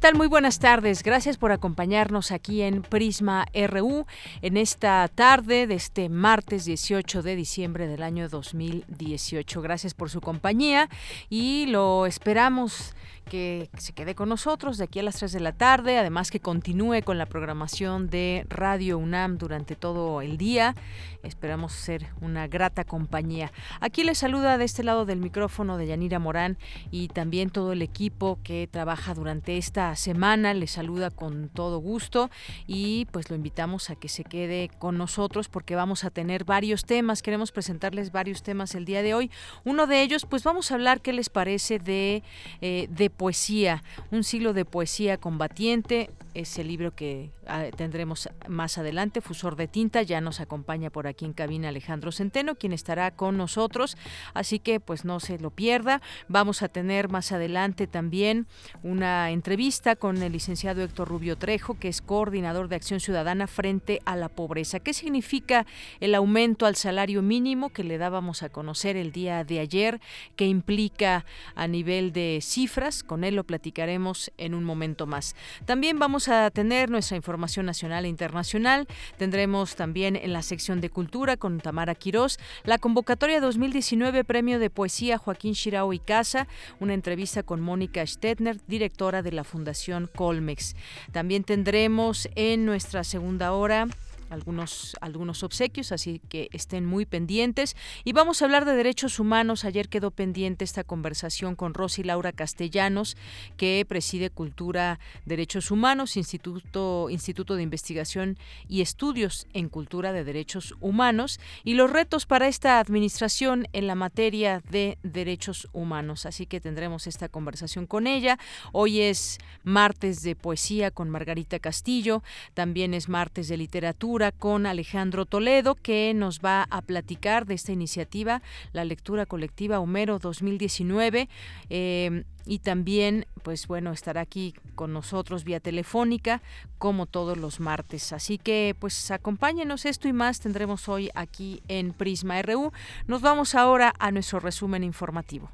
Tal? 0.00 0.14
Muy 0.14 0.28
buenas 0.28 0.58
tardes. 0.58 1.02
Gracias 1.02 1.36
por 1.36 1.52
acompañarnos 1.52 2.32
aquí 2.32 2.62
en 2.62 2.80
Prisma 2.80 3.44
RU 3.68 4.06
en 4.40 4.56
esta 4.56 5.06
tarde 5.08 5.66
de 5.66 5.74
este 5.74 6.08
martes 6.08 6.64
18 6.64 7.22
de 7.22 7.36
diciembre 7.36 7.86
del 7.86 8.02
año 8.02 8.30
2018. 8.30 9.60
Gracias 9.60 9.92
por 9.92 10.08
su 10.08 10.22
compañía 10.22 10.88
y 11.28 11.66
lo 11.66 12.06
esperamos 12.06 12.94
que 13.30 13.70
se 13.78 13.92
quede 13.92 14.14
con 14.14 14.28
nosotros 14.28 14.76
de 14.76 14.84
aquí 14.84 14.98
a 14.98 15.02
las 15.04 15.16
3 15.16 15.32
de 15.32 15.40
la 15.40 15.52
tarde, 15.52 15.98
además 15.98 16.30
que 16.30 16.40
continúe 16.40 17.02
con 17.04 17.16
la 17.16 17.26
programación 17.26 18.10
de 18.10 18.44
Radio 18.48 18.98
UNAM 18.98 19.38
durante 19.38 19.76
todo 19.76 20.20
el 20.20 20.36
día. 20.36 20.74
Esperamos 21.22 21.72
ser 21.72 22.08
una 22.20 22.48
grata 22.48 22.84
compañía. 22.84 23.52
Aquí 23.80 24.02
les 24.02 24.18
saluda 24.18 24.58
de 24.58 24.64
este 24.64 24.82
lado 24.82 25.04
del 25.04 25.20
micrófono 25.20 25.76
de 25.76 25.86
Yanira 25.86 26.18
Morán 26.18 26.58
y 26.90 27.08
también 27.08 27.50
todo 27.50 27.72
el 27.72 27.82
equipo 27.82 28.38
que 28.42 28.68
trabaja 28.68 29.14
durante 29.14 29.58
esta 29.58 29.89
semana. 29.96 30.54
Les 30.54 30.72
saluda 30.72 31.10
con 31.10 31.48
todo 31.48 31.78
gusto 31.78 32.30
y 32.66 33.06
pues 33.12 33.30
lo 33.30 33.36
invitamos 33.36 33.90
a 33.90 33.96
que 33.96 34.08
se 34.08 34.24
quede 34.24 34.70
con 34.78 34.98
nosotros 34.98 35.48
porque 35.48 35.76
vamos 35.76 36.04
a 36.04 36.10
tener 36.10 36.44
varios 36.44 36.84
temas. 36.84 37.22
Queremos 37.22 37.52
presentarles 37.52 38.12
varios 38.12 38.42
temas 38.42 38.74
el 38.74 38.84
día 38.84 39.02
de 39.02 39.14
hoy. 39.14 39.30
Uno 39.64 39.86
de 39.86 40.02
ellos, 40.02 40.26
pues 40.26 40.44
vamos 40.44 40.70
a 40.70 40.74
hablar 40.74 41.00
qué 41.00 41.12
les 41.12 41.28
parece 41.28 41.78
de, 41.78 42.22
eh, 42.60 42.88
de 42.90 43.10
poesía, 43.10 43.82
un 44.10 44.24
siglo 44.24 44.52
de 44.52 44.64
poesía 44.64 45.18
combatiente, 45.18 46.10
ese 46.34 46.62
libro 46.64 46.94
que 46.94 47.30
ah, 47.46 47.64
tendremos 47.76 48.28
más 48.48 48.78
adelante, 48.78 49.20
Fusor 49.20 49.56
de 49.56 49.68
Tinta, 49.68 50.02
ya 50.02 50.20
nos 50.20 50.40
acompaña 50.40 50.90
por 50.90 51.06
aquí 51.06 51.24
en 51.24 51.32
cabina 51.32 51.68
Alejandro 51.68 52.12
Centeno, 52.12 52.54
quien 52.54 52.72
estará 52.72 53.10
con 53.10 53.36
nosotros, 53.36 53.96
así 54.34 54.58
que 54.58 54.80
pues 54.80 55.04
no 55.04 55.20
se 55.20 55.38
lo 55.38 55.50
pierda. 55.50 56.00
Vamos 56.28 56.62
a 56.62 56.68
tener 56.68 57.08
más 57.08 57.32
adelante 57.32 57.86
también 57.86 58.46
una 58.82 59.30
entrevista 59.30 59.79
con 59.80 60.22
el 60.22 60.32
licenciado 60.32 60.82
Héctor 60.82 61.08
Rubio 61.08 61.36
Trejo, 61.36 61.78
que 61.78 61.88
es 61.88 62.02
coordinador 62.02 62.68
de 62.68 62.76
Acción 62.76 63.00
Ciudadana 63.00 63.46
frente 63.46 64.00
a 64.04 64.14
la 64.14 64.28
pobreza. 64.28 64.78
¿Qué 64.78 64.92
significa 64.92 65.64
el 66.00 66.14
aumento 66.14 66.66
al 66.66 66.76
salario 66.76 67.22
mínimo 67.22 67.70
que 67.70 67.82
le 67.82 67.96
dábamos 67.96 68.42
a 68.42 68.50
conocer 68.50 68.98
el 68.98 69.10
día 69.10 69.42
de 69.42 69.58
ayer? 69.58 69.98
¿Qué 70.36 70.46
implica 70.46 71.24
a 71.54 71.66
nivel 71.66 72.12
de 72.12 72.40
cifras? 72.42 73.02
Con 73.02 73.24
él 73.24 73.36
lo 73.36 73.44
platicaremos 73.44 74.30
en 74.36 74.54
un 74.54 74.64
momento 74.64 75.06
más. 75.06 75.34
También 75.64 75.98
vamos 75.98 76.28
a 76.28 76.50
tener 76.50 76.90
nuestra 76.90 77.16
información 77.16 77.64
nacional 77.64 78.04
e 78.04 78.08
internacional. 78.08 78.86
Tendremos 79.16 79.76
también 79.76 80.14
en 80.14 80.34
la 80.34 80.42
sección 80.42 80.82
de 80.82 80.90
cultura 80.90 81.38
con 81.38 81.58
Tamara 81.58 81.94
Quirós 81.94 82.38
la 82.64 82.76
convocatoria 82.76 83.40
2019 83.40 84.24
Premio 84.24 84.58
de 84.58 84.68
Poesía 84.68 85.16
Joaquín 85.16 85.54
Shirao 85.54 85.94
y 85.94 86.00
Casa, 86.00 86.48
una 86.80 86.92
entrevista 86.92 87.42
con 87.42 87.62
Mónica 87.62 88.06
Stetner, 88.06 88.58
directora 88.66 89.22
de 89.22 89.32
la 89.32 89.42
Fundación 89.42 89.69
Colmex. 90.14 90.74
También 91.12 91.44
tendremos 91.44 92.28
en 92.34 92.64
nuestra 92.64 93.04
segunda 93.04 93.52
hora 93.52 93.88
algunos, 94.30 94.96
algunos 95.00 95.42
obsequios, 95.42 95.92
así 95.92 96.20
que 96.28 96.48
estén 96.52 96.86
muy 96.86 97.04
pendientes. 97.04 97.76
Y 98.04 98.12
vamos 98.12 98.40
a 98.40 98.44
hablar 98.46 98.64
de 98.64 98.74
derechos 98.74 99.18
humanos. 99.18 99.64
Ayer 99.64 99.88
quedó 99.88 100.10
pendiente 100.10 100.64
esta 100.64 100.84
conversación 100.84 101.56
con 101.56 101.74
Rosy 101.74 102.04
Laura 102.04 102.32
Castellanos, 102.32 103.16
que 103.56 103.84
preside 103.86 104.30
Cultura, 104.30 105.00
Derechos 105.26 105.70
Humanos, 105.70 106.16
Instituto, 106.16 107.08
Instituto 107.10 107.56
de 107.56 107.62
Investigación 107.62 108.38
y 108.68 108.80
Estudios 108.80 109.46
en 109.52 109.68
Cultura 109.68 110.12
de 110.12 110.24
Derechos 110.24 110.74
Humanos, 110.80 111.40
y 111.64 111.74
los 111.74 111.90
retos 111.90 112.24
para 112.24 112.46
esta 112.46 112.78
administración 112.78 113.66
en 113.72 113.86
la 113.86 113.96
materia 113.96 114.62
de 114.70 114.96
derechos 115.02 115.68
humanos. 115.72 116.24
Así 116.24 116.46
que 116.46 116.60
tendremos 116.60 117.06
esta 117.06 117.28
conversación 117.28 117.86
con 117.86 118.06
ella. 118.06 118.38
Hoy 118.72 119.00
es 119.00 119.38
martes 119.64 120.22
de 120.22 120.36
poesía 120.36 120.90
con 120.90 121.10
Margarita 121.10 121.58
Castillo, 121.58 122.22
también 122.54 122.94
es 122.94 123.08
martes 123.08 123.48
de 123.48 123.56
literatura 123.56 124.19
con 124.30 124.66
Alejandro 124.66 125.24
Toledo, 125.24 125.74
que 125.74 126.12
nos 126.14 126.40
va 126.40 126.66
a 126.70 126.82
platicar 126.82 127.46
de 127.46 127.54
esta 127.54 127.72
iniciativa, 127.72 128.42
la 128.72 128.84
lectura 128.84 129.24
colectiva 129.24 129.80
Homero 129.80 130.18
2019. 130.18 131.28
Eh, 131.70 132.24
y 132.46 132.58
también, 132.58 133.26
pues 133.42 133.66
bueno, 133.66 133.92
estará 133.92 134.20
aquí 134.20 134.54
con 134.74 134.92
nosotros 134.92 135.44
vía 135.44 135.60
telefónica, 135.60 136.42
como 136.78 137.06
todos 137.06 137.38
los 137.38 137.60
martes. 137.60 138.12
Así 138.12 138.38
que, 138.38 138.74
pues 138.78 139.10
acompáñenos, 139.10 139.86
esto 139.86 140.08
y 140.08 140.12
más 140.12 140.40
tendremos 140.40 140.88
hoy 140.88 141.10
aquí 141.14 141.62
en 141.68 141.92
Prisma 141.92 142.42
RU. 142.42 142.72
Nos 143.06 143.22
vamos 143.22 143.54
ahora 143.54 143.94
a 143.98 144.10
nuestro 144.10 144.40
resumen 144.40 144.84
informativo. 144.84 145.50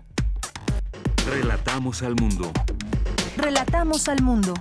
Relatamos 1.28 2.03
al 2.03 2.15
mundo. 2.16 2.53
Relatamos 3.37 4.09
al 4.09 4.22
mundo. 4.22 4.54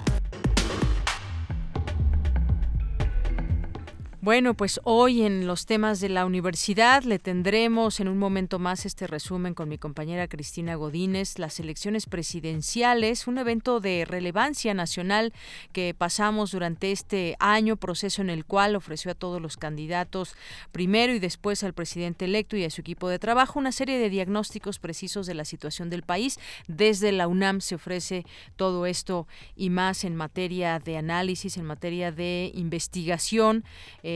Bueno, 4.25 4.55
pues 4.55 4.81
hoy 4.85 5.21
en 5.21 5.45
los 5.45 5.67
temas 5.67 5.99
de 5.99 6.09
la 6.09 6.25
universidad 6.25 7.03
le 7.03 7.19
tendremos 7.19 7.99
en 7.99 8.07
un 8.07 8.17
momento 8.17 8.57
más 8.57 8.87
este 8.87 9.05
resumen 9.05 9.53
con 9.53 9.69
mi 9.69 9.77
compañera 9.77 10.27
Cristina 10.27 10.73
Godínez, 10.73 11.37
las 11.37 11.59
elecciones 11.59 12.07
presidenciales, 12.07 13.27
un 13.27 13.37
evento 13.37 13.79
de 13.79 14.03
relevancia 14.03 14.73
nacional 14.73 15.31
que 15.73 15.93
pasamos 15.95 16.53
durante 16.53 16.91
este 16.91 17.35
año, 17.39 17.75
proceso 17.75 18.23
en 18.23 18.31
el 18.31 18.45
cual 18.45 18.75
ofreció 18.75 19.11
a 19.11 19.13
todos 19.13 19.39
los 19.39 19.57
candidatos, 19.57 20.35
primero 20.71 21.13
y 21.13 21.19
después 21.19 21.63
al 21.63 21.73
presidente 21.73 22.25
electo 22.25 22.57
y 22.57 22.63
a 22.63 22.71
su 22.71 22.81
equipo 22.81 23.09
de 23.09 23.19
trabajo, 23.19 23.59
una 23.59 23.71
serie 23.71 23.99
de 23.99 24.09
diagnósticos 24.09 24.79
precisos 24.79 25.27
de 25.27 25.35
la 25.35 25.45
situación 25.45 25.91
del 25.91 26.01
país. 26.01 26.39
Desde 26.67 27.11
la 27.11 27.27
UNAM 27.27 27.61
se 27.61 27.75
ofrece 27.75 28.25
todo 28.55 28.87
esto 28.87 29.27
y 29.55 29.69
más 29.69 30.03
en 30.03 30.15
materia 30.15 30.79
de 30.79 30.97
análisis, 30.97 31.57
en 31.57 31.65
materia 31.65 32.11
de 32.11 32.49
investigación. 32.55 33.63
Eh, 34.01 34.14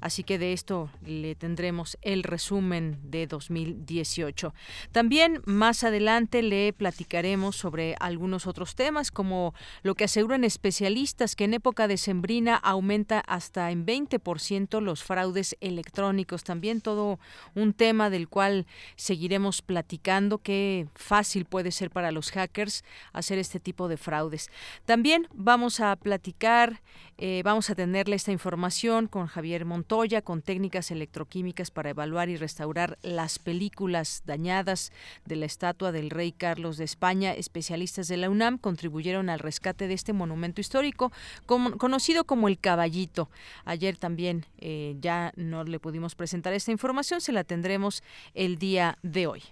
así 0.00 0.22
que 0.22 0.38
de 0.38 0.52
esto 0.52 0.90
le 1.04 1.34
tendremos 1.34 1.96
el 2.02 2.22
resumen 2.22 2.98
de 3.02 3.26
2018. 3.26 4.52
También 4.92 5.40
más 5.46 5.82
adelante 5.84 6.42
le 6.42 6.72
platicaremos 6.72 7.56
sobre 7.56 7.96
algunos 8.00 8.46
otros 8.46 8.74
temas, 8.74 9.10
como 9.10 9.54
lo 9.82 9.94
que 9.94 10.04
aseguran 10.04 10.44
especialistas 10.44 11.36
que 11.36 11.44
en 11.44 11.54
época 11.54 11.88
de 11.88 11.96
sembrina 11.96 12.56
aumenta 12.56 13.20
hasta 13.20 13.70
en 13.70 13.86
20% 13.86 14.80
los 14.80 15.02
fraudes 15.02 15.56
electrónicos. 15.60 16.44
También 16.44 16.80
todo 16.80 17.18
un 17.54 17.72
tema 17.72 18.10
del 18.10 18.28
cual 18.28 18.66
seguiremos 18.96 19.62
platicando, 19.62 20.38
qué 20.38 20.86
fácil 20.94 21.44
puede 21.44 21.70
ser 21.70 21.90
para 21.90 22.12
los 22.12 22.30
hackers 22.30 22.84
hacer 23.12 23.38
este 23.38 23.60
tipo 23.60 23.88
de 23.88 23.96
fraudes. 23.96 24.50
También 24.84 25.28
vamos 25.32 25.80
a 25.80 25.96
platicar, 25.96 26.82
eh, 27.18 27.42
vamos 27.44 27.70
a 27.70 27.74
tenerle 27.74 28.16
esta 28.16 28.32
información 28.32 29.06
con 29.06 29.23
Javier 29.26 29.64
Montoya 29.64 30.22
con 30.22 30.42
técnicas 30.42 30.90
electroquímicas 30.90 31.70
para 31.70 31.90
evaluar 31.90 32.28
y 32.28 32.36
restaurar 32.36 32.98
las 33.02 33.38
películas 33.38 34.22
dañadas 34.26 34.92
de 35.24 35.36
la 35.36 35.46
estatua 35.46 35.92
del 35.92 36.10
rey 36.10 36.32
Carlos 36.32 36.76
de 36.76 36.84
España. 36.84 37.32
Especialistas 37.32 38.08
de 38.08 38.16
la 38.16 38.30
UNAM 38.30 38.58
contribuyeron 38.58 39.30
al 39.30 39.38
rescate 39.38 39.88
de 39.88 39.94
este 39.94 40.12
monumento 40.12 40.60
histórico 40.60 41.12
conocido 41.46 42.24
como 42.24 42.48
el 42.48 42.58
Caballito. 42.58 43.28
Ayer 43.64 43.96
también 43.96 44.46
eh, 44.58 44.96
ya 45.00 45.32
no 45.36 45.64
le 45.64 45.78
pudimos 45.78 46.14
presentar 46.14 46.52
esta 46.52 46.72
información, 46.72 47.20
se 47.20 47.32
la 47.32 47.44
tendremos 47.44 48.02
el 48.34 48.58
día 48.58 48.98
de 49.02 49.26
hoy. 49.26 49.42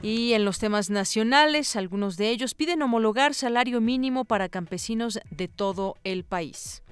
Y 0.00 0.32
en 0.34 0.44
los 0.44 0.60
temas 0.60 0.90
nacionales, 0.90 1.74
algunos 1.74 2.16
de 2.16 2.30
ellos 2.30 2.54
piden 2.54 2.82
homologar 2.82 3.34
salario 3.34 3.80
mínimo 3.80 4.24
para 4.24 4.48
campesinos 4.48 5.18
de 5.30 5.48
todo 5.48 5.96
el 6.04 6.22
país. 6.22 6.82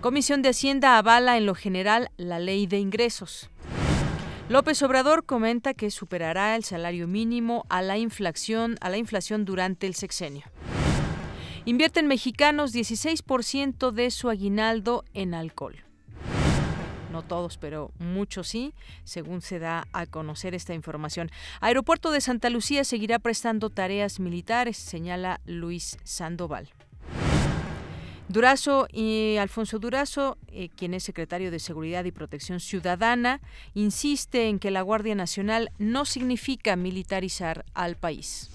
Comisión 0.00 0.42
de 0.42 0.50
Hacienda 0.50 0.98
avala 0.98 1.36
en 1.36 1.46
lo 1.46 1.54
general 1.54 2.10
la 2.16 2.38
ley 2.38 2.66
de 2.66 2.78
ingresos. 2.78 3.50
López 4.48 4.80
Obrador 4.82 5.24
comenta 5.24 5.74
que 5.74 5.90
superará 5.90 6.54
el 6.54 6.62
salario 6.62 7.08
mínimo 7.08 7.64
a 7.68 7.82
la 7.82 7.98
inflación, 7.98 8.76
a 8.80 8.90
la 8.90 8.98
inflación 8.98 9.44
durante 9.44 9.86
el 9.86 9.94
sexenio. 9.94 10.44
Invierten 11.64 12.06
mexicanos 12.06 12.72
16% 12.72 13.90
de 13.90 14.10
su 14.12 14.30
aguinaldo 14.30 15.04
en 15.14 15.34
alcohol 15.34 15.86
no 17.16 17.22
todos, 17.22 17.56
pero 17.56 17.92
muchos 17.98 18.46
sí, 18.46 18.74
según 19.04 19.40
se 19.40 19.58
da 19.58 19.88
a 19.94 20.04
conocer 20.04 20.54
esta 20.54 20.74
información. 20.74 21.30
Aeropuerto 21.62 22.10
de 22.10 22.20
Santa 22.20 22.50
Lucía 22.50 22.84
seguirá 22.84 23.18
prestando 23.18 23.70
tareas 23.70 24.20
militares, 24.20 24.76
señala 24.76 25.40
Luis 25.46 25.96
Sandoval. 26.04 26.68
Durazo 28.28 28.88
y 28.92 29.36
Alfonso 29.36 29.78
Durazo, 29.78 30.36
eh, 30.48 30.68
quien 30.76 30.94
es 30.94 31.04
secretario 31.04 31.52
de 31.52 31.60
Seguridad 31.60 32.04
y 32.04 32.10
Protección 32.10 32.58
Ciudadana, 32.58 33.40
insiste 33.74 34.48
en 34.48 34.58
que 34.58 34.72
la 34.72 34.82
Guardia 34.82 35.14
Nacional 35.14 35.70
no 35.78 36.04
significa 36.04 36.74
militarizar 36.74 37.64
al 37.72 37.94
país. 37.94 38.50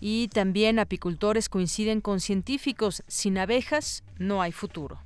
Y 0.00 0.28
también 0.28 0.78
apicultores 0.78 1.50
coinciden 1.50 2.00
con 2.00 2.20
científicos, 2.20 3.02
sin 3.06 3.36
abejas 3.36 4.02
no 4.18 4.40
hay 4.40 4.52
futuro. 4.52 4.98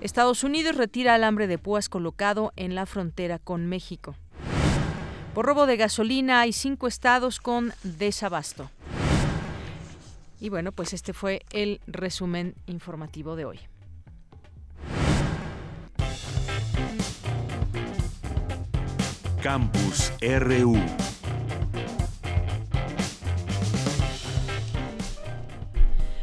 Estados 0.00 0.44
Unidos 0.44 0.76
retira 0.76 1.14
alambre 1.14 1.48
de 1.48 1.58
púas 1.58 1.88
colocado 1.88 2.52
en 2.56 2.74
la 2.76 2.86
frontera 2.86 3.38
con 3.38 3.66
México. 3.66 4.14
Por 5.34 5.44
robo 5.44 5.66
de 5.66 5.76
gasolina 5.76 6.40
hay 6.40 6.52
cinco 6.52 6.86
estados 6.86 7.40
con 7.40 7.72
desabasto. 7.82 8.70
Y 10.40 10.48
bueno, 10.48 10.72
pues 10.72 10.94
este 10.94 11.12
fue 11.12 11.42
el 11.52 11.80
resumen 11.86 12.54
informativo 12.66 13.36
de 13.36 13.44
hoy. 13.44 13.60
Campus 19.42 20.12
RU 20.20 20.76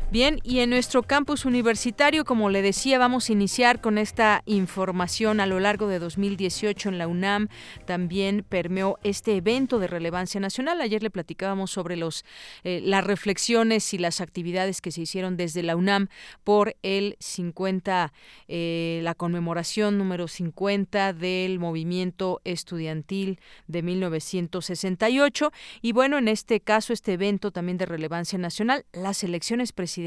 Bien, 0.10 0.40
y 0.42 0.60
en 0.60 0.70
nuestro 0.70 1.04
campus 1.04 1.44
universitario, 1.44 2.24
como 2.24 2.50
le 2.50 2.62
decía, 2.62 2.98
vamos 2.98 3.28
a 3.28 3.34
iniciar 3.34 3.82
con 3.82 3.98
esta 3.98 4.42
información 4.46 5.42
a 5.42 5.46
lo 5.46 5.60
largo 5.60 5.90
de 5.90 6.00
2018 6.00 6.88
en 6.88 6.98
la 6.98 7.08
UNAM. 7.08 7.50
También 7.86 8.46
permeó 8.48 9.00
este 9.04 9.36
evento 9.36 9.80
de 9.80 9.88
relevancia 9.88 10.40
nacional. 10.40 10.80
Ayer 10.80 11.04
le 11.04 11.10
platicábamos 11.10 11.72
sobre 11.72 11.98
los, 11.98 12.24
eh, 12.64 12.80
las 12.86 13.04
reflexiones 13.04 13.94
y 13.94 13.98
las 13.98 14.22
actividades 14.22 14.80
que 14.80 14.94
se 14.94 15.02
hicieron 15.02 15.36
desde 15.36 15.62
la 15.62 15.76
UNAM 15.76 16.08
por 16.46 16.78
el 16.84 17.18
50, 17.20 18.14
eh, 18.48 19.02
la 19.04 19.14
conmemoración 19.14 19.98
número 19.98 20.30
50 20.30 21.12
del 21.12 21.60
movimiento 21.60 22.40
estudiantil 22.46 23.42
de 23.68 23.82
1968. 23.82 25.52
Y 25.82 25.92
bueno, 25.92 26.18
en 26.18 26.30
este 26.30 26.62
caso, 26.62 26.94
este 26.94 27.12
evento 27.12 27.52
también 27.52 27.78
de 27.78 27.86
relevancia 27.86 28.40
nacional, 28.40 28.86
las 28.94 29.22
elecciones 29.26 29.74
presidenciales 29.74 29.98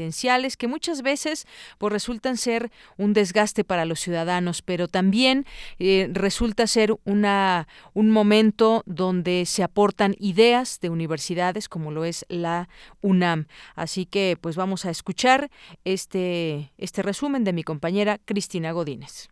que 0.57 0.67
muchas 0.67 1.01
veces 1.01 1.45
pues 1.77 1.93
resultan 1.93 2.37
ser 2.37 2.71
un 2.97 3.13
desgaste 3.13 3.63
para 3.63 3.85
los 3.85 3.99
ciudadanos, 3.99 4.61
pero 4.61 4.87
también 4.87 5.45
eh, 5.79 6.09
resulta 6.11 6.67
ser 6.67 6.95
una 7.05 7.67
un 7.93 8.09
momento 8.09 8.83
donde 8.85 9.45
se 9.45 9.63
aportan 9.63 10.15
ideas 10.19 10.79
de 10.79 10.89
universidades 10.89 11.69
como 11.69 11.91
lo 11.91 12.05
es 12.05 12.25
la 12.29 12.69
UNAM. 13.01 13.47
Así 13.75 14.05
que 14.05 14.37
pues 14.39 14.55
vamos 14.55 14.85
a 14.85 14.89
escuchar 14.89 15.49
este 15.85 16.71
este 16.77 17.01
resumen 17.01 17.43
de 17.43 17.53
mi 17.53 17.63
compañera 17.63 18.19
Cristina 18.25 18.71
Godínez. 18.71 19.29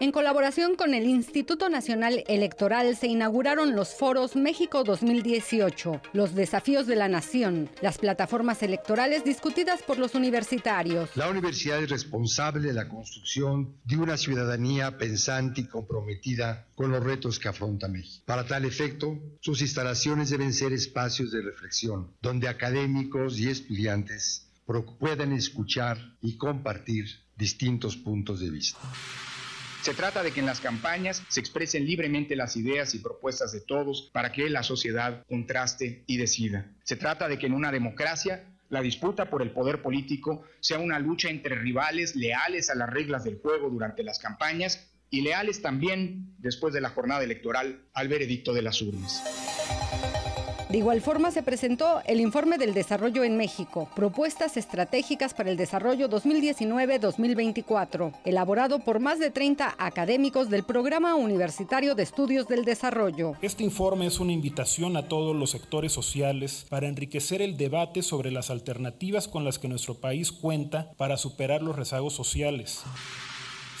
En 0.00 0.12
colaboración 0.12 0.76
con 0.76 0.94
el 0.94 1.06
Instituto 1.06 1.68
Nacional 1.68 2.22
Electoral 2.28 2.96
se 2.96 3.08
inauguraron 3.08 3.74
los 3.74 3.94
foros 3.94 4.36
México 4.36 4.84
2018, 4.84 6.00
los 6.12 6.36
desafíos 6.36 6.86
de 6.86 6.94
la 6.94 7.08
nación, 7.08 7.68
las 7.82 7.98
plataformas 7.98 8.62
electorales 8.62 9.24
discutidas 9.24 9.82
por 9.82 9.98
los 9.98 10.14
universitarios. 10.14 11.10
La 11.16 11.28
universidad 11.28 11.82
es 11.82 11.90
responsable 11.90 12.68
de 12.68 12.74
la 12.74 12.88
construcción 12.88 13.74
de 13.82 13.96
una 13.96 14.16
ciudadanía 14.16 14.98
pensante 14.98 15.62
y 15.62 15.66
comprometida 15.66 16.68
con 16.76 16.92
los 16.92 17.02
retos 17.02 17.40
que 17.40 17.48
afronta 17.48 17.88
México. 17.88 18.22
Para 18.24 18.46
tal 18.46 18.64
efecto, 18.66 19.18
sus 19.40 19.60
instalaciones 19.62 20.30
deben 20.30 20.54
ser 20.54 20.72
espacios 20.72 21.32
de 21.32 21.42
reflexión, 21.42 22.12
donde 22.22 22.46
académicos 22.46 23.36
y 23.40 23.48
estudiantes 23.48 24.48
puedan 24.98 25.32
escuchar 25.32 25.98
y 26.20 26.36
compartir 26.36 27.06
distintos 27.36 27.96
puntos 27.96 28.40
de 28.40 28.50
vista. 28.50 28.78
Se 29.82 29.94
trata 29.94 30.22
de 30.22 30.32
que 30.32 30.40
en 30.40 30.46
las 30.46 30.60
campañas 30.60 31.22
se 31.28 31.40
expresen 31.40 31.86
libremente 31.86 32.36
las 32.36 32.56
ideas 32.56 32.94
y 32.94 32.98
propuestas 32.98 33.52
de 33.52 33.60
todos 33.60 34.10
para 34.12 34.32
que 34.32 34.50
la 34.50 34.62
sociedad 34.62 35.24
contraste 35.28 36.04
y 36.06 36.16
decida. 36.16 36.70
Se 36.84 36.96
trata 36.96 37.28
de 37.28 37.38
que 37.38 37.46
en 37.46 37.54
una 37.54 37.72
democracia 37.72 38.44
la 38.68 38.82
disputa 38.82 39.30
por 39.30 39.40
el 39.40 39.52
poder 39.52 39.80
político 39.80 40.44
sea 40.60 40.78
una 40.78 40.98
lucha 40.98 41.30
entre 41.30 41.54
rivales 41.54 42.16
leales 42.16 42.70
a 42.70 42.74
las 42.74 42.90
reglas 42.90 43.24
del 43.24 43.38
juego 43.38 43.70
durante 43.70 44.02
las 44.02 44.18
campañas 44.18 44.90
y 45.10 45.22
leales 45.22 45.62
también 45.62 46.34
después 46.38 46.74
de 46.74 46.80
la 46.80 46.90
jornada 46.90 47.24
electoral 47.24 47.80
al 47.94 48.08
veredicto 48.08 48.52
de 48.52 48.62
las 48.62 48.82
urnas. 48.82 49.22
De 50.68 50.76
igual 50.76 51.00
forma 51.00 51.30
se 51.30 51.42
presentó 51.42 52.02
el 52.04 52.20
Informe 52.20 52.58
del 52.58 52.74
Desarrollo 52.74 53.24
en 53.24 53.38
México, 53.38 53.88
Propuestas 53.96 54.58
Estratégicas 54.58 55.32
para 55.32 55.50
el 55.50 55.56
Desarrollo 55.56 56.10
2019-2024, 56.10 58.12
elaborado 58.26 58.80
por 58.80 59.00
más 59.00 59.18
de 59.18 59.30
30 59.30 59.76
académicos 59.78 60.50
del 60.50 60.64
Programa 60.64 61.14
Universitario 61.14 61.94
de 61.94 62.02
Estudios 62.02 62.48
del 62.48 62.66
Desarrollo. 62.66 63.32
Este 63.40 63.64
informe 63.64 64.04
es 64.04 64.20
una 64.20 64.32
invitación 64.32 64.98
a 64.98 65.08
todos 65.08 65.34
los 65.34 65.52
sectores 65.52 65.90
sociales 65.90 66.66
para 66.68 66.86
enriquecer 66.86 67.40
el 67.40 67.56
debate 67.56 68.02
sobre 68.02 68.30
las 68.30 68.50
alternativas 68.50 69.26
con 69.26 69.46
las 69.46 69.58
que 69.58 69.68
nuestro 69.68 69.94
país 69.94 70.32
cuenta 70.32 70.92
para 70.98 71.16
superar 71.16 71.62
los 71.62 71.76
rezagos 71.76 72.12
sociales. 72.12 72.82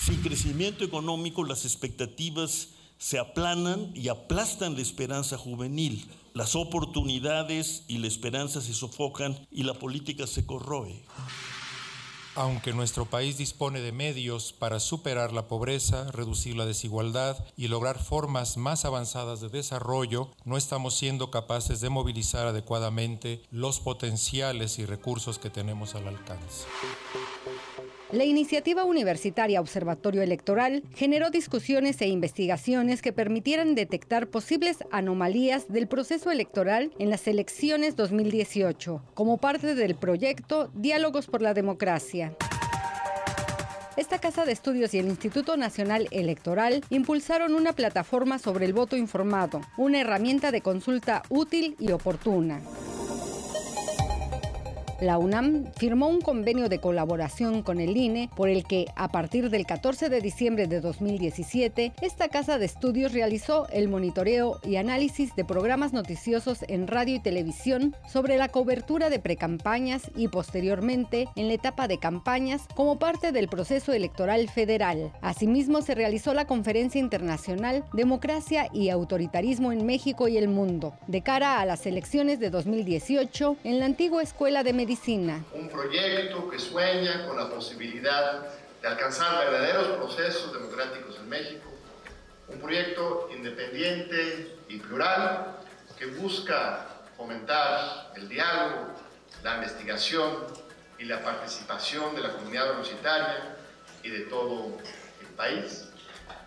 Sin 0.00 0.22
crecimiento 0.22 0.86
económico, 0.86 1.44
las 1.44 1.66
expectativas 1.66 2.70
se 2.96 3.18
aplanan 3.18 3.92
y 3.94 4.08
aplastan 4.08 4.74
la 4.74 4.80
esperanza 4.80 5.36
juvenil 5.36 6.08
las 6.34 6.56
oportunidades 6.56 7.84
y 7.88 7.98
la 7.98 8.06
esperanza 8.06 8.60
se 8.60 8.74
sofocan 8.74 9.46
y 9.50 9.62
la 9.62 9.74
política 9.74 10.26
se 10.26 10.46
corroe. 10.46 11.02
Aunque 12.38 12.72
nuestro 12.72 13.04
país 13.04 13.36
dispone 13.36 13.80
de 13.80 13.90
medios 13.90 14.52
para 14.52 14.78
superar 14.78 15.32
la 15.32 15.48
pobreza, 15.48 16.08
reducir 16.12 16.54
la 16.56 16.66
desigualdad 16.66 17.44
y 17.56 17.66
lograr 17.66 17.98
formas 17.98 18.56
más 18.56 18.84
avanzadas 18.84 19.40
de 19.40 19.48
desarrollo, 19.48 20.30
no 20.44 20.56
estamos 20.56 20.96
siendo 20.96 21.32
capaces 21.32 21.80
de 21.80 21.90
movilizar 21.90 22.46
adecuadamente 22.46 23.42
los 23.50 23.80
potenciales 23.80 24.78
y 24.78 24.86
recursos 24.86 25.40
que 25.40 25.50
tenemos 25.50 25.96
al 25.96 26.06
alcance. 26.06 26.64
La 28.10 28.24
iniciativa 28.24 28.84
universitaria 28.84 29.60
Observatorio 29.60 30.22
Electoral 30.22 30.82
generó 30.94 31.28
discusiones 31.28 32.00
e 32.00 32.06
investigaciones 32.06 33.02
que 33.02 33.12
permitieran 33.12 33.74
detectar 33.74 34.28
posibles 34.28 34.78
anomalías 34.90 35.68
del 35.68 35.88
proceso 35.88 36.30
electoral 36.30 36.90
en 36.98 37.10
las 37.10 37.28
elecciones 37.28 37.96
2018, 37.96 39.02
como 39.12 39.36
parte 39.36 39.74
del 39.74 39.94
proyecto 39.94 40.70
Diálogos 40.74 41.26
por 41.26 41.42
la 41.42 41.52
Democracia. 41.52 42.34
Esta 43.98 44.18
Casa 44.18 44.46
de 44.46 44.52
Estudios 44.52 44.94
y 44.94 45.00
el 45.00 45.08
Instituto 45.08 45.58
Nacional 45.58 46.08
Electoral 46.10 46.82
impulsaron 46.88 47.54
una 47.54 47.74
plataforma 47.74 48.38
sobre 48.38 48.64
el 48.64 48.72
voto 48.72 48.96
informado, 48.96 49.60
una 49.76 50.00
herramienta 50.00 50.50
de 50.50 50.62
consulta 50.62 51.24
útil 51.28 51.76
y 51.78 51.92
oportuna. 51.92 52.62
La 55.00 55.16
UNAM 55.16 55.66
firmó 55.76 56.08
un 56.08 56.20
convenio 56.20 56.68
de 56.68 56.80
colaboración 56.80 57.62
con 57.62 57.78
el 57.78 57.96
INE 57.96 58.30
por 58.34 58.48
el 58.48 58.64
que, 58.64 58.86
a 58.96 59.12
partir 59.12 59.48
del 59.48 59.64
14 59.64 60.08
de 60.08 60.20
diciembre 60.20 60.66
de 60.66 60.80
2017, 60.80 61.92
esta 62.02 62.28
casa 62.28 62.58
de 62.58 62.66
estudios 62.66 63.12
realizó 63.12 63.68
el 63.68 63.88
monitoreo 63.88 64.58
y 64.64 64.74
análisis 64.74 65.36
de 65.36 65.44
programas 65.44 65.92
noticiosos 65.92 66.64
en 66.66 66.88
radio 66.88 67.14
y 67.14 67.20
televisión 67.20 67.94
sobre 68.08 68.38
la 68.38 68.48
cobertura 68.48 69.08
de 69.08 69.20
precampañas 69.20 70.02
y 70.16 70.26
posteriormente 70.26 71.28
en 71.36 71.46
la 71.46 71.54
etapa 71.54 71.86
de 71.86 71.98
campañas 71.98 72.66
como 72.74 72.98
parte 72.98 73.30
del 73.30 73.46
proceso 73.46 73.92
electoral 73.92 74.48
federal. 74.48 75.12
Asimismo, 75.20 75.80
se 75.80 75.94
realizó 75.94 76.34
la 76.34 76.48
conferencia 76.48 77.00
internacional 77.00 77.84
Democracia 77.92 78.68
y 78.72 78.88
Autoritarismo 78.88 79.70
en 79.70 79.86
México 79.86 80.26
y 80.26 80.38
el 80.38 80.48
Mundo, 80.48 80.94
de 81.06 81.22
cara 81.22 81.60
a 81.60 81.66
las 81.66 81.86
elecciones 81.86 82.40
de 82.40 82.50
2018 82.50 83.58
en 83.62 83.78
la 83.78 83.86
antigua 83.86 84.24
Escuela 84.24 84.64
de 84.64 84.72
Medicina 84.72 84.87
un 85.52 85.68
proyecto 85.68 86.48
que 86.48 86.58
sueña 86.58 87.26
con 87.26 87.36
la 87.36 87.50
posibilidad 87.50 88.42
de 88.80 88.88
alcanzar 88.88 89.50
verdaderos 89.50 89.88
procesos 89.98 90.50
democráticos 90.52 91.16
en 91.16 91.28
México. 91.28 91.70
Un 92.48 92.58
proyecto 92.58 93.28
independiente 93.36 94.56
y 94.68 94.78
plural 94.78 95.58
que 95.98 96.06
busca 96.06 96.86
fomentar 97.18 98.12
el 98.16 98.30
diálogo, 98.30 98.94
la 99.42 99.56
investigación 99.56 100.46
y 100.98 101.04
la 101.04 101.22
participación 101.22 102.14
de 102.14 102.22
la 102.22 102.32
comunidad 102.32 102.70
universitaria 102.70 103.56
y 104.02 104.08
de 104.08 104.20
todo 104.20 104.78
el 105.20 105.26
país 105.36 105.88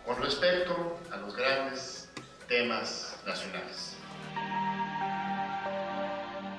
con 0.04 0.20
respecto 0.20 1.00
a 1.12 1.18
los 1.18 1.36
grandes 1.36 2.10
temas 2.48 3.16
nacionales. 3.24 3.91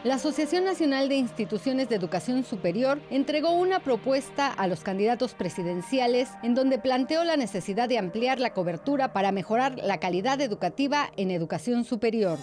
La 0.04 0.16
Asociación 0.16 0.64
Nacional 0.64 1.08
de 1.08 1.14
Instituciones 1.14 1.88
de 1.88 1.94
Educación 1.94 2.42
Superior 2.42 3.00
entregó 3.10 3.52
una 3.52 3.78
propuesta 3.78 4.48
a 4.48 4.66
los 4.66 4.80
candidatos 4.80 5.34
presidenciales 5.34 6.28
en 6.42 6.56
donde 6.56 6.78
planteó 6.78 7.22
la 7.22 7.36
necesidad 7.36 7.88
de 7.88 7.98
ampliar 7.98 8.40
la 8.40 8.52
cobertura 8.52 9.12
para 9.12 9.30
mejorar 9.30 9.78
la 9.78 10.00
calidad 10.00 10.40
educativa 10.40 11.12
en 11.16 11.30
educación 11.30 11.84
superior. 11.84 12.40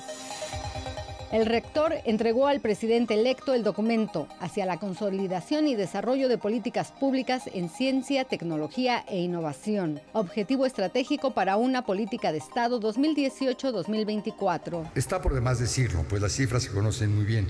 El 1.32 1.46
rector 1.46 1.94
entregó 2.06 2.48
al 2.48 2.60
presidente 2.60 3.14
electo 3.14 3.54
el 3.54 3.62
documento 3.62 4.28
hacia 4.40 4.66
la 4.66 4.80
consolidación 4.80 5.68
y 5.68 5.76
desarrollo 5.76 6.28
de 6.28 6.40
políticas 6.40 6.92
públicas 6.92 7.44
en 7.54 7.70
ciencia, 7.70 8.26
tecnología 8.26 9.06
e 9.08 9.20
innovación, 9.20 10.02
objetivo 10.14 10.66
estratégico 10.66 11.36
para 11.36 11.58
una 11.58 11.86
política 11.86 12.32
de 12.32 12.40
Estado 12.40 12.82
2018-2024. 12.82 14.90
Está 14.96 15.22
por 15.22 15.36
demás 15.36 15.60
decirlo, 15.60 16.04
pues 16.10 16.20
las 16.20 16.32
cifras 16.32 16.64
se 16.64 16.72
conocen 16.72 17.16
muy 17.16 17.26
bien. 17.26 17.48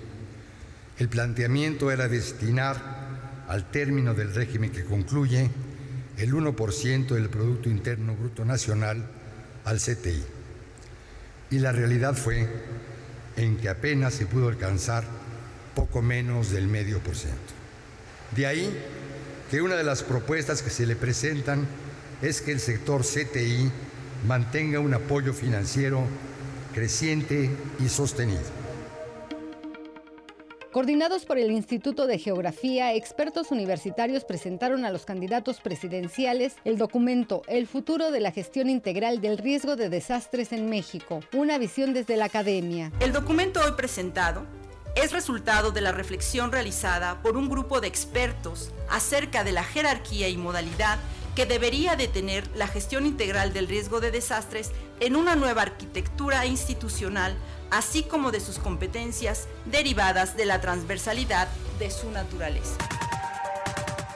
El 0.98 1.08
planteamiento 1.08 1.90
era 1.90 2.10
destinar 2.10 2.76
al 3.48 3.72
término 3.72 4.14
del 4.14 4.36
régimen 4.36 4.74
que 4.74 4.84
concluye 4.84 5.50
el 6.18 6.34
1% 6.34 7.08
del 7.08 7.30
Producto 7.30 7.70
Interno 7.70 8.14
Bruto 8.14 8.44
Nacional 8.44 9.08
al 9.64 9.78
CTI. 9.78 10.22
Y 11.52 11.60
la 11.60 11.72
realidad 11.72 12.14
fue 12.14 12.46
en 13.40 13.56
que 13.58 13.70
apenas 13.70 14.14
se 14.14 14.26
pudo 14.26 14.50
alcanzar 14.50 15.06
poco 15.74 16.02
menos 16.02 16.52
del 16.52 16.68
medio 16.68 17.00
por 17.00 17.16
ciento. 17.16 17.54
De 18.36 18.46
ahí 18.46 18.78
que 19.50 19.62
una 19.62 19.76
de 19.76 19.84
las 19.84 20.04
propuestas 20.04 20.62
que 20.62 20.70
se 20.70 20.86
le 20.86 20.96
presentan 20.96 21.66
es 22.22 22.42
que 22.42 22.52
el 22.52 22.60
sector 22.60 23.02
CTI 23.02 23.72
mantenga 24.28 24.80
un 24.80 24.94
apoyo 24.94 25.34
financiero 25.34 26.04
creciente 26.74 27.50
y 27.80 27.88
sostenido. 27.88 28.42
Coordinados 30.72 31.26
por 31.26 31.40
el 31.40 31.50
Instituto 31.50 32.06
de 32.06 32.20
Geografía, 32.20 32.94
expertos 32.94 33.50
universitarios 33.50 34.24
presentaron 34.24 34.86
a 34.86 34.92
los 34.92 35.04
candidatos 35.04 35.62
presidenciales 35.62 36.58
el 36.64 36.78
documento 36.78 37.42
El 37.48 37.66
futuro 37.66 38.12
de 38.12 38.20
la 38.20 38.32
gestión 38.32 38.70
integral 38.70 39.20
del 39.20 39.40
riesgo 39.40 39.76
de 39.76 39.90
desastres 39.90 40.52
en 40.52 40.70
México, 40.70 41.22
una 41.34 41.58
visión 41.58 41.94
desde 41.94 42.18
la 42.18 42.26
academia. 42.26 42.92
El 43.00 43.14
documento 43.14 43.60
hoy 43.66 43.72
presentado 43.72 44.46
es 44.96 45.12
resultado 45.12 45.72
de 45.72 45.82
la 45.82 45.92
reflexión 45.92 46.52
realizada 46.52 47.20
por 47.24 47.36
un 47.36 47.50
grupo 47.50 47.82
de 47.82 47.88
expertos 47.88 48.72
acerca 48.92 49.44
de 49.44 49.54
la 49.54 49.64
jerarquía 49.64 50.30
y 50.30 50.38
modalidad 50.38 51.00
que 51.36 51.48
debería 51.48 51.96
de 51.96 52.08
tener 52.08 52.48
la 52.56 52.68
gestión 52.68 53.08
integral 53.08 53.54
del 53.54 53.68
riesgo 53.68 54.02
de 54.02 54.12
desastres 54.12 54.72
en 55.00 55.16
una 55.16 55.36
nueva 55.36 55.64
arquitectura 55.64 56.46
institucional 56.46 57.36
así 57.72 58.04
como 58.04 58.32
de 58.32 58.40
sus 58.40 58.60
competencias 58.60 59.48
derivadas 59.66 60.36
de 60.38 60.46
la 60.46 60.62
transversalidad 60.62 61.48
de 61.78 61.92
su 61.92 62.10
naturaleza. 62.12 62.78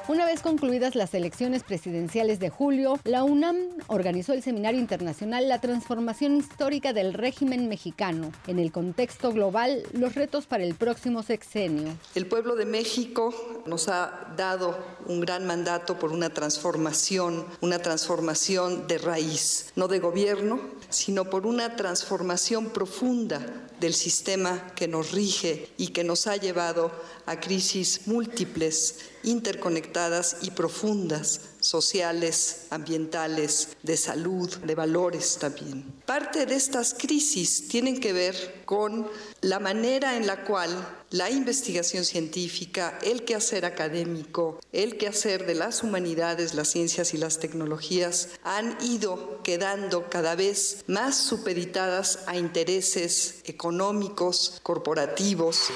Una 0.09 0.25
vez 0.25 0.41
concluidas 0.41 0.95
las 0.95 1.13
elecciones 1.13 1.63
presidenciales 1.63 2.37
de 2.37 2.49
julio, 2.49 2.99
la 3.05 3.23
UNAM 3.23 3.55
organizó 3.87 4.33
el 4.33 4.43
Seminario 4.43 4.81
Internacional 4.81 5.47
La 5.47 5.61
Transformación 5.61 6.35
Histórica 6.35 6.91
del 6.91 7.13
Régimen 7.13 7.69
Mexicano. 7.69 8.33
En 8.47 8.59
el 8.59 8.73
contexto 8.73 9.31
global, 9.31 9.83
los 9.93 10.15
retos 10.15 10.45
para 10.45 10.65
el 10.65 10.75
próximo 10.75 11.23
sexenio. 11.23 11.97
El 12.15 12.27
pueblo 12.27 12.57
de 12.57 12.65
México 12.65 13.33
nos 13.65 13.87
ha 13.87 14.33
dado 14.35 14.77
un 15.05 15.21
gran 15.21 15.47
mandato 15.47 15.97
por 15.97 16.11
una 16.11 16.31
transformación, 16.31 17.45
una 17.61 17.79
transformación 17.79 18.87
de 18.87 18.97
raíz, 18.97 19.71
no 19.77 19.87
de 19.87 19.99
gobierno, 19.99 20.59
sino 20.89 21.29
por 21.29 21.47
una 21.47 21.77
transformación 21.77 22.71
profunda 22.71 23.69
del 23.79 23.93
sistema 23.93 24.73
que 24.75 24.89
nos 24.89 25.11
rige 25.11 25.69
y 25.77 25.87
que 25.87 26.03
nos 26.03 26.27
ha 26.27 26.35
llevado 26.35 26.91
a 27.25 27.39
crisis 27.39 28.07
múltiples, 28.07 29.12
interconectadas 29.23 30.37
y 30.41 30.51
profundas, 30.51 31.41
sociales, 31.59 32.67
ambientales, 32.69 33.69
de 33.83 33.97
salud, 33.97 34.49
de 34.57 34.75
valores 34.75 35.37
también. 35.39 36.01
Parte 36.05 36.45
de 36.45 36.55
estas 36.55 36.93
crisis 36.93 37.67
tienen 37.67 37.99
que 37.99 38.13
ver 38.13 38.63
con 38.65 39.07
la 39.41 39.59
manera 39.59 40.17
en 40.17 40.27
la 40.27 40.43
cual 40.43 40.69
la 41.09 41.29
investigación 41.29 42.05
científica, 42.05 42.97
el 43.03 43.23
quehacer 43.23 43.65
académico, 43.65 44.59
el 44.71 44.97
quehacer 44.97 45.45
de 45.45 45.55
las 45.55 45.83
humanidades, 45.83 46.53
las 46.53 46.69
ciencias 46.69 47.13
y 47.13 47.17
las 47.17 47.39
tecnologías 47.39 48.29
han 48.43 48.77
ido 48.81 49.41
quedando 49.43 50.09
cada 50.09 50.35
vez 50.35 50.83
más 50.87 51.15
supeditadas 51.15 52.19
a 52.25 52.35
intereses 52.35 53.41
económicos, 53.45 54.59
corporativos. 54.63 55.69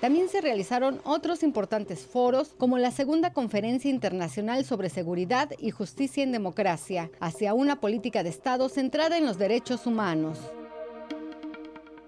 También 0.00 0.28
se 0.28 0.40
realizaron 0.40 1.00
otros 1.04 1.42
importantes 1.42 2.00
foros 2.00 2.54
como 2.58 2.78
la 2.78 2.90
Segunda 2.90 3.32
Conferencia 3.32 3.90
Internacional 3.90 4.64
sobre 4.64 4.90
Seguridad 4.90 5.50
y 5.58 5.70
Justicia 5.70 6.22
en 6.22 6.32
Democracia, 6.32 7.10
hacia 7.20 7.54
una 7.54 7.80
política 7.80 8.22
de 8.22 8.28
Estado 8.28 8.68
centrada 8.68 9.16
en 9.16 9.24
los 9.24 9.38
derechos 9.38 9.86
humanos. 9.86 10.38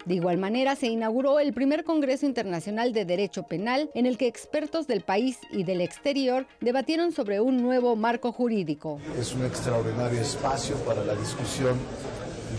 De 0.05 0.15
igual 0.15 0.39
manera, 0.39 0.77
se 0.77 0.87
inauguró 0.87 1.41
el 1.41 1.53
primer 1.53 1.83
Congreso 1.83 2.27
Internacional 2.27 2.93
de 2.93 3.05
Derecho 3.05 3.43
Penal 3.43 3.91
en 3.93 4.07
el 4.07 4.17
que 4.17 4.29
expertos 4.29 4.87
del 4.87 5.01
país 5.01 5.39
y 5.51 5.65
del 5.65 5.81
exterior 5.81 6.47
debatieron 6.61 7.11
sobre 7.11 7.41
un 7.41 7.61
nuevo 7.61 7.97
marco 7.97 8.31
jurídico. 8.31 9.01
Es 9.19 9.35
un 9.35 9.45
extraordinario 9.45 10.21
espacio 10.21 10.77
para 10.85 11.05
la 11.05 11.17
discusión 11.17 11.77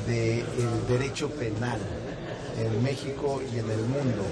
del 0.05 0.43
derecho 0.89 1.29
penal 1.29 1.79
en 2.57 2.83
México 2.83 3.41
y 3.53 3.59
en 3.59 3.69
el 3.69 3.81
mundo. 3.81 4.23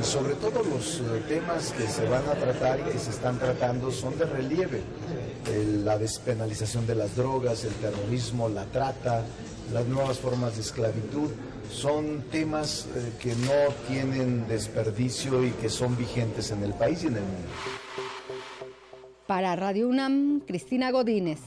Y 0.00 0.04
sobre 0.04 0.34
todo 0.34 0.62
los 0.62 1.00
eh, 1.00 1.22
temas 1.28 1.72
que 1.72 1.86
se 1.86 2.06
van 2.08 2.26
a 2.28 2.34
tratar 2.34 2.80
y 2.80 2.92
que 2.92 2.98
se 2.98 3.10
están 3.10 3.38
tratando 3.38 3.90
son 3.90 4.18
de 4.18 4.26
relieve. 4.26 4.82
la 5.84 5.98
despenalización 5.98 6.86
de 6.86 6.94
las 6.94 7.16
drogas, 7.16 7.64
el 7.64 7.74
terrorismo, 7.74 8.48
la 8.48 8.64
trata, 8.66 9.24
las 9.72 9.86
nuevas 9.86 10.18
formas 10.18 10.56
de 10.56 10.62
esclavitud, 10.62 11.30
son 11.70 12.22
temas 12.30 12.88
eh, 12.94 13.12
que 13.20 13.34
no 13.34 13.72
tienen 13.88 14.46
desperdicio 14.48 15.44
y 15.44 15.50
que 15.52 15.68
son 15.68 15.96
vigentes 15.96 16.50
en 16.50 16.64
el 16.64 16.74
país 16.74 17.04
y 17.04 17.06
en 17.06 17.16
el 17.16 17.22
mundo. 17.22 17.48
Para 19.26 19.54
Radio 19.54 19.88
UNAM, 19.88 20.40
Cristina 20.40 20.90
Godínez. 20.90 21.38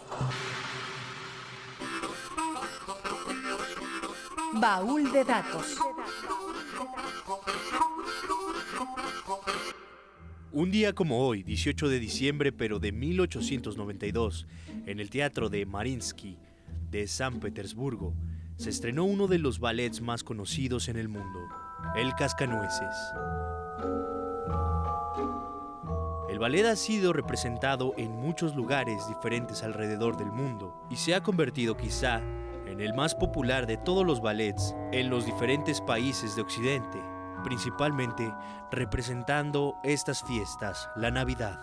Baúl 4.56 5.12
de 5.12 5.24
datos. 5.24 5.78
Un 10.52 10.70
día 10.70 10.94
como 10.94 11.26
hoy, 11.26 11.42
18 11.42 11.90
de 11.90 12.00
diciembre 12.00 12.52
pero 12.52 12.78
de 12.78 12.92
1892, 12.92 14.46
en 14.86 15.00
el 15.00 15.10
Teatro 15.10 15.50
de 15.50 15.66
Marinsky 15.66 16.38
de 16.92 17.08
San 17.08 17.40
Petersburgo, 17.40 18.14
se 18.58 18.70
estrenó 18.70 19.06
uno 19.06 19.28
de 19.28 19.40
los 19.40 19.60
ballets 19.60 20.02
más 20.02 20.24
conocidos 20.24 20.88
en 20.88 20.98
el 20.98 21.10
mundo, 21.10 21.40
El 21.96 22.14
Cascanueces. 22.14 22.96
El 26.30 26.38
ballet 26.38 26.66
ha 26.66 26.76
sido 26.76 27.12
representado 27.12 27.94
en 27.98 28.12
muchos 28.12 28.56
lugares 28.56 29.08
diferentes 29.08 29.64
alrededor 29.64 30.18
del 30.18 30.32
mundo 30.32 30.86
y 30.92 30.98
se 30.98 31.16
ha 31.16 31.24
convertido 31.24 31.76
quizá 31.76 32.22
el 32.82 32.94
más 32.94 33.16
popular 33.16 33.68
de 33.68 33.78
todos 33.78 34.06
los 34.06 34.22
ballets 34.22 34.76
en 34.92 35.10
los 35.10 35.26
diferentes 35.26 35.82
países 35.82 36.36
de 36.36 36.42
Occidente 36.42 37.14
principalmente 37.44 38.34
representando 38.72 39.76
estas 39.84 40.24
fiestas, 40.24 40.90
la 40.96 41.12
Navidad. 41.12 41.60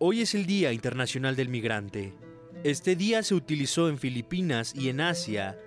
Hoy 0.00 0.22
es 0.22 0.34
el 0.34 0.46
Día 0.46 0.72
Internacional 0.72 1.36
del 1.36 1.48
Migrante. 1.48 2.14
Este 2.64 2.96
día 2.96 3.22
se 3.22 3.34
utilizó 3.34 3.88
en 3.88 3.98
Filipinas 3.98 4.74
y 4.74 4.88
en 4.88 5.00
Asia 5.00 5.58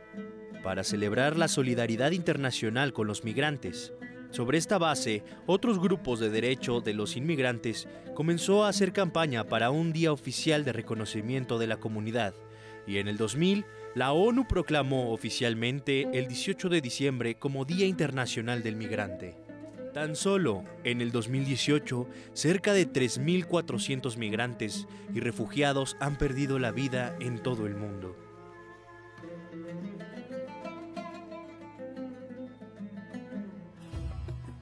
para 0.64 0.84
celebrar 0.84 1.38
la 1.38 1.48
solidaridad 1.48 2.12
internacional 2.12 2.94
con 2.94 3.08
los 3.08 3.24
migrantes. 3.24 3.94
Sobre 4.32 4.58
esta 4.58 4.78
base, 4.78 5.24
otros 5.46 5.78
grupos 5.78 6.22
de 6.22 6.30
derecho 6.30 6.80
de 6.80 6.94
los 6.94 7.18
inmigrantes 7.18 7.88
comenzó 8.16 8.64
a 8.64 8.70
hacer 8.70 8.94
campaña 8.94 9.44
para 9.44 9.72
un 9.72 9.92
día 9.92 10.14
oficial 10.14 10.64
de 10.64 10.72
reconocimiento 10.72 11.60
de 11.60 11.68
la 11.68 11.78
comunidad, 11.78 12.34
y 12.88 12.98
en 12.98 13.10
el 13.10 13.18
2000 13.18 13.66
la 13.94 14.14
ONU 14.14 14.48
proclamó 14.48 15.12
oficialmente 15.12 16.08
el 16.14 16.30
18 16.30 16.70
de 16.70 16.80
diciembre 16.80 17.36
como 17.36 17.66
Día 17.66 17.86
Internacional 17.86 18.64
del 18.64 18.78
Migrante. 18.78 19.36
Tan 19.94 20.16
solo 20.16 20.64
en 20.86 21.02
el 21.02 21.12
2018, 21.12 22.08
cerca 22.32 22.72
de 22.72 22.88
3.400 22.88 24.16
migrantes 24.16 24.88
y 25.14 25.20
refugiados 25.20 25.98
han 26.00 26.18
perdido 26.18 26.58
la 26.58 26.72
vida 26.72 27.18
en 27.20 27.44
todo 27.44 27.68
el 27.68 27.76
mundo. 27.76 28.16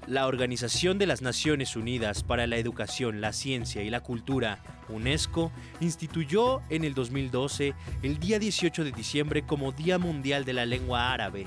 La 0.10 0.26
Organización 0.26 0.98
de 0.98 1.06
las 1.06 1.22
Naciones 1.22 1.76
Unidas 1.76 2.24
para 2.24 2.48
la 2.48 2.58
Educación, 2.58 3.22
la 3.22 3.32
Ciencia 3.32 3.84
y 3.84 3.92
la 3.92 4.02
Cultura, 4.02 4.58
UNESCO, 4.90 5.52
instituyó 5.82 6.62
en 6.72 6.84
el 6.84 6.96
2012 6.96 7.76
el 8.02 8.18
día 8.18 8.40
18 8.40 8.86
de 8.86 8.92
diciembre 8.92 9.44
como 9.44 9.72
Día 9.72 10.00
Mundial 10.00 10.46
de 10.46 10.54
la 10.54 10.66
Lengua 10.66 11.14
Árabe. 11.14 11.46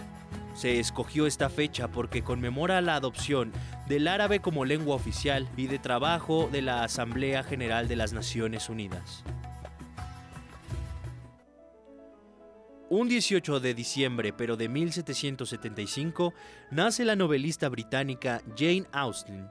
Se 0.55 0.79
escogió 0.79 1.27
esta 1.27 1.51
fecha 1.51 1.89
porque 1.89 2.23
conmemora 2.23 2.81
la 2.83 2.95
adopción 2.95 3.51
del 3.89 4.07
árabe 4.07 4.39
como 4.39 4.65
lengua 4.65 4.95
oficial 4.95 5.49
y 5.57 5.67
de 5.67 5.81
trabajo 5.81 6.49
de 6.53 6.63
la 6.63 6.85
Asamblea 6.85 7.43
General 7.43 7.89
de 7.89 7.97
las 7.97 8.13
Naciones 8.13 8.69
Unidas. 8.69 9.25
Un 12.93 13.09
18 13.09 13.59
de 13.61 13.73
diciembre, 13.73 14.35
pero 14.35 14.59
de 14.59 14.69
1775, 14.69 16.35
nace 16.71 17.07
la 17.07 17.17
novelista 17.17 17.71
británica 17.71 18.43
Jane 18.55 18.85
Austen, 18.93 19.49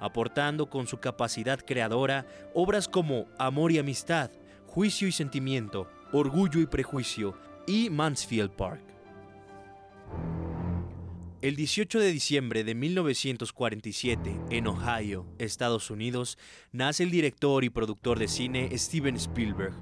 aportando 0.00 0.68
con 0.68 0.88
su 0.88 0.98
capacidad 0.98 1.60
creadora 1.64 2.26
obras 2.52 2.88
como 2.88 3.28
Amor 3.38 3.70
y 3.70 3.78
Amistad, 3.78 4.32
Juicio 4.66 5.06
y 5.06 5.12
Sentimiento, 5.12 5.88
Orgullo 6.10 6.58
y 6.58 6.66
Prejuicio 6.66 7.38
y 7.64 7.90
Mansfield 7.90 8.50
Park. 8.56 8.82
El 11.42 11.54
18 11.54 12.00
de 12.00 12.10
diciembre 12.10 12.64
de 12.64 12.74
1947, 12.74 14.36
en 14.50 14.66
Ohio, 14.66 15.26
Estados 15.38 15.90
Unidos, 15.92 16.38
nace 16.72 17.04
el 17.04 17.12
director 17.12 17.62
y 17.62 17.70
productor 17.70 18.18
de 18.18 18.26
cine 18.26 18.76
Steven 18.76 19.14
Spielberg, 19.14 19.74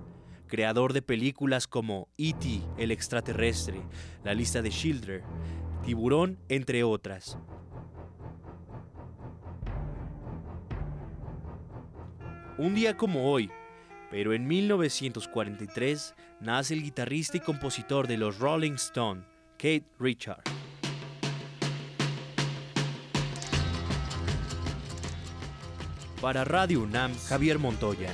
creador 0.49 0.93
de 0.93 1.03
películas 1.03 1.67
como 1.67 2.09
E.T., 2.19 2.63
El 2.77 2.91
extraterrestre, 2.91 3.81
La 4.25 4.35
lista 4.35 4.63
de 4.63 4.71
Schindler, 4.71 5.23
Tiburón, 5.85 6.39
entre 6.49 6.83
otras. 6.83 7.39
Un 12.59 12.75
día 12.75 12.97
como 12.97 13.31
hoy, 13.31 13.51
pero 14.11 14.33
en 14.33 14.47
1943, 14.47 16.15
nace 16.41 16.75
el 16.75 16.83
guitarrista 16.83 17.37
y 17.37 17.41
compositor 17.41 18.09
de 18.09 18.17
los 18.17 18.39
Rolling 18.39 18.73
Stones, 18.73 19.25
Kate 19.53 19.87
Richard. 20.01 20.43
Para 26.21 26.45
Radio 26.45 26.81
UNAM, 26.81 27.13
Javier 27.29 27.61
Montoya. 27.61 28.13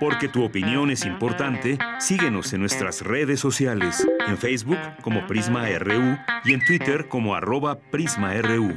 Porque 0.00 0.28
tu 0.28 0.42
opinión 0.42 0.90
es 0.90 1.04
importante, 1.04 1.78
síguenos 1.98 2.54
en 2.54 2.60
nuestras 2.60 3.02
redes 3.02 3.38
sociales, 3.38 4.08
en 4.26 4.38
Facebook 4.38 4.78
como 5.02 5.26
Prisma 5.26 5.68
RU 5.78 6.16
y 6.44 6.54
en 6.54 6.64
Twitter 6.64 7.06
como 7.06 7.34
arroba 7.34 7.78
PrismaRU. 7.78 8.76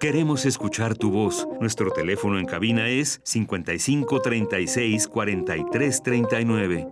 Queremos 0.00 0.46
escuchar 0.46 0.96
tu 0.96 1.10
voz. 1.10 1.46
Nuestro 1.60 1.90
teléfono 1.92 2.38
en 2.38 2.46
cabina 2.46 2.88
es 2.88 3.20
55 3.24 4.20
36 4.20 5.06
43 5.08 6.02
39. 6.02 6.88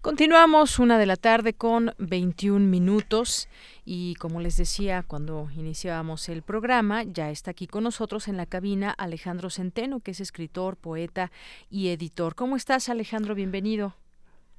Continuamos 0.00 0.78
una 0.78 0.98
de 0.98 1.06
la 1.06 1.16
tarde 1.16 1.52
con 1.52 1.92
21 1.98 2.64
minutos 2.64 3.48
y 3.86 4.16
como 4.16 4.40
les 4.40 4.56
decía 4.56 5.04
cuando 5.06 5.48
iniciábamos 5.56 6.28
el 6.28 6.42
programa, 6.42 7.04
ya 7.04 7.30
está 7.30 7.52
aquí 7.52 7.68
con 7.68 7.84
nosotros 7.84 8.26
en 8.26 8.36
la 8.36 8.44
cabina 8.44 8.90
Alejandro 8.90 9.48
Centeno, 9.48 10.00
que 10.00 10.10
es 10.10 10.20
escritor, 10.20 10.76
poeta 10.76 11.30
y 11.70 11.88
editor. 11.88 12.34
¿Cómo 12.34 12.56
estás 12.56 12.88
Alejandro? 12.88 13.36
Bienvenido. 13.36 13.94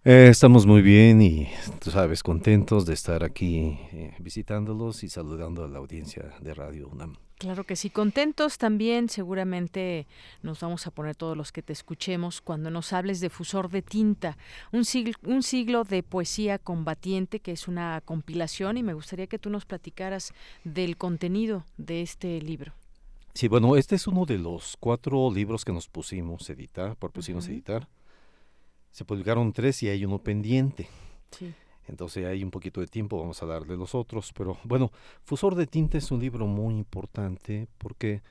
Eh, 0.06 0.30
estamos 0.30 0.66
muy 0.66 0.82
bien 0.82 1.22
y, 1.22 1.50
tú 1.84 1.92
sabes, 1.92 2.24
contentos 2.24 2.86
de 2.86 2.94
estar 2.94 3.26
aquí 3.26 3.78
eh, 3.92 4.16
visitándolos 4.20 5.04
y 5.04 5.10
saludando 5.10 5.66
a 5.66 5.68
la 5.68 5.80
audiencia 5.80 6.34
de 6.40 6.54
Radio 6.54 6.88
UNAM. 6.88 7.18
Claro 7.38 7.66
que 7.66 7.76
sí, 7.76 7.92
contentos 7.92 8.58
también. 8.58 9.10
Seguramente 9.10 10.08
nos 10.42 10.60
vamos 10.60 10.88
a 10.88 10.92
poner 10.92 11.16
todos 11.16 11.38
los 11.38 11.52
que 11.52 11.62
te 11.62 11.72
escuchemos 11.72 12.42
cuando 12.42 12.72
nos 12.72 12.94
hables 12.94 13.20
de 13.20 13.30
Fusor 13.30 13.70
de 13.70 13.84
Tinta, 13.84 14.38
un 14.72 14.86
siglo, 14.86 15.14
un 15.24 15.44
siglo 15.44 15.84
de 15.84 16.02
poesía 16.02 16.58
combatiente, 16.58 17.40
que 17.40 17.52
es 17.52 17.68
una 17.68 18.02
compilación, 18.04 18.78
y 18.78 18.84
me 18.84 18.96
gustaría 18.96 19.28
que 19.28 19.38
tú 19.38 19.52
nos 19.52 19.66
platicaras 19.66 20.34
del 20.64 20.98
contenido 20.98 21.64
de 21.78 22.02
este 22.02 22.42
libro. 22.42 22.74
Sí, 23.36 23.48
bueno, 23.48 23.76
este 23.76 23.96
es 23.96 24.08
uno 24.08 24.26
de 24.26 24.40
los 24.40 24.76
cuatro 24.80 25.32
libros 25.32 25.64
que 25.64 25.72
nos 25.72 25.88
pusimos 25.88 26.50
a 26.50 26.54
editar, 26.54 26.96
propusimos 26.96 27.48
editar. 27.48 27.88
Se 28.90 29.06
publicaron 29.06 29.54
tres 29.54 29.84
y 29.84 29.90
hay 29.90 30.04
uno 30.06 30.18
pendiente. 30.18 30.90
Sí. 31.30 31.54
Entonces 31.88 32.26
hay 32.26 32.44
un 32.44 32.52
poquito 32.52 32.82
de 32.82 32.88
tiempo, 32.88 33.20
vamos 33.20 33.42
a 33.42 33.46
darle 33.46 33.78
los 33.78 33.96
otros. 33.96 34.34
Pero 34.34 34.58
bueno, 34.64 34.92
Fusor 35.24 35.56
de 35.56 35.68
Tinta 35.68 35.98
es 35.98 36.12
un 36.12 36.20
libro 36.20 36.48
muy 36.48 36.76
importante 36.76 37.68
porque 37.78 38.22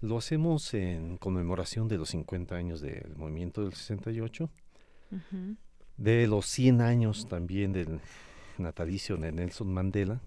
lo 0.00 0.18
hacemos 0.18 0.72
en 0.74 1.16
conmemoración 1.18 1.88
de 1.88 1.98
los 1.98 2.10
50 2.10 2.54
años 2.54 2.80
del 2.80 3.16
movimiento 3.16 3.62
del 3.62 3.74
68, 3.74 4.48
de 5.96 6.26
los 6.26 6.46
100 6.46 6.80
años 6.80 7.26
también 7.28 7.72
del 7.72 8.00
natalicio 8.58 9.16
de 9.16 9.32
Nelson 9.32 9.72
Mandela, 9.72 10.20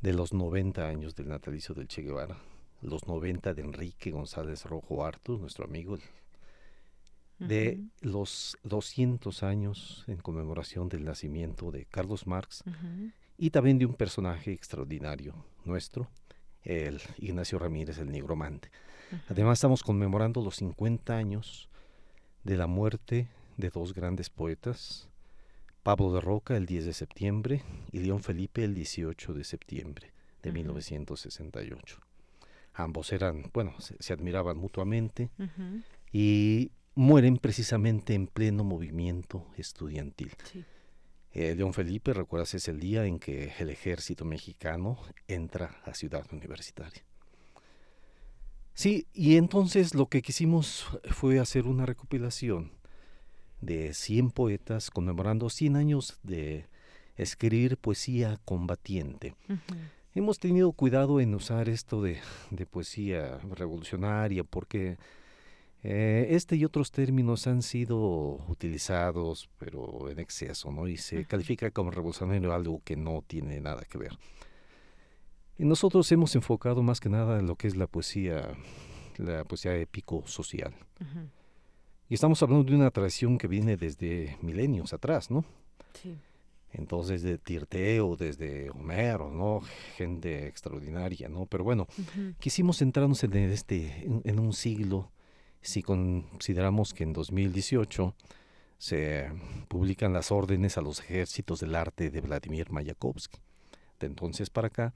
de 0.00 0.12
los 0.12 0.32
90 0.32 0.86
años 0.86 1.16
del 1.16 1.28
natalicio 1.28 1.74
del 1.74 1.88
Che 1.88 2.02
Guevara, 2.02 2.36
los 2.82 3.08
90 3.08 3.54
de 3.54 3.62
Enrique 3.62 4.10
González 4.10 4.64
Rojo 4.64 5.04
Artur, 5.04 5.40
nuestro 5.40 5.64
amigo, 5.64 5.96
el 5.96 6.02
de 7.38 7.80
los 8.00 8.58
200 8.64 9.42
años 9.42 10.04
en 10.08 10.16
conmemoración 10.16 10.88
del 10.88 11.04
nacimiento 11.04 11.70
de 11.70 11.84
Carlos 11.86 12.26
Marx 12.26 12.64
y 13.36 13.50
también 13.50 13.78
de 13.78 13.86
un 13.86 13.94
personaje 13.94 14.52
extraordinario 14.52 15.34
nuestro, 15.64 16.08
el 16.64 17.00
Ignacio 17.18 17.58
Ramírez, 17.58 17.98
el 17.98 18.10
nigromante. 18.10 18.70
Además 19.28 19.58
estamos 19.58 19.82
conmemorando 19.82 20.42
los 20.42 20.56
50 20.56 21.16
años 21.16 21.68
de 22.44 22.56
la 22.56 22.66
muerte 22.66 23.28
de 23.56 23.70
dos 23.70 23.94
grandes 23.94 24.30
poetas, 24.30 25.08
Pablo 25.82 26.12
de 26.12 26.20
Roca 26.20 26.56
el 26.56 26.66
10 26.66 26.86
de 26.86 26.92
septiembre 26.92 27.62
y 27.92 28.00
León 28.00 28.22
Felipe 28.22 28.64
el 28.64 28.74
18 28.74 29.32
de 29.34 29.44
septiembre 29.44 30.12
de 30.42 30.52
1968. 30.52 32.00
Ambos 32.74 33.12
eran, 33.12 33.50
bueno, 33.52 33.74
se, 33.78 34.12
admiraban 34.12 34.56
mutuamente 34.56 35.30
y 36.12 36.70
mueren 36.98 37.36
precisamente 37.36 38.14
en 38.14 38.26
pleno 38.26 38.64
movimiento 38.64 39.46
estudiantil. 39.56 40.32
Eh, 41.30 41.54
León 41.54 41.72
Felipe, 41.72 42.12
recuerdas, 42.12 42.54
es 42.54 42.66
el 42.66 42.80
día 42.80 43.06
en 43.06 43.20
que 43.20 43.52
el 43.60 43.70
ejército 43.70 44.24
mexicano 44.24 44.98
entra 45.28 45.80
a 45.84 45.94
Ciudad 45.94 46.26
Universitaria. 46.32 47.04
Sí, 48.74 49.06
y 49.14 49.36
entonces 49.36 49.94
lo 49.94 50.06
que 50.06 50.22
quisimos 50.22 50.88
fue 51.10 51.38
hacer 51.38 51.66
una 51.66 51.86
recopilación 51.86 52.72
de 53.60 53.94
100 53.94 54.32
poetas 54.32 54.90
conmemorando 54.90 55.50
100 55.50 55.76
años 55.76 56.18
de 56.24 56.66
escribir 57.16 57.76
poesía 57.76 58.40
combatiente. 58.44 59.36
Hemos 60.16 60.40
tenido 60.40 60.72
cuidado 60.72 61.20
en 61.20 61.36
usar 61.36 61.68
esto 61.68 62.02
de, 62.02 62.18
de 62.50 62.66
poesía 62.66 63.38
revolucionaria 63.54 64.42
porque 64.42 64.98
eh, 65.84 66.26
este 66.30 66.56
y 66.56 66.64
otros 66.64 66.90
términos 66.90 67.46
han 67.46 67.62
sido 67.62 67.98
utilizados, 68.48 69.48
pero 69.58 70.10
en 70.10 70.18
exceso, 70.18 70.72
¿no? 70.72 70.88
Y 70.88 70.96
se 70.96 71.24
califica 71.24 71.70
como 71.70 71.90
revolucionario 71.90 72.52
algo 72.52 72.82
que 72.84 72.96
no 72.96 73.22
tiene 73.26 73.60
nada 73.60 73.82
que 73.88 73.98
ver. 73.98 74.18
Y 75.56 75.64
nosotros 75.64 76.10
hemos 76.10 76.34
enfocado 76.34 76.82
más 76.82 77.00
que 77.00 77.08
nada 77.08 77.38
en 77.38 77.46
lo 77.46 77.56
que 77.56 77.68
es 77.68 77.76
la 77.76 77.86
poesía, 77.86 78.48
la 79.18 79.44
poesía 79.44 79.76
épico-social. 79.76 80.74
Y 82.08 82.14
estamos 82.14 82.42
hablando 82.42 82.64
de 82.64 82.76
una 82.76 82.90
tradición 82.90 83.38
que 83.38 83.48
viene 83.48 83.76
desde 83.76 84.36
milenios 84.40 84.92
atrás, 84.92 85.30
¿no? 85.30 85.44
Sí. 86.00 86.16
Entonces, 86.72 87.22
de 87.22 87.38
Tirteo, 87.38 88.16
desde 88.16 88.70
Homero, 88.70 89.30
¿no? 89.30 89.60
Gente 89.96 90.46
extraordinaria, 90.46 91.28
¿no? 91.28 91.46
Pero 91.46 91.64
bueno, 91.64 91.86
quisimos 92.38 92.78
centrarnos 92.78 93.22
en, 93.24 93.34
este, 93.36 94.06
en 94.24 94.38
un 94.38 94.52
siglo 94.52 95.10
si 95.60 95.82
consideramos 95.82 96.94
que 96.94 97.04
en 97.04 97.12
2018 97.12 98.14
se 98.78 99.30
publican 99.68 100.12
las 100.12 100.30
órdenes 100.30 100.78
a 100.78 100.82
los 100.82 101.00
ejércitos 101.00 101.60
del 101.60 101.74
arte 101.74 102.10
de 102.10 102.20
Vladimir 102.20 102.70
Mayakovsky. 102.70 103.40
De 103.98 104.06
entonces 104.06 104.50
para 104.50 104.68
acá, 104.68 104.94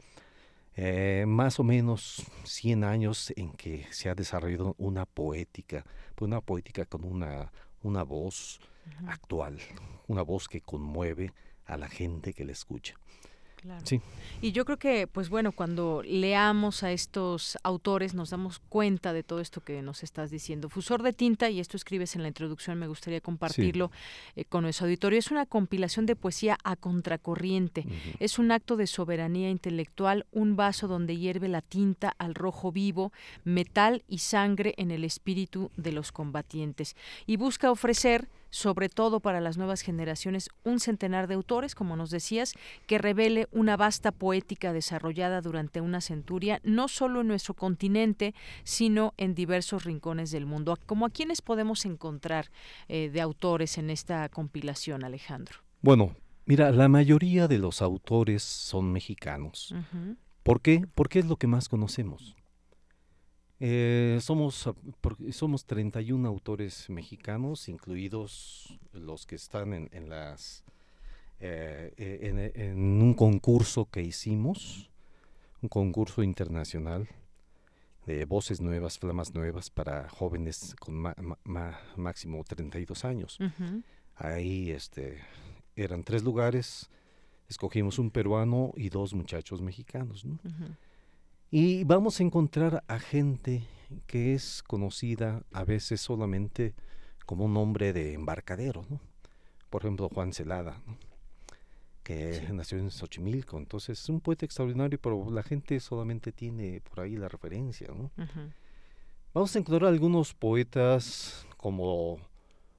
eh, 0.74 1.24
más 1.26 1.58
o 1.58 1.64
menos 1.64 2.24
100 2.44 2.84
años 2.84 3.32
en 3.36 3.52
que 3.52 3.86
se 3.90 4.08
ha 4.08 4.14
desarrollado 4.14 4.74
una 4.78 5.04
poética, 5.04 5.84
pues 6.14 6.28
una 6.28 6.40
poética 6.40 6.86
con 6.86 7.04
una, 7.04 7.52
una 7.82 8.04
voz 8.04 8.60
actual, 9.06 9.58
una 10.06 10.22
voz 10.22 10.48
que 10.48 10.60
conmueve 10.60 11.32
a 11.66 11.76
la 11.76 11.88
gente 11.88 12.32
que 12.32 12.44
la 12.44 12.52
escucha. 12.52 12.94
Sí. 13.84 14.00
Y 14.40 14.52
yo 14.52 14.64
creo 14.64 14.76
que, 14.76 15.06
pues 15.06 15.28
bueno, 15.28 15.52
cuando 15.52 16.02
leamos 16.04 16.82
a 16.82 16.90
estos 16.90 17.56
autores 17.62 18.12
nos 18.12 18.30
damos 18.30 18.58
cuenta 18.58 19.12
de 19.12 19.22
todo 19.22 19.40
esto 19.40 19.60
que 19.60 19.82
nos 19.82 20.02
estás 20.02 20.30
diciendo. 20.30 20.68
Fusor 20.68 21.02
de 21.02 21.12
tinta, 21.12 21.48
y 21.48 21.60
esto 21.60 21.76
escribes 21.76 22.16
en 22.16 22.22
la 22.22 22.28
introducción, 22.28 22.78
me 22.78 22.88
gustaría 22.88 23.20
compartirlo 23.20 23.92
eh, 24.34 24.44
con 24.44 24.62
nuestro 24.64 24.86
auditorio, 24.86 25.18
es 25.18 25.30
una 25.30 25.46
compilación 25.46 26.06
de 26.06 26.16
poesía 26.16 26.58
a 26.64 26.74
contracorriente. 26.76 27.86
Es 28.18 28.38
un 28.38 28.50
acto 28.50 28.76
de 28.76 28.86
soberanía 28.86 29.50
intelectual, 29.50 30.26
un 30.32 30.56
vaso 30.56 30.88
donde 30.88 31.16
hierve 31.16 31.48
la 31.48 31.62
tinta 31.62 32.14
al 32.18 32.34
rojo 32.34 32.72
vivo, 32.72 33.12
metal 33.44 34.02
y 34.08 34.18
sangre 34.18 34.74
en 34.76 34.90
el 34.90 35.04
espíritu 35.04 35.70
de 35.76 35.92
los 35.92 36.10
combatientes. 36.10 36.96
Y 37.26 37.36
busca 37.36 37.70
ofrecer 37.70 38.28
sobre 38.52 38.90
todo 38.90 39.20
para 39.20 39.40
las 39.40 39.56
nuevas 39.56 39.80
generaciones, 39.80 40.50
un 40.62 40.78
centenar 40.78 41.26
de 41.26 41.34
autores, 41.34 41.74
como 41.74 41.96
nos 41.96 42.10
decías, 42.10 42.54
que 42.86 42.98
revele 42.98 43.48
una 43.50 43.76
vasta 43.76 44.12
poética 44.12 44.72
desarrollada 44.72 45.40
durante 45.40 45.80
una 45.80 46.02
centuria, 46.02 46.60
no 46.62 46.86
solo 46.86 47.22
en 47.22 47.28
nuestro 47.28 47.54
continente, 47.54 48.34
sino 48.62 49.14
en 49.16 49.34
diversos 49.34 49.84
rincones 49.84 50.30
del 50.30 50.44
mundo. 50.44 50.78
¿Cómo 50.86 51.06
a 51.06 51.10
quiénes 51.10 51.40
podemos 51.40 51.86
encontrar 51.86 52.50
eh, 52.88 53.08
de 53.10 53.20
autores 53.22 53.78
en 53.78 53.88
esta 53.88 54.28
compilación, 54.28 55.02
Alejandro? 55.02 55.56
Bueno, 55.80 56.14
mira, 56.44 56.70
la 56.72 56.88
mayoría 56.88 57.48
de 57.48 57.58
los 57.58 57.80
autores 57.80 58.42
son 58.42 58.92
mexicanos. 58.92 59.74
¿Por 60.42 60.60
qué? 60.60 60.84
Porque 60.94 61.20
es 61.20 61.26
lo 61.26 61.36
que 61.36 61.46
más 61.46 61.70
conocemos. 61.70 62.36
Eh, 63.64 64.18
somos, 64.20 64.68
somos 65.30 65.64
31 65.66 66.28
autores 66.28 66.90
mexicanos, 66.90 67.68
incluidos 67.68 68.76
los 68.92 69.24
que 69.24 69.36
están 69.36 69.72
en, 69.72 70.08
las 70.08 70.64
eh, 71.38 71.94
eh, 71.96 72.52
en, 72.56 72.80
un 73.00 73.14
concurso 73.14 73.88
que 73.88 74.02
hicimos, 74.02 74.90
un 75.60 75.68
concurso 75.68 76.24
internacional 76.24 77.08
de 78.04 78.24
voces 78.24 78.60
nuevas, 78.60 78.98
flamas 78.98 79.32
nuevas 79.32 79.70
para 79.70 80.08
jóvenes 80.08 80.74
con 80.80 81.00
máximo 81.94 82.42
32 82.42 83.04
años. 83.04 83.38
Ahí 84.16 84.72
este, 84.72 85.20
eran 85.76 86.02
tres 86.02 86.24
lugares, 86.24 86.90
escogimos 87.48 88.00
un 88.00 88.10
peruano 88.10 88.72
y 88.76 88.88
dos 88.88 89.14
muchachos 89.14 89.62
mexicanos. 89.62 90.24
¿no? 90.24 90.40
Y 91.54 91.84
vamos 91.84 92.18
a 92.18 92.22
encontrar 92.22 92.82
a 92.88 92.98
gente 92.98 93.62
que 94.06 94.32
es 94.32 94.62
conocida 94.62 95.42
a 95.52 95.64
veces 95.64 96.00
solamente 96.00 96.74
como 97.26 97.44
un 97.44 97.52
nombre 97.52 97.92
de 97.92 98.14
embarcadero, 98.14 98.86
¿no? 98.88 98.98
Por 99.68 99.82
ejemplo, 99.82 100.08
Juan 100.08 100.32
Celada, 100.32 100.80
que 102.02 102.48
nació 102.54 102.78
en 102.78 102.90
Xochimilco. 102.90 103.58
Entonces 103.58 104.00
es 104.00 104.08
un 104.08 104.22
poeta 104.22 104.46
extraordinario, 104.46 104.98
pero 104.98 105.30
la 105.30 105.42
gente 105.42 105.78
solamente 105.80 106.32
tiene 106.32 106.80
por 106.80 107.00
ahí 107.00 107.16
la 107.16 107.28
referencia, 107.28 107.88
¿no? 107.88 108.10
Vamos 109.34 109.54
a 109.54 109.58
encontrar 109.58 109.90
algunos 109.90 110.32
poetas 110.32 111.46
como 111.58 112.18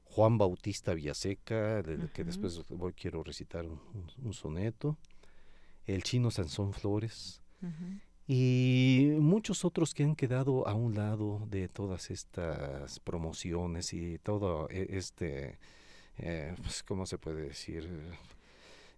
Juan 0.06 0.40
Bautista 0.40 0.96
Villaseca, 0.96 1.84
del 1.84 2.10
que 2.10 2.24
después 2.24 2.60
voy, 2.70 2.94
quiero 2.94 3.24
recitar 3.24 3.68
un, 3.68 4.34
soneto, 4.34 4.98
el 5.86 6.02
chino 6.02 6.32
Sansón 6.32 6.74
Flores, 6.74 7.40
y 8.28 9.10
muchos 9.20 9.66
otros 9.66 9.94
que 9.94 10.04
han 10.04 10.16
quedado 10.16 10.68
a 10.68 10.74
un 10.74 10.96
lado 10.96 11.46
de 11.50 11.68
todas 11.68 12.10
estas 12.10 13.00
promociones 13.02 13.94
y 13.94 14.18
todo 14.20 14.70
e, 14.70 14.98
este, 14.98 15.58
eh, 16.18 16.56
pues, 16.62 16.84
¿cómo 16.84 17.06
se 17.06 17.18
puede 17.18 17.42
decir? 17.42 17.90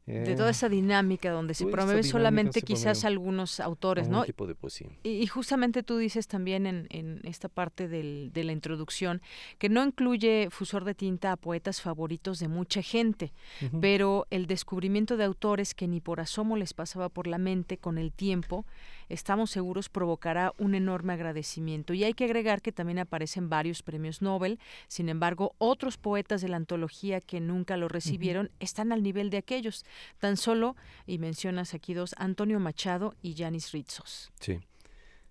de 0.05 0.35
toda 0.35 0.49
eh, 0.49 0.51
esa 0.51 0.69
dinámica 0.69 1.31
donde 1.31 1.55
se 1.55 1.65
promueve 1.65 2.03
solamente 2.03 2.61
quizás 2.61 3.05
algunos 3.05 3.59
autores, 3.59 4.07
¿no? 4.07 4.23
Tipo 4.23 4.45
de 4.45 4.53
poesía. 4.53 4.89
Y, 5.03 5.25
justamente 5.25 5.81
tú 5.81 5.97
dices 5.97 6.27
también 6.27 6.67
en, 6.67 6.87
en 6.91 7.21
esta 7.23 7.49
parte 7.49 7.87
del, 7.87 8.29
de 8.31 8.43
la 8.43 8.51
introducción 8.51 9.21
que 9.57 9.67
no 9.67 9.83
incluye 9.83 10.49
Fusor 10.51 10.83
de 10.83 10.93
Tinta 10.93 11.31
a 11.31 11.37
poetas 11.37 11.81
favoritos 11.81 12.37
de 12.39 12.47
mucha 12.47 12.83
gente, 12.83 13.33
pero 13.81 14.27
el 14.29 14.45
descubrimiento 14.45 15.17
de 15.17 15.23
autores 15.23 15.73
que 15.73 15.87
ni 15.87 16.01
por 16.01 16.19
asomo 16.19 16.55
les 16.55 16.75
pasaba 16.75 17.09
por 17.09 17.25
la 17.25 17.39
mente 17.39 17.79
con 17.79 17.97
el 17.97 18.11
tiempo 18.11 18.65
estamos 19.09 19.51
seguros 19.51 19.89
provocará 19.89 20.53
un 20.57 20.75
enorme 20.75 21.13
agradecimiento. 21.13 21.93
Y 21.93 22.03
hay 22.03 22.13
que 22.13 22.25
agregar 22.25 22.61
que 22.61 22.71
también 22.71 22.99
aparecen 22.99 23.49
varios 23.49 23.83
premios 23.83 24.21
Nobel, 24.21 24.59
sin 24.87 25.09
embargo, 25.09 25.55
otros 25.57 25.97
poetas 25.97 26.41
de 26.41 26.49
la 26.49 26.57
antología 26.57 27.21
que 27.21 27.39
nunca 27.39 27.77
lo 27.77 27.87
recibieron 27.87 28.51
están 28.59 28.91
al 28.91 29.03
nivel 29.03 29.29
de 29.29 29.37
aquellos. 29.37 29.85
Tan 30.19 30.37
solo, 30.37 30.75
y 31.05 31.17
mencionas 31.17 31.73
aquí 31.73 31.93
dos, 31.93 32.15
Antonio 32.17 32.59
Machado 32.59 33.15
y 33.21 33.33
Yanis 33.33 33.71
Ritsos. 33.71 34.31
Sí. 34.39 34.59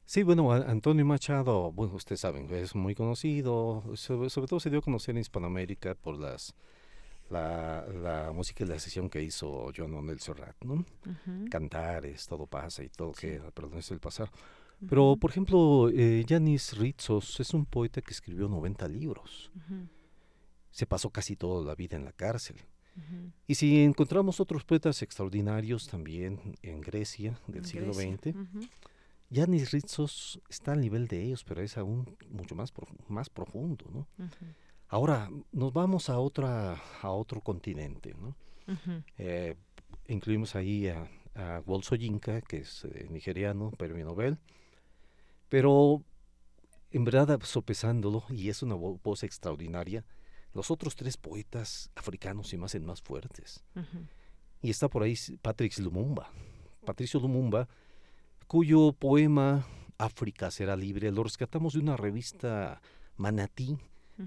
Sí, 0.07 0.23
bueno, 0.23 0.53
Antonio 0.53 1.05
Machado, 1.07 1.73
bueno, 1.73 1.95
ustedes 1.95 2.21
saben, 2.21 2.53
es 2.53 2.75
muy 2.75 2.95
conocido, 2.95 3.83
sobre, 3.95 4.29
sobre 4.29 4.49
todo 4.49 4.61
se 4.61 4.69
dio 4.69 4.81
a 4.81 4.83
conocer 4.83 5.15
en 5.15 5.23
Hispanoamérica 5.23 5.95
por 5.95 6.19
las 6.19 6.55
la, 7.31 7.87
la 7.87 8.33
música 8.33 8.65
y 8.65 8.67
la 8.67 8.79
sesión 8.79 9.09
que 9.09 9.23
hizo 9.23 9.73
John 9.77 9.93
Manuel 9.93 10.21
Serrat, 10.21 10.57
¿no? 10.65 10.85
Cantares, 11.51 12.27
todo 12.27 12.47
pasa 12.47 12.83
y 12.83 12.89
todo 12.89 13.13
queda, 13.13 13.51
perdón, 13.51 13.79
es 13.79 13.91
el 13.91 14.01
pasar. 14.01 14.31
Pero, 14.89 15.17
por 15.17 15.31
ejemplo, 15.31 15.89
eh, 15.91 16.25
Yanis 16.27 16.77
Ritsos 16.77 17.41
es 17.41 17.55
un 17.55 17.65
poeta 17.65 18.03
que 18.03 18.13
escribió 18.13 18.49
90 18.49 18.89
libros. 18.89 19.51
Se 20.71 20.87
pasó 20.87 21.11
casi 21.11 21.37
toda 21.37 21.65
la 21.65 21.75
vida 21.75 21.97
en 21.97 22.05
la 22.05 22.13
cárcel. 22.13 22.57
Y 23.47 23.57
si 23.57 23.83
encontramos 23.83 24.39
otros 24.41 24.65
poetas 24.65 25.03
extraordinarios 25.03 25.89
también 25.89 26.57
en 26.63 26.81
Grecia 26.81 27.39
del 27.49 27.65
siglo 27.65 27.93
XX, 27.93 28.37
Yanis 29.31 29.73
Ritsos 29.73 30.41
está 30.49 30.73
al 30.73 30.81
nivel 30.81 31.09
de 31.09 31.23
ellos, 31.23 31.43
pero 31.45 31.63
es 31.63 31.77
aún 31.77 32.17
mucho 32.31 32.55
más, 32.55 32.73
más 33.09 33.31
profundo, 33.31 33.87
¿no? 33.93 34.07
Ahora 34.89 35.31
nos 35.53 35.73
vamos 35.73 36.11
a 36.11 36.19
otra 36.19 36.81
a 37.03 37.11
otro 37.11 37.41
continente, 37.41 38.15
¿no? 38.15 38.37
Eh, 39.19 39.57
incluimos 40.09 40.55
ahí 40.55 40.89
a, 40.89 41.09
a 41.35 41.63
Soyinka, 41.83 42.41
que 42.43 42.59
es 42.59 42.85
eh, 42.85 43.07
nigeriano, 43.11 43.71
premio 43.73 44.05
Nobel, 44.05 44.39
pero 45.49 46.03
en 46.91 47.05
verdad 47.05 47.41
sopesándolo, 47.43 48.25
y 48.31 48.49
es 48.49 48.63
una 48.63 48.75
voz 48.77 49.25
extraordinaria, 49.25 50.05
los 50.53 50.71
otros 50.71 50.95
tres 50.95 51.17
poetas 51.17 51.91
africanos 51.97 52.49
se 52.49 52.57
me 52.57 52.67
hacen 52.67 52.87
más 52.87 53.03
fuertes. 53.03 53.65
Y 54.63 54.71
está 54.71 54.89
por 54.89 55.03
ahí 55.03 55.17
Patrick 55.43 55.77
Lumumba, 55.79 56.31
Patricio 56.85 57.19
Lumumba, 57.19 57.69
cuyo 58.47 58.93
poema 58.93 59.67
África 59.99 60.51
será 60.51 60.77
libre 60.77 61.11
lo 61.11 61.25
rescatamos 61.25 61.75
de 61.75 61.81
una 61.81 61.97
revista 61.97 62.81
Manatí, 63.17 63.77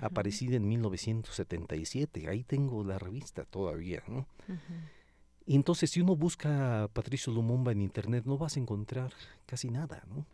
aparecida 0.02 0.56
en 0.56 0.68
1977. 0.68 2.30
Ahí 2.30 2.44
tengo 2.44 2.84
la 2.84 3.00
revista 3.00 3.46
todavía, 3.46 4.04
¿no? 4.08 4.28
Y 5.46 5.56
entonces, 5.56 5.92
si 5.92 6.02
uno 6.02 6.16
busca 6.16 6.84
a 6.84 6.88
Patricio 6.90 7.32
Lumumba 7.32 7.72
en 7.72 7.82
internet, 7.82 8.26
no 8.26 8.38
vas 8.38 8.58
a 8.58 8.60
encontrar 8.60 9.14
casi 9.46 9.70
nada, 9.70 10.04
¿no? 10.10 10.26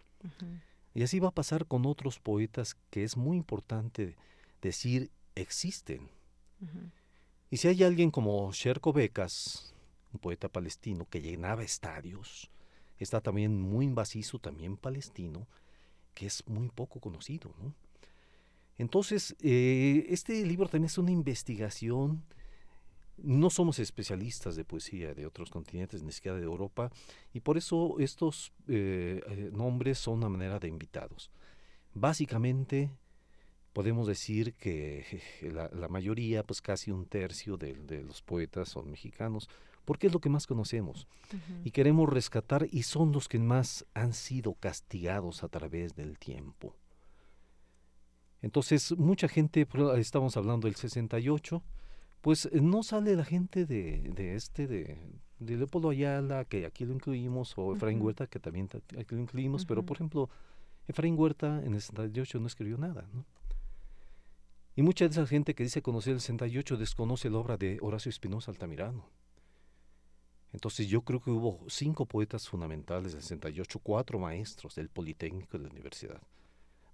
Y 0.96 1.04
así 1.04 1.20
va 1.20 1.30
a 1.30 1.34
pasar 1.34 1.66
con 1.66 1.86
otros 1.86 2.20
poetas 2.20 2.76
que 2.90 3.04
es 3.04 3.18
muy 3.18 3.38
importante 3.38 4.16
decir 4.62 5.12
existen. 5.36 6.10
Y 7.50 7.58
si 7.58 7.68
hay 7.68 7.84
alguien 7.84 8.10
como 8.10 8.52
Sherko 8.52 8.94
Becas, 8.94 9.76
un 10.14 10.20
poeta 10.20 10.50
palestino 10.50 11.08
que 11.10 11.22
llenaba 11.22 11.64
estadios, 11.64 12.50
está 13.00 13.22
también 13.22 13.60
muy 13.62 13.86
invasivo, 13.86 14.40
también 14.40 14.78
palestino, 14.78 15.48
que 16.14 16.26
es 16.26 16.48
muy 16.48 16.70
poco 16.70 17.00
conocido, 17.00 17.54
¿no? 17.62 17.74
Entonces, 18.78 19.36
eh, 19.42 20.06
este 20.10 20.46
libro 20.46 20.68
también 20.68 20.86
es 20.86 20.98
una 20.98 21.12
investigación. 21.12 22.24
No 23.18 23.50
somos 23.50 23.80
especialistas 23.80 24.56
de 24.56 24.66
poesía 24.66 25.14
de 25.14 25.26
otros 25.26 25.52
continentes, 25.52 26.02
ni 26.04 26.12
siquiera 26.12 26.38
de 26.38 26.44
Europa, 26.44 26.92
y 27.32 27.42
por 27.42 27.58
eso 27.58 28.00
estos 28.00 28.52
eh, 28.68 29.22
eh, 29.28 29.52
nombres 29.54 30.00
son 30.00 30.16
una 30.16 30.30
manera 30.30 30.60
de 30.60 30.68
invitados. 30.68 31.30
Básicamente, 31.94 32.90
podemos 33.72 34.08
decir 34.08 34.56
que 34.56 35.22
la, 35.42 35.88
mayoría, 35.90 36.44
pues 36.44 36.62
casi 36.62 36.92
un 36.92 37.06
tercio 37.06 37.58
de, 37.58 38.04
los 38.04 38.24
poetas 38.24 38.70
son 38.70 38.90
mexicanos, 38.90 39.48
porque 39.86 40.08
es 40.08 40.14
lo 40.14 40.20
que 40.20 40.30
más 40.30 40.48
conocemos. 40.48 41.08
Y 41.64 41.72
queremos 41.72 42.10
rescatar, 42.10 42.68
y 42.72 42.84
son 42.84 43.12
los 43.12 43.28
que 43.28 43.38
más 43.38 43.86
han 43.94 44.14
sido 44.14 44.56
castigados 44.56 45.44
a 45.44 45.50
través 45.50 45.96
del 45.96 46.18
tiempo. 46.18 46.76
Entonces, 48.44 48.92
mucha 48.98 49.30
gente, 49.30 49.66
estamos 49.98 50.36
hablando 50.36 50.68
del 50.68 50.76
68, 50.76 51.64
pues 52.20 52.46
eh, 52.46 52.60
no 52.62 52.84
sale 52.84 53.16
la 53.16 53.24
gente 53.24 53.66
de, 53.66 54.12
de 54.14 54.36
este, 54.36 54.68
de, 54.68 54.98
de 55.40 55.58
Leopoldo 55.58 55.90
Ayala, 55.90 56.44
que 56.44 56.66
aquí 56.66 56.84
lo 56.84 56.94
incluimos, 56.94 57.54
o 57.56 57.74
Efraín 57.74 58.02
Huerta, 58.02 58.28
que 58.28 58.40
también 58.40 58.68
aquí 59.00 59.16
lo 59.16 59.22
incluimos, 59.22 59.66
pero 59.66 59.84
por 59.84 59.96
ejemplo, 59.96 60.30
Efraín 60.90 61.18
Huerta 61.18 61.64
en 61.64 61.74
el 61.74 61.82
68 61.82 62.42
no 62.42 62.48
escribió 62.48 62.78
nada, 62.78 63.08
¿no? 63.14 63.26
Y 64.76 64.82
mucha 64.82 65.06
de 65.06 65.12
esa 65.12 65.26
gente 65.26 65.56
que 65.56 65.64
dice 65.64 65.82
conocer 65.82 66.14
el 66.14 66.20
68 66.20 66.76
desconoce 66.76 67.30
la 67.30 67.38
obra 67.38 67.56
de 67.56 67.78
Horacio 67.82 68.10
Espinosa 68.10 68.52
Altamirano. 68.52 69.08
Entonces 70.52 70.88
yo 70.88 71.04
creo 71.04 71.22
que 71.22 71.32
hubo 71.32 71.64
cinco 71.70 72.06
poetas 72.06 72.50
fundamentales 72.50 73.14
del 73.14 73.22
68, 73.22 73.80
cuatro 73.80 74.20
maestros 74.20 74.76
del 74.76 74.90
Politécnico 74.90 75.58
de 75.58 75.64
la 75.64 75.70
Universidad. 75.70 76.22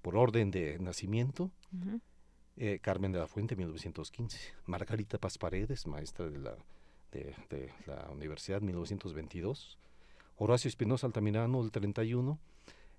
Por 0.01 0.15
orden 0.15 0.51
de 0.51 0.79
nacimiento, 0.79 1.51
eh, 2.57 2.79
Carmen 2.81 3.11
de 3.11 3.19
la 3.19 3.27
Fuente, 3.27 3.55
1915. 3.55 4.37
Margarita 4.65 5.17
Paz 5.17 5.37
Paredes, 5.37 5.87
maestra 5.87 6.29
de 6.29 6.39
la, 6.39 6.55
de, 7.11 7.71
la 7.85 8.09
Universidad, 8.11 8.61
1922. 8.61 9.77
Horacio 10.37 10.67
Espinosa 10.67 11.07
Altamirano, 11.07 11.61
el 11.61 11.71
31. 11.71 12.39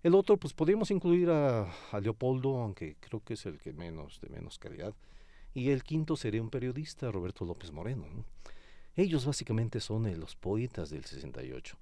El 0.02 0.14
otro, 0.14 0.36
pues 0.38 0.54
podríamos 0.54 0.90
incluir 0.90 1.30
a, 1.30 1.70
Leopoldo, 2.00 2.58
aunque 2.58 2.96
creo 3.00 3.22
que 3.22 3.34
es 3.34 3.44
el 3.46 3.58
que 3.58 3.72
menos, 3.72 4.20
de 4.20 4.30
menos 4.30 4.58
calidad. 4.58 4.94
Y 5.52 5.70
el 5.70 5.82
quinto 5.82 6.16
sería 6.16 6.42
un 6.42 6.50
periodista, 6.50 7.10
Roberto 7.10 7.44
López 7.44 7.72
Moreno. 7.72 8.06
Ellos 8.96 9.26
básicamente 9.26 9.80
son 9.80 10.06
eh, 10.06 10.16
los 10.16 10.36
poetas 10.36 10.90
del 10.90 11.04
68. 11.04 11.76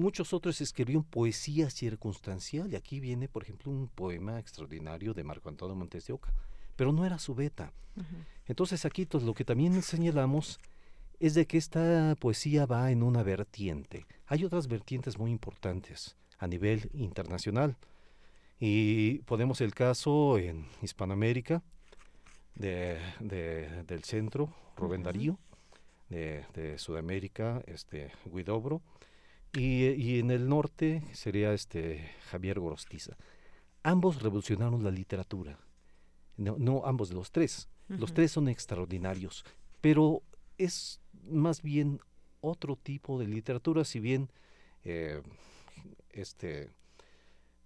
Muchos 0.00 0.32
otros 0.32 0.62
escribieron 0.62 1.04
poesía 1.04 1.68
circunstancial 1.68 2.72
y 2.72 2.76
aquí 2.76 3.00
viene, 3.00 3.28
por 3.28 3.42
ejemplo, 3.42 3.70
un 3.70 3.86
poema 3.86 4.38
extraordinario 4.38 5.12
de 5.12 5.24
Marco 5.24 5.50
Antonio 5.50 5.76
Montes 5.76 6.06
de 6.06 6.14
Oca, 6.14 6.32
pero 6.74 6.90
no 6.90 7.04
era 7.04 7.18
su 7.18 7.34
beta. 7.34 7.70
Entonces 8.46 8.86
aquí 8.86 9.04
pues, 9.04 9.24
lo 9.24 9.34
que 9.34 9.44
también 9.44 9.82
señalamos 9.82 10.58
es 11.18 11.34
de 11.34 11.46
que 11.46 11.58
esta 11.58 12.16
poesía 12.18 12.64
va 12.64 12.90
en 12.90 13.02
una 13.02 13.22
vertiente. 13.22 14.06
Hay 14.26 14.46
otras 14.46 14.68
vertientes 14.68 15.18
muy 15.18 15.30
importantes 15.32 16.16
a 16.38 16.46
nivel 16.46 16.88
internacional 16.94 17.76
y 18.58 19.18
ponemos 19.24 19.60
el 19.60 19.74
caso 19.74 20.38
en 20.38 20.64
Hispanoamérica 20.80 21.62
de, 22.54 22.98
del 23.20 24.04
centro, 24.04 24.48
Rubén 24.78 25.02
Darío, 25.02 25.38
de, 26.08 26.78
Sudamérica, 26.78 27.62
este, 27.66 28.12
Guidobro, 28.24 28.80
y, 29.52 30.18
en 30.18 30.30
el 30.30 30.48
norte 30.48 31.02
sería 31.12 31.52
este 31.52 32.10
Javier 32.30 32.60
Gorostiza. 32.60 33.16
Ambos 33.82 34.22
revolucionaron 34.22 34.84
la 34.84 34.90
literatura, 34.90 35.58
no, 36.36 36.82
ambos 36.84 37.08
de 37.08 37.14
los 37.14 37.30
tres. 37.32 37.68
Los 37.88 38.14
tres 38.14 38.30
son 38.30 38.48
extraordinarios, 38.48 39.44
pero 39.80 40.22
es 40.58 41.00
más 41.28 41.60
bien 41.60 42.00
otro 42.40 42.76
tipo 42.76 43.18
de 43.18 43.26
literatura, 43.26 43.84
si 43.84 43.98
bien 43.98 44.30
eh, 44.84 45.20
este 46.10 46.70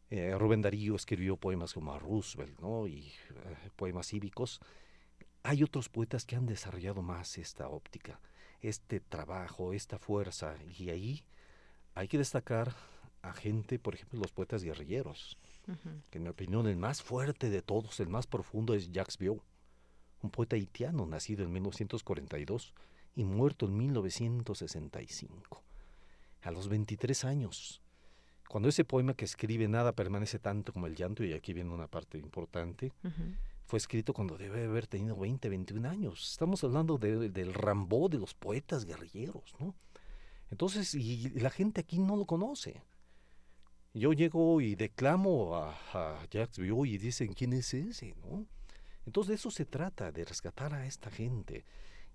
eh, 0.09 0.35
Rubén 0.39 0.63
Darío 0.63 0.97
escribió 0.97 1.37
poemas 1.37 1.75
como 1.75 1.93
a 1.93 1.99
Roosevelt 1.99 2.59
¿no? 2.61 2.87
y 2.87 3.09
eh, 3.09 3.71
poemas 3.77 4.07
cívicos, 4.07 4.61
hay 5.43 5.63
otros 5.63 5.91
poetas 5.91 6.25
que 6.25 6.37
han 6.37 6.47
desarrollado 6.47 7.03
más 7.03 7.37
esta 7.37 7.69
óptica 7.69 8.19
este 8.69 9.01
trabajo, 9.01 9.73
esta 9.73 9.99
fuerza. 9.99 10.57
Y 10.79 10.91
ahí 10.91 11.25
hay 11.95 12.09
que 12.09 12.19
destacar 12.19 12.75
a 13.23 13.33
gente, 13.33 13.79
por 13.79 13.95
ejemplo, 13.95 14.21
los 14.21 14.33
poetas 14.33 14.63
guerrilleros, 14.63 15.39
que 16.11 16.19
en 16.19 16.25
mi 16.25 16.29
opinión 16.29 16.67
el 16.67 16.77
más 16.77 17.03
fuerte 17.03 17.49
de 17.49 17.63
todos, 17.63 18.01
el 18.01 18.09
más 18.09 18.27
profundo 18.27 18.75
es 18.75 18.93
Jacques 18.93 19.17
Viau, 19.19 19.41
un 20.23 20.31
poeta 20.31 20.57
haitiano 20.57 21.07
nacido 21.07 21.45
en 21.45 21.53
1942 21.53 22.75
y 23.17 23.25
muerto 23.25 23.67
en 23.67 23.77
1965, 23.77 25.63
a 26.43 26.51
los 26.51 26.69
23 26.69 27.25
años. 27.25 27.81
Cuando 28.49 28.69
ese 28.69 28.85
poema 28.85 29.15
que 29.15 29.25
escribe 29.25 29.69
nada 29.69 29.93
permanece 29.93 30.39
tanto 30.39 30.73
como 30.73 30.87
el 30.87 30.97
llanto, 30.97 31.25
y 31.25 31.33
aquí 31.33 31.53
viene 31.53 31.71
una 31.71 31.89
parte 31.89 32.19
importante, 32.19 32.93
fue 33.65 33.79
escrito 33.79 34.13
cuando 34.13 34.37
debe 34.37 34.65
haber 34.65 34.87
tenido 34.87 35.17
20, 35.17 35.49
21 35.49 35.89
años. 35.89 36.31
Estamos 36.33 36.63
hablando 36.63 36.99
del 36.99 37.55
Rambó 37.55 38.09
de 38.09 38.19
los 38.19 38.35
poetas 38.35 38.85
guerrilleros, 38.85 39.55
¿no? 39.59 39.75
Entonces, 40.55 40.95
y 40.95 41.31
la 41.31 41.51
gente 41.51 41.81
aquí 41.81 41.99
no 41.99 42.15
lo 42.15 42.27
conoce. 42.27 42.81
Yo 43.93 44.13
llego 44.13 44.61
y 44.61 44.77
declamo 44.77 45.57
a, 45.57 46.25
Jacques 46.31 46.61
Vieux 46.61 46.87
y 46.87 46.97
dicen, 46.97 47.33
¿quién 47.33 47.53
es 47.55 47.75
ese? 47.75 48.15
¿no? 48.23 48.47
Entonces 49.05 49.31
de 49.31 49.35
eso 49.35 49.51
se 49.51 49.65
trata, 49.65 50.13
de 50.13 50.25
rescatar 50.25 50.73
a 50.73 50.87
esta 50.87 51.11
gente 51.11 51.65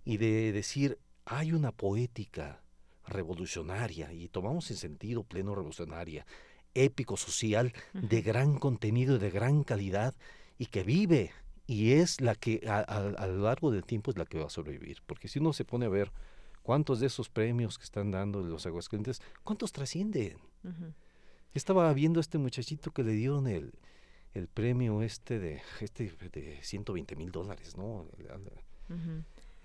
y 0.06 0.16
de 0.16 0.54
decir, 0.54 1.00
hay 1.26 1.52
una 1.52 1.74
poética 1.74 2.64
revolucionaria, 3.06 4.14
y 4.14 4.30
tomamos 4.30 4.72
en 4.72 4.78
sentido 4.78 5.26
pleno 5.26 5.54
revolucionaria, 5.54 6.26
épico, 6.74 7.18
social, 7.18 7.74
de 7.92 8.22
gran 8.22 8.58
contenido, 8.58 9.20
de 9.20 9.32
gran 9.32 9.66
calidad, 9.66 10.16
y 10.58 10.68
que 10.68 10.84
vive 10.84 11.34
y 11.68 11.92
es 11.92 12.22
la 12.22 12.36
que 12.36 12.66
a, 12.70 13.28
lo 13.28 13.44
largo 13.44 13.70
del 13.70 13.84
tiempo 13.84 14.12
es 14.12 14.18
la 14.18 14.26
que 14.26 14.40
va 14.40 14.46
a 14.46 14.50
sobrevivir. 14.50 15.00
Porque 15.06 15.28
si 15.28 15.40
uno 15.40 15.52
se 15.52 15.66
pone 15.66 15.88
a 15.88 15.90
ver 15.90 16.14
cuántos 16.70 17.00
de 17.00 17.08
esos 17.08 17.30
premios 17.30 17.80
que 17.80 17.84
están 17.84 18.12
dando 18.12 18.44
los 18.44 18.68
Aguascalientes, 18.68 19.24
cuántos 19.44 19.72
trascienden. 19.72 20.38
Estaba 21.52 21.92
viendo 21.96 22.20
a 22.20 22.22
este 22.22 22.38
muchachito 22.38 22.92
que 22.92 23.02
le 23.02 23.14
dieron 23.14 23.48
el, 23.48 23.74
el 24.36 24.48
premio 24.48 25.02
este 25.02 25.40
de, 25.40 25.64
este 25.82 26.16
de 26.32 26.60
120 26.62 27.16
mil 27.16 27.32
dólares, 27.32 27.76
¿no? 27.76 28.06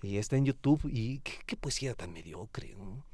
Y 0.01 0.17
está 0.17 0.35
en 0.37 0.45
YouTube 0.45 0.81
y 0.91 1.19
qué, 1.19 1.55
poesía 1.55 1.93
tan 1.93 2.11
mediocre, 2.11 2.73
¿no? 2.73 3.05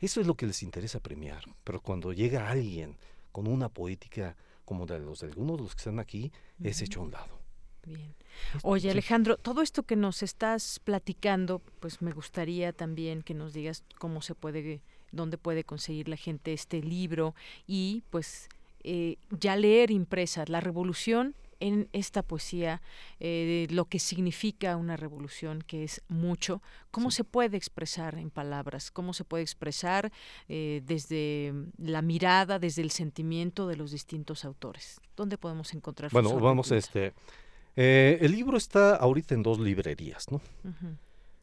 Eso 0.00 0.20
es 0.20 0.26
lo 0.26 0.34
que 0.34 0.48
les 0.48 0.64
interesa 0.64 0.98
premiar. 0.98 1.44
Pero 1.62 1.80
cuando 1.80 2.12
llega 2.12 2.50
alguien 2.50 2.96
con 3.30 3.46
una 3.46 3.68
poética 3.68 4.34
como 4.64 4.84
de 4.84 4.98
los 4.98 5.20
de 5.20 5.28
algunos 5.28 5.58
de 5.58 5.62
los 5.62 5.76
que 5.76 5.78
están 5.82 6.00
aquí, 6.00 6.32
es 6.60 6.82
hecho 6.82 6.98
a 6.98 7.04
un 7.04 7.12
lado. 7.12 7.38
Bien. 7.86 8.16
Oye, 8.62 8.90
Alejandro, 8.90 9.36
todo 9.36 9.62
esto 9.62 9.82
que 9.82 9.96
nos 9.96 10.22
estás 10.22 10.80
platicando, 10.84 11.60
pues 11.80 12.02
me 12.02 12.12
gustaría 12.12 12.72
también 12.72 13.22
que 13.22 13.34
nos 13.34 13.52
digas 13.52 13.84
cómo 13.98 14.22
se 14.22 14.34
puede, 14.34 14.80
dónde 15.12 15.38
puede 15.38 15.64
conseguir 15.64 16.08
la 16.08 16.16
gente 16.16 16.52
este 16.52 16.82
libro 16.82 17.34
y 17.66 18.02
pues 18.10 18.48
eh, 18.84 19.16
ya 19.30 19.56
leer 19.56 19.90
impresa 19.90 20.44
La 20.46 20.60
Revolución 20.60 21.34
en 21.60 21.88
esta 21.92 22.22
poesía 22.22 22.80
eh, 23.20 23.66
lo 23.70 23.86
que 23.86 23.98
significa 23.98 24.76
una 24.76 24.96
revolución, 24.96 25.62
que 25.66 25.84
es 25.84 26.02
mucho, 26.08 26.62
cómo 26.90 27.10
se 27.10 27.24
puede 27.24 27.56
expresar 27.56 28.16
en 28.16 28.30
palabras, 28.30 28.90
cómo 28.90 29.12
se 29.12 29.24
puede 29.24 29.42
expresar 29.42 30.12
eh, 30.48 30.82
desde 30.84 31.52
la 31.78 32.02
mirada, 32.02 32.58
desde 32.58 32.82
el 32.82 32.90
sentimiento 32.90 33.66
de 33.66 33.76
los 33.76 33.90
distintos 33.90 34.44
autores. 34.44 35.00
¿Dónde 35.16 35.38
podemos 35.38 35.74
encontrar? 35.74 36.10
Bueno, 36.12 36.38
vamos 36.38 36.70
a 36.72 36.76
este. 36.76 37.12
Eh, 37.80 38.18
el 38.22 38.32
libro 38.32 38.56
está 38.56 38.96
ahorita 38.96 39.36
en 39.36 39.44
dos 39.44 39.60
librerías, 39.60 40.32
¿no? 40.32 40.40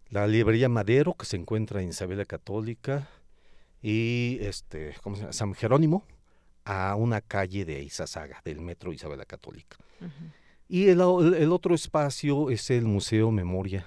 La 0.09 0.27
librería 0.27 0.67
Madero, 0.67 1.13
que 1.13 1.25
se 1.25 1.37
encuentra 1.37 1.81
en 1.81 1.87
Isabela 1.87 2.25
Católica, 2.25 3.07
y 3.81 4.39
este, 4.41 4.95
¿cómo 5.01 5.15
se 5.15 5.21
llama? 5.21 5.31
San 5.31 5.53
Jerónimo, 5.53 6.03
a 6.65 6.95
una 6.95 7.21
calle 7.21 7.63
de 7.63 7.81
Izazaga, 7.81 8.41
del 8.43 8.59
Metro 8.59 8.91
Isabela 8.91 9.23
Católica. 9.23 9.77
Y 10.67 10.89
el, 10.89 10.99
otro 10.99 11.73
espacio 11.73 12.49
es 12.49 12.69
el 12.69 12.83
Museo 12.83 13.31
Memoria, 13.31 13.85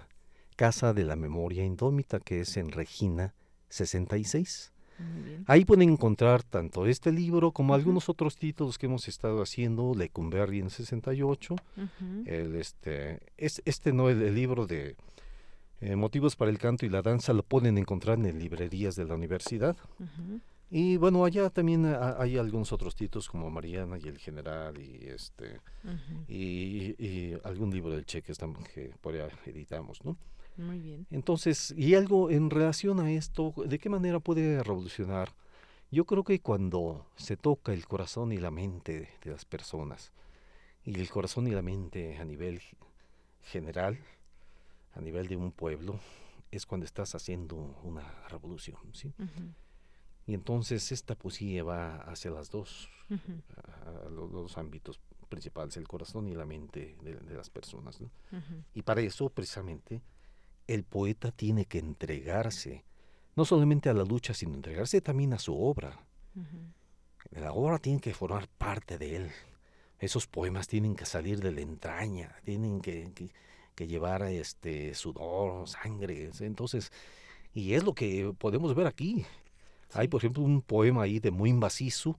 Casa 0.56 0.94
de 0.94 1.04
la 1.04 1.16
Memoria 1.16 1.66
Indómita, 1.66 2.18
que 2.18 2.40
es 2.40 2.56
en 2.56 2.72
Regina 2.72 3.34
66. 3.68 4.72
Ahí 5.46 5.64
pueden 5.64 5.90
encontrar 5.90 6.42
tanto 6.42 6.86
este 6.86 7.12
libro 7.12 7.52
como 7.52 7.74
algunos 7.74 8.08
otros 8.08 8.36
títulos 8.36 8.78
que 8.78 8.86
hemos 8.86 9.08
estado 9.08 9.42
haciendo, 9.42 9.94
Lecumberri 9.94 10.60
en 10.60 10.70
68, 10.70 11.56
el, 12.26 12.56
este, 12.56 13.20
es, 13.36 13.62
este 13.64 13.92
no, 13.92 14.08
el, 14.08 14.34
libro 14.34 14.66
de 14.66 14.96
eh, 15.80 15.96
Motivos 15.96 16.36
para 16.36 16.50
el 16.50 16.58
Canto 16.58 16.84
y 16.84 16.88
la 16.88 17.02
Danza 17.02 17.32
lo 17.32 17.42
pueden 17.42 17.78
encontrar 17.78 18.18
en 18.18 18.38
librerías 18.38 18.96
de 18.96 19.04
la 19.04 19.14
universidad. 19.14 19.76
Y 20.70 20.98
bueno, 20.98 21.24
allá 21.24 21.48
también 21.48 21.86
hay 21.86 22.36
algunos 22.36 22.72
otros 22.72 22.94
títulos 22.94 23.28
como 23.28 23.48
Mariana 23.48 23.96
y 23.98 24.06
el 24.06 24.18
General 24.18 24.78
y 24.78 25.06
este 25.06 25.60
y, 26.28 27.32
algún 27.44 27.70
libro 27.70 27.90
del 27.90 28.04
Che 28.04 28.20
que, 28.20 28.34
que 28.74 28.90
por 29.00 29.14
ahí 29.14 29.22
editamos, 29.46 30.04
¿no? 30.04 30.18
Muy 30.58 30.80
bien. 30.80 31.06
Entonces, 31.10 31.72
y 31.76 31.94
algo 31.94 32.30
en 32.30 32.50
relación 32.50 33.00
a 33.00 33.10
esto, 33.12 33.54
¿de 33.66 33.78
qué 33.78 33.88
manera 33.88 34.18
puede 34.18 34.62
revolucionar? 34.62 35.32
Yo 35.90 36.04
creo 36.04 36.24
que 36.24 36.40
cuando 36.40 37.06
se 37.16 37.36
toca 37.36 37.72
el 37.72 37.86
corazón 37.86 38.32
y 38.32 38.38
la 38.38 38.50
mente 38.50 39.08
de 39.22 39.30
las 39.30 39.44
personas, 39.44 40.12
y 40.84 40.98
el 40.98 41.08
corazón 41.08 41.46
y 41.46 41.50
la 41.50 41.62
mente 41.62 42.18
a 42.18 42.24
nivel 42.24 42.60
general, 43.42 43.98
a 44.94 45.00
nivel 45.00 45.28
de 45.28 45.36
un 45.36 45.52
pueblo, 45.52 45.98
es 46.50 46.66
cuando 46.66 46.84
estás 46.84 47.14
haciendo 47.14 47.56
una 47.84 48.02
revolución, 48.28 48.78
¿sí? 48.92 49.12
Y 50.26 50.34
entonces 50.34 50.92
esta 50.92 51.14
poesía 51.14 51.62
va 51.62 51.96
hacia 52.02 52.30
las 52.30 52.50
dos, 52.50 52.88
a, 53.10 54.08
los 54.10 54.30
dos 54.30 54.58
ámbitos 54.58 55.00
principales, 55.28 55.76
el 55.76 55.86
corazón 55.86 56.28
y 56.28 56.34
la 56.34 56.44
mente 56.44 56.96
de, 57.02 57.34
las 57.34 57.48
personas. 57.48 57.98
Y 58.74 58.82
para 58.82 59.00
eso, 59.00 59.28
precisamente, 59.30 60.02
el 60.68 60.84
poeta 60.84 61.32
tiene 61.32 61.64
que 61.64 61.78
entregarse, 61.78 62.84
no 63.34 63.44
solamente 63.44 63.88
a 63.88 63.94
la 63.94 64.04
lucha, 64.04 64.34
sino 64.34 64.54
entregarse 64.54 65.00
también 65.00 65.32
a 65.32 65.38
su 65.38 65.58
obra. 65.60 66.04
La 67.30 67.52
obra 67.52 67.78
tiene 67.78 68.00
que 68.00 68.14
formar 68.14 68.48
parte 68.48 68.98
de 68.98 69.16
él. 69.16 69.30
Esos 69.98 70.26
poemas 70.28 70.68
tienen 70.68 70.94
que 70.94 71.06
salir 71.06 71.40
de 71.40 71.50
la 71.50 71.62
entraña, 71.62 72.36
tienen 72.44 72.80
que, 72.80 73.12
que 73.74 73.86
llevar 73.86 74.22
este 74.22 74.94
sudor, 74.94 75.68
sangre. 75.68 76.30
Entonces, 76.40 76.92
y 77.52 77.74
es 77.74 77.82
lo 77.82 77.94
que 77.94 78.32
podemos 78.38 78.74
ver 78.74 78.86
aquí. 78.86 79.26
Hay, 79.94 80.08
por 80.08 80.20
ejemplo, 80.20 80.42
un 80.42 80.62
poema 80.62 81.02
ahí 81.02 81.18
de 81.18 81.30
muy 81.30 81.52
macizo 81.52 82.18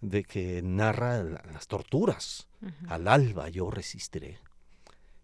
de 0.00 0.24
que 0.24 0.62
narra 0.62 1.22
las 1.22 1.66
torturas. 1.66 2.48
Al 2.88 3.08
alba 3.08 3.48
yo 3.50 3.70
resistiré. 3.70 4.38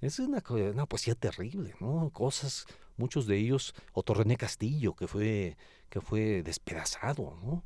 Es 0.01 0.19
una, 0.19 0.43
una, 0.49 0.87
poesía 0.87 1.15
terrible, 1.15 1.75
¿no? 1.81 2.11
Cosas, 2.11 2.67
muchos 2.97 3.27
de 3.27 3.37
ellos, 3.37 3.75
Otto 3.93 4.15
René 4.15 4.37
Castillo, 4.37 4.95
que 4.95 5.07
fue, 5.07 5.57
que 5.89 6.01
fue 6.01 6.43
despedazado, 6.43 7.39
¿no? 7.43 7.65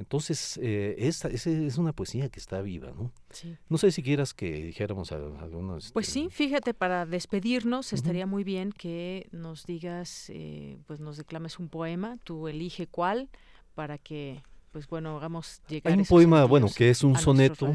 Entonces, 0.00 0.58
eh, 0.62 0.94
esta, 0.96 1.28
es 1.28 1.76
una 1.76 1.92
poesía 1.92 2.30
que 2.30 2.40
está 2.40 2.62
viva, 2.62 2.90
¿no? 2.96 3.12
Sí. 3.30 3.58
No 3.68 3.76
sé 3.76 3.90
si 3.90 4.02
quieras 4.02 4.32
que 4.32 4.50
dijéramos 4.50 5.12
algunos... 5.12 5.92
Pues 5.92 6.06
sí, 6.06 6.28
fíjate, 6.30 6.72
para 6.72 7.04
despedirnos 7.04 7.92
estaría 7.92 8.26
muy 8.26 8.42
bien 8.42 8.72
que 8.72 9.28
nos 9.30 9.66
digas, 9.66 10.30
eh, 10.30 10.78
pues 10.86 11.00
nos 11.00 11.18
declames 11.18 11.58
un 11.58 11.68
poema, 11.68 12.16
tú 12.24 12.48
elige 12.48 12.86
cuál, 12.86 13.28
para 13.74 13.98
que, 13.98 14.42
pues 14.72 14.88
bueno, 14.88 15.18
hagamos 15.18 15.60
llegar... 15.68 15.92
Hay 15.92 15.98
un 15.98 16.06
poema, 16.06 16.46
bueno, 16.46 16.68
que 16.74 16.88
es 16.88 17.04
un 17.04 17.18
soneto. 17.18 17.74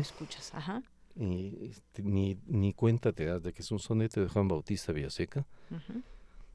Y 1.15 1.67
este, 1.69 2.03
ni, 2.03 2.37
ni 2.45 2.73
cuenta 2.73 3.13
te 3.13 3.25
das 3.25 3.43
de 3.43 3.53
que 3.53 3.61
es 3.61 3.71
un 3.71 3.79
soneto 3.79 4.21
de 4.21 4.27
Juan 4.27 4.47
Bautista 4.47 4.91
Villaseca. 4.91 5.45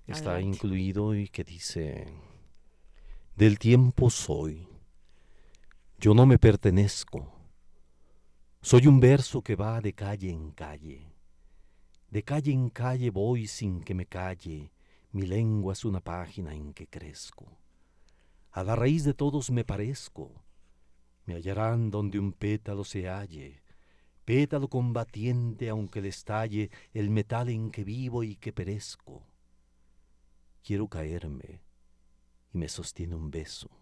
Está 0.06 0.40
incluido 0.40 1.14
y 1.14 1.28
que 1.28 1.44
dice, 1.44 2.06
del 3.36 3.58
tiempo 3.58 4.10
soy 4.10 4.66
yo 6.00 6.14
no 6.14 6.24
me 6.24 6.38
pertenezco. 6.38 7.30
Soy 8.62 8.86
un 8.86 9.00
verso 9.00 9.42
que 9.42 9.54
va 9.54 9.82
de 9.82 9.92
calle 9.92 10.30
en 10.30 10.50
calle. 10.52 11.12
De 12.08 12.22
calle 12.22 12.52
en 12.52 12.70
calle 12.70 13.10
voy 13.10 13.46
sin 13.46 13.82
que 13.82 13.92
me 13.92 14.06
calle. 14.06 14.72
Mi 15.12 15.26
lengua 15.26 15.74
es 15.74 15.84
una 15.84 16.00
página 16.00 16.54
en 16.54 16.72
que 16.72 16.86
crezco. 16.86 17.58
A 18.52 18.64
la 18.64 18.76
raíz 18.76 19.04
de 19.04 19.12
todos 19.12 19.50
me 19.50 19.62
parezco. 19.62 20.32
Me 21.26 21.34
hallarán 21.34 21.90
donde 21.90 22.18
un 22.18 22.32
pétalo 22.32 22.82
se 22.82 23.06
halle. 23.06 23.60
Pétalo 24.24 24.68
combatiente 24.68 25.68
aunque 25.68 26.02
destalle 26.02 26.70
el 26.92 27.10
metal 27.10 27.48
en 27.48 27.70
que 27.70 27.84
vivo 27.84 28.22
y 28.22 28.36
que 28.36 28.52
perezco. 28.52 29.26
Quiero 30.62 30.88
caerme 30.88 31.62
y 32.52 32.58
me 32.58 32.68
sostiene 32.68 33.14
un 33.14 33.30
beso 33.30 33.80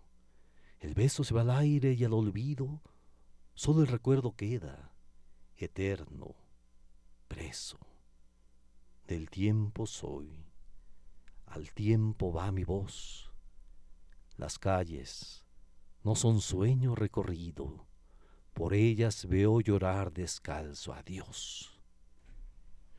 el 0.81 0.95
beso 0.95 1.25
se 1.25 1.35
va 1.35 1.41
al 1.41 1.51
aire 1.51 1.93
y 1.93 2.05
al 2.05 2.13
olvido, 2.13 2.81
solo 3.55 3.81
el 3.81 3.89
recuerdo 3.89 4.37
queda, 4.37 4.93
eterno, 5.57 6.37
preso. 7.27 7.79
Del 9.09 9.29
tiempo 9.29 9.87
soy, 9.87 10.47
al 11.47 11.73
tiempo 11.73 12.33
va 12.33 12.53
mi 12.53 12.63
voz. 12.63 13.33
Las 14.37 14.59
calles 14.59 15.45
no 16.05 16.15
son 16.15 16.41
sueño 16.41 16.95
recorrido, 16.95 17.88
por 18.59 18.75
ellas 18.75 19.25
veo 19.29 19.61
llorar 19.61 20.13
descalzo 20.13 20.93
a 20.93 21.03
Dios. 21.05 21.79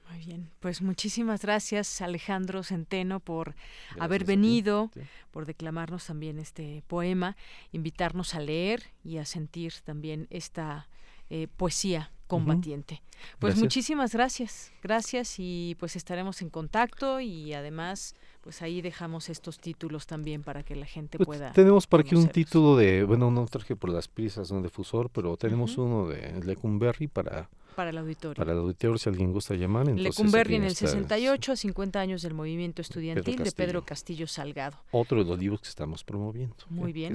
Muy 0.10 0.19
bien, 0.19 0.50
pues 0.62 0.82
muchísimas 0.82 1.41
gracias 1.41 2.02
Alejandro 2.02 2.63
Centeno 2.63 3.19
por 3.19 3.56
haber 4.00 4.24
venido, 4.24 4.89
por 5.32 5.45
declamarnos 5.45 6.08
también 6.08 6.39
este 6.39 6.82
poema, 6.88 7.36
invitarnos 7.74 8.36
a 8.36 8.39
leer 8.39 8.86
y 9.04 9.17
a 9.17 9.26
sentir 9.26 9.74
también 9.84 10.28
esta 10.30 10.88
eh, 11.30 11.48
poesía 11.58 12.12
combatiente. 12.26 13.04
Pues 13.38 13.58
muchísimas 13.58 14.13
gracias, 14.13 14.72
gracias 14.82 15.36
y 15.39 15.76
pues 15.78 15.95
estaremos 15.98 16.41
en 16.41 16.50
contacto 16.50 17.19
y 17.19 17.54
además 17.54 18.15
pues 18.41 18.62
ahí 18.62 18.82
dejamos 18.82 19.30
estos 19.30 19.60
títulos 19.60 20.08
también 20.08 20.43
para 20.43 20.63
que 20.63 20.75
la 20.75 20.86
gente 20.86 21.17
pues 21.17 21.28
pueda. 21.28 21.52
Tenemos 21.54 21.88
por 21.88 22.02
aquí 22.02 22.15
un 22.15 22.30
título 22.30 22.75
de, 22.78 23.04
bueno, 23.04 23.32
no 23.32 23.45
traje 23.45 23.75
por 23.75 23.89
las 23.89 24.08
prisas, 24.08 24.52
un 24.52 24.63
difusor, 24.63 25.10
pero 25.10 25.38
tenemos 25.38 25.78
uno 25.78 26.08
de 26.08 26.43
Lecumberri 26.43 27.08
para 27.08 27.49
para 27.80 27.91
el 27.91 27.97
auditorio. 27.97 28.36
Para 28.36 28.52
el 28.52 28.58
auditorio, 28.58 28.97
si 28.97 29.08
alguien 29.08 29.32
gusta 29.32 29.56
llamar. 29.56 29.88
Lecumberri 29.88 30.56
en 30.56 30.65
el 30.65 30.75
68, 30.75 31.56
50 31.56 31.97
años 31.97 32.21
del 32.21 32.34
movimiento 32.34 32.82
estudiantil 32.82 33.38
de 33.41 33.54
Pedro 33.54 33.86
Castillo 33.86 34.28
Salgado. 34.28 34.75
Otro 34.91 35.23
de 35.23 35.30
los 35.30 35.39
libros 35.39 35.62
que 35.62 35.69
estamos 35.69 36.04
promoviendo. 36.04 36.58
Muy 36.67 36.91
bien. 36.91 37.13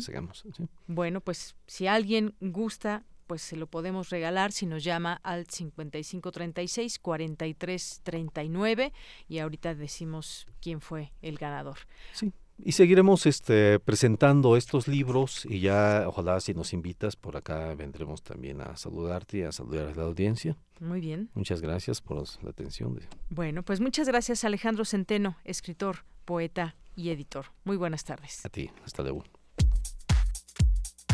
Bueno, 0.87 1.21
pues 1.21 1.55
si 1.67 1.87
alguien 1.87 2.35
gusta, 2.41 3.05
pues 3.27 3.43
se 3.43 3.57
lo 3.57 3.67
podemos 3.67 4.11
regalar 4.11 4.53
si 4.53 4.67
nos 4.67 4.85
llama 4.85 5.21
al 5.23 5.47
5536 5.47 6.99
4339 6.99 8.93
y 9.29 9.39
ahorita 9.39 9.75
decimos 9.75 10.47
quién 10.61 10.81
fue 10.81 11.13
el 11.23 11.39
ganador. 11.39 11.79
Sí. 12.13 12.33
Y 12.63 12.73
seguiremos 12.73 13.27
este, 13.27 13.81
presentando 13.81 14.57
estos 14.57 14.87
libros 14.87 15.45
y 15.45 15.61
ya 15.61 16.05
ojalá 16.07 16.39
si 16.39 16.55
nos 16.55 16.73
invitas 16.73 17.17
por 17.17 17.37
acá 17.37 17.75
vendremos 17.75 18.23
también 18.23 18.61
a 18.61 18.77
saludarte 18.77 19.39
y 19.39 19.43
a 19.43 19.51
saludar 19.51 19.89
a 19.89 19.95
la 19.95 20.05
audiencia. 20.05 20.57
Muy 20.79 21.01
bien. 21.01 21.31
Muchas 21.35 21.61
gracias 21.61 22.01
por 22.01 22.23
la 22.45 22.51
atención. 22.51 23.01
Bueno, 23.29 23.65
pues 23.65 23.81
muchas 23.81 24.07
gracias 24.07 24.45
Alejandro 24.45 24.85
Centeno, 24.85 25.37
escritor, 25.45 26.05
poeta 26.25 26.77
y 26.95 27.11
editor. 27.11 27.47
Muy 27.65 27.77
buenas 27.77 28.05
tardes. 28.05 28.45
A 28.47 28.49
ti, 28.49 28.71
hasta 28.85 29.03
luego. 29.03 29.25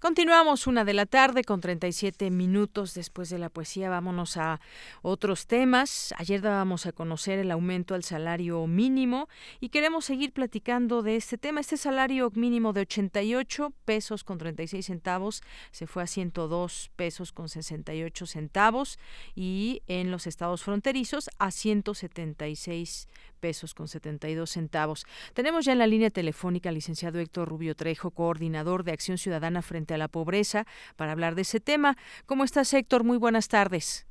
Continuamos 0.00 0.68
una 0.68 0.84
de 0.84 0.94
la 0.94 1.06
tarde 1.06 1.42
con 1.42 1.60
37 1.60 2.30
minutos 2.30 2.94
después 2.94 3.30
de 3.30 3.38
la 3.40 3.48
poesía. 3.48 3.90
Vámonos 3.90 4.36
a 4.36 4.60
otros 5.02 5.48
temas. 5.48 6.14
Ayer 6.18 6.40
dábamos 6.40 6.86
a 6.86 6.92
conocer 6.92 7.40
el 7.40 7.50
aumento 7.50 7.96
al 7.96 8.04
salario 8.04 8.64
mínimo 8.68 9.28
y 9.58 9.70
queremos 9.70 10.04
seguir 10.04 10.32
platicando 10.32 11.02
de 11.02 11.16
este 11.16 11.36
tema. 11.36 11.58
Este 11.58 11.76
salario 11.76 12.30
mínimo 12.36 12.72
de 12.72 12.82
88 12.82 13.72
pesos 13.84 14.22
con 14.22 14.38
36 14.38 14.86
centavos 14.86 15.42
se 15.72 15.88
fue 15.88 16.04
a 16.04 16.06
102 16.06 16.92
pesos 16.94 17.32
con 17.32 17.48
68 17.48 18.26
centavos 18.26 19.00
y 19.34 19.82
en 19.88 20.12
los 20.12 20.28
estados 20.28 20.62
fronterizos 20.62 21.28
a 21.40 21.50
176 21.50 23.08
pesos 23.38 23.74
con 23.74 23.88
72 23.88 24.50
centavos. 24.50 25.06
Tenemos 25.32 25.64
ya 25.64 25.72
en 25.72 25.78
la 25.78 25.86
línea 25.86 26.10
telefónica 26.10 26.68
al 26.68 26.74
licenciado 26.74 27.18
Héctor 27.18 27.48
Rubio 27.48 27.74
Trejo, 27.74 28.10
coordinador 28.10 28.84
de 28.84 28.92
Acción 28.92 29.16
Ciudadana 29.16 29.62
frente 29.62 29.94
a 29.94 29.98
la 29.98 30.08
pobreza, 30.08 30.66
para 30.96 31.12
hablar 31.12 31.34
de 31.34 31.42
ese 31.42 31.60
tema. 31.60 31.96
¿Cómo 32.26 32.44
estás, 32.44 32.72
Héctor? 32.74 33.04
Muy 33.04 33.16
buenas 33.16 33.48
tardes. 33.48 34.06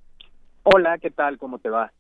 Hola, 0.63 0.98
¿qué 0.98 1.12
tal? 1.12 1.38
¿Cómo 1.38 1.60
te 1.60 1.70
va? 1.70 1.94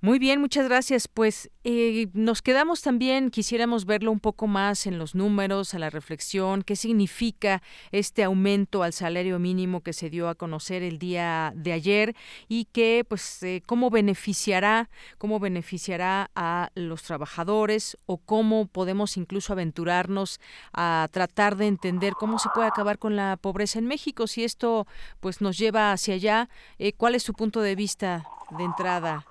Muy 0.00 0.20
bien, 0.20 0.40
muchas 0.40 0.68
gracias. 0.68 1.08
Pues 1.08 1.50
eh, 1.64 2.06
nos 2.12 2.40
quedamos 2.40 2.82
también, 2.82 3.30
quisiéramos 3.30 3.84
verlo 3.84 4.12
un 4.12 4.20
poco 4.20 4.46
más 4.46 4.86
en 4.86 4.96
los 4.96 5.16
números, 5.16 5.74
a 5.74 5.80
la 5.80 5.90
reflexión, 5.90 6.62
qué 6.62 6.76
significa 6.76 7.62
este 7.90 8.22
aumento 8.22 8.84
al 8.84 8.92
salario 8.92 9.40
mínimo 9.40 9.80
que 9.80 9.92
se 9.92 10.08
dio 10.08 10.28
a 10.28 10.36
conocer 10.36 10.84
el 10.84 11.00
día 11.00 11.52
de 11.56 11.72
ayer 11.72 12.14
y 12.46 12.66
que, 12.66 13.04
pues, 13.08 13.42
eh, 13.42 13.60
cómo 13.66 13.90
beneficiará, 13.90 14.88
cómo 15.18 15.40
beneficiará 15.40 16.30
a 16.36 16.70
los 16.76 17.02
trabajadores 17.02 17.96
o 18.06 18.18
cómo 18.18 18.68
podemos 18.68 19.16
incluso 19.16 19.52
aventurarnos 19.52 20.38
a 20.72 21.08
tratar 21.10 21.56
de 21.56 21.66
entender 21.66 22.12
cómo 22.12 22.38
se 22.38 22.50
puede 22.54 22.68
acabar 22.68 23.00
con 23.00 23.16
la 23.16 23.36
pobreza 23.36 23.80
en 23.80 23.88
México. 23.88 24.28
Si 24.28 24.44
esto, 24.44 24.86
pues, 25.18 25.40
nos 25.40 25.58
lleva 25.58 25.90
hacia 25.90 26.14
allá, 26.14 26.48
eh, 26.78 26.92
¿cuál 26.92 27.16
es 27.16 27.24
su 27.24 27.32
punto 27.32 27.62
de 27.62 27.74
vista 27.74 28.24
de 28.56 28.62
entrada? 28.62 29.26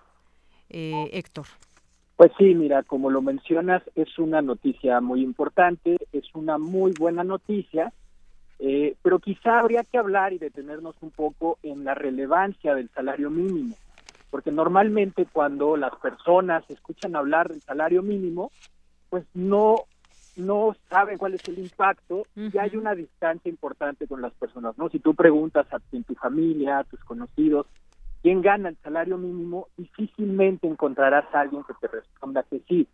Eh, 0.70 1.10
Héctor. 1.14 1.46
Pues 2.16 2.32
sí, 2.38 2.56
mira, 2.56 2.82
como 2.84 3.12
lo 3.12 3.22
mencionas, 3.22 3.84
es 3.96 4.18
una 4.18 4.42
noticia 4.42 5.02
muy 5.02 5.22
importante, 5.22 5.98
es 6.12 6.26
una 6.34 6.58
muy 6.58 6.92
buena 6.98 7.24
noticia, 7.24 7.94
eh, 8.58 8.96
pero 9.04 9.20
quizá 9.20 9.60
habría 9.60 9.84
que 9.84 10.00
hablar 10.00 10.34
y 10.34 10.40
detenernos 10.40 10.96
un 11.02 11.12
poco 11.12 11.60
en 11.62 11.84
la 11.84 11.94
relevancia 11.94 12.74
del 12.74 12.90
salario 12.90 13.30
mínimo, 13.30 13.76
porque 14.32 14.52
normalmente 14.52 15.28
cuando 15.32 15.78
las 15.78 15.96
personas 15.98 16.68
escuchan 16.70 17.16
hablar 17.16 17.50
del 17.50 17.62
salario 17.62 18.02
mínimo, 18.02 18.52
pues 19.10 19.24
no 19.36 19.76
no 20.38 20.76
saben 20.90 21.18
cuál 21.18 21.34
es 21.34 21.48
el 21.48 21.58
impacto 21.58 22.28
y 22.36 22.56
hay 22.60 22.76
una 22.76 22.94
distancia 22.94 23.50
importante 23.50 24.08
con 24.08 24.22
las 24.22 24.34
personas, 24.34 24.78
¿no? 24.78 24.88
Si 24.90 25.00
tú 25.00 25.16
preguntas 25.16 25.66
a 25.74 25.80
en 25.92 26.04
tu 26.04 26.14
familia, 26.14 26.80
a 26.80 26.84
tus 26.84 27.04
conocidos, 27.04 27.66
¿Quién 28.22 28.42
gana 28.42 28.70
el 28.70 28.78
salario 28.78 29.18
mínimo? 29.18 29.68
Difícilmente 29.78 30.68
encontrarás 30.68 31.26
a 31.34 31.42
alguien 31.42 31.64
que 31.64 31.74
te 31.80 31.88
responda 31.88 32.44
que 32.44 32.62
sí, 32.68 32.88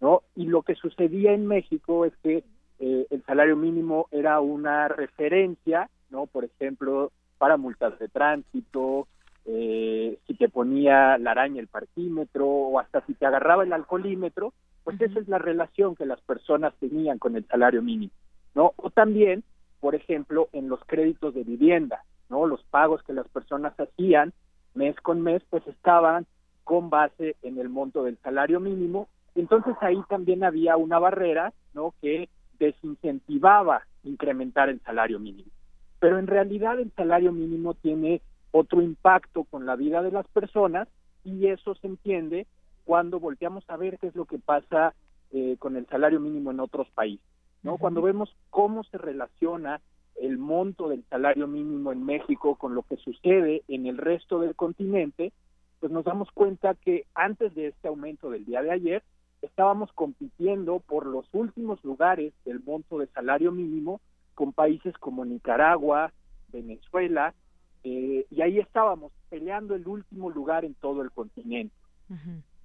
¿no? 0.00 0.22
Y 0.34 0.46
lo 0.46 0.62
que 0.62 0.74
sucedía 0.74 1.32
en 1.32 1.46
México 1.46 2.04
es 2.04 2.12
que 2.22 2.44
eh, 2.78 3.06
el 3.10 3.24
salario 3.24 3.56
mínimo 3.56 4.08
era 4.10 4.40
una 4.40 4.88
referencia, 4.88 5.90
¿no? 6.10 6.26
Por 6.26 6.44
ejemplo, 6.44 7.12
para 7.38 7.56
multas 7.56 7.98
de 7.98 8.08
tránsito, 8.08 9.08
eh, 9.46 10.18
si 10.26 10.34
te 10.34 10.48
ponía 10.48 11.18
la 11.18 11.32
araña 11.32 11.60
el 11.60 11.68
parquímetro 11.68 12.46
o 12.46 12.78
hasta 12.78 13.04
si 13.06 13.14
te 13.14 13.26
agarraba 13.26 13.64
el 13.64 13.72
alcoholímetro, 13.72 14.52
pues 14.84 15.00
esa 15.00 15.18
es 15.18 15.28
la 15.28 15.38
relación 15.38 15.94
que 15.96 16.06
las 16.06 16.20
personas 16.20 16.74
tenían 16.78 17.18
con 17.18 17.36
el 17.36 17.46
salario 17.46 17.82
mínimo, 17.82 18.12
¿no? 18.54 18.72
O 18.76 18.90
también, 18.90 19.42
por 19.80 19.94
ejemplo, 19.94 20.48
en 20.52 20.68
los 20.68 20.80
créditos 20.84 21.34
de 21.34 21.44
vivienda, 21.44 22.04
¿no? 22.28 22.46
Los 22.46 22.62
pagos 22.64 23.02
que 23.02 23.12
las 23.12 23.28
personas 23.28 23.78
hacían 23.78 24.32
mes 24.74 24.96
con 25.00 25.22
mes, 25.22 25.42
pues 25.50 25.66
estaban 25.66 26.26
con 26.64 26.90
base 26.90 27.36
en 27.42 27.58
el 27.58 27.68
monto 27.68 28.04
del 28.04 28.18
salario 28.18 28.60
mínimo. 28.60 29.08
Entonces 29.34 29.74
ahí 29.80 30.00
también 30.08 30.44
había 30.44 30.76
una 30.76 30.98
barrera, 30.98 31.52
¿no? 31.74 31.94
Que 32.00 32.28
desincentivaba 32.58 33.82
incrementar 34.04 34.68
el 34.68 34.80
salario 34.80 35.18
mínimo. 35.18 35.50
Pero 35.98 36.18
en 36.18 36.26
realidad 36.26 36.78
el 36.78 36.92
salario 36.92 37.32
mínimo 37.32 37.74
tiene 37.74 38.22
otro 38.52 38.82
impacto 38.82 39.44
con 39.44 39.66
la 39.66 39.76
vida 39.76 40.02
de 40.02 40.10
las 40.10 40.26
personas 40.28 40.88
y 41.24 41.46
eso 41.46 41.74
se 41.74 41.86
entiende 41.86 42.46
cuando 42.84 43.20
volteamos 43.20 43.68
a 43.68 43.76
ver 43.76 43.98
qué 43.98 44.08
es 44.08 44.14
lo 44.14 44.24
que 44.24 44.38
pasa 44.38 44.94
eh, 45.32 45.56
con 45.58 45.76
el 45.76 45.86
salario 45.86 46.18
mínimo 46.18 46.50
en 46.50 46.60
otros 46.60 46.88
países, 46.90 47.24
¿no? 47.62 47.78
Cuando 47.78 48.02
vemos 48.02 48.34
cómo 48.50 48.82
se 48.84 48.98
relaciona 48.98 49.80
el 50.16 50.38
monto 50.38 50.88
del 50.88 51.04
salario 51.08 51.46
mínimo 51.46 51.92
en 51.92 52.04
México 52.04 52.56
con 52.56 52.74
lo 52.74 52.82
que 52.82 52.96
sucede 52.96 53.62
en 53.68 53.86
el 53.86 53.98
resto 53.98 54.38
del 54.40 54.54
continente, 54.54 55.32
pues 55.80 55.90
nos 55.90 56.04
damos 56.04 56.30
cuenta 56.32 56.74
que 56.74 57.06
antes 57.14 57.54
de 57.54 57.68
este 57.68 57.88
aumento 57.88 58.30
del 58.30 58.44
día 58.44 58.62
de 58.62 58.70
ayer, 58.70 59.02
estábamos 59.42 59.90
compitiendo 59.92 60.80
por 60.80 61.06
los 61.06 61.26
últimos 61.32 61.82
lugares 61.84 62.34
del 62.44 62.60
monto 62.60 62.98
de 62.98 63.06
salario 63.08 63.52
mínimo 63.52 64.00
con 64.34 64.52
países 64.52 64.96
como 64.98 65.24
Nicaragua, 65.24 66.12
Venezuela, 66.48 67.34
eh, 67.82 68.26
y 68.30 68.42
ahí 68.42 68.58
estábamos 68.58 69.12
peleando 69.30 69.74
el 69.74 69.86
último 69.88 70.30
lugar 70.30 70.64
en 70.64 70.74
todo 70.74 71.02
el 71.02 71.10
continente, 71.10 71.74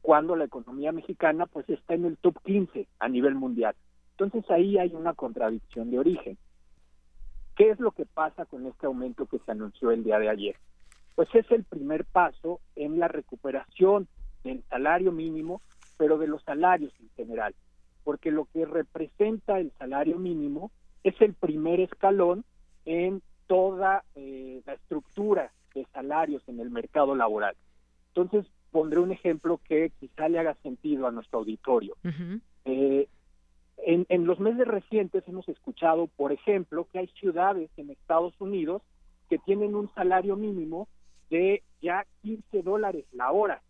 cuando 0.02 0.36
la 0.36 0.46
economía 0.46 0.92
mexicana 0.92 1.46
pues 1.46 1.70
está 1.70 1.94
en 1.94 2.06
el 2.06 2.18
top 2.18 2.38
15 2.44 2.88
a 3.00 3.08
nivel 3.08 3.36
mundial. 3.36 3.76
Entonces 4.12 4.50
ahí 4.50 4.78
hay 4.78 4.94
una 4.94 5.14
contradicción 5.14 5.92
de 5.92 6.00
origen. 6.00 6.38
¿Qué 7.56 7.70
es 7.70 7.80
lo 7.80 7.92
que 7.92 8.06
pasa 8.06 8.46
con 8.46 8.66
este 8.66 8.86
aumento 8.86 9.26
que 9.26 9.40
se 9.40 9.52
anunció 9.52 9.92
el 9.92 10.04
día 10.04 10.20
de 10.20 10.30
ayer? 10.30 10.56
Pues 11.16 11.30
es 11.34 11.50
el 11.52 11.64
primer 11.64 12.06
paso 12.06 12.60
en 12.76 13.00
la 13.00 13.08
recuperación 13.08 14.08
del 14.44 14.64
salario 14.70 15.12
mínimo, 15.12 15.62
pero 15.98 16.18
de 16.18 16.28
los 16.28 16.44
salarios 16.44 16.94
en 17.00 17.10
general, 17.16 17.56
porque 18.04 18.32
lo 18.32 18.46
que 18.46 18.66
representa 18.66 19.60
el 19.60 19.72
salario 19.80 20.20
mínimo 20.20 20.72
es 21.04 21.20
el 21.22 21.34
primer 21.34 21.80
escalón 21.80 22.44
en 22.86 23.22
toda 23.48 24.04
eh, 24.16 24.62
la 24.66 24.74
estructura 24.74 25.52
de 25.74 25.86
salarios 25.94 26.44
en 26.48 26.60
el 26.60 26.70
mercado 26.70 27.16
laboral. 27.16 27.56
Entonces, 28.14 28.52
pondré 28.72 29.00
un 29.00 29.12
ejemplo 29.12 29.60
que 29.64 29.92
quizá 30.00 30.28
le 30.28 30.40
haga 30.40 30.56
sentido 30.56 31.08
a 31.08 31.12
nuestro 31.12 31.40
auditorio. 31.40 31.96
eh, 32.66 33.08
en, 33.86 34.06
en, 34.10 34.26
los 34.26 34.40
meses 34.40 34.68
recientes 34.68 35.24
hemos 35.28 35.48
escuchado, 35.48 36.08
por 36.08 36.32
ejemplo, 36.32 36.88
que 36.92 37.00
hay 37.00 37.08
ciudades 37.20 37.70
en 37.78 37.92
Estados 37.92 38.34
Unidos 38.40 38.82
que 39.30 39.38
tienen 39.40 39.76
un 39.76 39.94
salario 39.94 40.36
mínimo 40.36 40.88
de 41.30 41.64
ya 41.82 42.06
15 42.24 42.64
dólares 42.64 43.06
la 43.12 43.32
hora. 43.32 43.62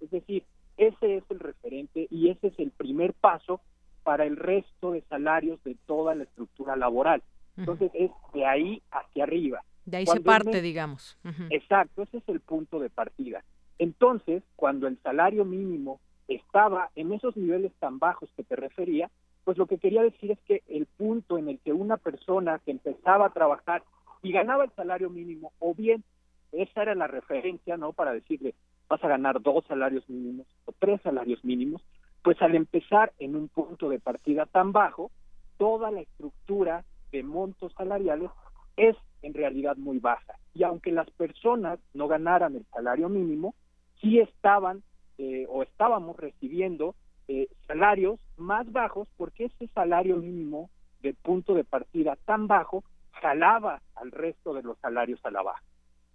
Es 0.00 0.10
decir, 0.10 0.44
ese 0.76 1.16
es 1.16 1.24
el 1.28 1.40
referente 1.40 2.06
y 2.10 2.30
ese 2.30 2.48
es 2.48 2.58
el 2.58 2.70
primer 2.70 3.12
paso 3.14 3.60
para 4.04 4.24
el 4.24 4.36
resto 4.36 4.92
de 4.92 5.02
salarios 5.02 5.62
de 5.64 5.76
toda 5.86 6.14
la 6.14 6.24
estructura 6.24 6.76
laboral. 6.76 7.22
Entonces 7.56 7.90
es 7.94 8.10
de 8.32 8.46
ahí 8.46 8.82
hacia 8.90 9.24
arriba. 9.24 9.62
De 9.84 9.98
ahí 9.98 10.06
se 10.06 10.20
parte, 10.20 10.62
digamos. 10.62 11.18
Exacto, 11.50 12.02
ese 12.02 12.18
es 12.18 12.28
el 12.28 12.40
punto 12.40 12.78
de 12.78 12.88
partida. 12.88 13.44
Entonces, 13.78 14.42
cuando 14.56 14.86
el 14.86 14.98
salario 15.02 15.44
mínimo 15.44 16.00
estaba 16.28 16.90
en 16.94 17.12
esos 17.12 17.36
niveles 17.36 17.72
tan 17.80 17.98
bajos 17.98 18.30
que 18.36 18.44
te 18.44 18.54
refería, 18.54 19.10
pues 19.48 19.56
lo 19.56 19.64
que 19.64 19.78
quería 19.78 20.02
decir 20.02 20.30
es 20.30 20.38
que 20.40 20.62
el 20.68 20.84
punto 20.84 21.38
en 21.38 21.48
el 21.48 21.58
que 21.60 21.72
una 21.72 21.96
persona 21.96 22.60
que 22.66 22.70
empezaba 22.70 23.24
a 23.24 23.32
trabajar 23.32 23.82
y 24.20 24.30
ganaba 24.30 24.64
el 24.64 24.70
salario 24.72 25.08
mínimo, 25.08 25.54
o 25.58 25.74
bien 25.74 26.04
esa 26.52 26.82
era 26.82 26.94
la 26.94 27.06
referencia, 27.06 27.78
¿no? 27.78 27.94
Para 27.94 28.12
decirle, 28.12 28.54
vas 28.90 29.02
a 29.02 29.08
ganar 29.08 29.40
dos 29.40 29.64
salarios 29.64 30.06
mínimos 30.06 30.46
o 30.66 30.72
tres 30.78 31.00
salarios 31.00 31.42
mínimos, 31.46 31.80
pues 32.22 32.36
al 32.42 32.56
empezar 32.56 33.14
en 33.18 33.36
un 33.36 33.48
punto 33.48 33.88
de 33.88 33.98
partida 33.98 34.44
tan 34.44 34.72
bajo, 34.72 35.10
toda 35.56 35.90
la 35.90 36.02
estructura 36.02 36.84
de 37.10 37.22
montos 37.22 37.72
salariales 37.72 38.30
es 38.76 38.96
en 39.22 39.32
realidad 39.32 39.78
muy 39.78 39.98
baja. 39.98 40.34
Y 40.52 40.62
aunque 40.62 40.92
las 40.92 41.10
personas 41.12 41.78
no 41.94 42.06
ganaran 42.06 42.54
el 42.54 42.66
salario 42.66 43.08
mínimo, 43.08 43.54
sí 44.02 44.18
estaban 44.18 44.82
eh, 45.16 45.46
o 45.48 45.62
estábamos 45.62 46.18
recibiendo 46.18 46.94
eh, 47.28 47.48
salarios 47.66 48.20
más 48.38 48.70
bajos 48.72 49.08
porque 49.16 49.46
ese 49.46 49.68
salario 49.68 50.16
mínimo 50.16 50.70
de 51.02 51.14
punto 51.14 51.54
de 51.54 51.64
partida 51.64 52.16
tan 52.24 52.46
bajo 52.46 52.84
jalaba 53.12 53.82
al 53.94 54.10
resto 54.10 54.54
de 54.54 54.62
los 54.62 54.78
salarios 54.78 55.20
a 55.24 55.30
la 55.30 55.42
baja. 55.42 55.62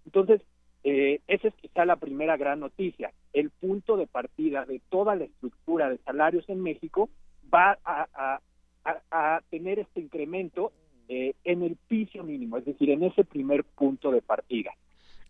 Entonces, 0.04 0.42
eh, 0.84 1.20
esa 1.28 1.48
es 1.48 1.54
quizá 1.54 1.84
la 1.84 1.96
primera 1.96 2.36
gran 2.36 2.60
noticia. 2.60 3.12
El 3.32 3.50
punto 3.50 3.96
de 3.96 4.06
partida 4.06 4.64
de 4.64 4.80
toda 4.90 5.16
la 5.16 5.24
estructura 5.24 5.88
de 5.88 5.98
salarios 5.98 6.48
en 6.48 6.62
México 6.62 7.08
va 7.52 7.78
a, 7.84 8.40
a, 9.10 9.40
tener 9.48 9.78
este 9.78 10.00
incremento 10.00 10.72
eh, 11.08 11.34
en 11.44 11.62
el 11.62 11.76
piso 11.88 12.22
mínimo, 12.22 12.58
es 12.58 12.64
decir, 12.66 12.90
en 12.90 13.02
ese 13.02 13.24
primer 13.24 13.64
punto 13.64 14.10
de 14.10 14.20
partida. 14.20 14.72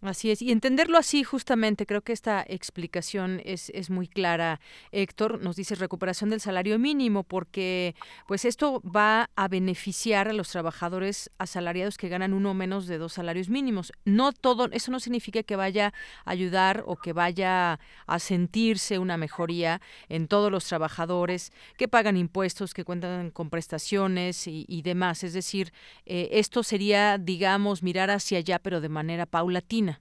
Así 0.05 0.31
es, 0.31 0.43
y 0.43 0.53
entenderlo 0.53 0.99
así 0.99 1.25
justamente, 1.25 1.87
creo 1.87 2.03
que 2.03 2.13
esta 2.13 2.45
explicación 2.47 3.41
es, 3.43 3.71
es 3.71 3.89
muy 3.89 4.07
clara. 4.07 4.61
Héctor 4.93 5.41
nos 5.41 5.57
dice 5.57 5.77
recuperación 5.77 6.29
del 6.29 6.43
salario 6.43 6.79
mínimo, 6.79 7.23
porque 7.23 7.95
pues 8.29 8.45
esto 8.45 8.83
va 8.83 9.31
a 9.35 9.49
beneficiar 9.49 10.29
a 10.29 10.35
los 10.35 10.51
trabajadores 10.51 11.31
asalariados 11.39 11.97
que 11.97 12.11
ganan 12.11 12.35
uno 12.35 12.53
menos 12.53 12.87
de 12.87 12.99
dos 12.99 13.15
salarios 13.15 13.49
mínimos. 13.49 13.95
No 14.05 14.33
todo, 14.33 14.69
eso 14.73 14.91
no 14.91 15.01
significa 15.01 15.43
que 15.43 15.57
vaya 15.57 15.95
a 16.27 16.33
ayudar 16.33 16.85
o 16.87 16.97
que 16.97 17.15
vaya 17.15 17.81
a 18.07 18.19
sentirse 18.19 18.99
una 18.99 19.17
mejoría 19.17 19.81
en 20.11 20.29
todos 20.29 20.53
los 20.53 20.67
trabajadores 20.67 21.51
que 21.79 21.89
pagan 21.89 22.19
impuestos, 22.19 22.75
que 22.75 22.85
cuentan 22.85 23.31
con 23.31 23.49
prestaciones 23.49 24.49
y, 24.49 24.67
y 24.69 24.83
demás. 24.83 25.25
Es 25.25 25.33
decir, 25.33 25.73
eh, 26.05 26.29
esto 26.33 26.63
sería, 26.63 27.17
digamos, 27.17 27.83
mirar 27.83 28.11
hacia 28.11 28.37
allá, 28.37 28.59
pero 28.59 28.83
de 28.83 28.91
manera 28.91 29.25
paulatina. 29.25 29.94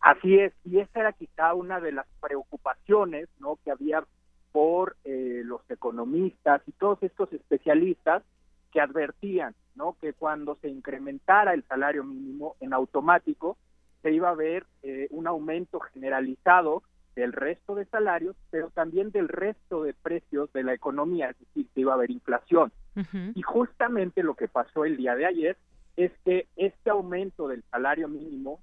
Así 0.00 0.38
es, 0.38 0.52
y 0.64 0.78
esa 0.78 1.00
era 1.00 1.12
quizá 1.12 1.54
una 1.54 1.78
de 1.80 1.92
las 1.92 2.06
preocupaciones 2.20 3.28
¿no? 3.38 3.58
que 3.64 3.70
había 3.70 4.04
por 4.52 4.96
eh, 5.04 5.42
los 5.44 5.60
economistas 5.70 6.62
y 6.66 6.72
todos 6.72 7.02
estos 7.02 7.32
especialistas 7.32 8.22
que 8.72 8.80
advertían 8.80 9.54
¿no? 9.74 9.96
que 10.00 10.12
cuando 10.14 10.56
se 10.56 10.68
incrementara 10.68 11.52
el 11.52 11.64
salario 11.64 12.02
mínimo 12.02 12.56
en 12.60 12.72
automático 12.72 13.58
se 14.02 14.12
iba 14.12 14.30
a 14.30 14.34
ver 14.34 14.64
eh, 14.82 15.08
un 15.10 15.26
aumento 15.26 15.80
generalizado 15.80 16.82
del 17.14 17.32
resto 17.32 17.74
de 17.74 17.84
salarios, 17.86 18.36
pero 18.50 18.70
también 18.70 19.10
del 19.10 19.28
resto 19.28 19.82
de 19.82 19.92
precios 19.92 20.50
de 20.52 20.62
la 20.62 20.72
economía, 20.72 21.30
es 21.30 21.38
decir, 21.38 21.66
se 21.74 21.80
iba 21.80 21.92
a 21.92 21.96
haber 21.96 22.10
inflación. 22.10 22.72
Uh 22.96 23.00
-huh. 23.00 23.32
Y 23.34 23.42
justamente 23.42 24.22
lo 24.22 24.34
que 24.34 24.48
pasó 24.48 24.84
el 24.84 24.96
día 24.96 25.14
de 25.16 25.26
ayer 25.26 25.56
es 25.96 26.12
que 26.24 26.46
este 26.56 26.88
aumento 26.88 27.48
del 27.48 27.62
salario 27.70 28.08
mínimo 28.08 28.60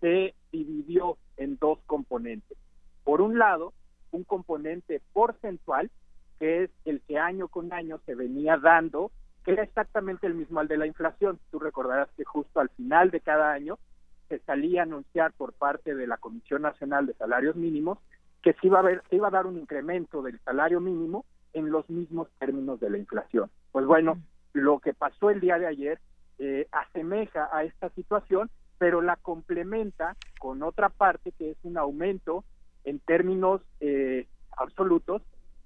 se 0.00 0.34
dividió 0.52 1.18
en 1.36 1.56
dos 1.58 1.78
componentes. 1.86 2.56
Por 3.04 3.20
un 3.20 3.38
lado, 3.38 3.72
un 4.10 4.24
componente 4.24 5.00
porcentual, 5.12 5.90
que 6.38 6.64
es 6.64 6.70
el 6.84 7.00
que 7.02 7.18
año 7.18 7.48
con 7.48 7.72
año 7.72 8.00
se 8.06 8.14
venía 8.14 8.56
dando, 8.56 9.10
que 9.44 9.52
era 9.52 9.62
exactamente 9.62 10.26
el 10.26 10.34
mismo 10.34 10.60
al 10.60 10.68
de 10.68 10.78
la 10.78 10.86
inflación. 10.86 11.38
Tú 11.50 11.58
recordarás 11.58 12.08
que 12.16 12.24
justo 12.24 12.60
al 12.60 12.68
final 12.70 13.10
de 13.10 13.20
cada 13.20 13.52
año 13.52 13.78
se 14.28 14.38
salía 14.40 14.80
a 14.80 14.84
anunciar 14.84 15.32
por 15.32 15.52
parte 15.52 15.94
de 15.94 16.06
la 16.06 16.18
Comisión 16.18 16.62
Nacional 16.62 17.06
de 17.06 17.14
Salarios 17.14 17.56
Mínimos 17.56 17.98
que 18.42 18.52
se 18.54 18.66
iba 18.66 18.78
a, 18.78 18.82
ver, 18.82 19.02
se 19.10 19.16
iba 19.16 19.28
a 19.28 19.32
dar 19.32 19.46
un 19.46 19.58
incremento 19.58 20.22
del 20.22 20.38
salario 20.40 20.80
mínimo 20.80 21.24
en 21.52 21.70
los 21.70 21.88
mismos 21.90 22.28
términos 22.38 22.78
de 22.78 22.90
la 22.90 22.98
inflación. 22.98 23.50
Pues 23.72 23.84
bueno, 23.86 24.18
lo 24.52 24.78
que 24.78 24.94
pasó 24.94 25.30
el 25.30 25.40
día 25.40 25.58
de 25.58 25.66
ayer 25.66 26.00
eh, 26.38 26.68
asemeja 26.70 27.48
a 27.52 27.64
esta 27.64 27.90
situación 27.90 28.50
pero 28.78 29.02
la 29.02 29.16
complementa 29.16 30.16
con 30.38 30.62
otra 30.62 30.88
parte 30.88 31.32
que 31.32 31.50
es 31.50 31.56
un 31.62 31.76
aumento 31.76 32.44
en 32.84 33.00
términos 33.00 33.60
eh, 33.80 34.26
absolutos 34.56 35.22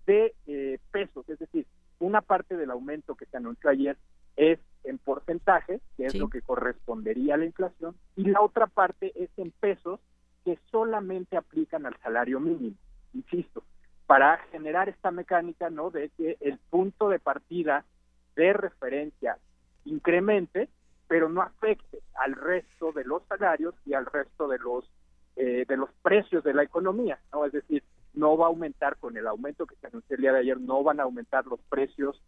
de 0.06 0.34
eh, 0.46 0.78
pesos, 0.90 1.28
es 1.28 1.38
decir, 1.38 1.66
una 1.98 2.20
parte 2.20 2.56
del 2.56 2.70
aumento 2.70 3.14
que 3.14 3.26
se 3.26 3.36
anunció 3.36 3.70
ayer 3.70 3.96
es 4.36 4.58
en 4.84 4.98
porcentaje, 4.98 5.80
que 5.96 6.06
es 6.06 6.12
sí. 6.12 6.18
lo 6.18 6.28
que 6.28 6.42
correspondería 6.42 7.34
a 7.34 7.36
la 7.36 7.44
inflación, 7.44 7.94
y 8.16 8.24
la 8.24 8.40
otra 8.40 8.66
parte 8.66 9.12
es 9.14 9.30
en 9.36 9.52
pesos 9.52 10.00
que 10.44 10.58
solamente 10.70 11.36
aplican 11.36 11.86
al 11.86 11.96
salario 12.02 12.40
mínimo, 12.40 12.76
insisto, 13.14 13.62
para 14.06 14.38
generar 14.50 14.88
esta 14.88 15.10
mecánica, 15.10 15.70
¿no? 15.70 15.90
De 15.90 16.08
que 16.10 16.36
el 16.40 16.58
punto 16.70 17.08
de 17.08 17.20
partida 17.20 17.84
de 18.34 18.52
referencia 18.52 19.38
incremente, 19.84 20.68
pero 21.12 21.28
no 21.28 21.42
afecte 21.42 21.98
al 22.14 22.32
resto 22.34 22.90
de 22.92 23.04
los 23.04 23.22
salarios 23.28 23.74
y 23.84 23.92
al 23.92 24.06
resto 24.06 24.48
de 24.48 24.56
los 24.56 24.90
eh, 25.36 25.66
de 25.68 25.76
los 25.76 25.90
precios 26.00 26.42
de 26.42 26.54
la 26.54 26.62
economía, 26.62 27.18
¿no? 27.34 27.44
Es 27.44 27.52
decir, 27.52 27.82
no 28.14 28.38
va 28.38 28.46
a 28.46 28.48
aumentar 28.48 28.96
con 28.96 29.14
el 29.18 29.26
aumento 29.26 29.66
que 29.66 29.74
se 29.76 29.88
anunció 29.88 30.16
el 30.16 30.22
día 30.22 30.32
de 30.32 30.38
ayer, 30.38 30.58
no 30.58 30.82
van 30.82 31.00
a 31.00 31.02
aumentar 31.02 31.44
los 31.44 31.60
precios 31.68 32.18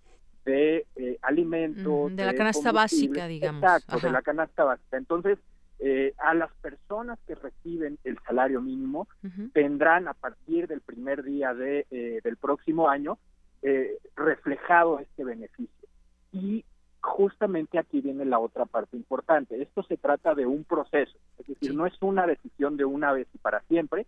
de 0.45 0.87
eh, 0.97 1.18
alimentos. 1.22 2.14
de, 2.14 2.26
la 2.26 2.35
canasta 2.35 2.72
básica, 2.72 3.26
digamos. 3.26 3.62
Exacto, 3.62 4.01
de 4.01 4.12
la 4.12 4.20
canasta 4.20 4.64
básica. 4.64 4.99
Entonces, 4.99 5.39
eh, 5.78 6.12
a 6.18 6.35
las 6.35 6.53
personas 6.57 7.18
que 7.26 7.37
reciben 7.37 7.99
el 8.05 8.18
salario 8.26 8.61
mínimo 8.61 9.09
tendrán 9.55 10.09
a 10.09 10.12
partir 10.12 10.68
del 10.68 10.82
primer 10.82 11.22
día 11.22 11.55
de, 11.55 11.87
eh, 11.91 12.20
del 12.22 12.37
próximo 12.37 12.91
año 12.91 13.16
reflejado 14.14 14.99
este 14.99 15.24
beneficio. 15.24 15.89
Y 16.32 16.66
justamente 17.05 17.79
aquí 17.79 18.01
viene 18.01 18.25
la 18.25 18.39
otra 18.39 18.65
parte 18.65 18.97
importante. 18.97 19.61
Esto 19.61 19.83
se 19.83 19.99
trata 19.99 20.35
de 20.35 20.47
un 20.47 20.65
proceso, 20.65 21.17
es 21.39 21.47
decir, 21.47 21.75
no 21.75 21.87
es 21.87 21.95
una 22.01 22.27
decisión 22.27 22.77
de 22.77 22.87
una 22.87 23.13
vez 23.13 23.29
y 23.35 23.39
para 23.39 23.61
siempre, 23.63 24.07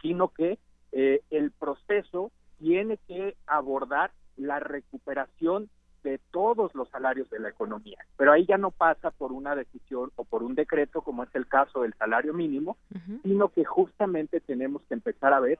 sino 0.00 0.28
que 0.28 0.58
el 0.92 1.50
proceso 1.50 2.30
tiene 2.58 2.98
que 3.08 3.36
abordar 3.46 4.12
la 4.36 4.60
recuperación 4.60 5.68
de 6.04 6.18
todos 6.30 6.74
los 6.74 6.88
salarios 6.88 7.28
de 7.30 7.38
la 7.40 7.48
economía. 7.48 7.98
Pero 8.16 8.32
ahí 8.32 8.46
ya 8.46 8.58
no 8.58 8.70
pasa 8.70 9.10
por 9.10 9.32
una 9.32 9.54
decisión 9.54 10.10
o 10.16 10.24
por 10.24 10.42
un 10.42 10.54
decreto, 10.54 11.02
como 11.02 11.24
es 11.24 11.34
el 11.34 11.46
caso 11.46 11.82
del 11.82 11.94
salario 11.94 12.32
mínimo, 12.32 12.76
sino 13.22 13.48
que 13.48 13.64
justamente 13.64 14.40
tenemos 14.40 14.82
que 14.82 14.94
empezar 14.94 15.32
a 15.32 15.40
ver 15.40 15.58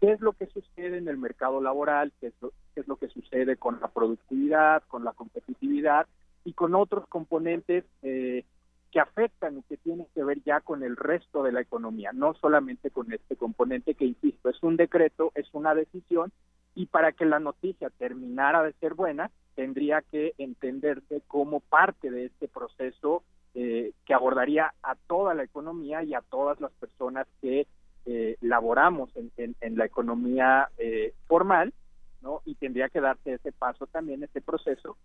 qué 0.00 0.12
es 0.12 0.20
lo 0.20 0.32
que 0.32 0.46
sucede 0.46 0.98
en 0.98 1.08
el 1.08 1.18
mercado 1.18 1.60
laboral, 1.60 2.12
qué 2.20 2.28
es 2.28 2.34
lo, 2.40 2.52
qué 2.74 2.80
es 2.80 2.88
lo 2.88 2.96
que 2.96 3.08
sucede 3.08 3.56
con 3.56 3.80
la 3.80 3.88
productividad, 3.88 4.82
con 4.88 5.04
la 5.04 5.12
competitividad 5.12 6.06
y 6.44 6.52
con 6.52 6.74
otros 6.74 7.06
componentes 7.08 7.84
eh, 8.02 8.44
que 8.90 9.00
afectan 9.00 9.58
y 9.58 9.62
que 9.62 9.76
tienen 9.76 10.06
que 10.14 10.22
ver 10.22 10.42
ya 10.44 10.60
con 10.60 10.82
el 10.82 10.96
resto 10.96 11.42
de 11.42 11.52
la 11.52 11.60
economía, 11.60 12.12
no 12.12 12.34
solamente 12.34 12.90
con 12.90 13.12
este 13.12 13.36
componente 13.36 13.94
que, 13.94 14.04
insisto, 14.04 14.48
es 14.48 14.62
un 14.62 14.76
decreto, 14.76 15.32
es 15.34 15.48
una 15.52 15.74
decisión, 15.74 16.30
y 16.76 16.86
para 16.86 17.12
que 17.12 17.24
la 17.24 17.40
noticia 17.40 17.90
terminara 17.90 18.62
de 18.62 18.72
ser 18.74 18.94
buena, 18.94 19.30
tendría 19.54 20.02
que 20.02 20.34
entenderse 20.38 21.22
como 21.26 21.60
parte 21.60 22.10
de 22.10 22.26
este 22.26 22.48
proceso 22.48 23.22
eh, 23.54 23.92
que 24.04 24.14
abordaría 24.14 24.74
a 24.82 24.96
toda 25.06 25.34
la 25.34 25.44
economía 25.44 26.02
y 26.02 26.14
a 26.14 26.22
todas 26.22 26.60
las 26.60 26.72
personas 26.72 27.26
que 27.40 27.66
eh, 28.06 28.36
laboramos 28.40 29.10
en, 29.16 29.56
en, 29.60 29.76
la 29.76 29.84
economía 29.84 30.68
eh, 30.78 31.14
formal, 31.26 31.72
¿no? 32.20 32.42
Y 32.44 32.54
tendría 32.56 32.88
que 32.88 33.00
darse 33.00 33.34
ese 33.34 33.52
paso 33.52 33.86
también, 33.86 34.22
ese 34.22 34.40
proceso 34.40 34.96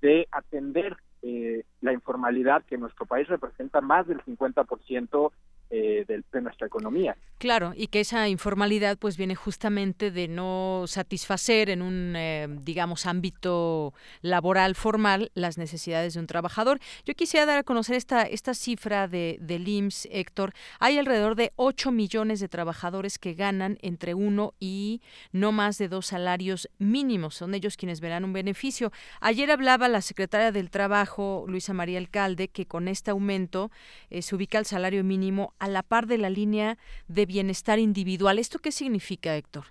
de 0.00 0.28
atender 0.30 0.96
la 1.80 1.92
informalidad 1.92 2.62
que 2.64 2.76
en 2.76 2.82
nuestro 2.82 3.04
país 3.04 3.26
representa 3.26 3.80
más 3.80 4.06
del 4.06 4.22
50% 4.22 5.32
eh, 5.70 6.04
de, 6.06 6.40
nuestra 6.40 6.66
economía. 6.66 7.16
Claro, 7.38 7.72
y 7.74 7.88
que 7.88 8.00
esa 8.00 8.28
informalidad 8.28 8.96
pues 8.98 9.16
viene 9.16 9.34
justamente 9.34 10.10
de 10.10 10.28
no 10.28 10.84
satisfacer 10.86 11.70
en 11.70 11.82
un, 11.82 12.14
eh, 12.16 12.46
digamos, 12.62 13.04
ámbito 13.04 13.92
laboral 14.22 14.74
formal 14.74 15.30
las 15.34 15.58
necesidades 15.58 16.14
de 16.14 16.20
un 16.20 16.26
trabajador. 16.26 16.78
Yo 17.04 17.14
quisiera 17.14 17.46
dar 17.46 17.58
a 17.58 17.62
conocer 17.62 17.96
esta, 17.96 18.22
esta 18.22 18.54
cifra 18.54 19.08
de, 19.08 19.38
del 19.40 19.66
IMSS, 19.66 20.08
Héctor. 20.12 20.52
Hay 20.78 20.98
alrededor 20.98 21.34
de 21.34 21.52
8 21.56 21.90
millones 21.90 22.38
de 22.40 22.48
trabajadores 22.48 23.18
que 23.18 23.34
ganan 23.34 23.78
entre 23.82 24.14
uno 24.14 24.54
y 24.60 25.02
no 25.32 25.52
más 25.52 25.78
de 25.78 25.88
dos 25.88 26.06
salarios 26.06 26.68
mínimos. 26.78 27.34
Son 27.34 27.54
ellos 27.54 27.76
quienes 27.76 28.00
verán 28.00 28.24
un 28.24 28.32
beneficio. 28.32 28.92
Ayer 29.20 29.50
hablaba 29.50 29.88
la 29.88 30.00
secretaria 30.00 30.52
del 30.52 30.70
Trabajo, 30.70 31.44
Luisa 31.48 31.72
María 31.72 31.98
Alcalde, 31.98 32.48
que 32.48 32.66
con 32.66 32.88
este 32.88 33.10
aumento 33.10 33.70
eh, 34.10 34.22
se 34.22 34.36
ubica 34.36 34.58
el 34.58 34.64
salario 34.64 35.02
mínimo 35.02 35.54
a 35.58 35.68
la 35.68 35.82
par 35.82 36.06
de 36.06 36.18
la 36.18 36.30
línea 36.30 36.78
de 37.08 37.26
bienestar 37.26 37.78
individual. 37.78 38.38
¿Esto 38.38 38.58
qué 38.58 38.72
significa, 38.72 39.36
Héctor? 39.36 39.64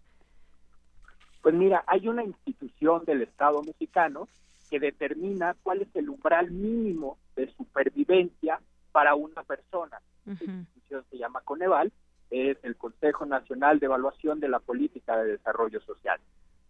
Pues 1.41 1.53
mira, 1.53 1.83
hay 1.87 2.07
una 2.07 2.23
institución 2.23 3.05
del 3.05 3.21
Estado 3.21 3.61
mexicano 3.61 4.27
que 4.69 4.79
determina 4.79 5.55
cuál 5.61 5.81
es 5.81 5.95
el 5.95 6.09
umbral 6.09 6.51
mínimo 6.51 7.17
de 7.35 7.51
supervivencia 7.53 8.59
para 8.91 9.15
una 9.15 9.43
persona. 9.43 10.01
institución 10.25 11.03
se 11.11 11.17
llama 11.17 11.41
Coneval, 11.41 11.91
es 12.31 12.57
el 12.63 12.75
Consejo 12.75 13.25
Nacional 13.25 13.79
de 13.79 13.85
Evaluación 13.85 14.39
de 14.39 14.49
la 14.49 14.59
Política 14.59 15.17
de 15.17 15.33
Desarrollo 15.33 15.81
Social. 15.81 16.19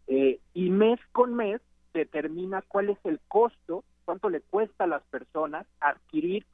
Eh, 0.07 0.39
y 0.53 0.69
mes 0.69 0.99
con 1.11 1.35
mes 1.35 1.61
determina 1.93 2.61
cuál 2.61 2.89
es 2.89 2.97
el 3.05 3.19
costo, 3.27 3.83
cuánto 4.03 4.29
le 4.29 4.41
cuesta 4.41 4.83
a 4.83 4.87
las 4.87 5.03
personas 5.03 5.65
adquirir 5.79 6.45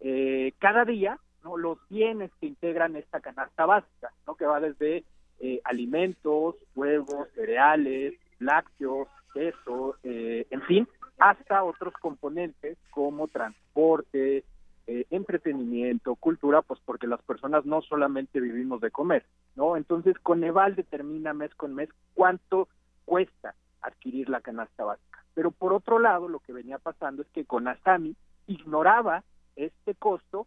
eh, 0.00 0.52
cada 0.58 0.84
día 0.84 1.18
los 1.56 1.78
bienes 1.88 2.30
que 2.40 2.46
integran 2.46 2.96
esta 2.96 3.20
canasta 3.20 3.66
básica, 3.66 4.10
¿no? 4.26 4.34
que 4.34 4.46
va 4.46 4.58
desde 4.60 5.04
eh, 5.38 5.60
alimentos, 5.64 6.56
huevos, 6.74 7.28
cereales, 7.34 8.14
lácteos, 8.38 9.08
queso, 9.32 9.96
eh, 10.02 10.46
en 10.50 10.62
fin, 10.62 10.88
hasta 11.18 11.62
otros 11.62 11.92
componentes 12.00 12.78
como 12.90 13.28
transporte, 13.28 14.44
eh, 14.86 15.06
entretenimiento, 15.10 16.14
cultura, 16.14 16.62
pues 16.62 16.80
porque 16.84 17.06
las 17.06 17.20
personas 17.22 17.66
no 17.66 17.82
solamente 17.82 18.40
vivimos 18.40 18.80
de 18.80 18.90
comer, 18.90 19.26
¿no? 19.56 19.76
Entonces, 19.76 20.18
Coneval 20.22 20.76
determina 20.76 21.34
mes 21.34 21.54
con 21.54 21.74
mes 21.74 21.88
cuánto 22.14 22.68
cuesta 23.04 23.54
adquirir 23.82 24.28
la 24.28 24.40
canasta 24.40 24.84
básica. 24.84 25.24
Pero 25.34 25.50
por 25.50 25.72
otro 25.72 25.98
lado, 25.98 26.28
lo 26.28 26.38
que 26.40 26.52
venía 26.52 26.78
pasando 26.78 27.22
es 27.22 27.28
que 27.28 27.44
Conasami 27.44 28.16
ignoraba 28.46 29.22
este 29.56 29.94
costo 29.94 30.46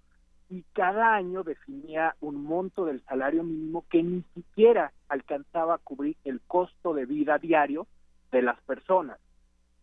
y 0.49 0.63
cada 0.73 1.13
año 1.13 1.43
definía 1.43 2.15
un 2.21 2.43
monto 2.43 2.85
del 2.85 3.03
salario 3.05 3.43
mínimo 3.43 3.85
que 3.89 4.01
ni 4.01 4.23
siquiera 4.33 4.91
alcanzaba 5.07 5.75
a 5.75 5.79
cubrir 5.79 6.17
el 6.23 6.41
costo 6.41 6.93
de 6.93 7.05
vida 7.05 7.37
diario 7.37 7.87
de 8.31 8.41
las 8.41 8.59
personas. 8.61 9.19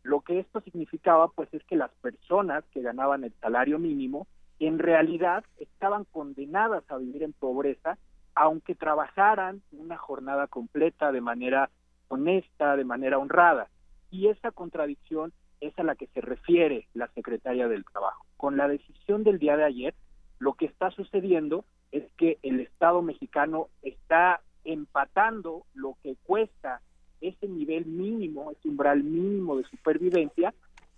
Lo 0.02 0.20
que 0.20 0.40
esto 0.40 0.60
significaba 0.60 1.28
pues 1.28 1.52
es 1.54 1.62
que 1.64 1.76
las 1.76 1.92
personas 2.02 2.64
que 2.72 2.82
ganaban 2.82 3.24
el 3.24 3.32
salario 3.40 3.78
mínimo 3.78 4.26
en 4.58 4.78
realidad 4.78 5.44
estaban 5.58 6.04
condenadas 6.04 6.84
a 6.90 6.96
vivir 6.96 7.22
en 7.22 7.32
pobreza 7.32 7.98
aunque 8.34 8.74
trabajaran 8.74 9.62
una 9.72 9.96
jornada 9.96 10.46
completa 10.46 11.10
de 11.10 11.22
manera 11.22 11.70
honesta, 12.08 12.76
de 12.76 12.84
manera 12.84 13.18
honrada. 13.18 13.68
Y 14.10 14.28
esa 14.28 14.50
contradicción 14.50 15.32
es 15.60 15.76
a 15.78 15.82
la 15.82 15.96
que 15.96 16.06
se 16.08 16.20
refiere 16.20 16.86
la 16.92 17.08
secretaria 17.08 17.66
del 17.66 17.84
Trabajo. 17.86 18.26
Con 18.36 18.58
la 18.58 18.68
decisión 18.68 19.24
del 19.24 19.38
día 19.38 19.56
de 19.56 19.64
ayer, 19.64 19.94
lo 20.38 20.54
que 20.54 20.66
está 20.66 20.90
sucediendo 20.90 21.64
es 21.92 22.04
que 22.16 22.38
el 22.42 22.60
Estado 22.60 23.02
mexicano 23.02 23.68
está 23.82 24.40
empatando 24.64 25.64
lo 25.74 25.96
que 26.02 26.16
cuesta 26.24 26.80
ese 27.20 27.48
nivel 27.48 27.86
mínimo, 27.86 28.50
ese 28.50 28.68
umbral 28.68 29.02
mínimo 29.02 29.56
de 29.56 29.64
supervivencia, 29.64 30.52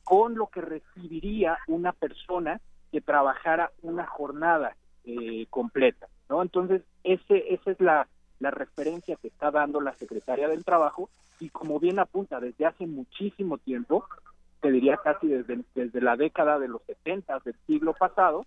con 0.05 0.37
lo 0.37 0.47
que 0.47 0.61
recibiría 0.61 1.59
una 1.67 1.93
persona 1.93 2.61
que 2.91 3.01
trabajara 3.01 3.71
una 3.83 4.07
jornada 4.07 4.77
eh, 5.05 5.47
completa, 5.51 6.09
¿no? 6.29 6.43
Entonces, 6.43 6.83
ese, 7.05 7.53
esa 7.53 7.71
es 7.71 7.81
la, 7.81 8.09
la 8.41 8.51
referencia 8.51 9.17
que 9.17 9.29
está 9.29 9.51
dando 9.51 9.81
la 9.81 9.95
Secretaria 9.95 10.49
del 10.49 10.65
Trabajo 10.65 11.11
y 11.41 11.51
como 11.51 11.79
bien 11.79 11.99
apunta, 11.99 12.41
desde 12.41 12.67
hace 12.67 12.87
muchísimo 12.87 13.59
tiempo, 13.59 14.07
te 14.61 14.71
diría 14.73 14.97
casi 14.97 15.29
desde, 15.29 15.61
desde 15.75 16.01
la 16.01 16.17
década 16.17 16.59
de 16.59 16.69
los 16.69 16.83
70 16.83 17.39
del 17.45 17.55
siglo 17.67 17.95
pasado, 17.95 18.45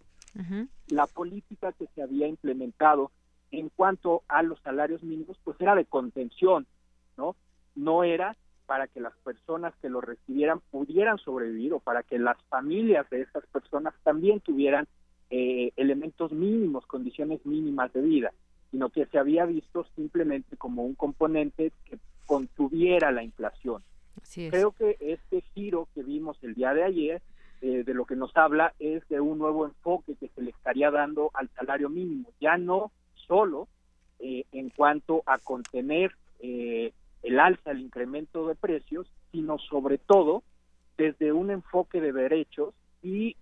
la 0.88 1.08
política 1.08 1.72
que 1.74 1.88
se 1.94 2.02
había 2.02 2.28
implementado 2.28 3.12
en 3.52 3.70
cuanto 3.70 4.24
a 4.28 4.44
los 4.44 4.60
salarios 4.62 5.04
mínimos, 5.04 5.38
pues 5.44 5.60
era 5.60 5.76
de 5.76 5.86
contención, 5.86 6.66
¿no? 7.18 7.36
No 7.76 8.04
era 8.04 8.36
para 8.66 8.88
que 8.88 9.02
las 9.02 9.14
personas 9.18 9.74
que 9.82 9.90
lo 9.90 10.00
recibieran 10.00 10.62
pudieran 10.72 11.18
sobrevivir 11.18 11.74
o 11.74 11.80
para 11.80 12.04
que 12.04 12.18
las 12.18 12.42
familias 12.44 13.10
de 13.10 13.22
esas 13.22 13.46
personas 13.48 13.94
también 14.04 14.40
tuvieran 14.40 14.88
eh, 15.30 15.74
elementos 15.76 16.32
mínimos, 16.32 16.86
condiciones 16.86 17.46
mínimas 17.46 17.92
de 17.92 18.02
vida, 18.02 18.32
sino 18.70 18.90
que 18.90 19.06
se 19.08 19.18
había 19.18 19.46
visto 19.46 19.86
simplemente 19.96 20.56
como 20.56 20.84
un 20.84 20.96
componente 20.96 21.74
que 21.86 22.00
contuviera 22.26 23.12
la 23.12 23.24
inflación. 23.24 23.84
Creo 24.50 24.72
que 24.72 24.96
este 25.02 25.42
giro 25.54 25.90
que 25.94 26.04
vimos 26.04 26.38
el 26.42 26.54
día 26.54 26.74
de 26.74 26.84
ayer 26.84 27.22
eh, 27.64 27.84
de 27.84 27.94
lo 27.94 28.06
que 28.06 28.16
nos 28.16 28.36
habla 28.36 28.74
es 28.80 29.08
de 29.08 29.22
un 29.22 29.38
nuevo 29.38 29.66
enfoque 29.66 30.16
que 30.16 30.30
se 30.30 30.42
le 30.42 30.50
estaría 30.50 30.90
dando 30.90 31.30
al 31.36 31.48
salario 31.50 31.90
mínimo, 31.90 32.32
ya 32.40 32.58
no 32.58 32.92
solo 33.28 33.68
eh, 34.18 34.46
en 34.52 34.72
cuanto 34.72 35.22
a 35.28 35.38
contener 35.38 36.12
eh, 36.40 36.92
el 37.22 37.40
alza, 37.40 37.70
el 37.70 37.82
incremento 37.82 38.48
de 38.48 38.56
precios, 38.56 39.06
sino 39.32 39.60
sobre 39.60 40.00
todo 40.00 40.42
desde 40.98 41.34
un 41.34 41.52
enfoque 41.52 42.02
de 42.02 42.12
derechos 42.12 42.74
y 43.04 43.36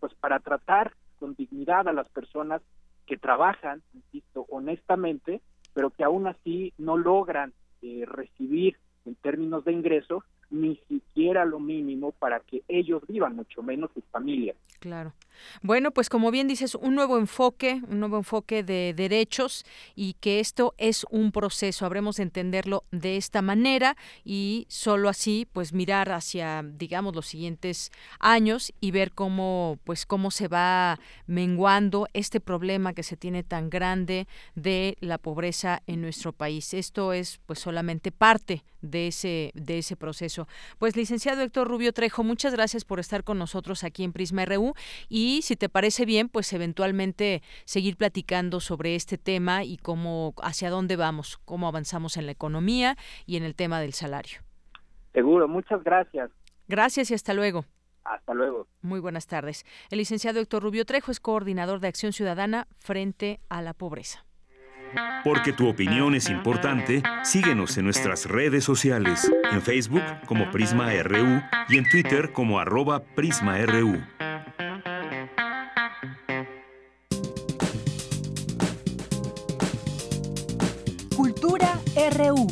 pues 0.00 0.14
para 0.14 0.38
tratar 0.38 0.92
con 1.18 1.34
dignidad 1.34 1.88
a 1.88 1.92
las 1.92 2.08
personas 2.08 2.62
que 3.06 3.18
trabajan, 3.18 3.82
insisto, 3.92 4.46
honestamente, 4.48 5.42
pero 5.74 5.90
que 5.90 6.04
aún 6.04 6.26
así 6.26 6.72
no 6.78 6.96
logran 6.96 7.52
recibir 7.82 8.78
en 9.04 9.14
términos 9.14 9.64
de 9.64 9.72
ingreso 9.72 10.24
ni 10.50 10.76
siquiera 10.88 11.44
lo 11.44 11.60
mínimo 11.60 12.12
para 12.12 12.40
que 12.40 12.62
ellos 12.68 13.02
vivan, 13.08 13.36
mucho 13.36 13.62
menos 13.62 13.90
sus 13.92 14.04
familias. 14.10 14.56
Claro. 14.80 15.12
Bueno, 15.62 15.90
pues 15.90 16.08
como 16.08 16.30
bien 16.30 16.48
dices, 16.48 16.74
un 16.74 16.94
nuevo 16.94 17.18
enfoque, 17.18 17.82
un 17.88 18.00
nuevo 18.00 18.16
enfoque 18.16 18.62
de 18.62 18.94
derechos 18.94 19.64
y 19.94 20.14
que 20.14 20.40
esto 20.40 20.74
es 20.78 21.04
un 21.10 21.32
proceso. 21.32 21.86
Habremos 21.86 22.16
de 22.16 22.24
entenderlo 22.24 22.84
de 22.90 23.16
esta 23.16 23.42
manera 23.42 23.96
y 24.24 24.66
solo 24.68 25.08
así, 25.08 25.46
pues 25.52 25.72
mirar 25.72 26.10
hacia, 26.12 26.62
digamos, 26.64 27.14
los 27.14 27.26
siguientes 27.26 27.90
años 28.20 28.72
y 28.80 28.90
ver 28.90 29.12
cómo, 29.12 29.78
pues 29.84 30.06
cómo 30.06 30.30
se 30.30 30.48
va 30.48 30.98
menguando 31.26 32.06
este 32.12 32.40
problema 32.40 32.92
que 32.92 33.02
se 33.02 33.16
tiene 33.16 33.42
tan 33.42 33.70
grande 33.70 34.26
de 34.54 34.96
la 35.00 35.18
pobreza 35.18 35.82
en 35.86 36.00
nuestro 36.00 36.32
país. 36.32 36.74
Esto 36.74 37.12
es, 37.12 37.40
pues, 37.46 37.58
solamente 37.58 38.12
parte 38.12 38.64
de 38.80 39.08
ese 39.08 39.52
de 39.54 39.78
ese 39.78 39.96
proceso. 39.96 40.46
Pues 40.78 40.96
licenciado 40.96 41.42
Héctor 41.42 41.68
Rubio 41.68 41.92
Trejo, 41.92 42.22
muchas 42.22 42.52
gracias 42.52 42.84
por 42.84 43.00
estar 43.00 43.24
con 43.24 43.38
nosotros 43.38 43.84
aquí 43.84 44.04
en 44.04 44.12
Prisma 44.12 44.44
RU 44.44 44.74
y 45.08 45.27
si 45.42 45.56
te 45.56 45.68
parece 45.68 46.04
bien, 46.04 46.28
pues 46.28 46.52
eventualmente 46.52 47.42
seguir 47.64 47.96
platicando 47.96 48.60
sobre 48.60 48.94
este 48.94 49.18
tema 49.18 49.64
y 49.64 49.76
cómo 49.76 50.34
hacia 50.42 50.70
dónde 50.70 50.96
vamos, 50.96 51.38
cómo 51.44 51.68
avanzamos 51.68 52.16
en 52.16 52.26
la 52.26 52.32
economía 52.32 52.96
y 53.26 53.36
en 53.36 53.44
el 53.44 53.54
tema 53.54 53.80
del 53.80 53.92
salario. 53.92 54.40
Seguro, 55.12 55.48
muchas 55.48 55.82
gracias. 55.82 56.30
Gracias 56.66 57.10
y 57.10 57.14
hasta 57.14 57.34
luego. 57.34 57.64
Hasta 58.04 58.32
luego. 58.34 58.66
Muy 58.80 59.00
buenas 59.00 59.26
tardes. 59.26 59.64
El 59.90 59.98
licenciado 59.98 60.40
Héctor 60.40 60.62
Rubio 60.62 60.84
Trejo 60.84 61.10
es 61.10 61.20
coordinador 61.20 61.80
de 61.80 61.88
Acción 61.88 62.12
Ciudadana 62.12 62.66
frente 62.78 63.40
a 63.48 63.60
la 63.60 63.74
pobreza. 63.74 64.24
Porque 65.24 65.52
tu 65.52 65.68
opinión 65.68 66.14
es 66.14 66.30
importante, 66.30 67.02
síguenos 67.22 67.76
en 67.76 67.84
nuestras 67.84 68.26
redes 68.26 68.64
sociales, 68.64 69.30
en 69.52 69.60
Facebook 69.60 70.02
como 70.26 70.50
Prisma 70.50 70.90
RU 71.02 71.42
y 71.68 71.78
en 71.78 71.88
Twitter 71.90 72.32
como 72.32 72.58
arroba 72.58 73.02
PrismaRU. 73.14 73.98
RU. 82.28 82.46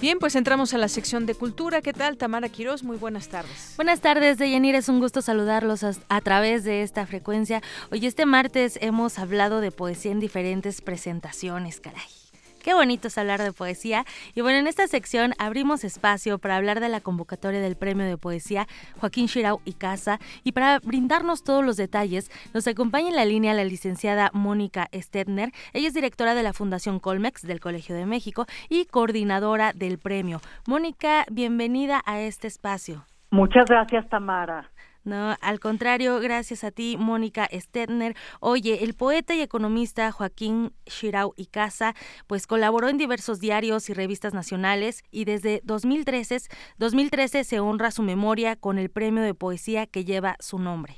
Bien, 0.00 0.18
pues 0.18 0.34
entramos 0.34 0.74
a 0.74 0.78
la 0.78 0.88
sección 0.88 1.26
de 1.26 1.36
cultura. 1.36 1.80
¿Qué 1.80 1.92
tal, 1.92 2.16
Tamara 2.16 2.48
Quiroz? 2.48 2.82
Muy 2.82 2.96
buenas 2.96 3.28
tardes. 3.28 3.74
Buenas 3.76 4.00
tardes, 4.00 4.36
Deyanir. 4.36 4.74
Es 4.74 4.88
un 4.88 4.98
gusto 4.98 5.22
saludarlos 5.22 5.84
a, 5.84 5.92
a, 6.08 6.20
través 6.20 6.64
de 6.64 6.82
esta 6.82 7.06
frecuencia. 7.06 7.62
Hoy, 7.92 8.04
este 8.04 8.26
martes, 8.26 8.78
hemos 8.82 9.20
hablado 9.20 9.60
de 9.60 9.70
poesía 9.70 10.10
en 10.10 10.18
diferentes 10.18 10.80
presentaciones, 10.80 11.78
caray. 11.78 12.21
Qué 12.62 12.74
bonito 12.74 13.08
es 13.08 13.18
hablar 13.18 13.42
de 13.42 13.52
poesía. 13.52 14.04
Y 14.34 14.40
bueno, 14.40 14.58
en 14.58 14.68
esta 14.68 14.86
sección 14.86 15.34
abrimos 15.38 15.82
espacio 15.82 16.38
para 16.38 16.56
hablar 16.56 16.78
de 16.78 16.88
la 16.88 17.00
convocatoria 17.00 17.60
del 17.60 17.76
Premio 17.76 18.06
de 18.06 18.16
Poesía 18.16 18.68
Joaquín 18.98 19.26
Shirau 19.26 19.60
y 19.64 19.72
Casa. 19.72 20.20
Y 20.44 20.52
para 20.52 20.78
brindarnos 20.78 21.42
todos 21.42 21.64
los 21.64 21.76
detalles, 21.76 22.30
nos 22.54 22.68
acompaña 22.68 23.08
en 23.08 23.16
la 23.16 23.24
línea 23.24 23.52
la 23.52 23.64
licenciada 23.64 24.30
Mónica 24.32 24.88
Stedner. 24.94 25.50
Ella 25.72 25.88
es 25.88 25.94
directora 25.94 26.34
de 26.34 26.44
la 26.44 26.52
Fundación 26.52 27.00
Colmex 27.00 27.42
del 27.42 27.58
Colegio 27.58 27.96
de 27.96 28.06
México 28.06 28.46
y 28.68 28.84
coordinadora 28.84 29.72
del 29.72 29.98
premio. 29.98 30.40
Mónica, 30.66 31.24
bienvenida 31.30 32.00
a 32.06 32.20
este 32.20 32.46
espacio. 32.46 33.04
Muchas 33.30 33.64
gracias, 33.64 34.08
Tamara. 34.08 34.70
No, 35.04 35.34
al 35.40 35.58
contrario, 35.58 36.20
gracias 36.20 36.62
a 36.62 36.70
ti, 36.70 36.96
Mónica 36.96 37.48
Stedner. 37.52 38.14
Oye, 38.40 38.84
el 38.84 38.94
poeta 38.94 39.34
y 39.34 39.40
economista 39.40 40.12
Joaquín 40.12 40.72
Shirau 40.86 41.34
Casa, 41.50 41.94
pues 42.28 42.46
colaboró 42.46 42.88
en 42.88 42.98
diversos 42.98 43.40
diarios 43.40 43.90
y 43.90 43.94
revistas 43.94 44.32
nacionales 44.32 45.02
y 45.10 45.24
desde 45.24 45.60
2013, 45.64 46.48
2013 46.78 47.44
se 47.44 47.60
honra 47.60 47.90
su 47.90 48.02
memoria 48.02 48.54
con 48.54 48.78
el 48.78 48.90
premio 48.90 49.22
de 49.22 49.34
poesía 49.34 49.86
que 49.86 50.04
lleva 50.04 50.36
su 50.38 50.58
nombre. 50.58 50.94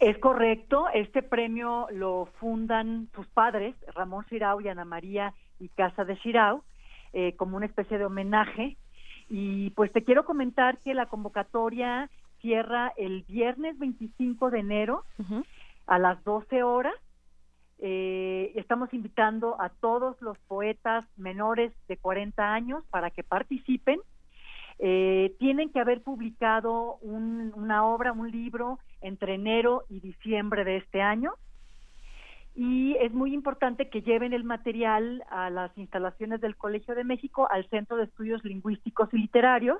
Es 0.00 0.18
correcto, 0.18 0.86
este 0.92 1.22
premio 1.22 1.86
lo 1.90 2.26
fundan 2.38 3.08
sus 3.14 3.26
padres, 3.28 3.74
Ramón 3.94 4.24
Shirau 4.30 4.60
y 4.60 4.68
Ana 4.68 4.84
María 4.84 5.34
y 5.58 5.68
Casa 5.68 6.04
de 6.04 6.14
Shirau, 6.16 6.62
eh, 7.12 7.34
como 7.36 7.56
una 7.56 7.66
especie 7.66 7.98
de 7.98 8.04
homenaje. 8.04 8.76
Y 9.28 9.70
pues 9.70 9.92
te 9.92 10.02
quiero 10.02 10.24
comentar 10.24 10.78
que 10.78 10.94
la 10.94 11.06
convocatoria 11.06 12.10
cierra 12.40 12.92
el 12.96 13.22
viernes 13.22 13.78
25 13.78 14.50
de 14.50 14.58
enero 14.60 15.04
uh 15.18 15.22
-huh. 15.22 15.44
a 15.86 15.98
las 15.98 16.22
12 16.24 16.62
horas. 16.62 16.94
Eh, 17.78 18.52
estamos 18.56 18.92
invitando 18.92 19.60
a 19.60 19.70
todos 19.70 20.20
los 20.20 20.38
poetas 20.40 21.06
menores 21.16 21.72
de 21.88 21.96
40 21.96 22.52
años 22.52 22.84
para 22.90 23.10
que 23.10 23.22
participen. 23.22 24.00
Eh, 24.78 25.34
tienen 25.38 25.70
que 25.70 25.80
haber 25.80 26.02
publicado 26.02 26.96
un, 27.02 27.52
una 27.54 27.86
obra, 27.86 28.12
un 28.12 28.30
libro, 28.30 28.78
entre 29.00 29.34
enero 29.34 29.84
y 29.88 30.00
diciembre 30.00 30.64
de 30.64 30.78
este 30.78 31.02
año. 31.02 31.32
Y 32.54 32.96
es 32.96 33.12
muy 33.12 33.32
importante 33.32 33.88
que 33.88 34.02
lleven 34.02 34.32
el 34.32 34.44
material 34.44 35.24
a 35.30 35.50
las 35.50 35.76
instalaciones 35.78 36.40
del 36.40 36.56
Colegio 36.56 36.94
de 36.94 37.04
México, 37.04 37.48
al 37.50 37.68
Centro 37.68 37.96
de 37.96 38.04
Estudios 38.04 38.44
Lingüísticos 38.44 39.08
y 39.12 39.18
Literarios, 39.18 39.78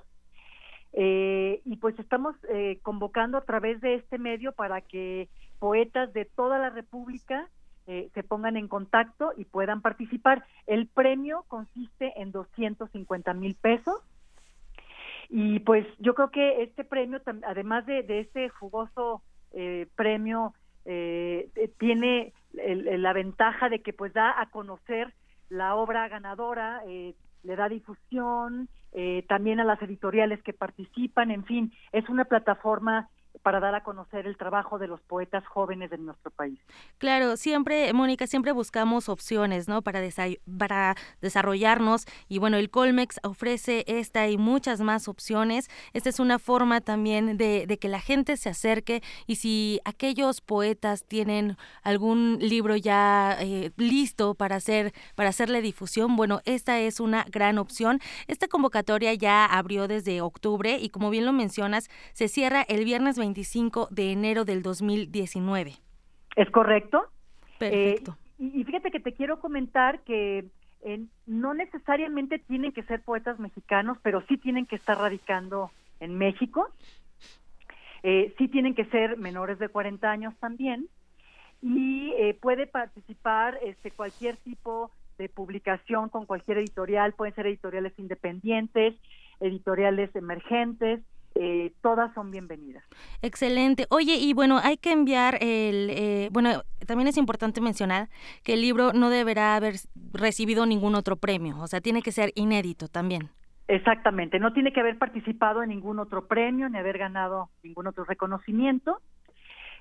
eh, 0.93 1.61
y 1.65 1.77
pues 1.77 1.99
estamos 1.99 2.35
eh, 2.49 2.81
convocando 2.83 3.39
a 3.39 3.45
través 3.45 3.81
de 3.81 3.95
este 3.95 4.19
medio 4.19 4.53
para 4.53 4.81
que 4.81 5.29
poetas 5.59 6.13
de 6.13 6.25
toda 6.25 6.59
la 6.59 6.71
República 6.71 7.49
eh, 7.87 8.11
se 8.15 8.23
pongan 8.23 8.57
en 8.57 8.69
contacto 8.69 9.33
y 9.37 9.45
puedan 9.45 9.83
participar. 9.83 10.45
El 10.67 10.89
premio 10.89 11.45
consiste 11.49 12.13
en 12.21 12.33
250 12.33 13.35
mil 13.35 13.55
pesos. 13.55 13.97
Y 15.29 15.61
pues 15.61 15.87
yo 15.99 16.15
creo 16.15 16.31
que 16.31 16.63
este 16.63 16.83
premio, 16.83 17.21
además 17.47 17.87
de, 17.87 18.03
de 18.03 18.21
este 18.21 18.49
jugoso 18.49 19.23
premio, 19.95 20.55
tiene 21.79 22.33
el, 22.59 23.03
la 23.03 23.13
ventaja 23.13 23.69
de 23.69 23.81
que 23.81 23.93
pues 23.93 24.13
da 24.13 24.41
a 24.41 24.51
conocer 24.51 25.15
la 25.49 25.77
obra 25.77 26.09
ganadora, 26.09 26.83
le 26.85 27.57
da 27.57 27.69
difusión, 27.69 28.69
eh, 28.93 29.25
también 29.29 29.61
a 29.61 29.65
las 29.65 29.81
editoriales 29.83 30.43
que 30.43 30.53
participan, 30.53 31.31
en 31.31 31.45
fin, 31.45 31.73
es 31.93 32.09
una 32.09 32.25
plataforma 32.25 33.09
para 33.43 33.61
dar 33.61 33.75
a 33.75 33.83
conocer 33.83 34.27
el 34.27 34.37
trabajo 34.37 34.79
de 34.79 34.87
los 34.87 35.01
poetas 35.01 35.47
jóvenes 35.47 35.91
de 35.91 35.99
nuestro 35.99 36.31
país. 36.31 36.59
Claro, 36.99 37.37
siempre, 37.37 37.93
Mónica, 37.93 38.27
siempre 38.27 38.53
buscamos 38.53 39.09
opciones, 39.09 39.69
¿no? 39.69 39.83
Para, 39.83 40.01
para 40.59 40.97
desarrollarnos 41.21 42.07
y 42.29 42.39
bueno, 42.39 42.57
el 42.57 42.71
Colmex 42.71 43.19
ofrece 43.23 43.85
esta 43.87 44.29
y 44.29 44.37
muchas 44.37 44.81
más 44.81 45.09
opciones. 45.09 45.69
Esta 45.93 46.09
es 46.09 46.21
una 46.21 46.39
forma 46.39 46.81
también 46.81 47.37
de, 47.37 47.67
de, 47.67 47.79
que 47.79 47.89
la 47.89 48.01
gente 48.01 48.37
se 48.37 48.51
acerque 48.51 49.03
y 49.27 49.37
si 49.37 49.81
aquellos 49.85 50.41
poetas 50.41 51.05
tienen 51.05 51.57
algún 51.83 52.39
libro 52.41 52.77
ya 52.77 53.37
eh, 53.41 53.73
listo 53.77 54.35
para 54.35 54.57
hacer 54.57 54.93
para 55.15 55.31
hacerle 55.31 55.63
difusión, 55.63 56.17
bueno, 56.17 56.41
esta 56.45 56.79
es 56.79 57.01
una 57.01 57.25
gran 57.31 57.59
opción. 57.59 58.01
Esta 58.27 58.49
convocatoria 58.49 59.15
ya 59.15 59.45
abrió 59.47 59.89
desde 59.89 60.21
octubre 60.21 60.79
y 60.81 60.91
como 60.91 61.11
bien 61.11 61.25
lo 61.25 61.33
mencionas, 61.33 61.89
se 62.13 62.29
cierra 62.29 62.63
el 62.63 62.85
viernes 62.85 63.17
25 63.21 63.89
de 63.91 64.13
enero 64.13 64.45
del 64.45 64.63
2019. 64.63 65.75
¿Es 66.37 66.51
correcto? 66.51 67.05
Perfecto. 67.59 68.17
Eh, 68.39 68.53
y, 68.59 68.65
fíjate 68.65 68.91
que 68.91 69.01
te 69.01 69.13
quiero 69.13 69.41
comentar 69.41 70.01
que 70.01 70.47
eh, 70.83 71.05
no 71.27 71.55
necesariamente 71.55 72.39
tienen 72.39 72.73
que 72.73 72.83
ser 72.85 73.03
poetas 73.03 73.39
mexicanos, 73.39 73.99
pero 74.03 74.23
sí 74.29 74.39
tienen 74.39 74.67
que 74.67 74.77
estar 74.77 74.99
radicando 74.99 75.71
en 76.01 76.17
México. 76.17 76.69
Eh, 78.03 78.35
sí 78.39 78.49
tienen 78.49 78.75
que 78.75 78.87
ser 78.87 79.19
menores 79.19 79.59
de 79.59 79.69
40 79.69 80.11
años 80.11 80.35
también. 80.41 80.89
Y 81.63 82.13
eh, 82.17 82.39
puede 82.41 82.67
participar 82.67 83.59
este, 83.63 83.91
cualquier 83.91 84.37
tipo 84.39 84.91
de 85.19 85.29
publicación 85.29 86.09
con 86.09 86.25
cualquier 86.25 86.59
editorial, 86.59 87.13
pueden 87.13 87.35
ser 87.35 87.47
editoriales 87.47 87.93
independientes, 87.99 88.95
editoriales 89.41 90.15
emergentes, 90.17 91.01
eh, 91.35 91.73
todas 91.81 92.13
son 92.15 92.31
bienvenidas. 92.31 92.85
Excelente. 93.23 93.87
Oye, 93.91 94.17
y 94.17 94.33
bueno, 94.35 94.59
hay 94.63 94.77
que 94.77 94.93
enviar 94.93 95.37
el, 95.41 95.91
eh, 95.91 96.29
bueno, 96.33 96.63
también 96.87 97.09
es 97.09 97.17
importante 97.17 97.61
mencionar 97.61 98.09
que 98.43 98.55
el 98.55 98.61
libro 98.61 98.93
no 98.93 99.11
deberá 99.11 99.57
haber 99.57 99.75
recibido 100.13 100.67
ningún 100.67 100.95
otro 100.95 101.17
premio, 101.17 101.59
o 101.61 101.67
sea, 101.67 101.81
tiene 101.81 102.03
que 102.03 102.13
ser 102.13 102.33
inédito 102.35 102.89
también. 102.89 103.31
Exactamente, 103.69 104.41
no 104.41 104.53
tiene 104.53 104.73
que 104.73 104.81
haber 104.81 104.99
participado 104.99 105.63
en 105.63 105.69
ningún 105.69 106.01
otro 106.01 106.27
premio 106.27 106.69
ni 106.69 106.79
haber 106.79 106.99
ganado 106.99 107.51
ningún 107.63 107.87
otro 107.87 108.05
reconocimiento. 108.05 109.01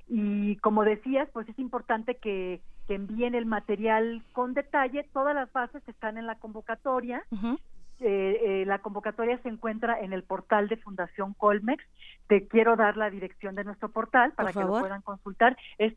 Y 0.08 0.56
como 0.58 0.84
decías, 0.84 1.30
pues 1.34 1.48
es 1.50 1.58
importante 1.60 2.16
que, 2.16 2.62
que 2.88 2.96
envíen 2.96 3.36
el 3.36 3.46
material 3.46 4.24
con 4.34 4.54
detalle. 4.54 5.06
Todas 5.14 5.36
las 5.36 5.52
bases 5.54 5.88
están 5.88 6.18
en 6.18 6.26
la 6.26 6.36
convocatoria. 6.36 7.24
Uh 7.30 7.36
-huh. 7.36 7.60
Eh, 8.02 8.62
eh, 8.62 8.66
la 8.66 8.80
convocatoria 8.80 9.38
se 9.40 9.50
encuentra 9.50 10.00
en 10.00 10.14
el 10.14 10.24
portal 10.24 10.68
de 10.68 10.78
Fundación 10.78 11.34
Colmex. 11.34 11.84
Te 12.28 12.48
quiero 12.48 12.76
dar 12.76 12.96
la 12.96 13.10
dirección 13.10 13.56
de 13.56 13.64
nuestro 13.64 13.90
portal 13.90 14.32
para 14.34 14.54
que 14.54 14.60
lo 14.60 14.80
puedan 14.80 15.02
consultar. 15.02 15.58
Es 15.78 15.94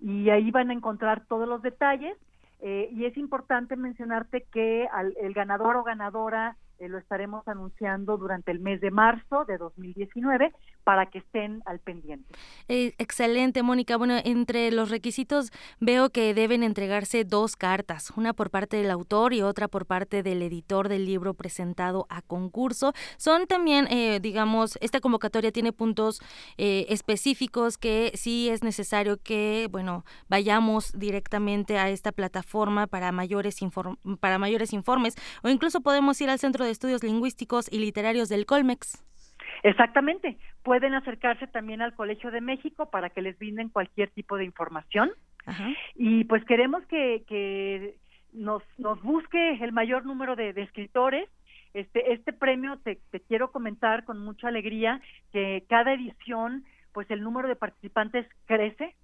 y 0.00 0.30
ahí 0.30 0.50
van 0.50 0.70
a 0.70 0.72
encontrar 0.72 1.24
todos 1.26 1.48
los 1.48 1.62
detalles. 1.62 2.16
Eh, 2.60 2.88
y 2.92 3.06
es 3.06 3.16
importante 3.16 3.76
mencionarte 3.76 4.46
que 4.52 4.88
al, 4.92 5.14
el 5.20 5.32
ganador 5.32 5.76
o 5.76 5.82
ganadora 5.82 6.56
eh, 6.78 6.88
lo 6.88 6.98
estaremos 6.98 7.46
anunciando 7.48 8.16
durante 8.16 8.52
el 8.52 8.60
mes 8.60 8.80
de 8.80 8.90
marzo 8.90 9.44
de 9.44 9.58
2019 9.58 10.52
para 10.84 11.06
que 11.06 11.18
estén 11.18 11.62
al 11.66 11.78
pendiente. 11.78 12.34
Eh, 12.68 12.94
excelente, 12.98 13.62
Mónica. 13.62 13.96
Bueno, 13.96 14.18
entre 14.24 14.70
los 14.70 14.90
requisitos 14.90 15.50
veo 15.80 16.10
que 16.10 16.34
deben 16.34 16.62
entregarse 16.62 17.24
dos 17.24 17.56
cartas, 17.56 18.12
una 18.16 18.32
por 18.32 18.50
parte 18.50 18.76
del 18.76 18.90
autor 18.90 19.32
y 19.32 19.42
otra 19.42 19.68
por 19.68 19.86
parte 19.86 20.22
del 20.22 20.42
editor 20.42 20.88
del 20.88 21.04
libro 21.06 21.34
presentado 21.34 22.06
a 22.08 22.22
concurso. 22.22 22.92
Son 23.16 23.46
también, 23.46 23.86
eh, 23.90 24.20
digamos, 24.20 24.78
esta 24.80 25.00
convocatoria 25.00 25.52
tiene 25.52 25.72
puntos 25.72 26.20
específicos 26.56 27.78
que 27.78 28.12
sí 28.14 28.48
es 28.48 28.62
necesario 28.62 29.16
que, 29.16 29.68
bueno, 29.70 30.04
vayamos 30.28 30.92
directamente 30.92 31.78
a 31.78 31.90
esta 31.90 32.12
plataforma 32.12 32.86
para 32.86 33.12
mayores, 33.12 33.56
para 34.20 34.38
mayores 34.38 34.72
informes 34.72 35.14
o 35.42 35.48
incluso 35.48 35.80
podemos 35.80 36.20
ir 36.20 36.30
al 36.30 36.38
centro 36.38 36.64
de 36.64 36.70
Estudios 36.70 37.02
Lingüísticos 37.02 37.66
y 37.70 37.78
Literarios 37.78 38.28
del 38.28 38.46
Colmex. 38.46 39.02
Exactamente. 39.62 40.38
Pueden 40.62 40.94
acercarse 40.94 41.46
también 41.46 41.82
al 41.82 41.94
Colegio 41.94 42.30
de 42.30 42.40
México 42.40 42.90
para 42.90 43.10
que 43.10 43.22
les 43.22 43.38
brinden 43.38 43.68
cualquier 43.68 44.10
tipo 44.10 44.36
de 44.36 44.44
información. 44.44 45.10
Y 45.96 46.24
pues 46.24 46.44
queremos 46.44 46.84
que, 46.86 47.24
que 47.26 47.96
nos, 48.32 48.62
nos 48.78 49.02
busque 49.02 49.54
el 49.62 49.72
mayor 49.72 50.06
número 50.06 50.36
de, 50.36 50.50
escritores. 50.50 51.28
Este, 51.74 52.12
este 52.12 52.32
premio, 52.32 52.78
te, 52.78 53.00
te 53.10 53.20
quiero 53.20 53.50
comentar 53.50 54.04
con 54.04 54.18
mucha 54.18 54.48
alegría 54.48 55.00
que 55.32 55.64
cada 55.68 55.94
edición, 55.94 56.64
pues 56.92 57.10
el 57.10 57.22
número 57.22 57.48
de 57.48 57.56
participantes 57.56 58.26
crece. 58.46 58.94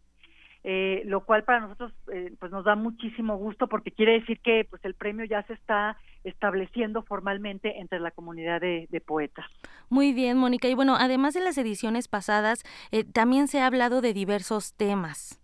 Eh, 0.64 1.02
lo 1.04 1.24
cual 1.24 1.44
para 1.44 1.60
nosotros 1.60 1.92
eh, 2.12 2.34
pues 2.38 2.50
nos 2.50 2.64
da 2.64 2.74
muchísimo 2.74 3.36
gusto 3.36 3.68
porque 3.68 3.92
quiere 3.92 4.14
decir 4.14 4.40
que 4.40 4.66
pues 4.68 4.84
el 4.84 4.94
premio 4.94 5.24
ya 5.24 5.42
se 5.44 5.52
está 5.52 5.96
estableciendo 6.24 7.02
formalmente 7.02 7.78
entre 7.78 8.00
la 8.00 8.10
comunidad 8.10 8.60
de, 8.60 9.02
poetas. 9.06 9.46
Muy 9.88 10.12
bien, 10.12 10.36
Mónica. 10.36 10.68
Y 10.68 10.74
bueno, 10.74 10.96
además 10.98 11.34
de 11.34 11.40
las 11.40 11.56
ediciones 11.58 12.08
pasadas, 12.08 12.64
eh, 12.90 13.04
también 13.04 13.46
se 13.46 13.60
ha 13.60 13.66
hablado 13.66 14.00
de 14.00 14.12
diversos 14.12 14.74
temas. 14.74 15.40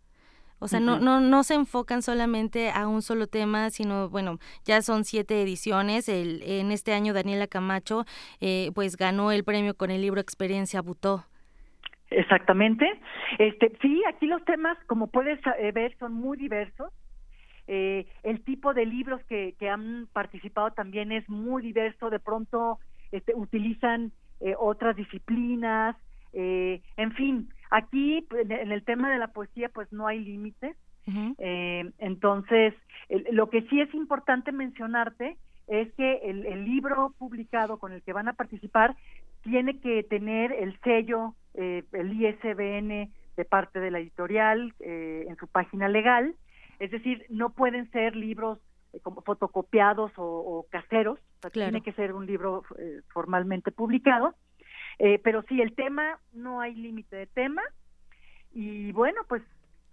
O 0.59 0.69
sea, 0.69 0.81
no, 0.81 0.99
no, 0.99 1.21
no 1.21 1.45
se 1.45 1.55
enfocan 1.55 2.03
solamente 2.03 2.71
a 2.71 2.89
un 2.89 3.03
solo 3.03 3.27
tema, 3.27 3.71
sino, 3.71 4.09
bueno, 4.09 4.39
ya 4.65 4.83
son 4.83 5.05
siete 5.05 5.43
ediciones. 5.43 6.09
El, 6.09 6.43
en 6.43 6.73
este 6.73 6.93
año 6.93 7.12
Daniela 7.12 7.47
Camacho 7.47 8.05
pues 8.75 8.97
ganó 8.97 9.31
el 9.31 9.45
premio 9.45 9.75
con 9.75 9.91
el 9.91 10.01
libro 10.01 10.21
Experiencia 10.21 10.81
Butó. 10.81 11.25
Exactamente. 12.17 12.87
Este, 13.39 13.73
sí, 13.81 14.03
aquí 14.09 14.27
los 14.27 14.45
temas, 14.45 14.79
como 14.87 15.09
puedes 15.09 15.41
eh, 15.59 15.73
ver, 15.73 15.97
son 15.99 16.15
muy 16.15 16.37
diversos. 16.37 16.93
Eh, 17.67 18.07
el 18.23 18.43
tipo 18.43 18.75
de 18.75 18.87
libros 18.87 19.23
que, 19.25 19.55
que 19.59 19.69
han 19.69 20.07
participado 20.12 20.71
también 20.73 21.12
es 21.12 21.29
muy 21.29 21.62
diverso. 21.62 22.11
De 22.11 22.21
pronto 22.21 22.79
este, 23.12 23.35
utilizan 23.35 24.12
eh, 24.41 24.55
otras 24.59 24.97
disciplinas. 24.97 25.97
en 26.33 27.12
fin, 27.12 27.49
aquí 27.71 28.27
en 28.31 28.73
el 28.73 28.83
tema 28.83 29.11
de 29.11 29.19
la 29.19 29.29
poesía, 29.29 29.69
pues 29.69 29.93
no 29.93 30.07
hay 30.07 30.21
límites. 30.21 30.77
entonces, 31.99 32.75
lo 33.31 33.51
que 33.51 33.62
sí 33.69 33.81
es 33.81 33.93
importante 33.95 34.51
mencionarte 34.53 35.37
es 35.69 35.93
que 35.95 36.17
el, 36.25 36.45
el 36.47 36.65
libro 36.65 37.15
publicado 37.19 37.79
con 37.79 37.93
el 37.93 38.03
que 38.03 38.12
van 38.12 38.29
a 38.29 38.33
participar 38.33 38.97
tiene 39.43 39.79
que 39.79 40.03
tener 40.03 40.53
el 40.53 40.79
sello, 40.81 41.35
eh, 41.55 41.84
el 41.92 42.12
ISBN 42.12 43.12
de 43.36 43.44
parte 43.44 43.80
de 43.80 43.90
la 43.90 43.98
editorial 43.98 44.74
eh, 44.80 45.26
en 45.28 45.36
su 45.36 45.48
página 45.48 45.88
legal, 45.88 46.34
es 46.78 46.90
decir, 46.90 47.24
no 47.28 47.50
pueden 47.50 47.90
ser 47.90 48.16
libros 48.16 48.59
eh, 48.92 49.00
como 49.00 49.22
fotocopiados 49.22 50.12
o, 50.16 50.66
caseros, 50.70 51.18
tiene 51.52 51.82
que 51.82 51.92
ser 51.92 52.14
un 52.14 52.26
libro 52.26 52.62
formalmente 53.12 53.70
publicado, 53.70 54.34
pero 55.22 55.42
sí, 55.42 55.61
el 55.61 55.74
tema, 55.74 56.18
no 56.32 56.61
hay 56.62 56.74
límite 56.74 57.16
de 57.16 57.26
tema, 57.26 57.61
y 58.55 58.92
bueno, 58.92 59.20
pues 59.28 59.42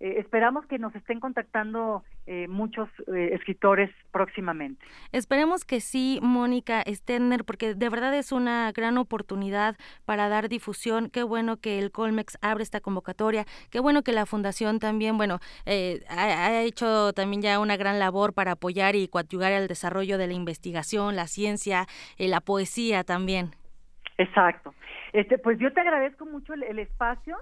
eh, 0.02 0.20
esperamos 0.20 0.66
que 0.66 0.80
nos 0.80 0.96
estén 0.96 1.20
contactando 1.20 2.04
eh, 2.28 2.48
muchos 2.48 2.90
eh, 3.14 3.32
escritores 3.34 3.90
próximamente. 4.12 4.86
Esperemos 5.12 5.66
que 5.66 5.82
sí, 5.82 6.20
Mónica 6.22 6.84
Sterner, 6.88 7.44
porque 7.44 7.74
de 7.74 7.90
verdad 7.90 8.14
es 8.14 8.32
una 8.32 8.72
gran 8.72 8.98
oportunidad 8.98 9.76
para 10.06 10.30
dar 10.30 10.50
difusión. 10.50 11.10
Qué 11.10 11.24
bueno 11.24 11.58
que 11.58 11.80
el 11.80 11.92
Colmex 11.92 12.38
abre 12.42 12.64
esta 12.64 12.80
convocatoria, 12.80 13.46
qué 13.70 13.80
bueno 13.80 14.04
que 14.04 14.12
la 14.12 14.26
Fundación 14.26 14.80
también, 14.80 15.18
bueno, 15.18 15.40
ha, 16.10 16.62
hecho 16.62 17.14
también 17.14 17.42
ya 17.42 17.60
una 17.60 17.76
gran 17.78 18.00
labor 18.00 18.34
para 18.34 18.54
apoyar 18.54 18.96
y 18.96 19.08
coadyuvar 19.08 19.52
al 19.54 19.68
desarrollo 19.68 20.18
de 20.18 20.28
la 20.28 20.34
investigación, 20.34 21.16
la 21.16 21.28
ciencia, 21.28 21.88
la 22.18 22.42
poesía 22.42 23.04
también. 23.04 23.52
Exacto. 24.18 24.74
Este, 25.14 25.38
pues 25.38 25.58
yo 25.60 25.74
te 25.74 25.82
agradezco 25.82 26.26
mucho 26.26 26.54
el 26.54 26.80
espacio 26.80 27.38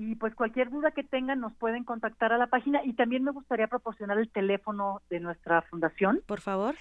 y 0.00 0.14
pues 0.14 0.32
cualquier 0.36 0.70
duda 0.70 0.92
que 0.92 1.02
tengan 1.02 1.40
nos 1.40 1.52
pueden 1.54 1.82
contactar 1.82 2.32
a 2.32 2.38
la 2.38 2.46
página 2.46 2.84
y 2.84 2.92
también 2.92 3.24
me 3.24 3.32
gustaría 3.32 3.66
proporcionar 3.66 4.16
el 4.18 4.30
teléfono 4.30 5.02
de 5.10 5.18
nuestra 5.18 5.62
fundación. 5.62 6.20
Por 6.24 6.40
favor. 6.40 6.76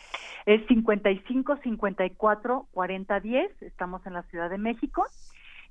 Es 0.46 0.64
55 0.68 1.58
54 1.64 2.68
40 2.72 3.20
10, 3.20 3.62
estamos 3.64 4.06
en 4.06 4.14
la 4.14 4.22
Ciudad 4.24 4.52
de 4.52 4.60
México 4.60 5.04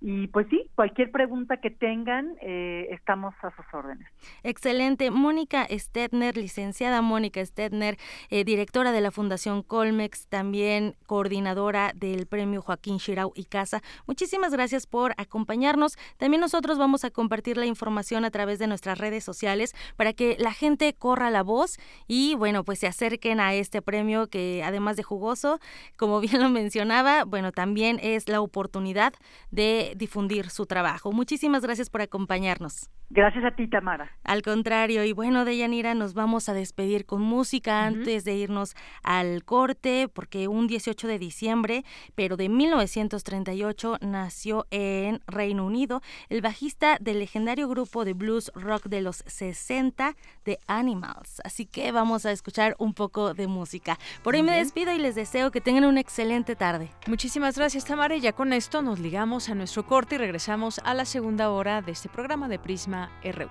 y 0.09 0.29
pues 0.29 0.47
sí, 0.51 0.71
cualquier 0.77 1.11
pregunta 1.11 1.57
que 1.57 1.69
tengan, 1.69 2.37
eh, 2.41 2.87
estamos 2.93 3.35
a 3.43 3.51
sus 3.57 3.65
órdenes. 3.73 4.07
Excelente. 4.45 5.11
Mónica 5.11 5.67
Stetner, 5.69 6.37
licenciada 6.37 7.03
Mónica 7.03 7.45
Stetner, 7.45 7.97
eh, 8.31 8.45
directora 8.45 8.93
de 8.93 9.01
la 9.01 9.11
Fundación 9.11 9.65
Colmex, 9.65 10.29
también 10.29 10.95
coordinadora 11.07 11.91
del 11.93 12.29
Premio 12.29 12.63
Joaquín 12.63 12.99
Shirau 12.99 13.33
y 13.35 13.47
Casa. 13.47 13.83
Muchísimas 14.07 14.53
gracias 14.53 14.87
por 14.87 15.13
acompañarnos. 15.17 15.97
También 16.19 16.41
nosotros 16.41 16.79
vamos 16.79 17.05
a 17.05 17.11
compartir 17.11 17.57
la 17.57 17.67
información 17.67 18.25
a 18.25 18.31
través 18.31 18.61
de 18.61 18.69
nuestras 18.69 18.99
redes 18.99 19.25
sociales 19.25 19.75
para 19.97 20.13
que 20.13 20.37
la 20.39 20.53
gente 20.53 20.95
corra 20.95 21.31
la 21.31 21.43
voz 21.43 21.81
y 22.07 22.37
bueno, 22.37 22.63
pues 22.63 22.79
se 22.79 22.87
acerquen 22.87 23.41
a 23.41 23.55
este 23.55 23.83
premio 23.83 24.29
que 24.29 24.63
además 24.63 24.97
de 24.97 25.03
jugoso, 25.03 25.59
como 25.97 26.21
bien 26.27 26.41
lo 26.41 26.49
mencionaba, 26.49 27.25
bueno, 27.25 27.51
también 27.51 27.99
es 28.01 28.29
la 28.29 28.41
oportunidad 28.41 29.13
de 29.51 29.96
difundir 29.97 30.51
su 30.51 30.67
trabajo. 30.67 31.13
Muchísimas 31.13 31.63
gracias 31.63 31.91
por 31.91 32.03
acompañarnos. 32.03 32.91
Gracias 33.09 33.45
a 33.45 33.53
ti, 33.53 33.69
Tamara. 33.69 34.11
Al 34.25 34.43
contrario, 34.43 35.05
y 35.05 35.13
bueno, 35.13 35.45
Deyanira, 35.45 35.95
nos 35.95 36.13
vamos 36.13 36.49
a 36.49 36.55
despedir 36.55 37.07
con 37.07 37.23
música 37.23 37.87
antes 37.87 38.25
de 38.25 38.35
irnos 38.35 38.75
al 39.05 39.45
corte, 39.45 40.09
porque 40.13 40.49
un 40.49 40.67
18 40.67 41.07
de 41.07 41.19
diciembre, 41.19 41.85
pero 42.17 42.37
de 42.37 42.49
1938, 42.49 43.99
nació 44.01 44.67
en 44.71 45.21
Reino 45.29 45.65
Unido 45.67 46.03
el 46.29 46.41
bajista 46.41 46.99
del 47.01 47.21
legendario 47.21 47.69
grupo 47.69 48.05
de 48.05 48.13
blues 48.13 48.51
rock 48.55 48.87
de 48.87 49.03
los 49.03 49.23
60, 49.27 50.17
The 50.43 50.59
Animals. 50.67 51.41
Así 51.45 51.67
que 51.67 51.93
vamos 51.93 52.27
a 52.27 52.33
escuchar 52.33 52.75
un 52.79 52.93
poco 52.93 53.35
de 53.35 53.47
música. 53.47 53.99
Por 54.25 54.35
hoy 54.35 54.43
me 54.43 54.57
despido 54.57 54.93
y 54.93 54.99
les 54.99 55.15
deseo 55.15 55.53
que 55.53 55.61
tengan 55.61 55.85
una 55.85 56.01
excelente 56.01 56.57
tarde. 56.57 56.91
Muchísimas 57.07 57.57
gracias, 57.57 57.85
Tamara, 57.85 58.17
y 58.17 58.21
ya 58.21 58.33
con 58.33 58.53
esto 58.53 58.83
nos 58.83 58.99
ligamos 58.99 59.49
a 59.49 59.55
nuestro 59.55 59.76
nuestro 59.77 59.91
corte 59.91 60.15
y 60.15 60.19
regresamos 60.19 60.81
a 60.85 60.95
la 60.95 61.05
segunda 61.05 61.51
hora 61.51 61.83
de 61.83 61.93
este 61.93 62.09
programa 62.09 62.49
de 62.49 62.59
Prisma 62.59 63.11
RU. 63.23 63.51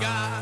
God. 0.00 0.39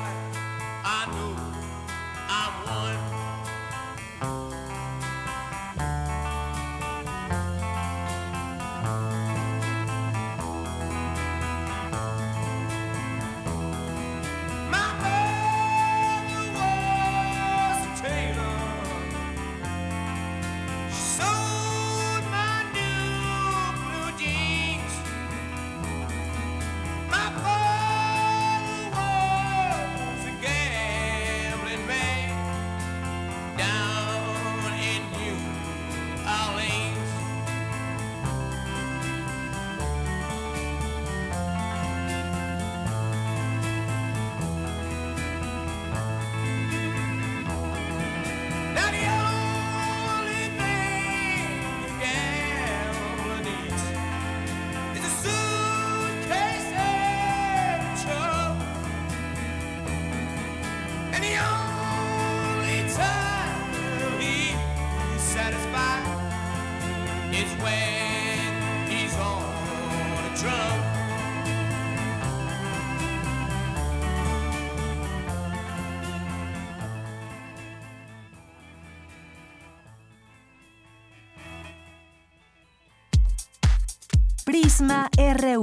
Prisma 84.78 85.10
RU. 85.16 85.60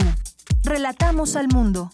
Relatamos 0.65 1.37
al 1.37 1.47
mundo. 1.47 1.89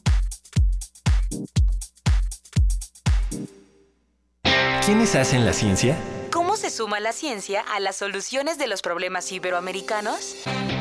¿Quiénes 4.84 5.14
hacen 5.14 5.46
la 5.46 5.54
ciencia? 5.54 5.96
¿Cómo 6.32 6.58
se 6.58 6.72
suma 6.72 7.00
la 7.00 7.12
ciencia 7.12 7.62
a 7.62 7.80
las 7.80 7.98
soluciones 7.98 8.58
de 8.58 8.66
los 8.66 8.82
problemas 8.82 9.32
iberoamericanos? 9.32 10.38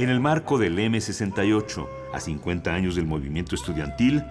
En 0.00 0.08
el 0.08 0.18
marco 0.18 0.56
del 0.56 0.78
M68, 0.78 1.86
a 2.14 2.20
50 2.20 2.72
años 2.72 2.94
del 2.96 3.04
movimiento 3.04 3.54
estudiantil, 3.54 4.24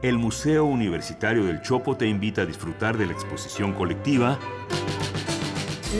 el 0.00 0.18
Museo 0.18 0.64
Universitario 0.66 1.46
del 1.46 1.62
Chopo 1.62 1.96
te 1.96 2.06
invita 2.06 2.42
a 2.42 2.46
disfrutar 2.46 2.96
de 2.96 3.06
la 3.06 3.12
exposición 3.12 3.72
colectiva 3.72 4.38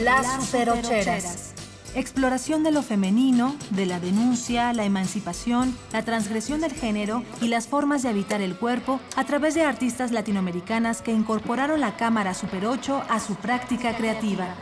Las 0.05 0.45
Superocheras. 0.45 1.55
Exploración 1.97 2.63
de 2.63 2.71
lo 2.71 2.85
femenino, 2.85 3.57
de 3.71 3.87
la 3.87 3.99
denuncia, 3.99 4.73
la 4.73 4.85
emancipación, 4.85 5.77
la 5.93 6.05
transgresión 6.05 6.61
del 6.61 6.73
género 6.73 7.25
y 7.43 7.49
las 7.49 7.67
formas 7.67 8.05
de 8.05 8.11
habitar 8.11 8.41
el 8.43 8.55
cuerpo 8.55 9.01
a 9.17 9.25
través 9.25 9.57
de 9.57 9.63
artistas 9.63 10.13
latinoamericanas 10.13 11.03
que 11.03 11.11
incorporaron 11.11 11.81
la 11.81 11.97
cámara 11.97 12.33
Super 12.33 12.65
8 12.67 13.03
a 13.09 13.19
su 13.19 13.35
práctica 13.35 13.97
creativa. 13.97 14.55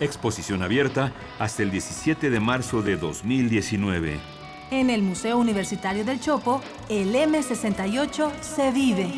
Exposición 0.00 0.62
abierta 0.62 1.12
hasta 1.38 1.62
el 1.62 1.70
17 1.70 2.30
de 2.30 2.40
marzo 2.40 2.82
de 2.82 2.96
2019. 2.96 4.20
En 4.70 4.88
el 4.90 5.02
Museo 5.02 5.36
Universitario 5.38 6.04
del 6.04 6.20
Chopo, 6.20 6.62
el 6.88 7.14
M68 7.14 8.32
se 8.40 8.70
vive. 8.72 9.10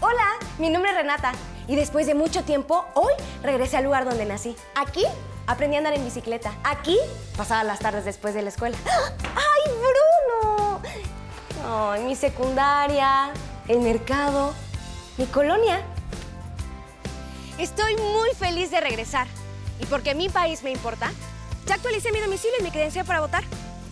Hola, 0.00 0.24
mi 0.58 0.68
nombre 0.68 0.90
es 0.90 0.96
Renata 0.96 1.32
y 1.66 1.74
después 1.74 2.06
de 2.06 2.14
mucho 2.14 2.44
tiempo, 2.44 2.84
hoy 2.94 3.12
regresé 3.42 3.78
al 3.78 3.84
lugar 3.84 4.04
donde 4.04 4.26
nací. 4.26 4.54
Aquí 4.74 5.04
aprendí 5.46 5.76
a 5.76 5.78
andar 5.78 5.94
en 5.94 6.04
bicicleta. 6.04 6.52
Aquí 6.64 6.98
pasaba 7.36 7.64
las 7.64 7.78
tardes 7.78 8.04
después 8.04 8.34
de 8.34 8.42
la 8.42 8.50
escuela. 8.50 8.76
¡Ay, 8.84 9.72
Bruno! 9.72 10.65
Ay, 11.68 12.04
mi 12.04 12.14
secundaria, 12.14 13.32
el 13.66 13.80
mercado, 13.80 14.54
mi 15.18 15.26
colonia. 15.26 15.82
Estoy 17.58 17.96
muy 17.96 18.30
feliz 18.38 18.70
de 18.70 18.80
regresar. 18.80 19.26
Y 19.80 19.86
porque 19.86 20.14
mi 20.14 20.28
país 20.28 20.62
me 20.62 20.70
importa, 20.70 21.10
ya 21.66 21.74
actualicé 21.74 22.12
mi 22.12 22.20
domicilio 22.20 22.56
y 22.60 22.62
mi 22.62 22.70
credencial 22.70 23.04
para 23.04 23.20
votar. 23.20 23.42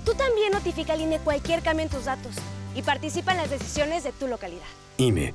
Tú 0.04 0.14
también 0.14 0.52
notifica 0.52 0.92
al 0.92 1.00
INE 1.00 1.18
cualquier 1.18 1.62
cambio 1.62 1.84
en 1.84 1.90
tus 1.90 2.04
datos 2.04 2.36
y 2.76 2.82
participa 2.82 3.32
en 3.32 3.38
las 3.38 3.50
decisiones 3.50 4.04
de 4.04 4.12
tu 4.12 4.28
localidad. 4.28 4.66
INE. 4.98 5.34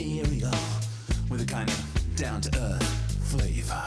ethereal, 0.00 0.50
with 1.28 1.42
a 1.42 1.44
kind 1.44 1.68
of 1.68 2.16
down 2.16 2.40
to 2.40 2.50
earth 2.58 2.82
flavor. 3.28 3.82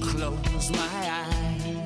Close 0.00 0.70
my 0.70 1.10
eyes. 1.10 1.85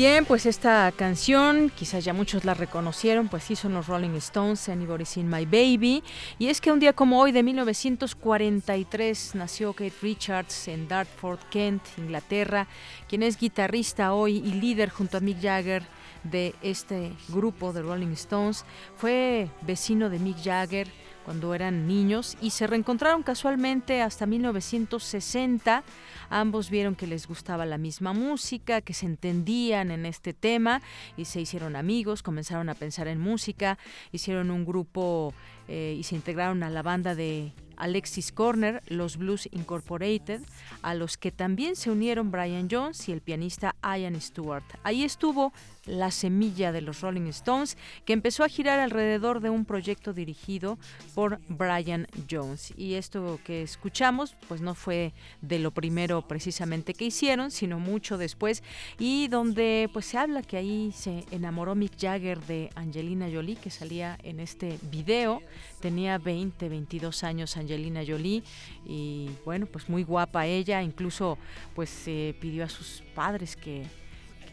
Bien, 0.00 0.24
pues 0.24 0.46
esta 0.46 0.90
canción, 0.96 1.70
quizás 1.76 2.02
ya 2.02 2.14
muchos 2.14 2.46
la 2.46 2.54
reconocieron, 2.54 3.28
pues 3.28 3.44
sí 3.44 3.54
son 3.54 3.74
los 3.74 3.86
Rolling 3.86 4.14
Stones, 4.16 4.70
Anybody 4.70 5.04
Seen 5.04 5.28
My 5.28 5.44
Baby. 5.44 6.02
Y 6.38 6.46
es 6.46 6.62
que 6.62 6.72
un 6.72 6.80
día 6.80 6.94
como 6.94 7.20
hoy 7.20 7.32
de 7.32 7.42
1943 7.42 9.34
nació 9.34 9.74
Kate 9.74 9.92
Richards 10.00 10.68
en 10.68 10.88
Dartford, 10.88 11.40
Kent, 11.50 11.82
Inglaterra, 11.98 12.66
quien 13.10 13.22
es 13.22 13.38
guitarrista 13.38 14.14
hoy 14.14 14.38
y 14.38 14.54
líder 14.54 14.88
junto 14.88 15.18
a 15.18 15.20
Mick 15.20 15.42
Jagger 15.42 15.82
de 16.24 16.54
este 16.62 17.12
grupo 17.28 17.74
de 17.74 17.82
Rolling 17.82 18.12
Stones. 18.12 18.64
Fue 18.96 19.50
vecino 19.60 20.08
de 20.08 20.18
Mick 20.18 20.42
Jagger 20.42 20.88
cuando 21.26 21.52
eran 21.54 21.86
niños 21.86 22.38
y 22.40 22.50
se 22.50 22.66
reencontraron 22.66 23.22
casualmente 23.22 24.00
hasta 24.00 24.24
1960 24.24 25.84
Ambos 26.30 26.70
vieron 26.70 26.94
que 26.94 27.06
les 27.06 27.26
gustaba 27.26 27.66
la 27.66 27.76
misma 27.76 28.12
música, 28.12 28.80
que 28.80 28.94
se 28.94 29.06
entendían 29.06 29.90
en 29.90 30.06
este 30.06 30.32
tema 30.32 30.80
y 31.16 31.26
se 31.26 31.40
hicieron 31.40 31.76
amigos, 31.76 32.22
comenzaron 32.22 32.68
a 32.68 32.74
pensar 32.74 33.08
en 33.08 33.20
música, 33.20 33.78
hicieron 34.12 34.50
un 34.50 34.64
grupo 34.64 35.34
eh, 35.68 35.96
y 35.98 36.04
se 36.04 36.14
integraron 36.14 36.62
a 36.62 36.70
la 36.70 36.82
banda 36.82 37.14
de 37.14 37.52
Alexis 37.76 38.30
Corner, 38.30 38.82
los 38.86 39.16
Blues 39.16 39.48
Incorporated, 39.50 40.40
a 40.82 40.94
los 40.94 41.16
que 41.16 41.32
también 41.32 41.74
se 41.74 41.90
unieron 41.90 42.30
Brian 42.30 42.68
Jones 42.70 43.08
y 43.08 43.12
el 43.12 43.22
pianista 43.22 43.74
Ian 43.82 44.20
Stewart. 44.20 44.64
Ahí 44.84 45.02
estuvo 45.02 45.52
la 45.90 46.10
semilla 46.10 46.72
de 46.72 46.80
los 46.80 47.00
Rolling 47.00 47.26
Stones, 47.28 47.76
que 48.04 48.12
empezó 48.12 48.44
a 48.44 48.48
girar 48.48 48.78
alrededor 48.78 49.40
de 49.40 49.50
un 49.50 49.64
proyecto 49.64 50.12
dirigido 50.12 50.78
por 51.14 51.40
Brian 51.48 52.06
Jones. 52.30 52.72
Y 52.76 52.94
esto 52.94 53.40
que 53.44 53.62
escuchamos, 53.62 54.36
pues 54.48 54.60
no 54.60 54.74
fue 54.74 55.12
de 55.40 55.58
lo 55.58 55.72
primero 55.72 56.22
precisamente 56.22 56.94
que 56.94 57.06
hicieron, 57.06 57.50
sino 57.50 57.78
mucho 57.78 58.18
después, 58.18 58.62
y 58.98 59.28
donde 59.28 59.90
pues 59.92 60.06
se 60.06 60.18
habla 60.18 60.42
que 60.42 60.56
ahí 60.56 60.92
se 60.94 61.24
enamoró 61.30 61.74
Mick 61.74 61.98
Jagger 62.00 62.40
de 62.46 62.70
Angelina 62.74 63.28
Jolie, 63.32 63.56
que 63.56 63.70
salía 63.70 64.18
en 64.22 64.40
este 64.40 64.78
video, 64.90 65.42
tenía 65.80 66.18
20, 66.18 66.68
22 66.68 67.24
años 67.24 67.56
Angelina 67.56 68.02
Jolie, 68.06 68.42
y 68.86 69.30
bueno, 69.44 69.66
pues 69.66 69.88
muy 69.88 70.04
guapa 70.04 70.46
ella, 70.46 70.82
incluso 70.82 71.36
pues 71.74 71.90
se 71.90 72.34
pidió 72.40 72.64
a 72.64 72.68
sus 72.68 73.02
padres 73.14 73.56
que 73.56 73.84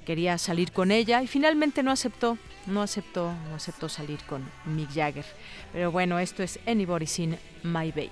quería 0.07 0.37
salir 0.37 0.71
con 0.71 0.91
ella 0.91 1.21
y 1.21 1.27
finalmente 1.27 1.83
no 1.83 1.91
aceptó, 1.91 2.37
no 2.65 2.81
aceptó, 2.81 3.33
no 3.49 3.55
aceptó 3.55 3.89
salir 3.89 4.23
con 4.23 4.49
Mick 4.63 4.89
Jagger. 4.93 5.25
Pero 5.73 5.91
bueno, 5.91 6.17
esto 6.17 6.43
es 6.43 6.61
Anybody 6.65 7.07
Seen 7.07 7.37
My 7.63 7.91
Baby. 7.91 8.11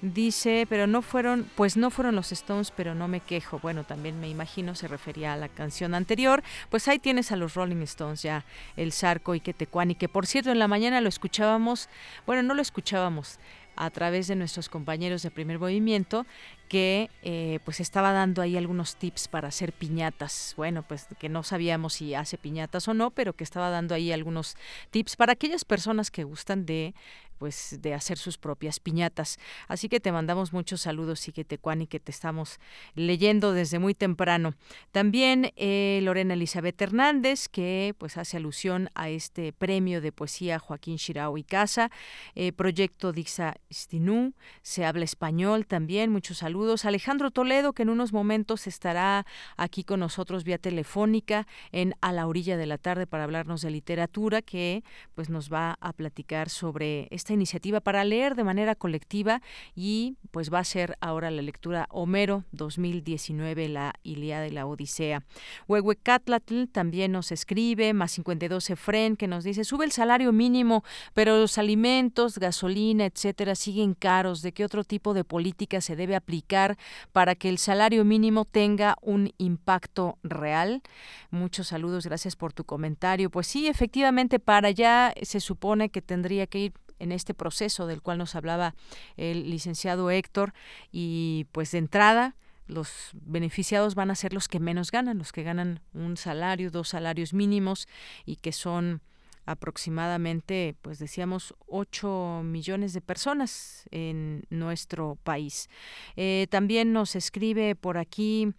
Dice, 0.01 0.65
pero 0.71 0.87
no 0.87 1.03
fueron, 1.03 1.51
pues 1.57 1.77
no 1.77 1.91
fueron 1.91 2.15
los 2.15 2.31
Stones, 2.31 2.71
pero 2.71 2.95
no 2.95 3.09
me 3.09 3.19
quejo. 3.19 3.59
Bueno, 3.59 3.83
también 3.83 4.21
me 4.21 4.29
imagino 4.29 4.77
se 4.77 4.87
refería 4.87 5.33
a 5.33 5.37
la 5.37 5.49
canción 5.49 5.93
anterior. 5.93 6.45
Pues 6.71 6.87
ahí 6.87 7.01
tienes 7.01 7.33
a 7.33 7.37
los 7.37 7.55
Rolling 7.55 7.83
Stones 7.83 8.23
ya, 8.23 8.45
el 8.77 8.93
Zarco 8.93 9.35
y 9.35 9.41
Quetecuani, 9.41 9.97
que 9.97 10.09
por 10.09 10.29
cierto 10.29 10.53
en 10.53 10.61
la 10.61 10.69
mañana 10.69 11.01
lo 11.01 11.09
escuchábamos, 11.09 11.89
bueno, 12.27 12.45
no 12.45 12.55
lo 12.55 12.63
escuchábamos, 12.63 13.41
a 13.79 13.91
través 13.91 14.27
de 14.27 14.37
nuestros 14.37 14.69
compañeros 14.69 15.23
de 15.23 15.31
primer 15.31 15.59
movimiento 15.59 16.27
que 16.69 17.11
eh, 17.23 17.61
pues 17.65 17.81
estaba 17.81 18.13
dando 18.13 18.43
ahí 18.43 18.57
algunos 18.57 18.97
tips 18.97 19.29
para 19.29 19.49
hacer 19.49 19.73
piñatas. 19.73 20.55
Bueno, 20.57 20.83
pues 20.87 21.07
que 21.19 21.29
no 21.29 21.43
sabíamos 21.43 21.95
si 21.95 22.15
hace 22.15 22.37
piñatas 22.37 22.89
o 22.89 22.95
no, 22.95 23.11
pero 23.11 23.33
que 23.33 23.45
estaba 23.45 23.71
dando 23.71 23.95
ahí 23.95 24.13
algunos 24.13 24.57
tips 24.91 25.17
para 25.17 25.33
aquellas 25.33 25.65
personas 25.65 26.11
que 26.11 26.25
gustan 26.25 26.67
de 26.67 26.95
pues 27.39 27.79
de 27.81 27.95
hacer 27.95 28.19
sus 28.19 28.39
propias 28.39 28.81
piñatas. 28.81 29.39
Así 29.69 29.89
que 29.89 30.01
te 30.01 30.13
mandamos 30.13 30.53
muchos 30.53 30.83
saludos, 30.83 31.29
y 31.29 31.33
que 31.33 32.01
te 32.01 32.11
estamos 32.11 32.59
leyendo 32.95 33.53
desde 33.53 33.79
muy 33.79 33.95
temprano. 33.95 34.55
También 34.93 35.53
eh, 35.57 36.01
Lorena 36.03 36.35
Elizabeth 36.35 36.81
Hernández, 36.81 37.49
que 37.49 37.95
pues 37.99 38.17
hace 38.17 38.37
alusión 38.37 38.89
a 38.95 39.09
este 39.09 39.53
premio 39.53 40.01
de 40.01 40.13
poesía 40.13 40.59
Joaquín 40.59 40.97
Shirao 40.97 41.37
y 41.39 41.45
Casa, 41.45 41.91
eh, 42.35 42.53
Proyecto 42.53 43.13
Dixa 43.13 43.55
Stinú, 43.73 44.35
se 44.63 44.85
habla 44.85 45.05
español 45.05 45.67
también, 45.67 46.11
muchos 46.11 46.39
saludos. 46.39 46.85
Alejandro 46.85 47.31
Toledo, 47.31 47.73
que 47.73 47.83
en 47.83 47.91
unos 47.91 48.13
momentos 48.13 48.67
estará 48.67 49.27
aquí 49.57 49.85
con 49.85 50.01
nosotros 50.01 50.45
vía 50.45 50.59
telefónica 50.59 51.47
en 51.73 51.95
A 52.01 52.13
la 52.13 52.27
orilla 52.27 52.57
de 52.57 52.67
la 52.67 52.79
tarde 52.79 53.07
para 53.07 53.25
hablarnos 53.25 53.63
de 53.63 53.71
literatura, 53.71 54.43
que 54.43 54.83
pues 55.15 55.29
nos 55.29 55.53
va 55.53 55.77
a 55.81 55.93
platicar 55.93 56.49
sobre 56.49 57.09
este 57.11 57.28
iniciativa 57.33 57.81
para 57.81 58.05
leer 58.05 58.35
de 58.35 58.45
manera 58.45 58.75
colectiva 58.75 59.43
y 59.75 60.17
pues 60.31 60.53
va 60.53 60.61
a 60.61 60.65
ser 60.65 60.97
ahora 61.01 61.31
la 61.31 61.43
lectura 61.43 61.87
Homero 61.91 62.45
2019, 62.53 63.69
la 63.69 63.95
Ilíada 64.03 64.47
y 64.47 64.51
la 64.51 64.67
Odisea. 64.67 65.23
Huehuecatlatl 65.67 66.65
también 66.67 67.13
nos 67.13 67.33
escribe, 67.33 67.93
más 67.93 68.13
52 68.13 68.71
Efren, 68.71 69.17
que 69.17 69.27
nos 69.27 69.45
dice, 69.45 69.65
sube 69.65 69.85
el 69.85 69.93
salario 69.93 70.33
mínimo, 70.33 70.85
pero 71.15 71.39
los 71.39 71.59
alimentos, 71.59 72.39
gasolina, 72.39 73.07
etcétera, 73.07 73.55
siguen 73.55 73.95
caros. 73.95 74.43
¿De 74.43 74.53
qué 74.53 74.65
otro 74.65 74.85
tipo 74.85 75.15
de 75.15 75.25
política 75.25 75.81
se 75.81 75.97
debe 75.97 76.17
aplicar 76.17 76.77
para 77.13 77.35
que 77.35 77.49
el 77.49 77.59
salario 77.59 78.05
mínimo 78.05 78.45
tenga 78.45 78.97
un 79.03 79.33
impacto 79.39 80.19
real? 80.23 80.83
Muchos 81.31 81.69
saludos, 81.69 82.07
gracias 82.07 82.37
por 82.37 82.53
tu 82.53 82.65
comentario. 82.65 83.31
Pues 83.31 83.47
sí, 83.47 83.69
efectivamente, 83.69 84.39
para 84.39 84.69
allá 84.69 85.13
se 85.23 85.41
supone 85.41 85.89
que 85.91 86.03
tendría 86.03 86.47
que 86.47 86.59
ir 86.59 86.73
en 86.99 87.13
este 87.13 87.35
proceso 87.35 87.87
del 87.87 88.03
cual 88.03 88.19
nos 88.19 88.35
hablaba 88.35 88.75
el 89.17 89.51
licenciado 89.51 90.11
Héctor 90.11 90.53
y 90.93 91.47
pues 91.53 91.71
de 91.73 91.79
entrada 91.79 92.37
los 92.67 93.11
beneficiados 93.15 93.95
van 93.95 94.11
a 94.11 94.15
ser 94.15 94.33
los 94.33 94.47
que 94.47 94.61
menos 94.61 94.91
ganan, 94.91 95.19
los 95.19 95.33
que 95.33 95.43
ganan 95.43 95.81
un 95.95 96.17
salario, 96.17 96.71
dos 96.71 96.91
salarios 96.91 97.33
mínimos 97.33 97.89
y 98.27 98.37
que 98.37 98.53
son 98.53 99.01
aproximadamente, 99.47 100.77
pues 100.83 100.99
decíamos, 100.99 101.55
8 101.69 102.43
millones 102.45 102.93
de 102.93 103.01
personas 103.01 103.85
en 103.91 104.45
nuestro 104.51 105.17
país. 105.25 105.71
Eh, 106.17 106.47
también 106.51 106.93
nos 106.93 107.17
escribe 107.17 107.75
por 107.75 107.97
aquí 107.97 108.53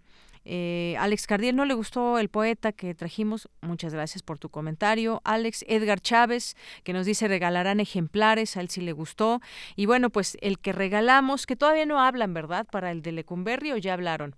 eh, 0.52 0.96
Alex 0.98 1.28
Cardiel 1.28 1.56
no 1.56 1.64
le 1.64 1.76
gustó 1.76 2.18
el 2.18 2.28
poeta 2.28 2.72
que 2.72 2.96
trajimos. 2.96 3.48
Muchas 3.62 3.94
gracias 3.94 4.24
por 4.24 4.40
tu 4.40 4.50
comentario. 4.50 5.22
Alex 5.24 5.64
Edgar 5.68 6.02
Chávez, 6.02 6.58
que 6.84 6.92
nos 6.92 7.06
dice 7.06 7.28
regalarán 7.28 7.80
ejemplares, 7.80 8.58
a 8.58 8.62
él 8.62 8.70
sí 8.70 8.82
le 8.82 8.92
gustó. 8.92 9.42
Y 9.76 9.86
bueno, 9.86 10.10
pues 10.10 10.40
el 10.42 10.58
que 10.58 10.72
regalamos, 10.72 11.46
que 11.46 11.56
todavía 11.56 11.86
no 11.86 12.00
hablan, 12.00 12.34
¿verdad? 12.34 12.66
Para 12.66 12.90
el 12.90 13.04
de 13.04 13.12
Lecumberri 13.12 13.74
o 13.74 13.78
ya 13.78 13.94
hablaron 13.94 14.36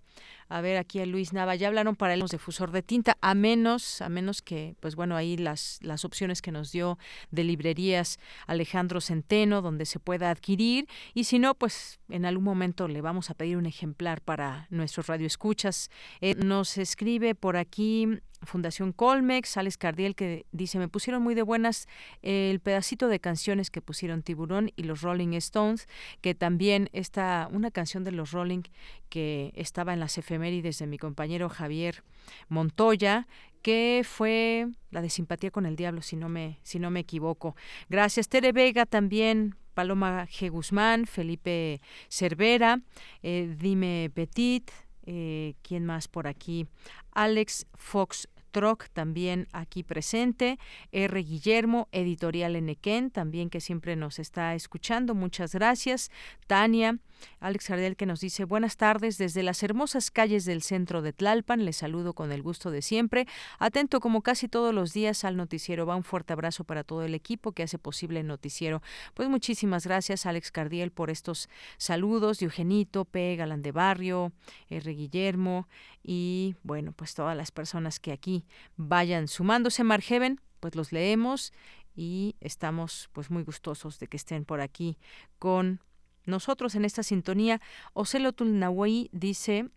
a 0.52 0.62
ver 0.62 0.78
aquí 0.78 1.00
a 1.00 1.06
Luis 1.06 1.32
Nava, 1.32 1.56
ya 1.56 1.68
hablaron 1.68 1.96
para 1.96 2.14
el 2.14 2.22
difusor 2.22 2.72
de 2.72 2.84
tinta, 2.84 3.18
a 3.22 3.34
menos, 3.36 4.02
a 4.02 4.10
menos 4.10 4.42
que, 4.42 4.76
pues 4.82 4.96
bueno, 4.96 5.16
ahí 5.16 5.38
las, 5.38 5.80
las 5.82 6.04
opciones 6.04 6.42
que 6.42 6.52
nos 6.52 6.72
dio 6.74 7.00
de 7.32 7.46
librerías 7.46 8.20
Alejandro 8.48 9.00
Centeno, 9.00 9.62
donde 9.62 9.86
se 9.86 10.00
pueda 10.00 10.30
adquirir, 10.30 10.88
y 11.14 11.24
si 11.24 11.40
no, 11.40 11.56
pues 11.56 12.00
en 12.10 12.26
algún 12.26 12.44
momento 12.44 12.90
le 12.90 13.00
vamos 13.00 13.30
a 13.30 13.34
pedir 13.34 13.56
un 13.56 13.66
ejemplar 13.66 14.22
para 14.22 14.68
nuestros 14.70 15.08
radioescuchas. 15.08 15.90
Eh, 16.20 16.36
nos 16.36 16.78
escribe 16.78 17.34
por 17.34 17.56
aquí 17.56 18.20
Fundación 18.44 18.92
Colmex, 18.92 19.58
Alex 19.58 19.78
Cardiel 19.78 20.16
que 20.16 20.46
dice, 20.52 20.80
me 20.80 20.88
pusieron 20.88 21.22
muy 21.22 21.36
de 21.36 21.44
buenas 21.44 21.88
el 22.22 22.60
pedacito 22.60 23.08
de 23.08 23.20
canciones 23.20 23.70
que 23.70 23.82
pusieron 23.82 24.24
Tiburón 24.24 24.72
y 24.76 24.84
los 24.84 25.02
Rolling 25.02 25.34
Stones, 25.34 25.88
que 26.22 26.34
también 26.36 26.90
está 26.94 27.48
una 27.52 27.72
canción 27.72 28.04
de 28.04 28.12
los 28.12 28.32
Rolling 28.32 28.64
que 29.10 29.52
estaba 29.56 29.94
en 29.94 30.00
las 30.00 30.18
efemérides 30.18 30.80
de 30.80 30.88
mi 30.88 30.98
compañero 30.98 31.50
Javier 31.50 32.04
Montoya, 32.50 33.28
que 33.62 34.02
fue 34.04 34.68
la 34.90 35.02
de 35.02 35.10
simpatía 35.10 35.52
con 35.52 35.66
el 35.66 35.76
diablo, 35.76 36.02
si 36.02 36.16
no 36.16 36.30
me, 36.30 36.58
si 36.64 36.80
no 36.80 36.90
me 36.90 37.02
equivoco. 37.02 37.56
Gracias, 37.90 38.28
Tere 38.28 38.52
Vega 38.52 38.86
también. 38.86 39.56
Paloma 39.74 40.28
G. 40.28 40.50
Guzmán, 40.50 41.06
Felipe 41.06 41.82
Cervera, 42.10 42.82
eh, 43.24 43.56
Dime 43.58 44.12
Petit, 44.14 44.70
eh, 45.06 45.56
¿quién 45.62 45.86
más 45.86 46.08
por 46.08 46.28
aquí? 46.28 46.68
Alex 47.12 47.68
Fox 47.74 48.28
Troc 48.52 48.90
también 48.90 49.48
aquí 49.52 49.84
presente, 49.84 50.60
R. 50.92 51.24
Guillermo, 51.24 51.88
Editorial 51.92 52.56
Enequén, 52.56 53.12
también 53.12 53.50
que 53.50 53.62
siempre 53.62 53.96
nos 53.96 54.20
está 54.20 54.54
escuchando, 54.56 55.16
muchas 55.16 55.54
gracias, 55.54 56.12
Tania, 56.48 57.00
Alex 57.40 57.70
Ardel 57.70 57.96
que 57.96 58.06
nos 58.06 58.22
dice 58.22 58.46
buenas 58.46 58.78
tardes 58.78 59.18
desde 59.18 59.44
las 59.44 59.64
hermosas 59.64 60.12
calles 60.12 60.46
del 60.46 60.62
centro 60.62 61.02
de 61.02 61.14
Tlalpan. 61.14 61.66
Les 61.66 61.78
saludo 61.78 62.14
con 62.14 62.32
el 62.32 62.42
gusto 62.42 62.72
de 62.72 62.82
siempre. 62.82 63.28
Atento 63.60 64.00
como 64.00 64.22
casi 64.22 64.48
todos 64.48 64.74
los 64.74 64.94
días 64.94 65.24
al 65.24 65.38
noticiero. 65.38 65.86
Va 65.86 65.96
un 65.96 66.04
fuerte 66.04 66.34
abrazo 66.34 66.64
para 66.64 66.84
todo 66.84 67.04
el 67.04 67.16
equipo 67.16 67.52
que 67.52 67.64
hace 67.64 67.78
posible 67.78 68.20
el 68.20 68.28
noticiero. 68.28 68.82
Pues 69.14 69.30
muchísimas 69.30 69.86
gracias 69.86 70.26
Alex 70.26 70.52
Cardiel 70.52 70.92
por 70.92 71.10
estos 71.10 71.50
saludos 71.78 72.42
Eugenito, 72.42 73.06
P. 73.06 73.36
Galán 73.36 73.62
de 73.62 73.72
Barrio, 73.72 74.32
R. 74.70 74.92
Guillermo 74.92 75.68
y 76.04 76.56
bueno, 76.64 76.94
pues 76.94 77.14
todas 77.14 77.38
las 77.38 77.52
personas 77.52 78.00
que 78.00 78.12
aquí 78.12 78.41
vayan 78.76 79.28
sumándose. 79.28 79.84
Margeven, 79.84 80.42
pues 80.60 80.76
los 80.76 80.92
leemos 80.92 81.54
y 81.96 82.36
estamos 82.40 83.10
pues 83.14 83.30
muy 83.30 83.44
gustosos 83.44 84.00
de 84.00 84.08
que 84.08 84.18
estén 84.18 84.46
por 84.46 84.62
aquí 84.62 84.98
con 85.40 85.82
nosotros 86.26 86.76
en 86.76 86.86
esta 86.86 87.04
sintonía. 87.04 87.62
Ocelotul 87.94 88.60
Nahui 88.60 89.10
dice, 89.12 89.70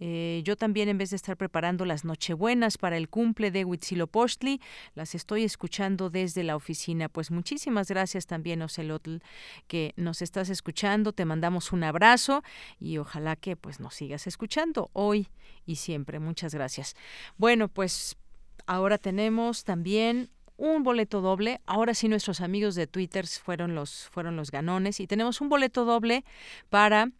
eh, 0.00 0.42
yo 0.44 0.56
también 0.56 0.88
en 0.88 0.98
vez 0.98 1.10
de 1.10 1.16
estar 1.16 1.36
preparando 1.36 1.84
las 1.84 2.04
nochebuenas 2.04 2.78
para 2.78 2.96
el 2.96 3.08
cumple 3.08 3.50
de 3.50 3.64
Huitzilopochtli, 3.64 4.60
las 4.94 5.14
estoy 5.14 5.44
escuchando 5.44 6.10
desde 6.10 6.42
la 6.42 6.56
oficina. 6.56 7.08
Pues 7.08 7.30
muchísimas 7.30 7.88
gracias 7.88 8.26
también, 8.26 8.62
Ocelotl, 8.62 9.18
que 9.66 9.92
nos 9.96 10.22
estás 10.22 10.48
escuchando. 10.48 11.12
Te 11.12 11.24
mandamos 11.24 11.72
un 11.72 11.84
abrazo 11.84 12.42
y 12.80 12.98
ojalá 12.98 13.36
que 13.36 13.56
pues 13.56 13.80
nos 13.80 13.94
sigas 13.94 14.26
escuchando 14.26 14.90
hoy 14.92 15.28
y 15.66 15.76
siempre. 15.76 16.18
Muchas 16.18 16.54
gracias. 16.54 16.94
Bueno, 17.36 17.68
pues 17.68 18.16
ahora 18.66 18.98
tenemos 18.98 19.64
también 19.64 20.30
un 20.56 20.82
boleto 20.82 21.20
doble. 21.20 21.60
Ahora 21.66 21.94
sí 21.94 22.08
nuestros 22.08 22.40
amigos 22.40 22.74
de 22.74 22.86
Twitter 22.86 23.26
fueron 23.26 23.74
los 23.74 24.08
fueron 24.10 24.36
los 24.36 24.50
ganones 24.50 25.00
y 25.00 25.06
tenemos 25.06 25.40
un 25.40 25.48
boleto 25.48 25.84
doble 25.84 26.24
para 26.70 27.10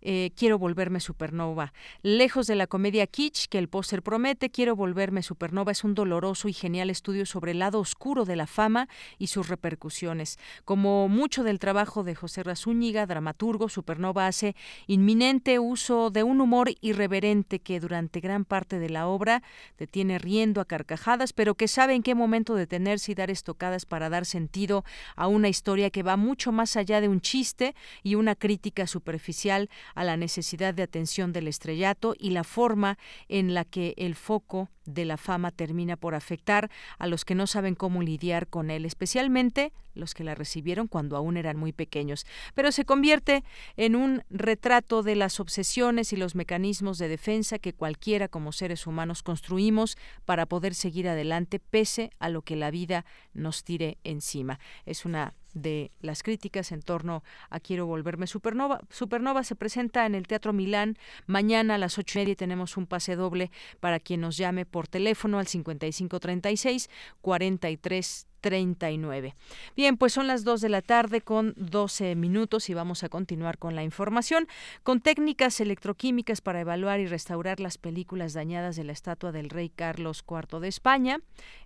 eh, 0.00 0.30
quiero 0.36 0.58
volverme 0.58 1.00
supernova. 1.00 1.72
Lejos 2.02 2.46
de 2.46 2.54
la 2.54 2.66
comedia 2.66 3.06
kitsch 3.06 3.46
que 3.48 3.58
el 3.58 3.68
póster 3.68 4.02
promete, 4.02 4.50
Quiero 4.50 4.74
volverme 4.76 5.22
supernova 5.22 5.72
es 5.72 5.84
un 5.84 5.94
doloroso 5.94 6.48
y 6.48 6.52
genial 6.52 6.90
estudio 6.90 7.26
sobre 7.26 7.52
el 7.52 7.60
lado 7.60 7.80
oscuro 7.80 8.24
de 8.24 8.36
la 8.36 8.46
fama 8.46 8.88
y 9.18 9.28
sus 9.28 9.48
repercusiones. 9.48 10.38
Como 10.64 11.08
mucho 11.08 11.44
del 11.44 11.58
trabajo 11.58 12.02
de 12.02 12.14
José 12.14 12.42
Razúñiga, 12.42 13.06
dramaturgo, 13.06 13.68
Supernova 13.68 14.26
hace 14.26 14.56
inminente 14.86 15.58
uso 15.58 16.10
de 16.10 16.22
un 16.22 16.40
humor 16.40 16.70
irreverente 16.80 17.60
que 17.60 17.80
durante 17.80 18.20
gran 18.20 18.44
parte 18.44 18.78
de 18.78 18.90
la 18.90 19.06
obra 19.06 19.42
te 19.76 19.86
tiene 19.86 20.18
riendo 20.18 20.60
a 20.60 20.64
carcajadas, 20.64 21.32
pero 21.32 21.54
que 21.54 21.68
sabe 21.68 21.94
en 21.94 22.02
qué 22.02 22.14
momento 22.14 22.54
detenerse 22.54 23.12
y 23.12 23.14
dar 23.14 23.30
estocadas 23.30 23.86
para 23.86 24.08
dar 24.08 24.26
sentido 24.26 24.84
a 25.16 25.26
una 25.26 25.48
historia 25.48 25.90
que 25.90 26.02
va 26.02 26.16
mucho 26.16 26.52
más 26.52 26.76
allá 26.76 27.00
de 27.00 27.08
un 27.08 27.20
chiste 27.20 27.74
y 28.02 28.14
una 28.14 28.34
crítica 28.34 28.86
superficial 28.86 29.70
a 29.94 30.04
la 30.04 30.16
necesidad 30.16 30.74
de 30.74 30.82
atención 30.82 31.32
del 31.32 31.48
estrellato 31.48 32.14
y 32.18 32.30
la 32.30 32.44
forma 32.44 32.98
en 33.28 33.54
la 33.54 33.64
que 33.64 33.94
el 33.96 34.14
foco 34.14 34.70
de 34.84 35.04
la 35.04 35.16
fama 35.16 35.50
termina 35.50 35.96
por 35.96 36.14
afectar 36.14 36.70
a 36.98 37.06
los 37.06 37.24
que 37.24 37.34
no 37.34 37.46
saben 37.46 37.74
cómo 37.74 38.02
lidiar 38.02 38.48
con 38.48 38.70
él, 38.70 38.84
especialmente 38.84 39.72
los 39.94 40.14
que 40.14 40.24
la 40.24 40.34
recibieron 40.34 40.86
cuando 40.86 41.16
aún 41.16 41.36
eran 41.36 41.56
muy 41.56 41.72
pequeños. 41.72 42.24
Pero 42.54 42.72
se 42.72 42.84
convierte 42.84 43.44
en 43.76 43.96
un 43.96 44.22
retrato 44.30 45.02
de 45.02 45.16
las 45.16 45.40
obsesiones 45.40 46.12
y 46.12 46.16
los 46.16 46.34
mecanismos 46.34 46.98
de 46.98 47.08
defensa 47.08 47.58
que 47.58 47.74
cualquiera 47.74 48.28
como 48.28 48.52
seres 48.52 48.86
humanos 48.86 49.22
construimos 49.22 49.98
para 50.24 50.46
poder 50.46 50.74
seguir 50.74 51.08
adelante 51.08 51.58
pese 51.58 52.10
a 52.18 52.28
lo 52.28 52.42
que 52.42 52.56
la 52.56 52.70
vida 52.70 53.04
nos 53.34 53.64
tire 53.64 53.98
encima. 54.04 54.58
Es 54.86 55.04
una 55.04 55.34
de 55.54 55.90
las 56.00 56.22
críticas 56.22 56.72
en 56.72 56.82
torno 56.82 57.22
a 57.50 57.60
Quiero 57.60 57.86
volverme 57.86 58.26
supernova. 58.26 58.80
Supernova 58.90 59.44
se 59.44 59.56
presenta 59.56 60.06
en 60.06 60.14
el 60.14 60.26
Teatro 60.26 60.52
Milán. 60.52 60.96
Mañana 61.26 61.74
a 61.76 61.78
las 61.78 61.98
ocho 61.98 62.18
y 62.18 62.22
media 62.22 62.36
tenemos 62.36 62.76
un 62.76 62.86
pase 62.86 63.16
doble 63.16 63.50
para 63.80 64.00
quien 64.00 64.20
nos 64.20 64.36
llame 64.36 64.66
por 64.66 64.88
teléfono 64.88 65.38
al 65.38 65.46
5536 65.46 66.90
43 67.20 68.27
39. 68.40 69.34
Bien, 69.76 69.96
pues 69.96 70.12
son 70.12 70.26
las 70.26 70.44
2 70.44 70.60
de 70.60 70.68
la 70.68 70.82
tarde 70.82 71.20
con 71.20 71.54
12 71.56 72.14
minutos 72.14 72.70
y 72.70 72.74
vamos 72.74 73.04
a 73.04 73.08
continuar 73.08 73.58
con 73.58 73.74
la 73.74 73.82
información. 73.82 74.46
Con 74.82 75.00
técnicas 75.00 75.60
electroquímicas 75.60 76.40
para 76.40 76.60
evaluar 76.60 77.00
y 77.00 77.06
restaurar 77.06 77.60
las 77.60 77.78
películas 77.78 78.34
dañadas 78.34 78.76
de 78.76 78.84
la 78.84 78.92
estatua 78.92 79.32
del 79.32 79.50
rey 79.50 79.68
Carlos 79.68 80.24
IV 80.28 80.60
de 80.60 80.68
España, 80.68 81.20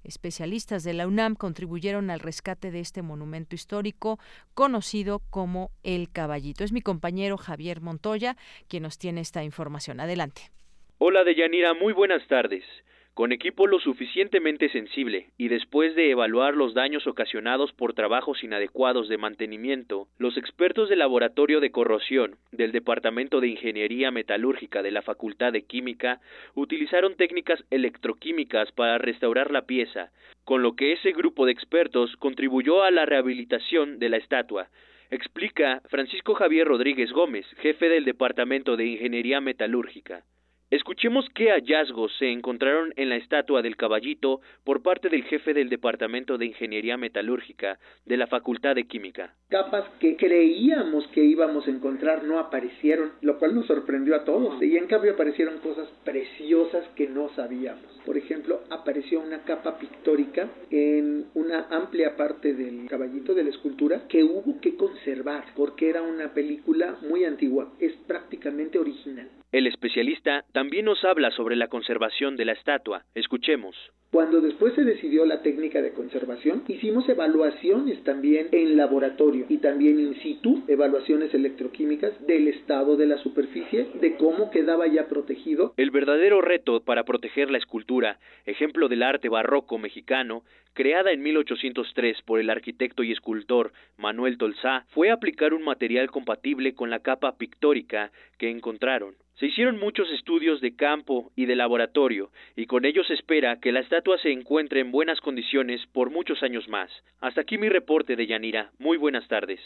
especialistas 0.04 0.84
de 0.84 0.94
la 0.94 1.06
UNAM 1.06 1.34
contribuyeron 1.34 2.10
al 2.10 2.20
rescate 2.20 2.70
de 2.70 2.80
este 2.80 3.02
monumento 3.02 3.54
histórico 3.54 4.18
conocido 4.54 5.20
como 5.30 5.70
El 5.82 6.10
Caballito. 6.10 6.64
Es 6.64 6.72
mi 6.72 6.80
compañero 6.80 7.36
Javier 7.36 7.80
Montoya 7.80 8.36
quien 8.68 8.82
nos 8.82 8.98
tiene 8.98 9.20
esta 9.20 9.44
información. 9.44 10.00
Adelante. 10.00 10.50
Hola 10.98 11.24
Deyanira, 11.24 11.74
muy 11.74 11.92
buenas 11.92 12.26
tardes. 12.28 12.64
Con 13.14 13.30
equipo 13.30 13.66
lo 13.66 13.78
suficientemente 13.78 14.70
sensible 14.70 15.26
y 15.36 15.48
después 15.48 15.94
de 15.94 16.10
evaluar 16.10 16.56
los 16.56 16.72
daños 16.72 17.06
ocasionados 17.06 17.70
por 17.74 17.92
trabajos 17.92 18.42
inadecuados 18.42 19.06
de 19.10 19.18
mantenimiento, 19.18 20.08
los 20.16 20.38
expertos 20.38 20.88
del 20.88 21.00
Laboratorio 21.00 21.60
de 21.60 21.70
Corrosión 21.70 22.36
del 22.52 22.72
Departamento 22.72 23.42
de 23.42 23.48
Ingeniería 23.48 24.10
Metalúrgica 24.10 24.82
de 24.82 24.92
la 24.92 25.02
Facultad 25.02 25.52
de 25.52 25.66
Química 25.66 26.22
utilizaron 26.54 27.14
técnicas 27.16 27.62
electroquímicas 27.68 28.72
para 28.72 28.96
restaurar 28.96 29.50
la 29.50 29.66
pieza, 29.66 30.10
con 30.44 30.62
lo 30.62 30.74
que 30.74 30.92
ese 30.92 31.12
grupo 31.12 31.44
de 31.44 31.52
expertos 31.52 32.16
contribuyó 32.16 32.82
a 32.82 32.90
la 32.90 33.04
rehabilitación 33.04 33.98
de 33.98 34.08
la 34.08 34.16
estatua, 34.16 34.70
explica 35.10 35.82
Francisco 35.90 36.32
Javier 36.32 36.66
Rodríguez 36.66 37.12
Gómez, 37.12 37.44
jefe 37.58 37.90
del 37.90 38.06
Departamento 38.06 38.78
de 38.78 38.86
Ingeniería 38.86 39.42
Metalúrgica. 39.42 40.24
Escuchemos 40.72 41.28
qué 41.34 41.50
hallazgos 41.50 42.16
se 42.18 42.32
encontraron 42.32 42.94
en 42.96 43.10
la 43.10 43.16
estatua 43.16 43.60
del 43.60 43.76
caballito 43.76 44.40
por 44.64 44.82
parte 44.82 45.10
del 45.10 45.22
jefe 45.24 45.52
del 45.52 45.68
Departamento 45.68 46.38
de 46.38 46.46
Ingeniería 46.46 46.96
Metalúrgica 46.96 47.78
de 48.06 48.16
la 48.16 48.26
Facultad 48.26 48.74
de 48.74 48.84
Química. 48.84 49.34
Capas 49.50 49.84
que 50.00 50.16
creíamos 50.16 51.06
que 51.08 51.22
íbamos 51.22 51.66
a 51.66 51.70
encontrar 51.70 52.24
no 52.24 52.38
aparecieron, 52.38 53.12
lo 53.20 53.38
cual 53.38 53.54
nos 53.54 53.66
sorprendió 53.66 54.16
a 54.16 54.24
todos. 54.24 54.62
Y 54.62 54.78
en 54.78 54.86
cambio 54.86 55.12
aparecieron 55.12 55.58
cosas 55.58 55.90
preciosas 56.04 56.88
que 56.96 57.06
no 57.06 57.28
sabíamos. 57.36 58.00
Por 58.06 58.16
ejemplo, 58.16 58.62
apareció 58.70 59.20
una 59.20 59.44
capa 59.44 59.78
pictórica 59.78 60.48
en 60.70 61.26
una 61.34 61.66
amplia 61.68 62.16
parte 62.16 62.54
del 62.54 62.88
caballito 62.88 63.34
de 63.34 63.44
la 63.44 63.50
escultura 63.50 64.08
que 64.08 64.24
hubo 64.24 64.58
que 64.62 64.74
conservar 64.76 65.44
porque 65.54 65.90
era 65.90 66.00
una 66.00 66.32
película 66.32 66.96
muy 67.02 67.26
antigua, 67.26 67.74
es 67.78 67.92
prácticamente 68.06 68.78
original. 68.78 69.28
El 69.52 69.66
especialista 69.66 70.46
también 70.52 70.86
nos 70.86 71.04
habla 71.04 71.30
sobre 71.32 71.56
la 71.56 71.68
conservación 71.68 72.36
de 72.36 72.46
la 72.46 72.52
estatua. 72.52 73.04
Escuchemos. 73.14 73.76
Cuando 74.10 74.40
después 74.40 74.74
se 74.74 74.82
decidió 74.82 75.26
la 75.26 75.42
técnica 75.42 75.82
de 75.82 75.92
conservación, 75.92 76.64
hicimos 76.68 77.06
evaluaciones 77.06 78.02
también 78.02 78.48
en 78.52 78.78
laboratorio 78.78 79.44
y 79.50 79.58
también 79.58 80.00
in 80.00 80.14
situ, 80.22 80.62
evaluaciones 80.68 81.34
electroquímicas 81.34 82.26
del 82.26 82.48
estado 82.48 82.96
de 82.96 83.06
la 83.06 83.18
superficie, 83.18 83.88
de 84.00 84.16
cómo 84.16 84.50
quedaba 84.50 84.86
ya 84.86 85.06
protegido. 85.06 85.74
El 85.76 85.90
verdadero 85.90 86.40
reto 86.40 86.80
para 86.80 87.04
proteger 87.04 87.50
la 87.50 87.58
escultura, 87.58 88.18
ejemplo 88.46 88.88
del 88.88 89.02
arte 89.02 89.28
barroco 89.28 89.76
mexicano, 89.76 90.44
creada 90.72 91.12
en 91.12 91.22
1803 91.22 92.22
por 92.22 92.40
el 92.40 92.48
arquitecto 92.48 93.02
y 93.02 93.12
escultor 93.12 93.72
Manuel 93.98 94.38
Tolsá, 94.38 94.86
fue 94.88 95.10
aplicar 95.10 95.52
un 95.52 95.64
material 95.64 96.10
compatible 96.10 96.74
con 96.74 96.88
la 96.88 97.00
capa 97.00 97.36
pictórica 97.36 98.12
que 98.38 98.50
encontraron. 98.50 99.14
Se 99.42 99.48
hicieron 99.48 99.80
muchos 99.80 100.08
estudios 100.12 100.60
de 100.60 100.76
campo 100.76 101.32
y 101.34 101.46
de 101.46 101.56
laboratorio, 101.56 102.30
y 102.54 102.66
con 102.66 102.84
ello 102.84 103.02
se 103.02 103.14
espera 103.14 103.58
que 103.58 103.72
la 103.72 103.80
estatua 103.80 104.16
se 104.18 104.30
encuentre 104.30 104.78
en 104.78 104.92
buenas 104.92 105.20
condiciones 105.20 105.80
por 105.92 106.10
muchos 106.10 106.44
años 106.44 106.68
más. 106.68 106.88
Hasta 107.20 107.40
aquí 107.40 107.58
mi 107.58 107.68
reporte 107.68 108.14
de 108.14 108.28
Yanira. 108.28 108.70
Muy 108.78 108.98
buenas 108.98 109.26
tardes. 109.26 109.58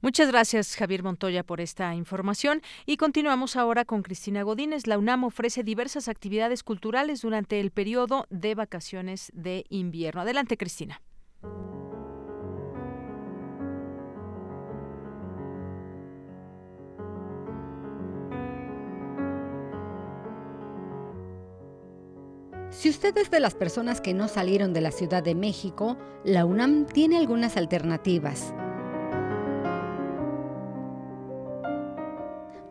Muchas 0.00 0.30
gracias, 0.30 0.76
Javier 0.76 1.02
Montoya, 1.02 1.42
por 1.42 1.60
esta 1.60 1.96
información. 1.96 2.60
Y 2.86 2.96
continuamos 2.96 3.56
ahora 3.56 3.84
con 3.84 4.04
Cristina 4.04 4.44
Godínez. 4.44 4.86
La 4.86 4.98
UNAM 4.98 5.24
ofrece 5.24 5.64
diversas 5.64 6.08
actividades 6.08 6.62
culturales 6.62 7.20
durante 7.20 7.58
el 7.58 7.72
periodo 7.72 8.28
de 8.30 8.54
vacaciones 8.54 9.32
de 9.34 9.64
invierno. 9.68 10.20
Adelante, 10.20 10.56
Cristina. 10.56 11.00
Si 22.70 22.90
usted 22.90 23.16
es 23.16 23.30
de 23.30 23.40
las 23.40 23.54
personas 23.54 24.00
que 24.00 24.12
no 24.12 24.28
salieron 24.28 24.74
de 24.74 24.82
la 24.82 24.90
Ciudad 24.90 25.22
de 25.22 25.34
México, 25.34 25.96
la 26.22 26.44
UNAM 26.44 26.86
tiene 26.86 27.16
algunas 27.16 27.56
alternativas. 27.56 28.52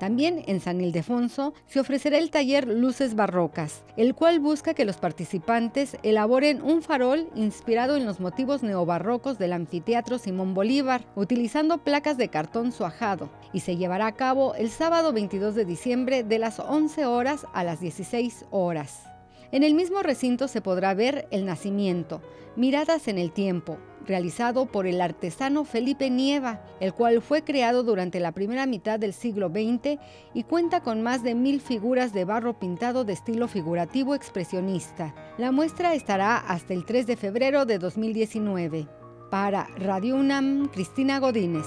También 0.05 0.43
en 0.49 0.61
San 0.61 0.83
Ildefonso 0.83 1.55
se 1.67 1.81
ofrecerá 1.81 2.19
el 2.19 2.29
taller 2.29 2.69
Luces 2.69 3.15
Barrocas, 3.15 3.85
el 3.97 4.15
cual 4.15 4.39
busca 4.39 4.75
que 4.75 4.85
los 4.85 4.99
participantes 4.99 5.97
elaboren 6.03 6.61
un 6.61 6.83
farol 6.83 7.31
inspirado 7.35 7.97
en 7.97 8.05
los 8.05 8.21
motivos 8.21 8.63
neobarrocos 8.63 9.39
del 9.39 9.55
anfiteatro 9.55 10.19
Simón 10.19 10.53
Bolívar, 10.53 11.07
utilizando 11.17 11.79
placas 11.79 12.19
de 12.19 12.29
cartón 12.29 12.71
suajado, 12.71 13.31
y 13.55 13.61
se 13.61 13.79
llevará 13.79 14.07
a 14.07 14.15
cabo 14.15 14.55
el 14.57 14.69
sábado 14.69 15.15
22 15.15 15.55
de 15.55 15.65
diciembre 15.65 16.23
de 16.23 16.39
las 16.39 16.61
11 16.61 17.07
horas 17.07 17.47
a 17.55 17.65
las 17.65 17.81
16 17.81 18.45
horas. 18.51 19.05
En 19.53 19.63
el 19.63 19.73
mismo 19.73 20.03
recinto 20.03 20.49
se 20.49 20.61
podrá 20.61 20.93
ver 20.93 21.29
El 21.31 21.47
Nacimiento, 21.47 22.21
Miradas 22.57 23.09
en 23.09 23.17
el 23.17 23.33
Tiempo, 23.33 23.79
realizado 24.07 24.67
por 24.67 24.87
el 24.87 25.01
artesano 25.01 25.65
Felipe 25.65 26.11
Nieva, 26.11 26.61
el 26.81 26.93
cual 26.95 27.23
fue 27.23 27.43
creado 27.43 27.83
durante 27.83 28.21
la 28.21 28.33
primera 28.33 28.67
mitad 28.67 28.99
del 28.99 29.13
siglo 29.13 29.49
XX 29.49 29.99
y 30.35 30.45
cuenta 30.45 30.83
con 30.83 31.03
más 31.03 31.23
de 31.23 31.35
mil 31.35 31.61
figuras 31.61 32.13
de 32.13 32.25
barro 32.25 32.59
pintado 32.59 33.05
de 33.05 33.13
estilo 33.13 33.49
figurativo 33.49 34.15
expresionista. 34.15 35.15
La 35.39 35.53
muestra 35.53 35.95
estará 35.95 36.37
hasta 36.37 36.75
el 36.75 36.85
3 36.85 37.07
de 37.07 37.17
febrero 37.17 37.65
de 37.65 37.79
2019. 37.79 38.89
Para 39.31 39.67
Radio 39.77 40.17
UNAM, 40.17 40.69
Cristina 40.69 41.19
Godínez. 41.19 41.67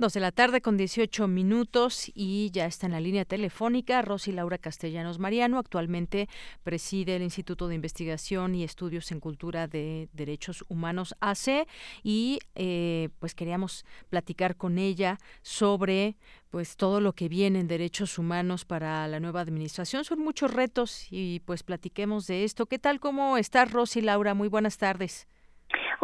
Dos 0.00 0.14
de 0.14 0.20
la 0.20 0.32
tarde 0.32 0.62
con 0.62 0.78
18 0.78 1.28
minutos 1.28 2.10
y 2.14 2.50
ya 2.52 2.64
está 2.64 2.86
en 2.86 2.92
la 2.92 3.00
línea 3.00 3.26
telefónica 3.26 4.00
Rosy 4.00 4.32
Laura 4.32 4.56
Castellanos 4.56 5.18
Mariano, 5.18 5.58
actualmente 5.58 6.26
preside 6.64 7.16
el 7.16 7.22
Instituto 7.22 7.68
de 7.68 7.74
Investigación 7.74 8.54
y 8.54 8.64
Estudios 8.64 9.12
en 9.12 9.20
Cultura 9.20 9.66
de 9.66 10.08
Derechos 10.14 10.64
Humanos 10.68 11.14
AC 11.20 11.68
y 12.02 12.38
eh, 12.54 13.10
pues 13.18 13.34
queríamos 13.34 13.84
platicar 14.08 14.56
con 14.56 14.78
ella 14.78 15.18
sobre 15.42 16.14
pues 16.50 16.78
todo 16.78 17.02
lo 17.02 17.12
que 17.12 17.28
viene 17.28 17.60
en 17.60 17.68
derechos 17.68 18.18
humanos 18.18 18.64
para 18.64 19.06
la 19.06 19.20
nueva 19.20 19.42
administración. 19.42 20.04
Son 20.04 20.18
muchos 20.18 20.54
retos 20.54 21.08
y 21.10 21.40
pues 21.40 21.62
platiquemos 21.62 22.26
de 22.26 22.44
esto. 22.44 22.64
¿Qué 22.64 22.78
tal? 22.78 23.00
¿Cómo 23.00 23.36
estás 23.36 23.70
Rosy 23.70 24.00
Laura? 24.00 24.32
Muy 24.32 24.48
buenas 24.48 24.78
tardes. 24.78 25.28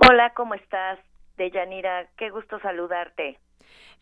Hola, 0.07 0.35
¿cómo 0.35 0.53
estás? 0.53 0.99
Deyanira, 1.39 2.11
qué 2.19 2.29
gusto 2.29 2.61
saludarte. 2.61 3.39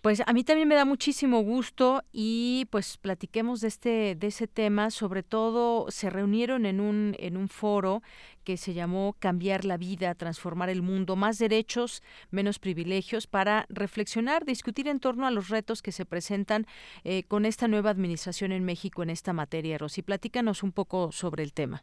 Pues 0.04 0.22
a 0.26 0.34
mí 0.34 0.44
también 0.44 0.68
me 0.68 0.74
da 0.74 0.84
muchísimo 0.84 1.40
gusto 1.40 2.02
y 2.12 2.68
pues 2.70 2.98
platiquemos 2.98 3.62
de 3.62 3.68
este 3.68 4.14
de 4.14 4.26
ese 4.26 4.46
tema, 4.46 4.90
sobre 4.90 5.22
todo 5.22 5.90
se 5.90 6.10
reunieron 6.10 6.66
en 6.66 6.78
un 6.78 7.16
en 7.18 7.38
un 7.38 7.48
foro 7.48 8.02
que 8.44 8.58
se 8.58 8.74
llamó 8.74 9.16
Cambiar 9.18 9.64
la 9.64 9.78
vida, 9.78 10.14
transformar 10.14 10.68
el 10.68 10.82
mundo, 10.82 11.16
más 11.16 11.38
derechos, 11.38 12.02
menos 12.30 12.58
privilegios 12.58 13.26
para 13.26 13.64
reflexionar, 13.70 14.44
discutir 14.44 14.88
en 14.88 15.00
torno 15.00 15.26
a 15.26 15.30
los 15.30 15.48
retos 15.48 15.80
que 15.80 15.90
se 15.90 16.04
presentan 16.04 16.66
eh, 17.04 17.22
con 17.22 17.46
esta 17.46 17.66
nueva 17.66 17.88
administración 17.88 18.52
en 18.52 18.62
México 18.62 19.02
en 19.02 19.08
esta 19.08 19.32
materia. 19.32 19.78
Rosy, 19.78 20.02
platícanos 20.02 20.62
un 20.62 20.72
poco 20.72 21.12
sobre 21.12 21.42
el 21.42 21.54
tema. 21.54 21.82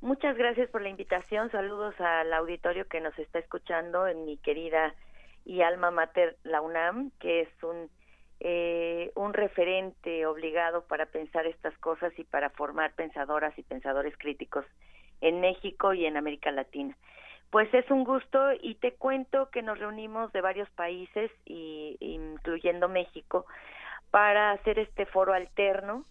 Muchas 0.00 0.34
gracias 0.38 0.70
por 0.70 0.80
la 0.80 0.88
invitación. 0.88 1.50
Saludos 1.50 1.94
al 2.00 2.32
auditorio 2.32 2.88
que 2.88 3.02
nos 3.02 3.18
está 3.18 3.38
escuchando 3.38 4.06
en 4.06 4.24
mi 4.24 4.38
querida 4.38 4.94
y 5.44 5.62
alma 5.62 5.90
mater 5.90 6.36
la 6.44 6.60
UNAM, 6.60 7.10
que 7.18 7.42
es 7.42 7.62
un 7.62 7.90
eh, 8.44 9.12
un 9.14 9.34
referente 9.34 10.26
obligado 10.26 10.82
para 10.88 11.06
pensar 11.06 11.46
estas 11.46 11.78
cosas 11.78 12.12
y 12.18 12.24
para 12.24 12.50
formar 12.50 12.92
pensadoras 12.94 13.56
y 13.56 13.62
pensadores 13.62 14.16
críticos 14.18 14.64
en 15.20 15.40
México 15.40 15.94
y 15.94 16.06
en 16.06 16.16
América 16.16 16.50
Latina. 16.50 16.96
Pues 17.50 17.72
es 17.72 17.88
un 17.88 18.02
gusto 18.02 18.52
y 18.60 18.74
te 18.74 18.94
cuento 18.94 19.48
que 19.50 19.62
nos 19.62 19.78
reunimos 19.78 20.32
de 20.32 20.40
varios 20.40 20.68
países, 20.70 21.30
y, 21.46 21.96
incluyendo 22.00 22.88
México, 22.88 23.46
para 24.10 24.50
hacer 24.50 24.80
este 24.80 25.06
foro 25.06 25.34
alterno 25.34 26.04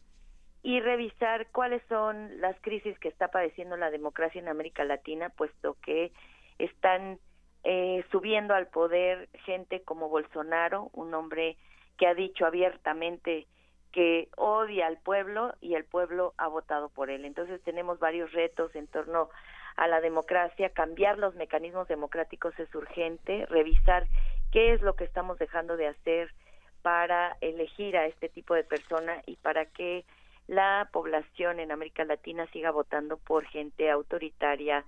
y 0.64 0.80
revisar 0.80 1.48
cuáles 1.52 1.82
son 1.90 2.40
las 2.40 2.56
crisis 2.62 2.98
que 3.00 3.10
está 3.10 3.28
padeciendo 3.28 3.76
la 3.76 3.92
democracia 3.92 4.40
en 4.40 4.48
América 4.48 4.86
Latina, 4.86 5.28
puesto 5.36 5.76
que 5.84 6.14
están 6.60 7.20
eh, 7.64 8.04
subiendo 8.12 8.54
al 8.54 8.68
poder 8.68 9.30
gente 9.46 9.82
como 9.82 10.10
Bolsonaro, 10.10 10.90
un 10.94 11.14
hombre 11.14 11.58
que 11.98 12.08
ha 12.08 12.14
dicho 12.14 12.46
abiertamente 12.46 13.48
que 13.92 14.30
odia 14.38 14.88
al 14.88 14.98
pueblo 14.98 15.54
y 15.62 15.76
el 15.76 15.84
pueblo 15.84 16.34
ha 16.38 16.48
votado 16.48 16.90
por 16.90 17.10
él. 17.10 17.26
Entonces 17.26 17.62
tenemos 17.62 18.00
varios 18.00 18.32
retos 18.32 18.76
en 18.76 18.88
torno 18.88 19.30
a 19.76 19.88
la 19.88 20.02
democracia, 20.02 20.70
cambiar 20.70 21.18
los 21.18 21.36
mecanismos 21.36 21.88
democráticos 21.88 22.58
es 22.60 22.74
urgente, 22.74 23.46
revisar 23.48 24.08
qué 24.52 24.74
es 24.74 24.82
lo 24.82 24.96
que 24.96 25.04
estamos 25.04 25.38
dejando 25.40 25.78
de 25.78 25.88
hacer 25.88 26.34
para 26.82 27.38
elegir 27.42 27.96
a 27.96 28.06
este 28.08 28.28
tipo 28.28 28.54
de 28.54 28.64
persona 28.64 29.22
y 29.26 29.36
para 29.38 29.66
que 29.66 30.04
la 30.48 30.90
población 30.92 31.60
en 31.60 31.72
América 31.72 32.04
Latina 32.04 32.48
siga 32.48 32.72
votando 32.72 33.18
por 33.18 33.46
gente 33.46 33.90
autoritaria 33.90 34.84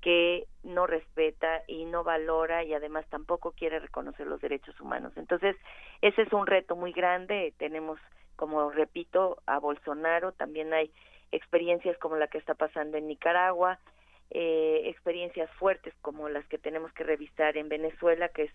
que 0.00 0.46
no 0.62 0.86
respeta 0.86 1.62
y 1.66 1.84
no 1.84 2.04
valora 2.04 2.64
y 2.64 2.74
además 2.74 3.06
tampoco 3.08 3.52
quiere 3.52 3.78
reconocer 3.78 4.26
los 4.26 4.40
derechos 4.40 4.78
humanos. 4.80 5.12
Entonces, 5.16 5.56
ese 6.00 6.22
es 6.22 6.32
un 6.32 6.46
reto 6.46 6.76
muy 6.76 6.92
grande. 6.92 7.52
Tenemos, 7.58 7.98
como 8.36 8.70
repito, 8.70 9.38
a 9.46 9.58
Bolsonaro, 9.58 10.32
también 10.32 10.72
hay 10.72 10.90
experiencias 11.32 11.96
como 11.98 12.16
la 12.16 12.28
que 12.28 12.38
está 12.38 12.54
pasando 12.54 12.96
en 12.96 13.08
Nicaragua, 13.08 13.78
eh, 14.30 14.82
experiencias 14.86 15.50
fuertes 15.52 15.94
como 16.02 16.28
las 16.28 16.46
que 16.46 16.58
tenemos 16.58 16.92
que 16.92 17.04
revisar 17.04 17.56
en 17.56 17.68
Venezuela, 17.68 18.28
que 18.28 18.44
es 18.44 18.52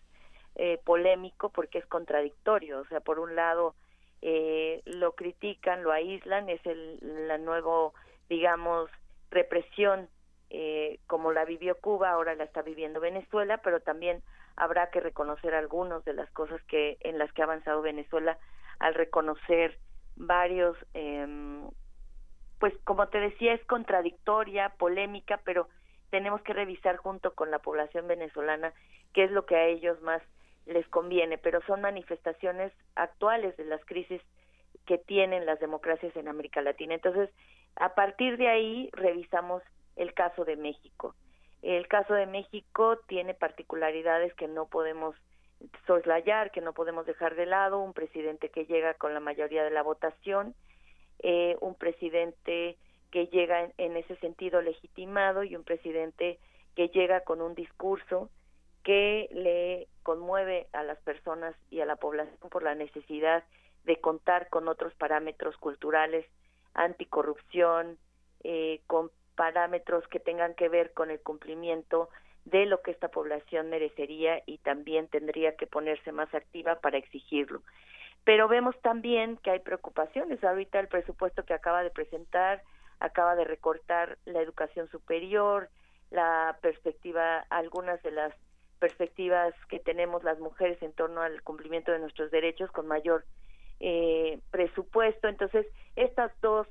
eh, 0.55 0.80
polémico 0.84 1.49
porque 1.49 1.80
es 1.80 1.85
contradictorio. 1.85 2.80
O 2.80 2.85
sea, 2.85 3.01
por 3.01 3.19
un 3.19 3.35
lado 3.35 3.76
eh, 4.22 4.81
lo 4.85 5.13
critican, 5.13 5.84
lo 5.84 5.91
aíslan, 5.91 6.49
es 6.49 6.65
el, 6.65 7.27
la 7.27 7.38
nuevo, 7.38 7.93
digamos, 8.30 8.89
represión 9.30 10.09
eh, 10.57 10.99
como 11.07 11.34
la 11.34 11.44
vivió 11.44 11.76
Cuba, 11.80 12.11
ahora 12.11 12.36
la 12.36 12.45
está 12.45 12.61
viviendo 12.61 12.99
Venezuela, 12.99 13.57
pero 13.57 13.82
también 13.82 14.23
habrá 14.56 14.90
que 14.90 15.02
reconocer 15.02 15.53
algunas 15.53 16.06
de 16.06 16.14
las 16.14 16.30
cosas 16.32 16.61
que 16.64 16.98
en 17.02 17.18
las 17.18 17.32
que 17.34 17.41
ha 17.41 17.45
avanzado 17.45 17.82
Venezuela 17.82 18.38
al 18.80 18.94
reconocer 18.94 19.77
varios 20.15 20.77
eh, 20.94 21.27
pues 22.60 22.73
como 22.84 23.07
te 23.10 23.19
decía, 23.19 23.53
es 23.53 23.64
contradictoria, 23.65 24.69
polémica, 24.77 25.40
pero 25.44 25.68
tenemos 26.10 26.41
que 26.41 26.53
revisar 26.53 26.98
junto 26.98 27.34
con 27.36 27.52
la 27.52 27.60
población 27.60 28.07
venezolana 28.07 28.73
qué 29.14 29.26
es 29.26 29.32
lo 29.32 29.45
que 29.45 29.56
a 29.56 29.65
ellos 29.65 30.02
más 30.02 30.22
les 30.65 30.88
conviene, 30.88 31.38
pero 31.38 31.61
son 31.68 31.82
manifestaciones 31.82 32.72
actuales 32.95 33.56
de 33.57 33.65
las 33.65 33.84
crisis 33.86 34.22
que 34.86 34.98
tienen 34.98 35.45
las 35.45 35.60
democracias 35.60 36.15
en 36.15 36.27
América 36.27 36.61
Latina. 36.61 36.95
Entonces, 36.95 37.30
a 37.76 37.94
partir 37.94 38.38
de 38.38 38.48
ahí 38.48 38.90
revisamos 38.94 39.61
el 39.95 40.13
caso 40.13 40.45
de 40.45 40.55
México. 40.55 41.15
El 41.61 41.88
caso 41.88 42.13
de 42.13 42.27
México 42.27 42.99
tiene 43.07 43.34
particularidades 43.34 44.34
que 44.35 44.47
no 44.47 44.67
podemos 44.67 45.15
soslayar, 45.88 46.51
que 46.51 46.61
no 46.61 46.73
podemos 46.73 47.05
dejar 47.05 47.35
de 47.35 47.45
lado, 47.45 47.80
un 47.80 47.93
presidente 47.93 48.49
que 48.49 48.65
llega 48.65 48.93
con 48.95 49.13
la 49.13 49.19
mayoría 49.19 49.63
de 49.63 49.72
la 49.72 49.81
votación, 49.81 50.53
eh, 51.19 51.57
un 51.61 51.76
presidente 51.76 52.77
que 53.11 53.27
llega 53.27 53.72
en, 53.77 53.95
ese 53.95 54.17
sentido 54.17 54.61
legitimado 54.61 55.43
y 55.43 55.55
un 55.55 55.63
presidente 55.63 56.38
que 56.76 56.89
llega 56.89 57.22
con 57.22 57.41
un 57.41 57.55
discurso 57.55 58.30
que 58.84 59.30
le 59.31 59.88
conmueve 60.03 60.67
a 60.73 60.84
las 60.84 60.99
personas 60.99 61.55
y 61.72 61.80
a 61.80 61.85
la 61.85 61.95
población 61.95 62.49
por 62.49 62.61
la 62.61 62.76
necesidad 62.76 63.43
de 63.85 63.99
contar 64.01 64.49
con 64.49 64.67
otros 64.67 64.93
parámetros 64.95 65.55
culturales, 65.57 66.26
anticorrupción, 66.73 67.97
eh, 68.43 68.81
con 68.85 69.09
parámetros 69.36 70.07
que 70.07 70.20
tengan 70.20 70.56
que 70.56 70.70
ver 70.70 70.94
con 70.94 71.12
el 71.12 71.20
cumplimiento 71.20 72.10
de 72.45 72.66
lo 72.66 72.82
que 72.82 72.91
esta 72.91 73.10
población 73.10 73.70
merecería 73.70 74.41
y 74.45 74.60
también 74.60 75.07
tendría 75.07 75.56
que 75.56 75.68
ponerse 75.68 76.12
más 76.12 76.34
activa 76.34 76.76
para 76.76 76.98
exigirlo 76.98 77.62
pero 78.26 78.48
vemos 78.48 78.76
también 78.82 79.38
que 79.38 79.52
hay 79.52 79.60
preocupaciones. 79.60 80.44
Ahorita 80.44 80.80
el 80.80 80.88
presupuesto 80.88 81.45
que 81.45 81.53
acaba 81.53 81.84
de 81.84 81.91
presentar 81.91 82.64
acaba 82.99 83.36
de 83.36 83.45
recortar 83.45 84.18
la 84.26 84.41
educación 84.41 84.90
superior, 84.90 85.70
la 86.10 86.57
perspectiva, 86.62 87.45
algunas 87.49 88.02
de 88.02 88.12
las 88.12 88.34
perspectivas 88.80 89.53
que 89.70 89.80
tenemos 89.80 90.24
las 90.24 90.40
mujeres 90.40 90.82
en 90.82 90.91
torno 90.94 91.22
al 91.22 91.41
cumplimiento 91.44 91.91
de 91.91 91.99
nuestros 91.99 92.32
derechos 92.32 92.72
con 92.72 92.88
mayor 92.88 93.26
eh, 93.80 94.40
presupuesto. 94.49 95.28
Entonces, 95.28 95.68
estas 95.95 96.32
dos 96.41 96.68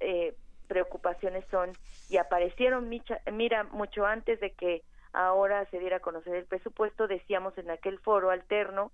eh, 0.00 0.34
preocupaciones 0.64 1.44
son 1.50 1.72
y 2.08 2.16
aparecieron, 2.16 2.88
mira, 3.32 3.64
mucho 3.64 4.06
antes 4.06 4.40
de 4.40 4.52
que 4.52 4.82
ahora 5.12 5.64
se 5.70 5.78
diera 5.78 5.98
a 5.98 6.00
conocer 6.00 6.34
el 6.34 6.46
presupuesto, 6.46 7.06
decíamos 7.06 7.56
en 7.58 7.70
aquel 7.70 7.98
foro 8.00 8.30
alterno, 8.30 8.90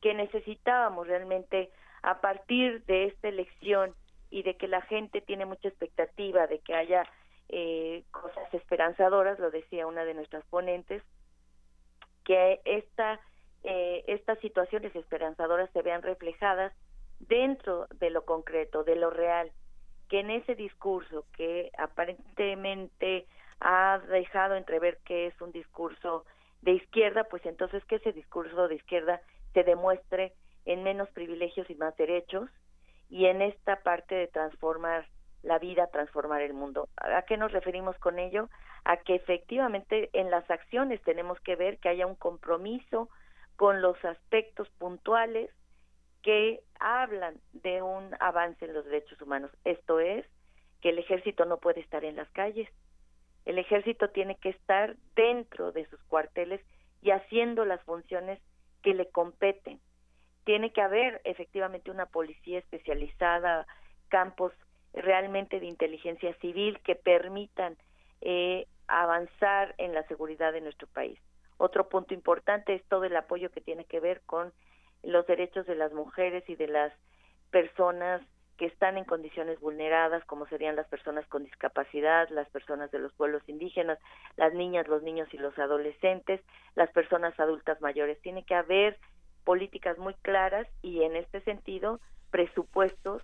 que 0.00 0.14
necesitábamos 0.14 1.06
realmente 1.06 1.70
a 2.02 2.20
partir 2.20 2.84
de 2.84 3.06
esta 3.06 3.28
elección 3.28 3.94
y 4.30 4.42
de 4.42 4.56
que 4.56 4.68
la 4.68 4.82
gente 4.82 5.20
tiene 5.20 5.46
mucha 5.46 5.68
expectativa 5.68 6.46
de 6.46 6.58
que 6.58 6.74
haya 6.74 7.04
eh, 7.48 8.04
cosas 8.10 8.52
esperanzadoras, 8.52 9.38
lo 9.38 9.50
decía 9.50 9.86
una 9.86 10.04
de 10.04 10.14
nuestras 10.14 10.44
ponentes, 10.46 11.02
que 12.24 12.60
esta, 12.64 13.20
eh, 13.62 14.04
estas 14.06 14.38
situaciones 14.40 14.94
esperanzadoras 14.96 15.70
se 15.72 15.82
vean 15.82 16.02
reflejadas 16.02 16.72
dentro 17.20 17.86
de 17.94 18.10
lo 18.10 18.24
concreto, 18.24 18.84
de 18.84 18.96
lo 18.96 19.10
real, 19.10 19.52
que 20.08 20.20
en 20.20 20.30
ese 20.30 20.54
discurso 20.54 21.24
que 21.36 21.70
aparentemente 21.78 23.26
ha 23.60 23.98
dejado 24.08 24.56
entrever 24.56 24.98
que 25.04 25.26
es 25.26 25.40
un 25.40 25.52
discurso 25.52 26.24
de 26.62 26.72
izquierda, 26.72 27.24
pues 27.24 27.44
entonces 27.46 27.84
que 27.84 27.96
ese 27.96 28.12
discurso 28.12 28.68
de 28.68 28.76
izquierda 28.76 29.20
se 29.52 29.64
demuestre 29.64 30.32
en 30.64 30.82
menos 30.82 31.08
privilegios 31.10 31.68
y 31.70 31.74
más 31.74 31.96
derechos 31.96 32.48
y 33.10 33.26
en 33.26 33.42
esta 33.42 33.76
parte 33.82 34.14
de 34.14 34.26
transformar 34.28 35.06
la 35.42 35.58
vida, 35.58 35.88
transformar 35.88 36.40
el 36.40 36.54
mundo. 36.54 36.88
¿A 36.96 37.22
qué 37.22 37.36
nos 37.36 37.52
referimos 37.52 37.96
con 37.98 38.18
ello? 38.18 38.48
A 38.84 38.96
que 38.98 39.14
efectivamente 39.14 40.08
en 40.14 40.30
las 40.30 40.50
acciones 40.50 41.02
tenemos 41.02 41.38
que 41.40 41.54
ver 41.54 41.78
que 41.78 41.90
haya 41.90 42.06
un 42.06 42.14
compromiso 42.14 43.10
con 43.56 43.82
los 43.82 44.02
aspectos 44.04 44.68
puntuales 44.78 45.50
que 46.24 46.60
hablan 46.80 47.36
de 47.52 47.82
un 47.82 48.16
avance 48.18 48.64
en 48.64 48.72
los 48.72 48.84
derechos 48.86 49.20
humanos. 49.20 49.50
Esto 49.64 50.00
es, 50.00 50.26
que 50.80 50.88
el 50.88 50.98
ejército 50.98 51.44
no 51.44 51.58
puede 51.58 51.80
estar 51.80 52.04
en 52.04 52.16
las 52.16 52.28
calles. 52.30 52.68
El 53.44 53.58
ejército 53.58 54.08
tiene 54.10 54.36
que 54.36 54.48
estar 54.48 54.96
dentro 55.14 55.70
de 55.70 55.86
sus 55.86 56.02
cuarteles 56.04 56.60
y 57.02 57.10
haciendo 57.10 57.64
las 57.64 57.82
funciones 57.84 58.40
que 58.82 58.94
le 58.94 59.08
competen. 59.10 59.80
Tiene 60.44 60.72
que 60.72 60.80
haber 60.80 61.20
efectivamente 61.24 61.90
una 61.90 62.06
policía 62.06 62.58
especializada, 62.58 63.66
campos 64.08 64.52
realmente 64.92 65.60
de 65.60 65.66
inteligencia 65.66 66.34
civil 66.40 66.80
que 66.80 66.94
permitan 66.94 67.76
eh, 68.20 68.66
avanzar 68.86 69.74
en 69.78 69.92
la 69.92 70.06
seguridad 70.06 70.52
de 70.52 70.60
nuestro 70.60 70.86
país. 70.88 71.18
Otro 71.56 71.88
punto 71.88 72.14
importante 72.14 72.74
es 72.74 72.84
todo 72.84 73.04
el 73.04 73.16
apoyo 73.16 73.50
que 73.50 73.60
tiene 73.60 73.84
que 73.84 74.00
ver 74.00 74.22
con 74.26 74.52
los 75.06 75.26
derechos 75.26 75.66
de 75.66 75.74
las 75.74 75.92
mujeres 75.92 76.48
y 76.48 76.56
de 76.56 76.68
las 76.68 76.92
personas 77.50 78.22
que 78.56 78.66
están 78.66 78.96
en 78.96 79.04
condiciones 79.04 79.58
vulneradas, 79.60 80.24
como 80.26 80.46
serían 80.46 80.76
las 80.76 80.86
personas 80.86 81.26
con 81.26 81.44
discapacidad, 81.44 82.28
las 82.30 82.48
personas 82.50 82.90
de 82.92 83.00
los 83.00 83.12
pueblos 83.14 83.42
indígenas, 83.48 83.98
las 84.36 84.54
niñas, 84.54 84.86
los 84.86 85.02
niños 85.02 85.28
y 85.32 85.38
los 85.38 85.58
adolescentes, 85.58 86.40
las 86.76 86.90
personas 86.92 87.38
adultas 87.40 87.80
mayores. 87.80 88.20
Tiene 88.20 88.44
que 88.44 88.54
haber 88.54 88.98
políticas 89.44 89.98
muy 89.98 90.14
claras 90.14 90.68
y 90.82 91.02
en 91.02 91.16
este 91.16 91.40
sentido 91.40 92.00
presupuestos 92.30 93.22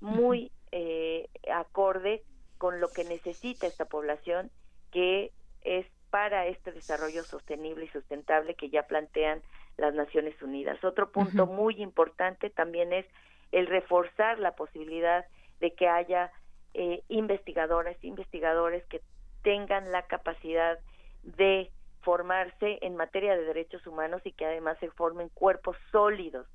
muy 0.00 0.52
eh, 0.72 1.28
acorde 1.52 2.22
con 2.58 2.80
lo 2.80 2.88
que 2.88 3.04
necesita 3.04 3.66
esta 3.66 3.86
población 3.86 4.50
que 4.92 5.32
es 5.62 5.86
para 6.10 6.46
este 6.46 6.72
desarrollo 6.72 7.24
sostenible 7.24 7.86
y 7.86 7.88
sustentable 7.88 8.54
que 8.54 8.70
ya 8.70 8.84
plantean 8.84 9.42
las 9.76 9.94
Naciones 9.94 10.40
Unidas. 10.42 10.82
Otro 10.84 11.10
punto 11.10 11.46
muy 11.46 11.82
importante 11.82 12.50
también 12.50 12.92
es 12.92 13.06
el 13.52 13.66
reforzar 13.66 14.38
la 14.38 14.52
posibilidad 14.52 15.24
de 15.60 15.74
que 15.74 15.88
haya 15.88 16.32
eh, 16.74 17.02
investigadoras, 17.08 17.96
investigadores 18.02 18.84
que 18.86 19.00
tengan 19.42 19.92
la 19.92 20.02
capacidad 20.02 20.78
de 21.22 21.70
formarse 22.02 22.78
en 22.82 22.96
materia 22.96 23.36
de 23.36 23.44
derechos 23.44 23.86
humanos 23.86 24.22
y 24.24 24.32
que 24.32 24.46
además 24.46 24.78
se 24.78 24.90
formen 24.90 25.28
cuerpos 25.30 25.76
sólidos 25.90 26.46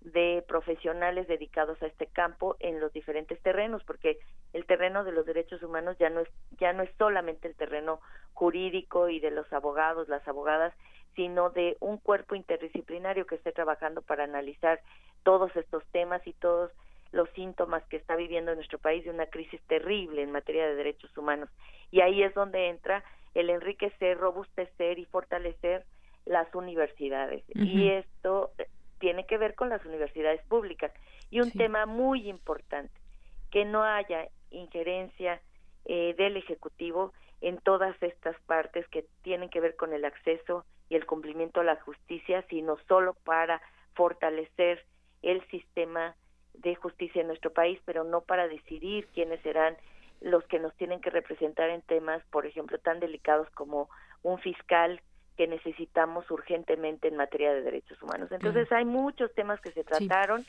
de 0.00 0.44
profesionales 0.46 1.26
dedicados 1.26 1.82
a 1.82 1.86
este 1.86 2.06
campo 2.06 2.56
en 2.60 2.78
los 2.78 2.92
diferentes 2.92 3.40
terrenos, 3.42 3.82
porque 3.84 4.18
el 4.52 4.66
terreno 4.66 5.02
de 5.02 5.12
los 5.12 5.24
derechos 5.24 5.62
humanos 5.62 5.96
ya 5.98 6.10
no 6.10 6.20
es 6.20 6.28
ya 6.60 6.72
no 6.72 6.82
es 6.82 6.90
solamente 6.98 7.48
el 7.48 7.54
terreno 7.54 8.00
jurídico 8.34 9.08
y 9.08 9.18
de 9.20 9.30
los 9.30 9.50
abogados, 9.52 10.08
las 10.08 10.26
abogadas, 10.28 10.74
sino 11.14 11.50
de 11.50 11.76
un 11.80 11.98
cuerpo 11.98 12.34
interdisciplinario 12.34 13.26
que 13.26 13.36
esté 13.36 13.52
trabajando 13.52 14.02
para 14.02 14.24
analizar 14.24 14.80
todos 15.22 15.54
estos 15.56 15.84
temas 15.92 16.26
y 16.26 16.32
todos 16.34 16.70
los 17.12 17.28
síntomas 17.30 17.84
que 17.84 17.96
está 17.96 18.16
viviendo 18.16 18.54
nuestro 18.54 18.78
país 18.78 19.04
de 19.04 19.10
una 19.10 19.26
crisis 19.26 19.60
terrible 19.68 20.22
en 20.22 20.32
materia 20.32 20.66
de 20.66 20.74
derechos 20.74 21.16
humanos. 21.16 21.48
Y 21.90 22.00
ahí 22.00 22.22
es 22.22 22.34
donde 22.34 22.68
entra 22.68 23.04
el 23.34 23.50
enriquecer, 23.50 24.18
robustecer 24.18 24.98
y 24.98 25.04
fortalecer 25.06 25.84
las 26.26 26.52
universidades. 26.54 27.44
Y 27.54 27.90
esto 27.90 28.50
tiene 28.98 29.26
que 29.26 29.38
ver 29.38 29.54
con 29.54 29.68
las 29.68 29.84
universidades 29.84 30.42
públicas. 30.46 30.92
Y 31.30 31.40
un 31.40 31.50
tema 31.50 31.86
muy 31.86 32.28
importante, 32.28 32.94
que 33.50 33.64
no 33.64 33.84
haya 33.84 34.28
injerencia 34.50 35.40
eh, 35.84 36.14
del 36.16 36.36
Ejecutivo 36.36 37.12
en 37.40 37.58
todas 37.58 37.94
estas 38.02 38.36
partes 38.46 38.88
que 38.88 39.04
tienen 39.22 39.50
que 39.50 39.60
ver 39.60 39.76
con 39.76 39.92
el 39.92 40.04
acceso 40.04 40.64
y 40.88 40.96
el 40.96 41.06
cumplimiento 41.06 41.60
a 41.60 41.64
la 41.64 41.76
justicia, 41.76 42.44
sino 42.48 42.76
solo 42.88 43.14
para 43.24 43.60
fortalecer 43.94 44.84
el 45.22 45.46
sistema 45.48 46.14
de 46.54 46.74
justicia 46.74 47.20
en 47.20 47.28
nuestro 47.28 47.52
país, 47.52 47.80
pero 47.84 48.04
no 48.04 48.20
para 48.20 48.48
decidir 48.48 49.06
quiénes 49.14 49.40
serán 49.42 49.76
los 50.20 50.44
que 50.44 50.58
nos 50.58 50.74
tienen 50.76 51.00
que 51.00 51.10
representar 51.10 51.70
en 51.70 51.82
temas, 51.82 52.22
por 52.30 52.46
ejemplo, 52.46 52.78
tan 52.78 53.00
delicados 53.00 53.48
como 53.50 53.88
un 54.22 54.38
fiscal 54.38 55.00
que 55.36 55.46
necesitamos 55.46 56.30
urgentemente 56.30 57.08
en 57.08 57.16
materia 57.16 57.52
de 57.52 57.62
derechos 57.62 58.00
humanos. 58.02 58.30
Entonces 58.30 58.70
hay 58.70 58.84
muchos 58.84 59.34
temas 59.34 59.60
que 59.60 59.72
se 59.72 59.84
trataron 59.84 60.44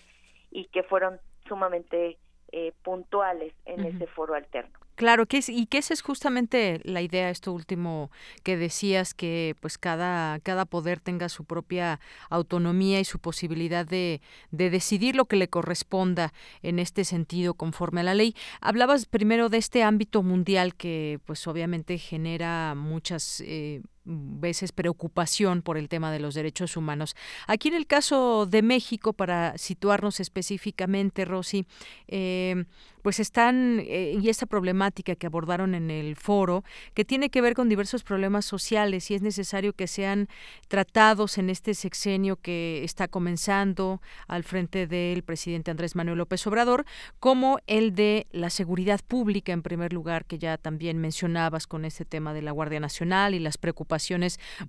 y 0.52 0.66
que 0.66 0.84
fueron 0.84 1.20
sumamente 1.48 2.18
eh, 2.52 2.72
puntuales 2.84 3.54
en 3.66 3.84
ese 3.84 4.08
foro 4.08 4.36
alterno. 4.36 4.80
Claro, 4.96 5.26
que 5.26 5.40
es, 5.40 5.50
y 5.50 5.66
que 5.66 5.78
esa 5.80 5.94
es 5.94 6.02
justamente 6.02 6.80
la 6.86 7.02
idea, 7.02 7.30
esto 7.30 7.52
último 7.52 8.12
que 8.44 8.56
decías, 8.56 9.14
que 9.14 9.56
pues 9.60 9.78
cada, 9.78 10.40
cada 10.40 10.64
poder 10.64 11.02
tenga 11.02 11.28
su 11.28 11.44
propia 11.44 12.00
autonomía 12.30 13.02
y 13.02 13.06
su 13.06 13.20
posibilidad 13.20 13.86
de, 13.86 14.22
de 14.52 14.70
decidir 14.70 15.18
lo 15.18 15.26
que 15.26 15.36
le 15.36 15.50
corresponda 15.50 16.34
en 16.62 16.80
este 16.80 17.04
sentido 17.04 17.56
conforme 17.56 18.02
a 18.02 18.04
la 18.04 18.14
ley. 18.14 18.36
Hablabas 18.62 19.06
primero 19.06 19.50
de 19.50 19.58
este 19.58 19.84
ámbito 19.84 20.24
mundial 20.24 20.76
que 20.76 21.20
pues 21.26 21.46
obviamente 21.46 21.98
genera 21.98 22.74
muchas 22.76 23.42
eh, 23.46 23.82
veces 24.06 24.72
preocupación 24.72 25.62
por 25.62 25.78
el 25.78 25.90
tema 25.90 26.12
de 26.12 26.20
los 26.20 26.36
derechos 26.36 26.78
humanos. 26.78 27.16
Aquí 27.48 27.70
en 27.70 27.74
el 27.74 27.88
caso 27.88 28.46
de 28.46 28.62
México, 28.62 29.14
para 29.14 29.58
situarnos 29.58 30.20
específicamente, 30.20 31.26
Rosy, 31.26 31.66
eh, 32.08 32.66
pues 33.02 33.20
están, 33.20 33.82
eh, 33.86 34.18
y 34.20 34.30
esta 34.30 34.48
problemática 34.48 35.16
que 35.16 35.28
abordaron 35.28 35.76
en 35.76 35.92
el 35.92 36.16
foro, 36.16 36.64
que 36.96 37.06
tiene 37.06 37.30
que 37.30 37.42
ver 37.42 37.54
con 37.54 37.70
diversos 37.70 38.04
problemas 38.04 38.46
sociales 38.46 39.12
y 39.12 39.16
es 39.16 39.22
necesario 39.22 39.74
que 39.74 39.86
sean 39.88 40.28
tratados 40.68 41.38
en 41.38 41.52
este 41.52 41.76
sexenio 41.76 42.36
que 42.36 42.84
está 42.84 43.08
comenzando 43.08 44.02
al 44.28 44.44
frente 44.44 44.88
del 44.88 45.22
presidente 45.22 45.70
Andrés 45.70 45.96
Manuel 45.96 46.18
López 46.18 46.46
Obrador, 46.48 46.86
como 47.20 47.60
el 47.68 47.94
de 47.94 48.26
la 48.32 48.50
seguridad 48.50 49.00
pública, 49.08 49.54
en 49.54 49.62
primer 49.62 49.94
lugar, 49.94 50.26
que 50.26 50.40
ya 50.40 50.58
también 50.58 50.98
mencionabas 50.98 51.68
con 51.68 51.86
este 51.86 52.06
tema 52.06 52.34
de 52.34 52.42
la 52.42 52.52
Guardia 52.52 52.80
Nacional 52.80 53.36
y 53.36 53.40
las 53.40 53.58
preocupaciones 53.60 53.95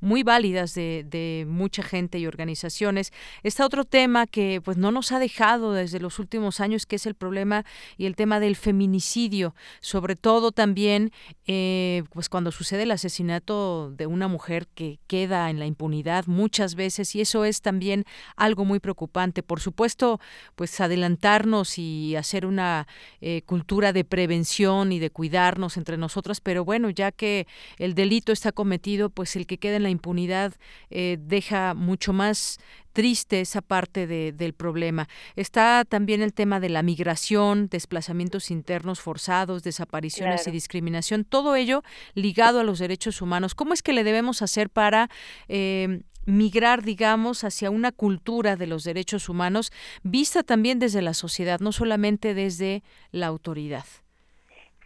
muy 0.01 0.23
válidas 0.23 0.75
de, 0.75 1.05
de 1.09 1.45
mucha 1.49 1.83
gente 1.83 2.19
y 2.19 2.27
organizaciones. 2.27 3.13
Está 3.43 3.65
otro 3.65 3.85
tema 3.85 4.27
que 4.27 4.61
pues 4.65 4.77
no 4.77 4.91
nos 4.91 5.13
ha 5.13 5.19
dejado 5.19 5.73
desde 5.73 6.01
los 6.01 6.19
últimos 6.19 6.61
años, 6.61 6.87
que 6.87 6.97
es 6.97 7.07
el 7.07 7.15
problema 7.15 7.65
y 7.97 8.07
el 8.07 8.17
tema 8.17 8.41
del 8.41 8.57
feminicidio, 8.57 9.55
sobre 9.81 10.17
todo 10.17 10.53
también 10.53 11.13
eh, 11.47 12.03
pues 12.13 12.29
cuando 12.29 12.51
sucede 12.51 12.85
el 12.85 12.91
asesinato 12.91 13.91
de 13.91 14.07
una 14.07 14.29
mujer 14.29 14.67
que 14.75 14.99
queda 15.07 15.51
en 15.51 15.59
la 15.59 15.67
impunidad 15.67 16.27
muchas 16.27 16.75
veces 16.75 17.15
y 17.15 17.21
eso 17.21 17.45
es 17.45 17.63
también 17.63 18.05
algo 18.37 18.65
muy 18.65 18.81
preocupante. 18.81 19.43
Por 19.43 19.61
supuesto, 19.61 20.21
pues 20.55 20.81
adelantarnos 20.81 21.79
y 21.79 22.17
hacer 22.17 22.47
una 22.47 22.87
eh, 23.21 23.43
cultura 23.47 23.93
de 23.93 24.05
prevención 24.05 24.93
y 24.93 24.99
de 24.99 25.11
cuidarnos 25.11 25.77
entre 25.77 25.97
nosotras, 25.97 26.41
pero 26.41 26.65
bueno, 26.65 26.91
ya 26.91 27.13
que 27.13 27.47
el 27.79 27.95
delito 27.95 28.33
está 28.33 28.53
cometido, 28.53 29.11
pues 29.17 29.35
el 29.35 29.47
que 29.47 29.57
queda 29.57 29.77
en 29.77 29.83
la 29.83 29.89
impunidad 29.89 30.53
eh, 30.91 31.17
deja 31.19 31.73
mucho 31.73 32.13
más 32.13 32.59
triste 32.93 33.41
esa 33.41 33.63
parte 33.63 34.07
de, 34.07 34.33
del 34.33 34.53
problema. 34.53 35.09
Está 35.37 35.85
también 35.89 36.21
el 36.21 36.35
tema 36.35 36.61
de 36.61 36.69
la 36.69 36.83
migración, 36.83 37.69
desplazamientos 37.69 38.51
internos 38.51 39.01
forzados, 39.01 39.63
desapariciones 39.63 40.47
y 40.47 40.51
discriminación, 40.51 41.25
todo 41.25 41.57
ello 41.57 41.83
ligado 42.15 42.61
a 42.61 42.65
los 42.65 42.79
derechos 42.79 43.23
humanos. 43.23 43.55
¿Cómo 43.55 43.73
es 43.73 43.83
que 43.83 43.95
le 43.95 44.05
debemos 44.05 44.43
hacer 44.43 44.69
para 44.69 45.09
eh, 45.49 46.03
migrar, 46.27 46.83
digamos, 46.83 47.43
hacia 47.43 47.71
una 47.71 47.93
cultura 47.93 48.57
de 48.57 48.67
los 48.67 48.85
derechos 48.85 49.31
humanos 49.31 49.73
vista 50.03 50.43
también 50.43 50.79
desde 50.79 51.01
la 51.01 51.15
sociedad, 51.15 51.61
no 51.61 51.73
solamente 51.73 52.35
desde 52.35 52.83
la 53.13 53.29
autoridad? 53.29 53.87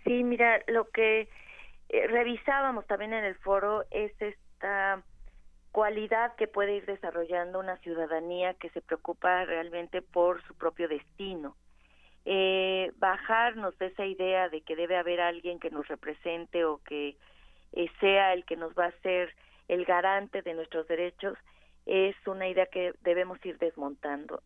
Sí, 0.04 0.22
mira, 0.22 0.60
lo 0.68 0.88
que 0.90 1.28
eh, 1.92 2.06
revisábamos 2.06 2.86
también 2.86 3.12
en 3.12 3.24
el 3.24 3.34
foro 3.36 3.84
es 3.90 4.12
esta 4.22 5.02
cualidad 5.72 6.36
que 6.36 6.46
puede 6.46 6.76
ir 6.76 6.86
desarrollando 6.86 7.58
una 7.58 7.76
ciudadanía 7.78 8.54
que 8.54 8.70
se 8.70 8.80
preocupa 8.80 9.44
realmente 9.44 10.00
por 10.00 10.42
su 10.44 10.54
propio 10.54 10.88
destino. 10.88 11.56
Eh, 12.24 12.92
bajarnos 12.98 13.76
de 13.78 13.86
esa 13.86 14.06
idea 14.06 14.48
de 14.48 14.60
que 14.60 14.76
debe 14.76 14.96
haber 14.96 15.20
alguien 15.20 15.58
que 15.58 15.70
nos 15.70 15.88
represente 15.88 16.64
o 16.64 16.78
que 16.84 17.16
eh, 17.72 17.90
sea 17.98 18.34
el 18.34 18.44
que 18.44 18.56
nos 18.56 18.72
va 18.74 18.86
a 18.86 19.00
ser 19.02 19.34
el 19.66 19.84
garante 19.84 20.42
de 20.42 20.54
nuestros 20.54 20.86
derechos 20.86 21.36
es 21.86 22.14
una 22.26 22.46
idea 22.46 22.66
que 22.66 22.92
debemos 23.02 23.44
ir 23.44 23.58
desmontando. 23.58 24.42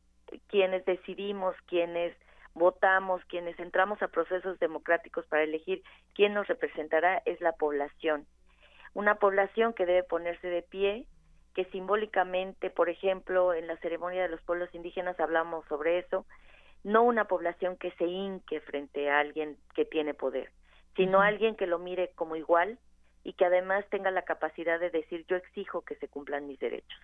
Quienes 0.48 0.84
decidimos, 0.86 1.54
quienes 1.66 2.16
votamos, 2.54 3.24
quienes 3.26 3.58
entramos 3.58 4.00
a 4.02 4.08
procesos 4.08 4.58
democráticos 4.58 5.26
para 5.26 5.42
elegir 5.42 5.82
quién 6.14 6.34
nos 6.34 6.46
representará 6.46 7.22
es 7.24 7.40
la 7.40 7.52
población. 7.52 8.26
Una 8.94 9.16
población 9.16 9.74
que 9.74 9.86
debe 9.86 10.04
ponerse 10.04 10.48
de 10.48 10.62
pie, 10.62 11.06
que 11.54 11.64
simbólicamente, 11.66 12.70
por 12.70 12.88
ejemplo, 12.88 13.54
en 13.54 13.66
la 13.66 13.76
ceremonia 13.78 14.22
de 14.22 14.28
los 14.28 14.42
pueblos 14.42 14.72
indígenas 14.74 15.18
hablamos 15.18 15.64
sobre 15.66 15.98
eso, 15.98 16.26
no 16.84 17.02
una 17.02 17.24
población 17.24 17.76
que 17.76 17.90
se 17.92 18.04
hinque 18.04 18.60
frente 18.60 19.10
a 19.10 19.18
alguien 19.18 19.56
que 19.74 19.84
tiene 19.84 20.14
poder, 20.14 20.50
sino 20.96 21.20
alguien 21.20 21.56
que 21.56 21.66
lo 21.66 21.78
mire 21.78 22.10
como 22.14 22.36
igual 22.36 22.78
y 23.24 23.32
que 23.32 23.46
además 23.46 23.84
tenga 23.90 24.10
la 24.10 24.22
capacidad 24.22 24.78
de 24.78 24.90
decir 24.90 25.24
yo 25.26 25.36
exijo 25.36 25.82
que 25.82 25.96
se 25.96 26.08
cumplan 26.08 26.46
mis 26.46 26.60
derechos. 26.60 27.00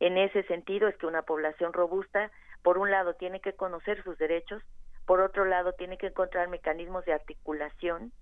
En 0.00 0.16
ese 0.16 0.42
sentido 0.44 0.88
es 0.88 0.96
que 0.96 1.06
una 1.06 1.22
población 1.22 1.74
robusta, 1.74 2.30
por 2.62 2.78
un 2.78 2.90
lado, 2.90 3.14
tiene 3.14 3.40
que 3.40 3.52
conocer 3.52 4.02
sus 4.02 4.16
derechos, 4.16 4.62
por 5.06 5.20
otro 5.20 5.44
lado, 5.44 5.72
tiene 5.72 5.98
que 5.98 6.08
encontrar 6.08 6.48
mecanismos 6.48 7.04
de 7.04 7.12
articulación 7.12 8.12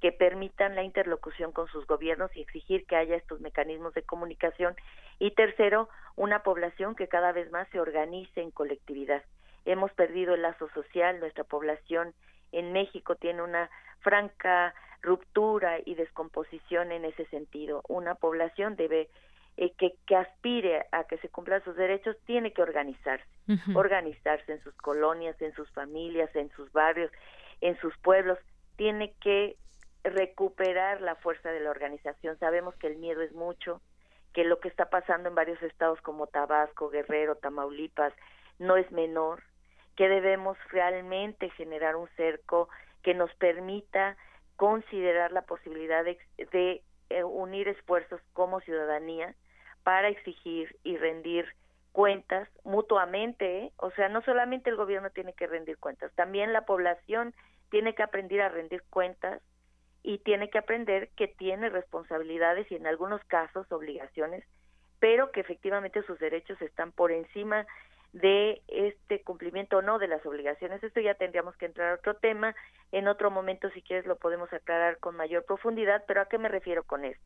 que 0.00 0.12
permitan 0.12 0.74
la 0.76 0.84
interlocución 0.84 1.52
con 1.52 1.66
sus 1.68 1.86
gobiernos 1.86 2.34
y 2.36 2.40
exigir 2.40 2.86
que 2.86 2.96
haya 2.96 3.16
estos 3.16 3.40
mecanismos 3.40 3.94
de 3.94 4.02
comunicación. 4.02 4.76
Y 5.18 5.32
tercero, 5.32 5.88
una 6.16 6.42
población 6.42 6.94
que 6.94 7.08
cada 7.08 7.32
vez 7.32 7.50
más 7.50 7.68
se 7.70 7.80
organice 7.80 8.40
en 8.40 8.50
colectividad. 8.50 9.22
Hemos 9.64 9.92
perdido 9.92 10.34
el 10.34 10.42
lazo 10.42 10.68
social, 10.70 11.18
nuestra 11.18 11.44
población 11.44 12.14
en 12.52 12.72
México 12.72 13.16
tiene 13.16 13.42
una 13.42 13.68
franca 14.00 14.74
ruptura 15.02 15.78
y 15.84 15.94
descomposición 15.94 16.92
en 16.92 17.04
ese 17.04 17.26
sentido. 17.26 17.82
Una 17.88 18.14
población 18.14 18.76
debe 18.76 19.08
eh, 19.60 19.72
que, 19.76 19.96
que, 20.06 20.14
aspire 20.14 20.86
a 20.92 21.02
que 21.02 21.18
se 21.18 21.28
cumplan 21.30 21.64
sus 21.64 21.74
derechos 21.74 22.16
tiene 22.26 22.52
que 22.52 22.62
organizarse, 22.62 23.26
organizarse 23.74 24.52
en 24.52 24.62
sus 24.62 24.72
colonias, 24.76 25.34
en 25.42 25.52
sus 25.54 25.68
familias, 25.72 26.30
en 26.36 26.48
sus 26.52 26.70
barrios, 26.70 27.10
en 27.60 27.76
sus 27.80 27.92
pueblos, 27.98 28.38
tiene 28.76 29.12
que 29.20 29.56
recuperar 30.04 31.00
la 31.00 31.16
fuerza 31.16 31.50
de 31.50 31.58
la 31.58 31.70
organización. 31.70 32.38
Sabemos 32.38 32.76
que 32.76 32.86
el 32.86 32.98
miedo 32.98 33.20
es 33.20 33.32
mucho, 33.32 33.80
que 34.32 34.44
lo 34.44 34.60
que 34.60 34.68
está 34.68 34.90
pasando 34.90 35.28
en 35.28 35.34
varios 35.34 35.60
estados 35.60 36.00
como 36.02 36.28
Tabasco, 36.28 36.88
Guerrero, 36.88 37.34
Tamaulipas 37.34 38.12
no 38.60 38.76
es 38.76 38.88
menor, 38.92 39.42
que 39.96 40.08
debemos 40.08 40.56
realmente 40.70 41.50
generar 41.50 41.96
un 41.96 42.06
cerco 42.16 42.68
que 43.02 43.12
nos 43.12 43.34
permita 43.34 44.16
considerar 44.54 45.32
la 45.32 45.42
posibilidad 45.42 46.04
de, 46.04 46.16
eh, 47.10 47.24
unir 47.24 47.66
esfuerzos 47.66 48.20
como 48.34 48.60
ciudadanía 48.60 49.34
para 49.88 50.08
exigir 50.08 50.76
y 50.84 50.98
rendir 50.98 51.46
cuentas 51.92 52.46
mutuamente, 52.62 53.60
¿eh? 53.60 53.72
o 53.78 53.90
sea, 53.92 54.10
no 54.10 54.20
solamente 54.20 54.68
el 54.68 54.76
gobierno 54.76 55.08
tiene 55.08 55.32
que 55.32 55.46
rendir 55.46 55.78
cuentas, 55.78 56.12
también 56.14 56.52
la 56.52 56.66
población 56.66 57.32
tiene 57.70 57.94
que 57.94 58.02
aprender 58.02 58.42
a 58.42 58.50
rendir 58.50 58.82
cuentas 58.90 59.40
y 60.02 60.18
tiene 60.18 60.50
que 60.50 60.58
aprender 60.58 61.08
que 61.16 61.26
tiene 61.26 61.70
responsabilidades 61.70 62.70
y 62.70 62.74
en 62.74 62.86
algunos 62.86 63.24
casos 63.28 63.72
obligaciones, 63.72 64.44
pero 65.00 65.32
que 65.32 65.40
efectivamente 65.40 66.02
sus 66.02 66.18
derechos 66.18 66.60
están 66.60 66.92
por 66.92 67.10
encima 67.10 67.66
de 68.12 68.60
este 68.68 69.22
cumplimiento 69.22 69.78
o 69.78 69.82
no 69.82 69.98
de 69.98 70.08
las 70.08 70.26
obligaciones. 70.26 70.84
Esto 70.84 71.00
ya 71.00 71.14
tendríamos 71.14 71.56
que 71.56 71.64
entrar 71.64 71.92
a 71.92 71.94
otro 71.94 72.12
tema. 72.12 72.54
En 72.92 73.08
otro 73.08 73.30
momento, 73.30 73.70
si 73.70 73.80
quieres, 73.80 74.04
lo 74.04 74.16
podemos 74.16 74.52
aclarar 74.52 74.98
con 74.98 75.16
mayor 75.16 75.46
profundidad, 75.46 76.04
pero 76.06 76.20
¿a 76.20 76.28
qué 76.28 76.36
me 76.36 76.50
refiero 76.50 76.84
con 76.84 77.06
esto? 77.06 77.24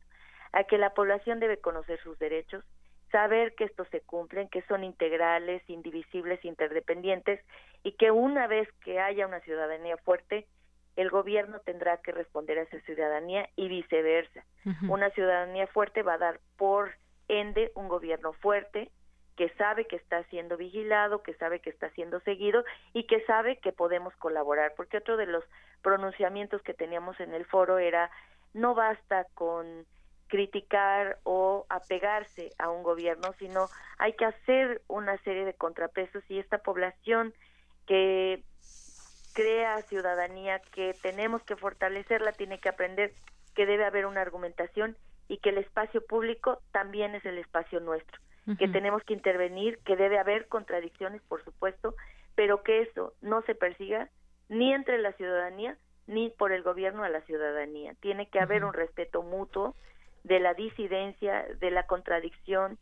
A 0.53 0.63
que 0.63 0.77
la 0.77 0.93
población 0.93 1.39
debe 1.39 1.57
conocer 1.57 1.99
sus 2.01 2.17
derechos, 2.19 2.63
saber 3.11 3.53
que 3.55 3.65
estos 3.65 3.87
se 3.89 4.01
cumplen, 4.01 4.49
que 4.49 4.63
son 4.63 4.83
integrales, 4.83 5.61
indivisibles, 5.69 6.43
interdependientes 6.43 7.39
y 7.83 7.91
que 7.93 8.11
una 8.11 8.47
vez 8.47 8.67
que 8.83 8.99
haya 8.99 9.27
una 9.27 9.39
ciudadanía 9.41 9.97
fuerte, 9.97 10.47
el 10.95 11.09
gobierno 11.09 11.59
tendrá 11.59 11.97
que 11.97 12.11
responder 12.11 12.57
a 12.57 12.63
esa 12.63 12.79
ciudadanía 12.81 13.49
y 13.55 13.67
viceversa. 13.67 14.43
Una 14.87 15.09
ciudadanía 15.11 15.67
fuerte 15.67 16.01
va 16.01 16.13
a 16.13 16.17
dar 16.19 16.39
por 16.57 16.91
ende 17.27 17.71
un 17.75 17.87
gobierno 17.87 18.33
fuerte 18.33 18.89
que 19.35 19.49
sabe 19.57 19.85
que 19.85 19.95
está 19.95 20.23
siendo 20.25 20.57
vigilado, 20.57 21.23
que 21.23 21.33
sabe 21.35 21.59
que 21.59 21.69
está 21.69 21.89
siendo 21.91 22.19
seguido 22.21 22.63
y 22.93 23.05
que 23.05 23.21
sabe 23.25 23.57
que 23.57 23.71
podemos 23.71 24.15
colaborar, 24.17 24.73
porque 24.75 24.97
otro 24.97 25.17
de 25.17 25.25
los 25.25 25.43
pronunciamientos 25.81 26.61
que 26.61 26.73
teníamos 26.73 27.19
en 27.19 27.33
el 27.33 27.45
foro 27.45 27.79
era 27.79 28.11
no 28.53 28.75
basta 28.75 29.25
con 29.33 29.85
criticar 30.27 31.19
o 31.23 31.65
apegarse 31.69 32.51
a 32.57 32.69
un 32.69 32.83
gobierno, 32.83 33.33
sino 33.39 33.69
hay 33.97 34.13
que 34.13 34.25
hacer 34.25 34.81
una 34.87 35.17
serie 35.19 35.45
de 35.45 35.53
contrapesos 35.53 36.23
y 36.29 36.39
esta 36.39 36.57
población 36.57 37.33
que 37.85 38.43
crea 39.33 39.81
ciudadanía 39.83 40.59
que 40.73 40.95
tenemos 41.01 41.43
que 41.43 41.55
fortalecerla, 41.55 42.31
tiene 42.33 42.59
que 42.59 42.69
aprender 42.69 43.13
que 43.55 43.65
debe 43.65 43.85
haber 43.85 44.05
una 44.05 44.21
argumentación 44.21 44.95
y 45.27 45.37
que 45.37 45.49
el 45.49 45.57
espacio 45.57 46.05
público 46.05 46.59
también 46.71 47.15
es 47.15 47.25
el 47.25 47.37
espacio 47.37 47.79
nuestro, 47.79 48.19
que 48.57 48.67
tenemos 48.67 49.03
que 49.03 49.13
intervenir, 49.13 49.79
que 49.79 49.95
debe 49.95 50.19
haber 50.19 50.47
contradicciones, 50.47 51.21
por 51.23 51.43
supuesto, 51.43 51.95
pero 52.35 52.61
que 52.61 52.81
eso 52.81 53.13
no 53.21 53.41
se 53.43 53.55
persiga 53.55 54.09
ni 54.49 54.73
entre 54.73 54.99
la 54.99 55.13
ciudadanía 55.13 55.77
ni 56.07 56.29
por 56.29 56.51
el 56.51 56.63
gobierno 56.63 57.03
a 57.03 57.09
la 57.09 57.21
ciudadanía. 57.21 57.93
Tiene 58.01 58.27
que 58.27 58.39
haber 58.39 58.65
un 58.65 58.73
respeto 58.73 59.21
mutuo 59.21 59.75
de 60.23 60.39
la 60.39 60.53
disidencia, 60.53 61.45
de 61.59 61.71
la 61.71 61.83
contradicción 61.85 62.77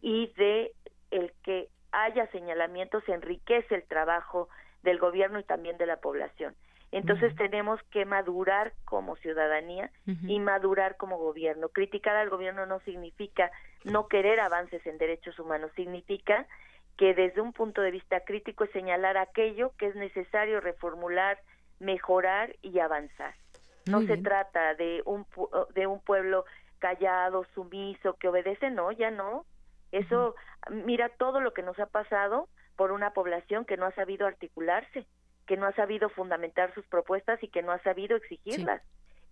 y 0.00 0.28
de 0.36 0.72
el 1.10 1.32
que 1.42 1.68
haya 1.92 2.26
señalamientos 2.30 3.08
enriquece 3.08 3.74
el 3.74 3.84
trabajo 3.84 4.48
del 4.82 4.98
gobierno 4.98 5.38
y 5.38 5.44
también 5.44 5.78
de 5.78 5.86
la 5.86 5.96
población. 5.96 6.54
Entonces 6.92 7.34
tenemos 7.36 7.80
que 7.90 8.04
madurar 8.04 8.72
como 8.84 9.16
ciudadanía 9.16 9.90
y 10.06 10.38
madurar 10.38 10.96
como 10.96 11.18
gobierno. 11.18 11.68
Criticar 11.68 12.16
al 12.16 12.30
gobierno 12.30 12.64
no 12.64 12.80
significa 12.80 13.50
no 13.84 14.06
querer 14.06 14.40
avances 14.40 14.86
en 14.86 14.96
derechos 14.96 15.38
humanos, 15.38 15.72
significa 15.74 16.46
que 16.96 17.12
desde 17.12 17.40
un 17.40 17.52
punto 17.52 17.82
de 17.82 17.90
vista 17.90 18.20
crítico 18.20 18.64
es 18.64 18.70
señalar 18.70 19.18
aquello 19.18 19.72
que 19.78 19.88
es 19.88 19.96
necesario 19.96 20.60
reformular, 20.60 21.38
mejorar 21.80 22.54
y 22.62 22.78
avanzar. 22.78 23.34
No 23.86 24.02
se 24.02 24.16
trata 24.16 24.74
de 24.74 25.02
un 25.04 25.26
de 25.74 25.86
un 25.86 26.00
pueblo 26.00 26.44
callado, 26.78 27.44
sumiso, 27.54 28.14
que 28.14 28.28
obedece, 28.28 28.70
no, 28.70 28.92
ya 28.92 29.10
no. 29.10 29.44
Eso, 29.92 30.34
mira 30.70 31.08
todo 31.08 31.40
lo 31.40 31.52
que 31.52 31.62
nos 31.62 31.78
ha 31.78 31.86
pasado 31.86 32.48
por 32.76 32.92
una 32.92 33.12
población 33.12 33.64
que 33.64 33.76
no 33.76 33.86
ha 33.86 33.92
sabido 33.92 34.26
articularse, 34.26 35.06
que 35.46 35.56
no 35.56 35.66
ha 35.66 35.72
sabido 35.72 36.08
fundamentar 36.10 36.74
sus 36.74 36.86
propuestas 36.86 37.42
y 37.42 37.48
que 37.48 37.62
no 37.62 37.72
ha 37.72 37.78
sabido 37.82 38.16
exigirlas. 38.16 38.82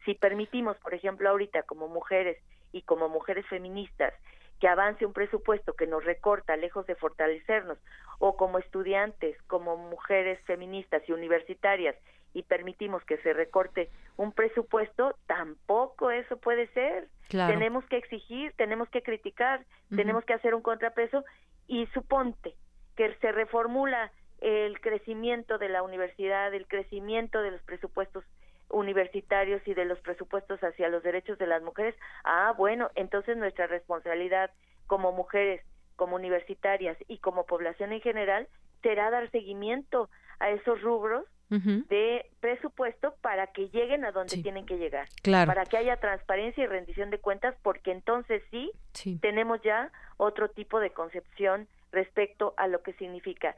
Si 0.04 0.14
permitimos, 0.14 0.76
por 0.78 0.94
ejemplo, 0.94 1.28
ahorita 1.28 1.62
como 1.64 1.88
mujeres 1.88 2.38
y 2.72 2.82
como 2.82 3.08
mujeres 3.08 3.46
feministas, 3.46 4.14
que 4.60 4.68
avance 4.68 5.04
un 5.04 5.12
presupuesto 5.12 5.74
que 5.74 5.86
nos 5.86 6.04
recorta 6.04 6.56
lejos 6.56 6.86
de 6.86 6.94
fortalecernos, 6.94 7.78
o 8.18 8.36
como 8.36 8.58
estudiantes, 8.58 9.36
como 9.46 9.76
mujeres 9.76 10.40
feministas 10.46 11.02
y 11.08 11.12
universitarias, 11.12 11.96
y 12.34 12.42
permitimos 12.42 13.02
que 13.04 13.16
se 13.18 13.32
recorte 13.32 13.88
un 14.16 14.32
presupuesto, 14.32 15.16
tampoco 15.26 16.10
eso 16.10 16.36
puede 16.36 16.66
ser. 16.68 17.08
Tenemos 17.30 17.84
que 17.86 17.96
exigir, 17.96 18.52
tenemos 18.56 18.88
que 18.90 19.02
criticar, 19.02 19.64
tenemos 19.94 20.24
que 20.24 20.34
hacer 20.34 20.54
un 20.54 20.62
contrapeso 20.62 21.24
y 21.66 21.86
suponte 21.86 22.54
que 22.96 23.14
se 23.14 23.32
reformula 23.32 24.12
el 24.40 24.80
crecimiento 24.80 25.56
de 25.58 25.68
la 25.68 25.82
universidad, 25.82 26.52
el 26.52 26.66
crecimiento 26.66 27.40
de 27.40 27.52
los 27.52 27.62
presupuestos 27.62 28.24
universitarios 28.68 29.66
y 29.66 29.74
de 29.74 29.84
los 29.84 29.98
presupuestos 30.00 30.60
hacia 30.62 30.88
los 30.88 31.02
derechos 31.02 31.38
de 31.38 31.46
las 31.46 31.62
mujeres, 31.62 31.94
ah, 32.24 32.52
bueno, 32.56 32.90
entonces 32.94 33.36
nuestra 33.36 33.66
responsabilidad 33.66 34.50
como 34.86 35.12
mujeres, 35.12 35.64
como 35.96 36.16
universitarias 36.16 36.96
y 37.08 37.18
como 37.18 37.46
población 37.46 37.92
en 37.92 38.00
general 38.00 38.48
será 38.82 39.10
dar 39.10 39.30
seguimiento 39.30 40.10
a 40.40 40.50
esos 40.50 40.80
rubros 40.82 41.24
de 41.50 42.26
presupuesto 42.40 43.14
para 43.20 43.48
que 43.48 43.68
lleguen 43.68 44.04
a 44.04 44.12
donde 44.12 44.42
tienen 44.42 44.66
que 44.66 44.76
llegar, 44.76 45.08
para 45.22 45.64
que 45.66 45.76
haya 45.76 45.96
transparencia 45.98 46.64
y 46.64 46.66
rendición 46.66 47.10
de 47.10 47.18
cuentas, 47.18 47.54
porque 47.62 47.92
entonces 47.92 48.42
sí, 48.50 48.72
tenemos 49.20 49.60
ya 49.62 49.92
otro 50.16 50.48
tipo 50.48 50.80
de 50.80 50.90
concepción 50.90 51.68
respecto 51.92 52.54
a 52.56 52.66
lo 52.66 52.82
que 52.82 52.92
significa 52.94 53.54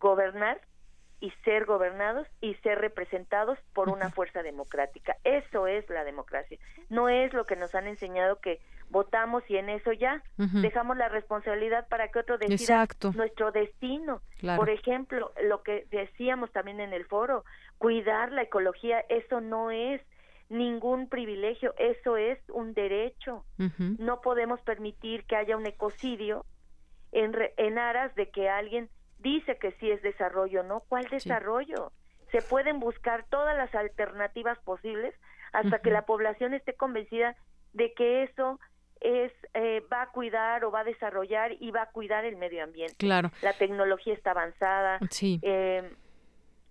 gobernar 0.00 0.60
y 1.20 1.30
ser 1.44 1.64
gobernados 1.64 2.26
y 2.40 2.54
ser 2.56 2.78
representados 2.78 3.58
por 3.72 3.88
una 3.88 4.10
fuerza 4.10 4.42
democrática. 4.42 5.16
Eso 5.24 5.66
es 5.66 5.88
la 5.88 6.04
democracia. 6.04 6.58
No 6.90 7.08
es 7.08 7.32
lo 7.32 7.44
que 7.44 7.56
nos 7.56 7.74
han 7.74 7.86
enseñado 7.86 8.40
que 8.40 8.60
votamos 8.90 9.42
y 9.48 9.56
en 9.56 9.68
eso 9.68 9.92
ya 9.92 10.22
dejamos 10.36 10.96
la 10.96 11.08
responsabilidad 11.08 11.88
para 11.88 12.08
que 12.08 12.18
otro 12.20 12.38
decida 12.38 12.86
nuestro 13.14 13.50
destino. 13.52 14.22
Por 14.56 14.70
ejemplo, 14.70 15.32
lo 15.42 15.62
que 15.62 15.86
decíamos 15.90 16.52
también 16.52 16.80
en 16.80 16.92
el 16.92 17.04
foro, 17.06 17.44
cuidar 17.78 18.32
la 18.32 18.42
ecología, 18.42 19.00
eso 19.08 19.40
no 19.40 19.70
es 19.70 20.00
ningún 20.48 21.08
privilegio, 21.08 21.74
eso 21.78 22.16
es 22.16 22.38
un 22.48 22.74
derecho. 22.74 23.44
No 23.98 24.20
podemos 24.20 24.60
permitir 24.60 25.24
que 25.24 25.36
haya 25.36 25.56
un 25.56 25.66
ecocidio 25.66 26.44
en, 27.12 27.78
aras 27.78 28.14
de 28.14 28.30
que 28.30 28.48
alguien 28.48 28.88
dice 29.18 29.56
que 29.58 29.72
sí 29.72 29.90
es 29.90 30.02
desarrollo, 30.02 30.62
¿no? 30.62 30.80
¿Cuál 30.88 31.04
desarrollo? 31.10 31.92
Se 32.30 32.42
pueden 32.42 32.80
buscar 32.80 33.24
todas 33.28 33.56
las 33.56 33.74
alternativas 33.74 34.58
posibles 34.60 35.14
hasta 35.52 35.78
que 35.78 35.90
la 35.90 36.04
población 36.04 36.52
esté 36.52 36.74
convencida 36.74 37.36
de 37.72 37.92
que 37.94 38.24
eso 38.24 38.58
es 39.04 39.32
eh, 39.52 39.82
va 39.92 40.02
a 40.02 40.10
cuidar 40.10 40.64
o 40.64 40.70
va 40.70 40.80
a 40.80 40.84
desarrollar 40.84 41.52
y 41.60 41.70
va 41.70 41.82
a 41.82 41.90
cuidar 41.90 42.24
el 42.24 42.36
medio 42.36 42.64
ambiente. 42.64 42.96
Claro. 42.96 43.30
La 43.42 43.52
tecnología 43.52 44.14
está 44.14 44.30
avanzada. 44.30 44.98
Sí. 45.10 45.38
Eh, 45.42 45.92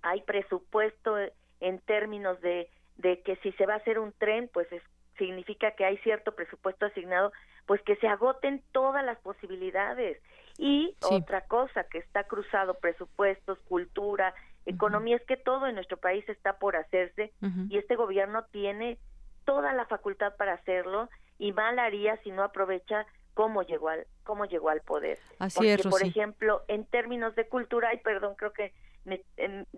hay 0.01 0.21
presupuesto 0.21 1.15
en 1.61 1.79
términos 1.79 2.41
de, 2.41 2.69
de 2.97 3.21
que 3.21 3.35
si 3.37 3.51
se 3.53 3.67
va 3.67 3.75
a 3.75 3.77
hacer 3.77 3.99
un 3.99 4.11
tren, 4.13 4.49
pues 4.51 4.69
es, 4.71 4.81
significa 5.17 5.71
que 5.71 5.85
hay 5.85 5.97
cierto 5.99 6.33
presupuesto 6.33 6.87
asignado, 6.87 7.31
pues 7.67 7.81
que 7.83 7.95
se 7.97 8.07
agoten 8.07 8.63
todas 8.71 9.05
las 9.05 9.19
posibilidades. 9.19 10.19
Y 10.57 10.95
otra 11.01 11.41
cosa 11.41 11.83
que 11.85 11.99
está 11.99 12.25
cruzado, 12.25 12.75
presupuestos, 12.75 13.59
cultura, 13.67 14.33
economía, 14.65 15.17
es 15.17 15.25
que 15.25 15.37
todo 15.37 15.67
en 15.67 15.75
nuestro 15.75 15.97
país 15.97 16.27
está 16.29 16.57
por 16.57 16.75
hacerse 16.75 17.31
y 17.69 17.77
este 17.77 17.95
gobierno 17.95 18.43
tiene 18.51 18.97
toda 19.45 19.73
la 19.73 19.85
facultad 19.85 20.35
para 20.35 20.53
hacerlo 20.53 21.09
y 21.37 21.51
mal 21.51 21.79
haría 21.79 22.17
si 22.17 22.31
no 22.31 22.43
aprovecha 22.43 23.05
cómo 23.33 23.63
llegó 23.63 23.89
al 23.89 24.05
cómo 24.23 24.45
llegó 24.45 24.69
al 24.69 24.81
poder. 24.81 25.19
Así 25.39 25.57
Porque, 25.57 25.73
es, 25.73 25.87
por 25.87 26.03
ejemplo, 26.03 26.63
en 26.67 26.85
términos 26.85 27.35
de 27.35 27.47
cultura, 27.47 27.93
y 27.93 27.97
perdón, 27.97 28.35
creo 28.35 28.53
que 28.53 28.73
me, 29.05 29.21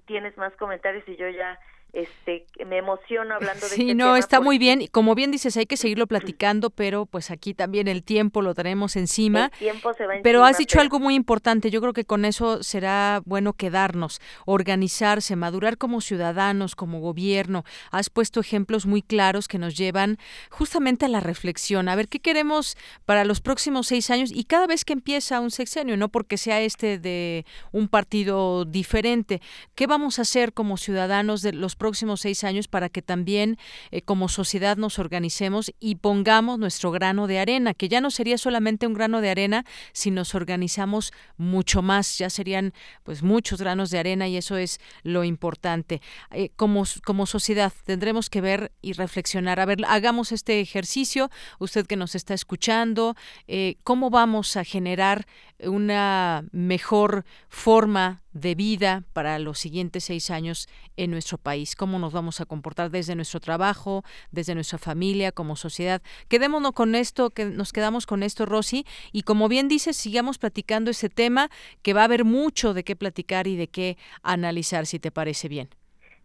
tienes 0.05 0.37
más 0.37 0.55
comentarios 0.55 1.07
y 1.07 1.15
yo 1.15 1.27
ya 1.29 1.59
este 1.95 2.45
me 2.65 2.77
emociono 2.77 3.35
hablando 3.35 3.61
de 3.67 3.75
sí 3.75 3.81
este 3.83 3.95
no 3.95 4.17
está 4.17 4.41
muy 4.41 4.57
bien. 4.57 4.81
Y 4.81 4.89
como 4.89 5.15
bien 5.15 5.31
dices 5.31 5.55
hay 5.57 5.65
que 5.65 5.77
seguirlo 5.77 6.07
platicando 6.07 6.69
pero 6.69 7.05
pues 7.05 7.31
aquí 7.31 7.53
también 7.53 7.87
el 7.87 8.03
tiempo 8.03 8.41
lo 8.41 8.53
tenemos 8.53 8.95
encima. 8.97 9.49
Tiempo 9.57 9.93
se 9.93 10.05
va 10.05 10.15
pero 10.21 10.39
encima, 10.39 10.49
has 10.49 10.57
dicho 10.57 10.81
algo 10.81 10.99
muy 10.99 11.15
importante. 11.15 11.71
Yo 11.71 11.81
creo 11.81 11.93
que 11.93 12.03
con 12.03 12.25
eso 12.25 12.61
será 12.63 13.21
bueno 13.25 13.53
quedarnos 13.53 14.19
organizarse 14.45 15.35
madurar 15.35 15.77
como 15.77 16.01
ciudadanos 16.01 16.75
como 16.75 16.99
gobierno. 16.99 17.63
Has 17.91 18.09
puesto 18.09 18.41
ejemplos 18.41 18.85
muy 18.85 19.01
claros 19.01 19.47
que 19.47 19.57
nos 19.57 19.75
llevan 19.77 20.17
justamente 20.49 21.05
a 21.05 21.09
la 21.09 21.21
reflexión 21.21 21.87
a 21.87 21.95
ver 21.95 22.09
qué 22.09 22.19
queremos 22.19 22.77
para 23.05 23.23
los 23.23 23.39
próximos 23.39 23.87
seis 23.87 24.09
años 24.09 24.31
y 24.33 24.43
cada 24.43 24.67
vez 24.67 24.83
que 24.83 24.93
empieza 24.93 25.39
un 25.39 25.51
sexenio 25.51 25.95
no 25.95 26.09
porque 26.09 26.37
sea 26.37 26.59
este 26.61 26.99
de 26.99 27.45
un 27.71 27.87
partido 27.87 28.65
diferente 28.65 29.41
qué 29.75 29.87
vamos 29.87 30.19
a 30.19 30.23
hacer 30.23 30.51
como 30.51 30.77
ciudadanos 30.77 31.41
de 31.41 31.53
los 31.53 31.75
próximos 31.75 31.84
seis 31.93 32.43
años 32.43 32.67
para 32.67 32.89
que 32.89 33.01
también 33.01 33.57
eh, 33.91 34.01
como 34.01 34.29
sociedad 34.29 34.77
nos 34.77 34.99
organicemos 34.99 35.71
y 35.79 35.95
pongamos 35.95 36.57
nuestro 36.59 36.91
grano 36.91 37.27
de 37.27 37.39
arena, 37.39 37.73
que 37.73 37.89
ya 37.89 38.01
no 38.01 38.11
sería 38.11 38.37
solamente 38.37 38.87
un 38.87 38.93
grano 38.93 39.21
de 39.21 39.29
arena 39.29 39.65
si 39.93 40.11
nos 40.11 40.35
organizamos 40.35 41.13
mucho 41.37 41.81
más, 41.81 42.17
ya 42.17 42.29
serían 42.29 42.73
pues 43.03 43.23
muchos 43.23 43.59
granos 43.59 43.89
de 43.89 43.99
arena 43.99 44.27
y 44.27 44.37
eso 44.37 44.57
es 44.57 44.79
lo 45.03 45.23
importante. 45.23 46.01
Eh, 46.31 46.49
como, 46.55 46.83
como 47.03 47.25
sociedad 47.25 47.71
tendremos 47.85 48.29
que 48.29 48.41
ver 48.41 48.71
y 48.81 48.93
reflexionar, 48.93 49.59
a 49.59 49.65
ver, 49.65 49.79
hagamos 49.87 50.31
este 50.31 50.59
ejercicio, 50.59 51.29
usted 51.59 51.85
que 51.85 51.95
nos 51.95 52.15
está 52.15 52.33
escuchando, 52.33 53.15
eh, 53.47 53.77
cómo 53.83 54.09
vamos 54.09 54.57
a 54.57 54.63
generar 54.63 55.25
una 55.59 56.45
mejor 56.51 57.25
forma 57.49 58.21
de 58.33 58.53
vida 58.53 59.03
para 59.13 59.39
los 59.39 59.59
siguientes 59.59 60.03
seis 60.03 60.29
años 60.29 60.67
en 60.97 61.11
nuestro 61.11 61.37
país, 61.37 61.64
cómo 61.73 61.97
nos 61.97 62.13
vamos 62.13 62.41
a 62.41 62.45
comportar 62.45 62.91
desde 62.91 63.15
nuestro 63.15 63.39
trabajo, 63.39 64.03
desde 64.31 64.53
nuestra 64.53 64.77
familia, 64.77 65.31
como 65.31 65.55
sociedad. 65.55 66.01
Quedémonos 66.27 66.73
con 66.73 66.93
esto, 66.93 67.29
que 67.29 67.45
nos 67.45 67.71
quedamos 67.71 68.05
con 68.05 68.21
esto, 68.21 68.45
Rosy, 68.45 68.85
y 69.13 69.23
como 69.23 69.47
bien 69.47 69.67
dices, 69.67 69.95
sigamos 69.95 70.37
platicando 70.37 70.91
ese 70.91 71.09
tema, 71.09 71.49
que 71.81 71.93
va 71.93 72.01
a 72.01 72.05
haber 72.05 72.25
mucho 72.25 72.73
de 72.73 72.83
qué 72.83 72.95
platicar 72.95 73.47
y 73.47 73.55
de 73.55 73.67
qué 73.67 73.97
analizar, 74.21 74.85
si 74.85 74.99
te 74.99 75.11
parece 75.11 75.47
bien. 75.47 75.69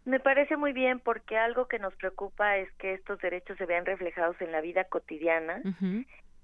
Me 0.04 0.18
parece 0.18 0.56
muy 0.56 0.72
bien 0.72 0.98
porque 0.98 1.36
algo 1.36 1.68
que 1.68 1.78
nos 1.78 1.94
preocupa 1.94 2.56
es 2.56 2.70
que 2.72 2.94
estos 2.94 3.20
derechos 3.20 3.58
se 3.58 3.66
vean 3.66 3.84
reflejados 3.84 4.40
en 4.40 4.50
la 4.50 4.60
vida 4.60 4.84
cotidiana 4.84 5.62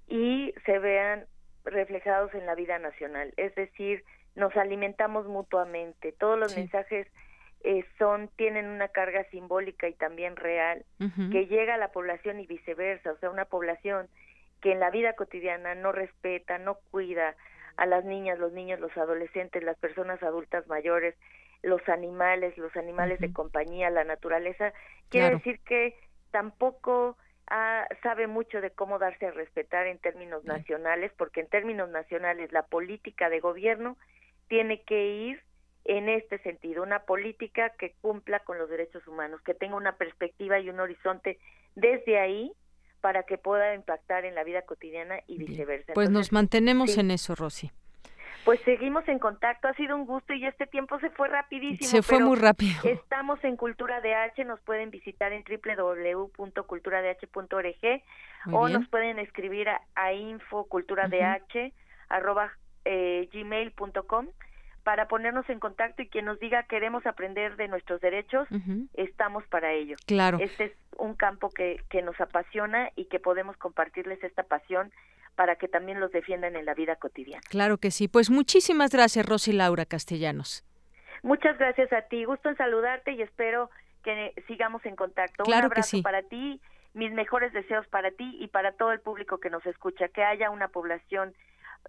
y 0.07 0.53
se 0.65 0.79
vean 0.79 1.25
reflejados 1.65 2.33
en 2.33 2.45
la 2.45 2.55
vida 2.55 2.79
nacional. 2.79 3.33
Es 3.35 3.53
decir, 3.55 4.03
nos 4.35 4.55
alimentamos 4.55 5.25
mutuamente. 5.25 6.13
Todos 6.13 6.39
los 6.39 6.55
mensajes 6.55 7.07
eh, 7.63 7.85
son 7.97 8.29
tienen 8.35 8.67
una 8.67 8.87
carga 8.89 9.23
simbólica 9.25 9.87
y 9.87 9.93
también 9.93 10.35
real 10.35 10.85
que 11.31 11.47
llega 11.47 11.75
a 11.75 11.77
la 11.77 11.91
población 11.91 12.39
y 12.39 12.47
viceversa. 12.47 13.11
O 13.11 13.17
sea, 13.17 13.29
una 13.29 13.45
población 13.45 14.07
que 14.61 14.71
en 14.71 14.79
la 14.79 14.89
vida 14.89 15.13
cotidiana 15.13 15.75
no 15.75 15.91
respeta, 15.91 16.57
no 16.57 16.75
cuida 16.91 17.35
a 17.77 17.85
las 17.85 18.05
niñas, 18.05 18.39
los 18.39 18.53
niños, 18.53 18.79
los 18.79 18.95
adolescentes, 18.97 19.63
las 19.63 19.77
personas 19.77 20.21
adultas 20.23 20.67
mayores, 20.67 21.15
los 21.61 21.87
animales, 21.89 22.57
los 22.57 22.75
animales 22.75 23.19
de 23.19 23.33
compañía, 23.33 23.89
la 23.89 24.03
naturaleza, 24.03 24.73
quiere 25.09 25.31
decir 25.31 25.59
que 25.61 25.95
tampoco 26.31 27.17
Ah, 27.49 27.87
sabe 28.03 28.27
mucho 28.27 28.59
de 28.59 28.71
cómo 28.71 28.99
darse 28.99 29.25
a 29.25 29.31
respetar 29.31 29.87
en 29.87 29.99
términos 29.99 30.43
nacionales, 30.43 31.13
porque 31.17 31.39
en 31.39 31.47
términos 31.47 31.89
nacionales 31.89 32.51
la 32.51 32.63
política 32.63 33.29
de 33.29 33.39
gobierno 33.39 33.95
tiene 34.49 34.81
que 34.81 35.05
ir 35.05 35.41
en 35.87 36.09
este 36.09 36.37
sentido, 36.39 36.83
una 36.83 36.99
política 36.99 37.71
que 37.79 37.95
cumpla 38.01 38.41
con 38.41 38.57
los 38.57 38.69
derechos 38.69 39.07
humanos, 39.07 39.41
que 39.41 39.53
tenga 39.53 39.75
una 39.75 39.93
perspectiva 39.93 40.59
y 40.59 40.69
un 40.69 40.79
horizonte 40.79 41.39
desde 41.75 42.19
ahí 42.19 42.51
para 43.01 43.23
que 43.23 43.37
pueda 43.37 43.73
impactar 43.73 44.25
en 44.25 44.35
la 44.35 44.43
vida 44.43 44.63
cotidiana 44.63 45.19
y 45.27 45.37
viceversa. 45.37 45.93
Pues 45.93 46.09
nos 46.09 46.31
mantenemos 46.31 46.97
en 46.97 47.11
eso, 47.11 47.35
Rosy 47.35 47.71
pues 48.47 48.59
seguimos 48.61 49.05
en 49.09 49.19
contacto. 49.19 49.67
Ha 49.67 49.73
sido 49.73 49.93
un 49.93 50.05
gusto 50.05 50.33
y 50.33 50.45
este 50.45 50.67
tiempo 50.67 50.97
se 51.01 51.09
fue 51.09 51.27
rapidísimo. 51.27 51.89
Se 51.89 52.01
fue 52.01 52.21
muy 52.21 52.37
rápido. 52.37 52.79
Estamos 52.85 53.43
en 53.43 53.57
Cultura 53.57 53.99
DH, 53.99 54.45
nos 54.45 54.61
pueden 54.61 54.89
visitar 54.89 55.33
en 55.33 55.43
www.culturadh.org 55.43 58.03
o 58.53 58.69
nos 58.69 58.87
pueden 58.87 59.19
escribir 59.19 59.67
a, 59.67 59.81
a 59.95 60.13
eh, 62.85 63.29
gmail.com 63.33 64.27
para 64.87 65.09
ponernos 65.09 65.49
en 65.49 65.59
contacto 65.59 66.01
y 66.01 66.07
quien 66.07 66.23
nos 66.23 66.39
diga 66.39 66.63
queremos 66.63 67.05
aprender 67.05 67.57
de 67.57 67.67
nuestros 67.67 67.99
derechos, 67.99 68.47
estamos 68.93 69.45
para 69.47 69.73
ello. 69.73 69.97
Claro. 70.05 70.37
Este 70.39 70.63
es 70.63 70.71
un 70.97 71.13
campo 71.13 71.49
que, 71.49 71.81
que 71.89 72.01
nos 72.01 72.17
apasiona 72.21 72.89
y 72.95 73.03
que 73.07 73.19
podemos 73.19 73.57
compartirles 73.57 74.23
esta 74.23 74.43
pasión 74.43 74.93
para 75.35 75.57
que 75.57 75.67
también 75.67 75.99
los 75.99 76.13
defiendan 76.13 76.55
en 76.55 76.63
la 76.63 76.73
vida 76.73 76.95
cotidiana. 76.95 77.41
Claro 77.49 77.79
que 77.79 77.91
sí. 77.91 78.07
Pues 78.07 78.29
muchísimas 78.29 78.91
gracias, 78.91 79.25
Rosy 79.25 79.51
Laura 79.51 79.83
Castellanos. 79.83 80.63
Muchas 81.21 81.57
gracias 81.57 81.91
a 81.91 82.03
ti. 82.03 82.23
Gusto 82.23 82.47
en 82.47 82.55
saludarte 82.55 83.11
y 83.11 83.21
espero 83.21 83.69
que 84.05 84.41
sigamos 84.47 84.85
en 84.85 84.95
contacto. 84.95 85.43
Claro 85.43 85.67
Un 85.67 85.73
abrazo 85.73 85.91
que 85.91 85.97
sí. 85.97 86.01
para 86.01 86.21
ti, 86.23 86.61
mis 86.93 87.11
mejores 87.11 87.51
deseos 87.51 87.85
para 87.87 88.11
ti 88.11 88.37
y 88.39 88.47
para 88.47 88.71
todo 88.71 88.93
el 88.93 89.01
público 89.01 89.41
que 89.41 89.49
nos 89.49 89.65
escucha. 89.65 90.07
Que 90.07 90.23
haya 90.23 90.49
una 90.49 90.69
población 90.69 91.35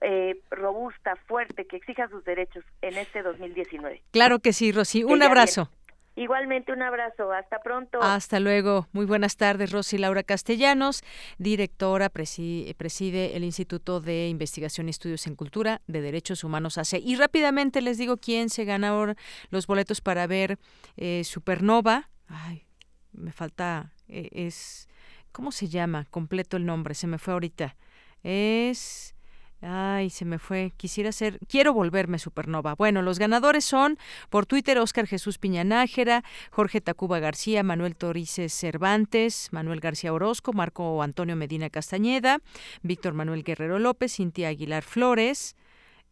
eh, 0.01 0.41
robusta, 0.51 1.17
fuerte, 1.27 1.67
que 1.67 1.77
exija 1.77 2.09
sus 2.09 2.25
derechos 2.25 2.65
en 2.83 2.97
este 2.99 3.23
2019. 3.23 4.03
Claro 4.11 4.39
que 4.39 4.53
sí, 4.53 4.73
Rosy. 4.73 5.05
Un 5.05 5.23
abrazo. 5.23 5.71
Igualmente 6.17 6.73
un 6.73 6.83
abrazo. 6.83 7.31
Hasta 7.31 7.61
pronto. 7.61 8.01
Hasta 8.03 8.41
luego. 8.41 8.89
Muy 8.93 9.07
buenas 9.07 9.37
tardes, 9.37 9.71
Rosy 9.71 9.99
Laura 9.99 10.25
Castellanos, 10.25 11.05
directora, 11.39 12.11
presi- 12.11 12.75
preside 12.77 13.37
el 13.37 13.45
Instituto 13.45 14.01
de 14.01 14.27
Investigación 14.29 14.89
y 14.89 14.91
Estudios 14.91 15.29
en 15.29 15.37
Cultura 15.37 15.81
de 15.87 16.01
Derechos 16.01 16.43
Humanos 16.43 16.77
AC. 16.77 16.95
Y 17.01 17.15
rápidamente 17.15 17.81
les 17.83 17.99
digo 17.99 18.17
quién 18.17 18.49
se 18.51 18.65
ganaron 18.65 19.15
los 19.51 19.69
boletos 19.69 20.01
para 20.01 20.27
ver 20.27 20.59
eh, 20.97 21.23
Supernova. 21.25 22.11
Ay, 22.27 22.67
me 23.13 23.31
falta, 23.31 23.93
eh, 24.09 24.29
es, 24.33 24.89
¿cómo 25.31 25.53
se 25.53 25.69
llama? 25.69 26.07
Completo 26.11 26.57
el 26.57 26.67
nombre, 26.67 26.95
se 26.95 27.07
me 27.07 27.19
fue 27.19 27.33
ahorita. 27.35 27.77
Es... 28.25 29.15
Ay, 29.61 30.11
se 30.11 30.25
me 30.25 30.39
fue. 30.39 30.73
Quisiera 30.77 31.11
ser. 31.11 31.41
Quiero 31.49 31.73
volverme 31.73 32.19
supernova. 32.19 32.75
Bueno, 32.77 33.03
los 33.03 33.19
ganadores 33.19 33.65
son 33.65 33.99
por 34.31 34.47
Twitter 34.47 34.79
Óscar 34.79 35.07
Jesús 35.07 35.39
Piñanájera, 35.39 36.23
Jorge 36.51 36.81
Tacuba 36.81 37.19
García, 37.19 37.65
Manuel 37.65 37.97
Torices 37.97 38.53
Cervantes, 38.53 39.49
Manuel 39.51 39.81
García 39.81 40.13
Orozco, 40.13 40.53
Marco 40.53 41.03
Antonio 41.03 41.35
Medina 41.35 41.71
Castañeda, 41.71 42.39
Víctor 42.83 43.15
Manuel 43.15 43.43
Guerrero 43.43 43.81
López, 43.81 44.15
Cintia 44.15 44.49
Aguilar 44.49 44.85
Flores. 44.85 45.57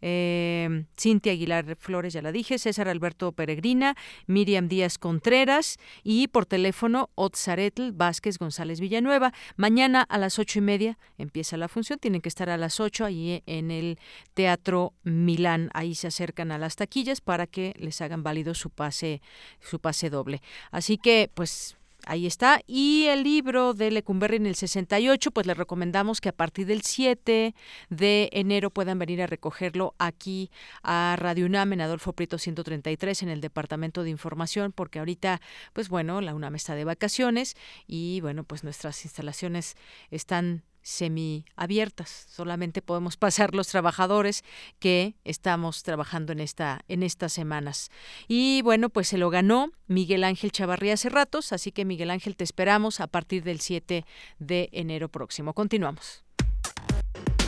Eh, 0.02 0.84
Cintia 0.98 1.32
Aguilar 1.32 1.76
Flores, 1.76 2.12
ya 2.12 2.22
la 2.22 2.32
dije, 2.32 2.58
César 2.58 2.88
Alberto 2.88 3.32
Peregrina, 3.32 3.96
Miriam 4.26 4.68
Díaz 4.68 4.98
Contreras 4.98 5.78
y 6.02 6.28
por 6.28 6.46
teléfono 6.46 7.10
Otzaretl 7.14 7.92
Vázquez 7.92 8.38
González 8.38 8.80
Villanueva. 8.80 9.32
Mañana 9.56 10.02
a 10.02 10.18
las 10.18 10.38
ocho 10.38 10.58
y 10.58 10.62
media 10.62 10.98
empieza 11.18 11.56
la 11.56 11.68
función, 11.68 11.98
tienen 11.98 12.20
que 12.20 12.28
estar 12.28 12.50
a 12.50 12.56
las 12.56 12.80
ocho 12.80 13.04
ahí 13.04 13.42
en 13.46 13.70
el 13.70 13.98
Teatro 14.34 14.94
Milán. 15.02 15.70
Ahí 15.74 15.94
se 15.94 16.06
acercan 16.08 16.52
a 16.52 16.58
las 16.58 16.76
taquillas 16.76 17.20
para 17.20 17.46
que 17.46 17.74
les 17.78 18.00
hagan 18.00 18.22
válido 18.22 18.54
su 18.54 18.70
pase, 18.70 19.20
su 19.60 19.80
pase 19.80 20.10
doble. 20.10 20.42
Así 20.70 20.98
que, 20.98 21.30
pues 21.34 21.76
Ahí 22.08 22.24
está. 22.24 22.60
Y 22.68 23.06
el 23.06 23.24
libro 23.24 23.74
de 23.74 23.90
Lecumberri 23.90 24.36
en 24.36 24.46
el 24.46 24.54
68, 24.54 25.32
pues 25.32 25.44
les 25.44 25.56
recomendamos 25.56 26.20
que 26.20 26.28
a 26.28 26.32
partir 26.32 26.64
del 26.64 26.82
7 26.82 27.52
de 27.90 28.28
enero 28.32 28.70
puedan 28.70 29.00
venir 29.00 29.22
a 29.22 29.26
recogerlo 29.26 29.96
aquí 29.98 30.52
a 30.84 31.16
Radio 31.18 31.46
UNAM 31.46 31.72
en 31.72 31.80
Adolfo 31.80 32.12
Prieto 32.12 32.38
133 32.38 33.24
en 33.24 33.28
el 33.28 33.40
Departamento 33.40 34.04
de 34.04 34.10
Información, 34.10 34.70
porque 34.70 35.00
ahorita, 35.00 35.40
pues 35.72 35.88
bueno, 35.88 36.20
la 36.20 36.32
UNAM 36.36 36.54
está 36.54 36.76
de 36.76 36.84
vacaciones 36.84 37.56
y 37.88 38.20
bueno, 38.20 38.44
pues 38.44 38.62
nuestras 38.62 39.04
instalaciones 39.04 39.74
están 40.12 40.62
semiabiertas. 40.86 42.26
Solamente 42.30 42.80
podemos 42.80 43.16
pasar 43.16 43.54
los 43.54 43.66
trabajadores 43.66 44.44
que 44.78 45.16
estamos 45.24 45.82
trabajando 45.82 46.32
en 46.32 46.40
esta 46.40 46.82
en 46.86 47.02
estas 47.02 47.32
semanas. 47.32 47.90
Y 48.28 48.62
bueno, 48.62 48.88
pues 48.88 49.08
se 49.08 49.18
lo 49.18 49.28
ganó 49.28 49.72
Miguel 49.88 50.22
Ángel 50.22 50.52
Chavarría 50.52 50.94
hace 50.94 51.08
ratos, 51.08 51.52
así 51.52 51.72
que 51.72 51.84
Miguel 51.84 52.10
Ángel 52.10 52.36
te 52.36 52.44
esperamos 52.44 53.00
a 53.00 53.08
partir 53.08 53.42
del 53.42 53.60
7 53.60 54.04
de 54.38 54.68
enero 54.72 55.08
próximo. 55.08 55.54
Continuamos. 55.54 56.24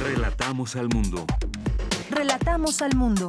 Relatamos 0.00 0.74
al 0.74 0.88
mundo. 0.88 1.24
Relatamos 2.10 2.82
al 2.82 2.96
mundo. 2.96 3.28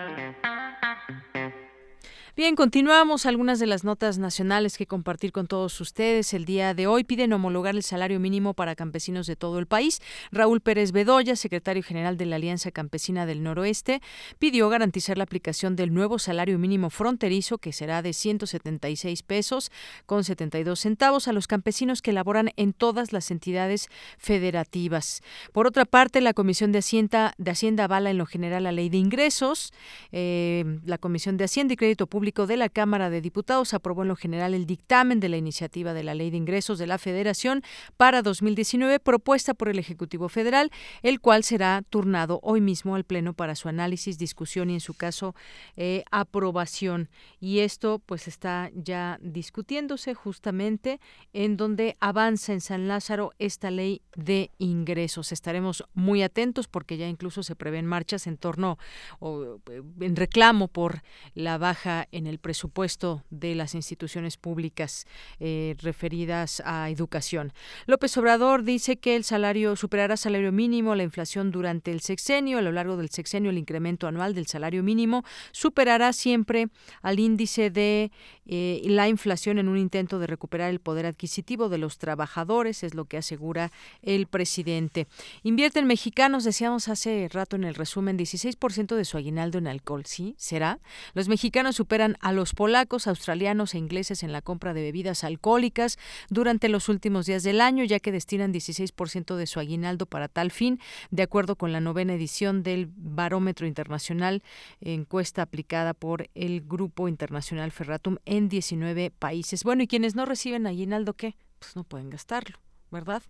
Bien, 2.33 2.55
continuamos 2.55 3.25
algunas 3.25 3.59
de 3.59 3.67
las 3.67 3.83
notas 3.83 4.17
nacionales 4.17 4.77
que 4.77 4.87
compartir 4.87 5.33
con 5.33 5.47
todos 5.47 5.81
ustedes. 5.81 6.33
El 6.33 6.45
día 6.45 6.73
de 6.73 6.87
hoy 6.87 7.03
piden 7.03 7.33
homologar 7.33 7.75
el 7.75 7.83
salario 7.83 8.21
mínimo 8.21 8.53
para 8.53 8.73
campesinos 8.73 9.27
de 9.27 9.35
todo 9.35 9.59
el 9.59 9.67
país. 9.67 10.01
Raúl 10.31 10.61
Pérez 10.61 10.93
Bedoya, 10.93 11.35
secretario 11.35 11.83
general 11.83 12.15
de 12.15 12.25
la 12.25 12.37
Alianza 12.37 12.71
Campesina 12.71 13.25
del 13.25 13.43
Noroeste, 13.43 14.01
pidió 14.39 14.69
garantizar 14.69 15.17
la 15.17 15.25
aplicación 15.25 15.75
del 15.75 15.93
nuevo 15.93 16.19
salario 16.19 16.57
mínimo 16.57 16.89
fronterizo 16.89 17.57
que 17.57 17.73
será 17.73 18.01
de 18.01 18.13
176 18.13 19.23
pesos 19.23 19.69
con 20.05 20.23
72 20.23 20.79
centavos 20.79 21.27
a 21.27 21.33
los 21.33 21.47
campesinos 21.47 22.01
que 22.01 22.13
laboran 22.13 22.51
en 22.55 22.71
todas 22.71 23.11
las 23.11 23.29
entidades 23.29 23.89
federativas. 24.17 25.21
Por 25.51 25.67
otra 25.67 25.83
parte, 25.83 26.21
la 26.21 26.33
Comisión 26.33 26.71
de 26.71 26.79
Hacienda, 26.79 27.33
de 27.37 27.51
Hacienda 27.51 27.83
avala 27.83 28.09
en 28.09 28.17
lo 28.17 28.25
general 28.25 28.63
la 28.63 28.71
ley 28.71 28.87
de 28.87 28.99
ingresos. 28.99 29.73
Eh, 30.13 30.79
la 30.85 30.97
Comisión 30.97 31.35
de 31.35 31.43
Hacienda 31.43 31.73
y 31.73 31.77
Crédito 31.77 32.07
Público 32.07 32.20
Público 32.21 32.45
de 32.45 32.55
la 32.55 32.69
Cámara 32.69 33.09
de 33.09 33.19
Diputados 33.19 33.73
aprobó 33.73 34.03
en 34.03 34.09
lo 34.09 34.15
general 34.15 34.53
el 34.53 34.67
dictamen 34.67 35.19
de 35.19 35.27
la 35.27 35.37
iniciativa 35.37 35.91
de 35.95 36.03
la 36.03 36.13
Ley 36.13 36.29
de 36.29 36.37
Ingresos 36.37 36.77
de 36.77 36.85
la 36.85 36.99
Federación 36.99 37.63
para 37.97 38.21
2019 38.21 38.99
propuesta 38.99 39.55
por 39.55 39.69
el 39.69 39.79
Ejecutivo 39.79 40.29
Federal, 40.29 40.69
el 41.01 41.19
cual 41.19 41.43
será 41.43 41.81
turnado 41.89 42.39
hoy 42.43 42.61
mismo 42.61 42.93
al 42.93 43.05
Pleno 43.05 43.33
para 43.33 43.55
su 43.55 43.69
análisis, 43.69 44.19
discusión 44.19 44.69
y 44.69 44.75
en 44.75 44.81
su 44.81 44.93
caso 44.93 45.33
eh, 45.77 46.03
aprobación. 46.11 47.09
Y 47.39 47.61
esto 47.61 47.99
pues 48.05 48.27
está 48.27 48.69
ya 48.75 49.17
discutiéndose 49.19 50.13
justamente 50.13 50.99
en 51.33 51.57
donde 51.57 51.97
avanza 51.99 52.53
en 52.53 52.61
San 52.61 52.87
Lázaro 52.87 53.31
esta 53.39 53.71
ley 53.71 54.03
de 54.15 54.51
ingresos. 54.59 55.31
Estaremos 55.31 55.85
muy 55.95 56.21
atentos 56.21 56.67
porque 56.67 56.97
ya 56.97 57.07
incluso 57.07 57.41
se 57.41 57.55
prevén 57.55 57.87
marchas 57.87 58.27
en 58.27 58.37
torno 58.37 58.77
o 59.17 59.57
en 59.99 60.15
reclamo 60.15 60.67
por 60.67 61.01
la 61.33 61.57
baja 61.57 62.07
en 62.11 62.27
el 62.27 62.39
presupuesto 62.39 63.23
de 63.29 63.55
las 63.55 63.75
instituciones 63.75 64.37
públicas 64.37 65.05
eh, 65.39 65.75
referidas 65.81 66.61
a 66.65 66.89
educación. 66.89 67.53
López 67.85 68.17
Obrador 68.17 68.63
dice 68.63 68.97
que 68.97 69.15
el 69.15 69.23
salario 69.23 69.75
superará 69.75 70.17
salario 70.17 70.51
mínimo, 70.51 70.95
la 70.95 71.03
inflación 71.03 71.51
durante 71.51 71.91
el 71.91 72.01
sexenio, 72.01 72.57
a 72.57 72.61
lo 72.61 72.71
largo 72.71 72.97
del 72.97 73.09
sexenio 73.09 73.51
el 73.51 73.57
incremento 73.57 74.07
anual 74.07 74.33
del 74.33 74.47
salario 74.47 74.83
mínimo 74.83 75.23
superará 75.51 76.13
siempre 76.13 76.67
al 77.01 77.19
índice 77.19 77.69
de 77.69 78.11
eh, 78.45 78.81
la 78.85 79.07
inflación 79.07 79.59
en 79.59 79.67
un 79.67 79.77
intento 79.77 80.19
de 80.19 80.27
recuperar 80.27 80.69
el 80.69 80.79
poder 80.79 81.05
adquisitivo 81.05 81.69
de 81.69 81.77
los 81.77 81.97
trabajadores, 81.97 82.83
es 82.83 82.93
lo 82.93 83.05
que 83.05 83.17
asegura 83.17 83.71
el 84.01 84.27
presidente. 84.27 85.07
Invierten 85.43 85.85
mexicanos, 85.85 86.43
decíamos 86.43 86.87
hace 86.87 87.29
rato 87.31 87.55
en 87.55 87.63
el 87.63 87.75
resumen, 87.75 88.17
16% 88.17 88.95
de 88.95 89.05
su 89.05 89.17
aguinaldo 89.17 89.57
en 89.57 89.67
alcohol, 89.67 90.05
¿sí? 90.05 90.35
¿Será? 90.37 90.79
Los 91.13 91.27
mexicanos 91.27 91.75
superan 91.75 92.00
a 92.19 92.31
los 92.31 92.53
polacos, 92.53 93.07
australianos 93.07 93.73
e 93.73 93.77
ingleses 93.77 94.23
en 94.23 94.31
la 94.31 94.41
compra 94.41 94.73
de 94.73 94.81
bebidas 94.81 95.23
alcohólicas 95.23 95.97
durante 96.29 96.69
los 96.69 96.89
últimos 96.89 97.25
días 97.25 97.43
del 97.43 97.61
año, 97.61 97.83
ya 97.83 97.99
que 97.99 98.11
destinan 98.11 98.53
16% 98.53 99.35
de 99.35 99.47
su 99.47 99.59
aguinaldo 99.59 100.05
para 100.05 100.27
tal 100.27 100.51
fin, 100.51 100.79
de 101.11 101.23
acuerdo 101.23 101.55
con 101.55 101.71
la 101.71 101.79
novena 101.79 102.13
edición 102.13 102.63
del 102.63 102.89
Barómetro 102.95 103.67
Internacional, 103.67 104.43
encuesta 104.81 105.41
aplicada 105.41 105.93
por 105.93 106.29
el 106.35 106.61
Grupo 106.61 107.07
Internacional 107.07 107.71
Ferratum 107.71 108.17
en 108.25 108.49
19 108.49 109.11
países. 109.11 109.63
Bueno, 109.63 109.83
y 109.83 109.87
quienes 109.87 110.15
no 110.15 110.25
reciben 110.25 110.67
aguinaldo, 110.67 111.13
¿qué? 111.13 111.35
Pues 111.59 111.75
no 111.75 111.83
pueden 111.83 112.09
gastarlo, 112.09 112.57
¿verdad? 112.89 113.21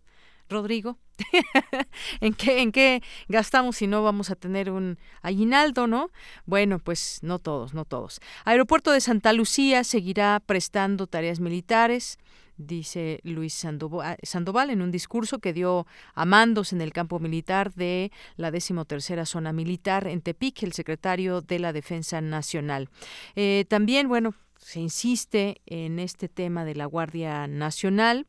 Rodrigo, 0.52 0.98
¿en 2.22 2.34
qué 2.34 3.02
gastamos 3.28 3.78
si 3.78 3.88
no 3.88 4.04
vamos 4.04 4.30
a 4.30 4.36
tener 4.36 4.70
un 4.70 5.00
aguinaldo, 5.22 5.88
no? 5.88 6.12
Bueno, 6.46 6.80
pues 6.80 7.20
no 7.24 7.40
todos, 7.40 7.74
no 7.74 7.86
todos. 7.86 8.20
Aeropuerto 8.46 8.92
de 8.92 9.02
Santa 9.02 9.34
Lucía 9.34 9.84
seguirá 9.84 10.40
prestando 10.46 11.08
tareas 11.08 11.40
militares 11.40 12.20
dice 12.68 13.20
Luis 13.24 13.54
Sandoval 13.54 14.70
en 14.70 14.82
un 14.82 14.92
discurso 14.92 15.40
que 15.40 15.54
dio 15.54 15.88
a 16.14 16.26
mandos 16.26 16.74
en 16.74 16.82
el 16.82 16.94
campo 16.94 17.20
militar 17.20 17.74
de 17.74 18.12
la 18.36 18.52
decimotercera 18.52 19.26
zona 19.26 19.54
militar 19.54 20.08
en 20.08 20.22
Tepic, 20.22 20.64
el 20.64 20.74
secretario 20.74 21.42
de 21.42 21.60
la 21.60 21.74
Defensa 21.74 22.22
Nacional. 22.22 22.90
Eh, 23.36 23.66
también, 23.68 24.08
bueno, 24.08 24.34
se 24.58 24.80
insiste 24.80 25.62
en 25.66 26.00
este 26.00 26.30
tema 26.30 26.66
de 26.66 26.76
la 26.76 26.86
Guardia 26.86 27.48
Nacional 27.48 28.28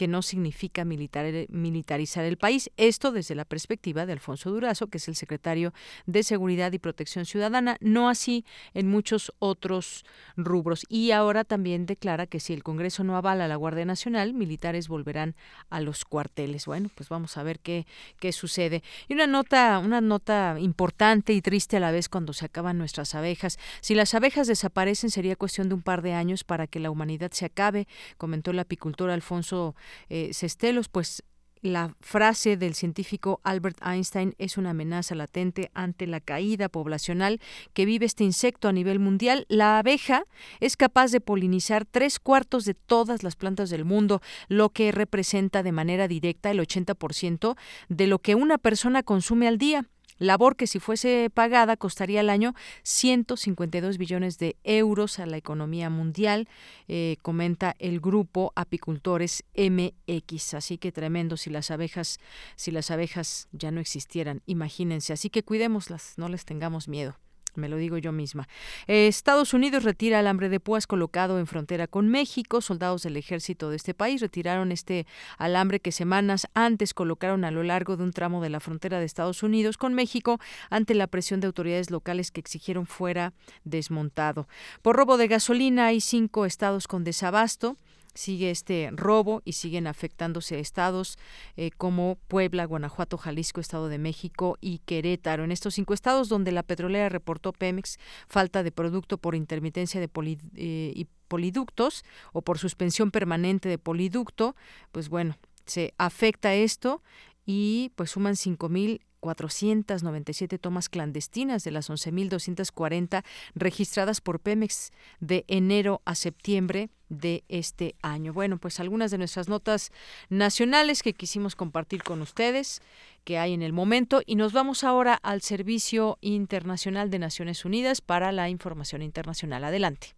que 0.00 0.08
no 0.08 0.22
significa 0.22 0.86
militar, 0.86 1.26
militarizar 1.50 2.24
el 2.24 2.38
país. 2.38 2.70
Esto 2.78 3.12
desde 3.12 3.34
la 3.34 3.44
perspectiva 3.44 4.06
de 4.06 4.14
Alfonso 4.14 4.50
Durazo, 4.50 4.86
que 4.86 4.96
es 4.96 5.08
el 5.08 5.14
secretario 5.14 5.74
de 6.06 6.22
Seguridad 6.22 6.72
y 6.72 6.78
Protección 6.78 7.26
Ciudadana, 7.26 7.76
no 7.80 8.08
así 8.08 8.46
en 8.72 8.88
muchos 8.88 9.30
otros 9.40 10.06
rubros. 10.38 10.86
Y 10.88 11.10
ahora 11.10 11.44
también 11.44 11.84
declara 11.84 12.26
que 12.26 12.40
si 12.40 12.54
el 12.54 12.62
Congreso 12.62 13.04
no 13.04 13.14
avala 13.14 13.44
a 13.44 13.48
la 13.48 13.56
Guardia 13.56 13.84
Nacional, 13.84 14.32
militares 14.32 14.88
volverán 14.88 15.34
a 15.68 15.82
los 15.82 16.06
cuarteles. 16.06 16.64
Bueno, 16.64 16.88
pues 16.94 17.10
vamos 17.10 17.36
a 17.36 17.42
ver 17.42 17.58
qué, 17.58 17.86
qué 18.18 18.32
sucede. 18.32 18.82
Y 19.06 19.12
una 19.12 19.26
nota, 19.26 19.78
una 19.80 20.00
nota 20.00 20.56
importante 20.58 21.34
y 21.34 21.42
triste 21.42 21.76
a 21.76 21.80
la 21.80 21.90
vez 21.90 22.08
cuando 22.08 22.32
se 22.32 22.46
acaban 22.46 22.78
nuestras 22.78 23.14
abejas. 23.14 23.58
Si 23.82 23.94
las 23.94 24.14
abejas 24.14 24.46
desaparecen, 24.46 25.10
sería 25.10 25.36
cuestión 25.36 25.68
de 25.68 25.74
un 25.74 25.82
par 25.82 26.00
de 26.00 26.14
años 26.14 26.42
para 26.42 26.66
que 26.66 26.80
la 26.80 26.90
humanidad 26.90 27.32
se 27.32 27.44
acabe, 27.44 27.86
comentó 28.16 28.52
el 28.52 28.60
apicultor 28.60 29.10
Alfonso 29.10 29.74
eh, 30.08 30.30
Cestelos, 30.32 30.88
pues 30.88 31.22
la 31.62 31.94
frase 32.00 32.56
del 32.56 32.74
científico 32.74 33.40
Albert 33.44 33.78
Einstein 33.84 34.34
es 34.38 34.56
una 34.56 34.70
amenaza 34.70 35.14
latente 35.14 35.70
ante 35.74 36.06
la 36.06 36.20
caída 36.20 36.70
poblacional 36.70 37.38
que 37.74 37.84
vive 37.84 38.06
este 38.06 38.24
insecto 38.24 38.68
a 38.68 38.72
nivel 38.72 38.98
mundial. 38.98 39.44
La 39.48 39.78
abeja 39.78 40.24
es 40.60 40.78
capaz 40.78 41.10
de 41.10 41.20
polinizar 41.20 41.84
tres 41.84 42.18
cuartos 42.18 42.64
de 42.64 42.74
todas 42.74 43.22
las 43.22 43.36
plantas 43.36 43.68
del 43.68 43.84
mundo, 43.84 44.22
lo 44.48 44.70
que 44.70 44.90
representa 44.90 45.62
de 45.62 45.72
manera 45.72 46.08
directa 46.08 46.50
el 46.50 46.60
80% 46.60 47.56
de 47.88 48.06
lo 48.06 48.20
que 48.20 48.34
una 48.34 48.56
persona 48.56 49.02
consume 49.02 49.46
al 49.46 49.58
día 49.58 49.86
labor 50.20 50.54
que 50.54 50.68
si 50.68 50.78
fuese 50.78 51.28
pagada 51.34 51.76
costaría 51.76 52.20
al 52.20 52.30
año 52.30 52.54
152 52.84 53.98
billones 53.98 54.38
de 54.38 54.56
euros 54.62 55.18
a 55.18 55.26
la 55.26 55.36
economía 55.36 55.90
mundial, 55.90 56.48
eh, 56.86 57.16
comenta 57.22 57.74
el 57.80 57.98
grupo 57.98 58.52
Apicultores 58.54 59.42
MX. 59.56 60.54
Así 60.54 60.78
que 60.78 60.92
tremendo 60.92 61.36
si 61.36 61.50
las 61.50 61.72
abejas, 61.72 62.20
si 62.54 62.70
las 62.70 62.92
abejas 62.92 63.48
ya 63.50 63.72
no 63.72 63.80
existieran, 63.80 64.42
imagínense. 64.46 65.12
Así 65.12 65.30
que 65.30 65.42
cuidémoslas, 65.42 66.14
no 66.16 66.28
les 66.28 66.44
tengamos 66.44 66.86
miedo. 66.86 67.16
Me 67.54 67.68
lo 67.68 67.76
digo 67.76 67.98
yo 67.98 68.12
misma. 68.12 68.48
Eh, 68.86 69.08
Estados 69.08 69.54
Unidos 69.54 69.84
retira 69.84 70.20
el 70.20 70.26
hambre 70.26 70.48
de 70.48 70.60
púas 70.60 70.86
colocado 70.86 71.38
en 71.38 71.46
frontera 71.46 71.86
con 71.86 72.08
México. 72.08 72.60
Soldados 72.60 73.02
del 73.02 73.16
ejército 73.16 73.70
de 73.70 73.76
este 73.76 73.94
país 73.94 74.20
retiraron 74.20 74.72
este 74.72 75.06
alambre 75.38 75.80
que 75.80 75.92
semanas 75.92 76.46
antes 76.54 76.94
colocaron 76.94 77.44
a 77.44 77.50
lo 77.50 77.62
largo 77.62 77.96
de 77.96 78.04
un 78.04 78.12
tramo 78.12 78.40
de 78.42 78.50
la 78.50 78.60
frontera 78.60 78.98
de 78.98 79.04
Estados 79.04 79.42
Unidos 79.42 79.76
con 79.76 79.94
México 79.94 80.38
ante 80.70 80.94
la 80.94 81.06
presión 81.06 81.40
de 81.40 81.46
autoridades 81.46 81.90
locales 81.90 82.30
que 82.30 82.40
exigieron 82.40 82.86
fuera 82.86 83.32
desmontado. 83.64 84.48
Por 84.82 84.96
robo 84.96 85.16
de 85.16 85.28
gasolina 85.28 85.86
hay 85.86 86.00
cinco 86.00 86.46
estados 86.46 86.86
con 86.86 87.04
desabasto 87.04 87.76
sigue 88.14 88.50
este 88.50 88.90
robo 88.92 89.42
y 89.44 89.52
siguen 89.52 89.86
afectándose 89.86 90.58
estados 90.58 91.18
eh, 91.56 91.70
como 91.76 92.18
Puebla, 92.28 92.64
Guanajuato, 92.64 93.18
Jalisco, 93.18 93.60
Estado 93.60 93.88
de 93.88 93.98
México 93.98 94.58
y 94.60 94.78
Querétaro. 94.78 95.44
En 95.44 95.52
estos 95.52 95.74
cinco 95.74 95.94
estados 95.94 96.28
donde 96.28 96.52
la 96.52 96.62
petrolera 96.62 97.08
reportó 97.08 97.52
Pemex 97.52 97.98
falta 98.28 98.62
de 98.62 98.72
producto 98.72 99.18
por 99.18 99.34
intermitencia 99.34 100.00
de 100.00 100.10
eh, 100.56 101.04
poliductos 101.28 102.04
o 102.32 102.42
por 102.42 102.58
suspensión 102.58 103.10
permanente 103.10 103.68
de 103.68 103.78
poliducto, 103.78 104.56
pues 104.92 105.08
bueno, 105.08 105.36
se 105.66 105.94
afecta 105.98 106.54
esto 106.54 107.02
y 107.46 107.92
pues 107.94 108.10
suman 108.10 108.36
cinco 108.36 108.68
mil 108.68 109.00
497 109.20 110.58
tomas 110.58 110.88
clandestinas 110.88 111.62
de 111.64 111.70
las 111.70 111.90
11.240 111.90 113.22
registradas 113.54 114.20
por 114.20 114.40
Pemex 114.40 114.90
de 115.20 115.44
enero 115.46 116.02
a 116.04 116.14
septiembre 116.14 116.90
de 117.08 117.44
este 117.48 117.96
año. 118.02 118.32
Bueno, 118.32 118.58
pues 118.58 118.80
algunas 118.80 119.10
de 119.10 119.18
nuestras 119.18 119.48
notas 119.48 119.90
nacionales 120.28 121.02
que 121.02 121.12
quisimos 121.12 121.56
compartir 121.56 122.02
con 122.02 122.22
ustedes 122.22 122.80
que 123.24 123.38
hay 123.38 123.52
en 123.52 123.62
el 123.62 123.72
momento 123.72 124.22
y 124.24 124.36
nos 124.36 124.52
vamos 124.52 124.84
ahora 124.84 125.14
al 125.14 125.42
Servicio 125.42 126.18
Internacional 126.20 127.10
de 127.10 127.18
Naciones 127.18 127.64
Unidas 127.64 128.00
para 128.00 128.32
la 128.32 128.48
Información 128.48 129.02
Internacional. 129.02 129.64
Adelante. 129.64 130.14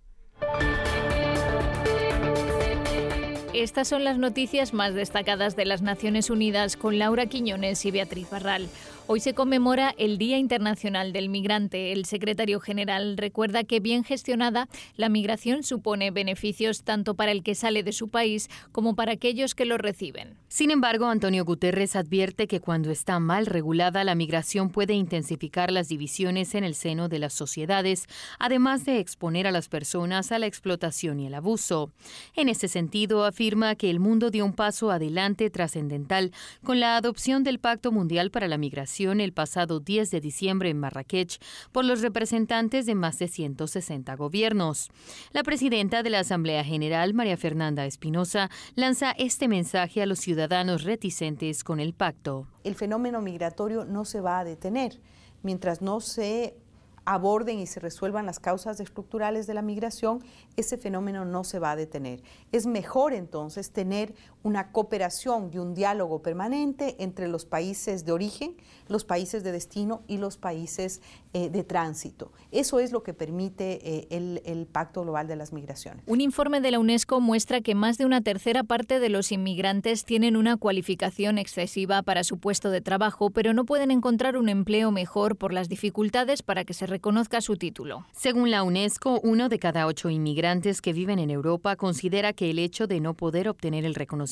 Estas 3.54 3.88
son 3.88 4.02
las 4.02 4.16
noticias 4.16 4.72
más 4.72 4.94
destacadas 4.94 5.56
de 5.56 5.66
las 5.66 5.82
Naciones 5.82 6.30
Unidas 6.30 6.78
con 6.78 6.98
Laura 6.98 7.26
Quiñones 7.26 7.84
y 7.84 7.90
Beatriz 7.90 8.30
Barral. 8.30 8.68
Hoy 9.08 9.18
se 9.18 9.34
conmemora 9.34 9.92
el 9.98 10.16
Día 10.16 10.38
Internacional 10.38 11.12
del 11.12 11.28
Migrante. 11.28 11.92
El 11.92 12.04
secretario 12.04 12.60
general 12.60 13.16
recuerda 13.16 13.64
que 13.64 13.80
bien 13.80 14.04
gestionada, 14.04 14.68
la 14.96 15.08
migración 15.08 15.64
supone 15.64 16.12
beneficios 16.12 16.84
tanto 16.84 17.14
para 17.14 17.32
el 17.32 17.42
que 17.42 17.56
sale 17.56 17.82
de 17.82 17.92
su 17.92 18.08
país 18.08 18.48
como 18.70 18.94
para 18.94 19.12
aquellos 19.12 19.56
que 19.56 19.64
lo 19.64 19.76
reciben. 19.76 20.36
Sin 20.46 20.70
embargo, 20.70 21.06
Antonio 21.06 21.44
Guterres 21.44 21.96
advierte 21.96 22.46
que 22.46 22.60
cuando 22.60 22.90
está 22.90 23.18
mal 23.18 23.46
regulada, 23.46 24.04
la 24.04 24.14
migración 24.14 24.70
puede 24.70 24.94
intensificar 24.94 25.72
las 25.72 25.88
divisiones 25.88 26.54
en 26.54 26.62
el 26.62 26.76
seno 26.76 27.08
de 27.08 27.18
las 27.18 27.32
sociedades, 27.32 28.06
además 28.38 28.84
de 28.84 29.00
exponer 29.00 29.48
a 29.48 29.52
las 29.52 29.68
personas 29.68 30.30
a 30.30 30.38
la 30.38 30.46
explotación 30.46 31.18
y 31.18 31.26
el 31.26 31.34
abuso. 31.34 31.90
En 32.36 32.48
ese 32.48 32.68
sentido, 32.68 33.24
afirma 33.24 33.74
que 33.74 33.90
el 33.90 33.98
mundo 33.98 34.30
dio 34.30 34.44
un 34.44 34.52
paso 34.52 34.92
adelante 34.92 35.50
trascendental 35.50 36.30
con 36.62 36.78
la 36.78 36.96
adopción 36.96 37.42
del 37.42 37.58
Pacto 37.58 37.90
Mundial 37.90 38.30
para 38.30 38.46
la 38.46 38.58
Migración 38.58 38.92
el 39.10 39.32
pasado 39.32 39.80
10 39.80 40.10
de 40.10 40.20
diciembre 40.20 40.70
en 40.70 40.78
Marrakech 40.78 41.40
por 41.72 41.84
los 41.84 42.00
representantes 42.02 42.86
de 42.86 42.94
más 42.94 43.18
de 43.18 43.26
160 43.26 44.14
gobiernos. 44.14 44.90
La 45.32 45.42
presidenta 45.42 46.02
de 46.02 46.10
la 46.10 46.20
Asamblea 46.20 46.62
General, 46.62 47.12
María 47.14 47.36
Fernanda 47.36 47.84
Espinosa, 47.84 48.48
lanza 48.76 49.10
este 49.12 49.48
mensaje 49.48 50.02
a 50.02 50.06
los 50.06 50.20
ciudadanos 50.20 50.84
reticentes 50.84 51.64
con 51.64 51.80
el 51.80 51.94
pacto. 51.94 52.46
El 52.62 52.76
fenómeno 52.76 53.20
migratorio 53.20 53.84
no 53.84 54.04
se 54.04 54.20
va 54.20 54.38
a 54.38 54.44
detener 54.44 55.00
mientras 55.42 55.82
no 55.82 56.00
se 56.00 56.56
aborden 57.04 57.58
y 57.58 57.66
se 57.66 57.80
resuelvan 57.80 58.26
las 58.26 58.38
causas 58.38 58.78
estructurales 58.80 59.46
de 59.46 59.54
la 59.54 59.62
migración, 59.62 60.22
ese 60.56 60.78
fenómeno 60.78 61.24
no 61.24 61.44
se 61.44 61.58
va 61.58 61.72
a 61.72 61.76
detener. 61.76 62.22
Es 62.52 62.66
mejor 62.66 63.12
entonces 63.12 63.72
tener 63.72 64.14
una 64.42 64.72
cooperación 64.72 65.50
y 65.52 65.58
un 65.58 65.74
diálogo 65.74 66.22
permanente 66.22 66.96
entre 66.98 67.28
los 67.28 67.44
países 67.44 68.04
de 68.04 68.12
origen, 68.12 68.56
los 68.88 69.04
países 69.04 69.44
de 69.44 69.52
destino 69.52 70.02
y 70.08 70.18
los 70.18 70.36
países 70.36 71.00
eh, 71.32 71.48
de 71.48 71.64
tránsito. 71.64 72.32
Eso 72.50 72.80
es 72.80 72.92
lo 72.92 73.02
que 73.02 73.14
permite 73.14 73.78
eh, 73.82 74.06
el, 74.10 74.42
el 74.44 74.66
Pacto 74.66 75.02
Global 75.02 75.28
de 75.28 75.36
las 75.36 75.52
Migraciones. 75.52 76.04
Un 76.06 76.20
informe 76.20 76.60
de 76.60 76.72
la 76.72 76.78
UNESCO 76.78 77.20
muestra 77.20 77.60
que 77.60 77.74
más 77.74 77.98
de 77.98 78.04
una 78.04 78.20
tercera 78.20 78.64
parte 78.64 79.00
de 79.00 79.08
los 79.08 79.32
inmigrantes 79.32 80.04
tienen 80.04 80.36
una 80.36 80.56
cualificación 80.56 81.38
excesiva 81.38 82.02
para 82.02 82.24
su 82.24 82.38
puesto 82.38 82.70
de 82.70 82.80
trabajo, 82.80 83.30
pero 83.30 83.54
no 83.54 83.64
pueden 83.64 83.90
encontrar 83.90 84.36
un 84.36 84.48
empleo 84.48 84.90
mejor 84.90 85.36
por 85.36 85.52
las 85.52 85.68
dificultades 85.68 86.42
para 86.42 86.64
que 86.64 86.74
se 86.74 86.86
reconozca 86.86 87.40
su 87.40 87.56
título. 87.56 88.04
Según 88.12 88.50
la 88.50 88.62
UNESCO, 88.62 89.20
uno 89.22 89.48
de 89.48 89.58
cada 89.58 89.86
ocho 89.86 90.10
inmigrantes 90.10 90.80
que 90.80 90.92
viven 90.92 91.18
en 91.18 91.30
Europa 91.30 91.76
considera 91.76 92.32
que 92.32 92.50
el 92.50 92.58
hecho 92.58 92.86
de 92.86 93.00
no 93.00 93.14
poder 93.14 93.48
obtener 93.48 93.84
el 93.84 93.94
reconocimiento 93.94 94.31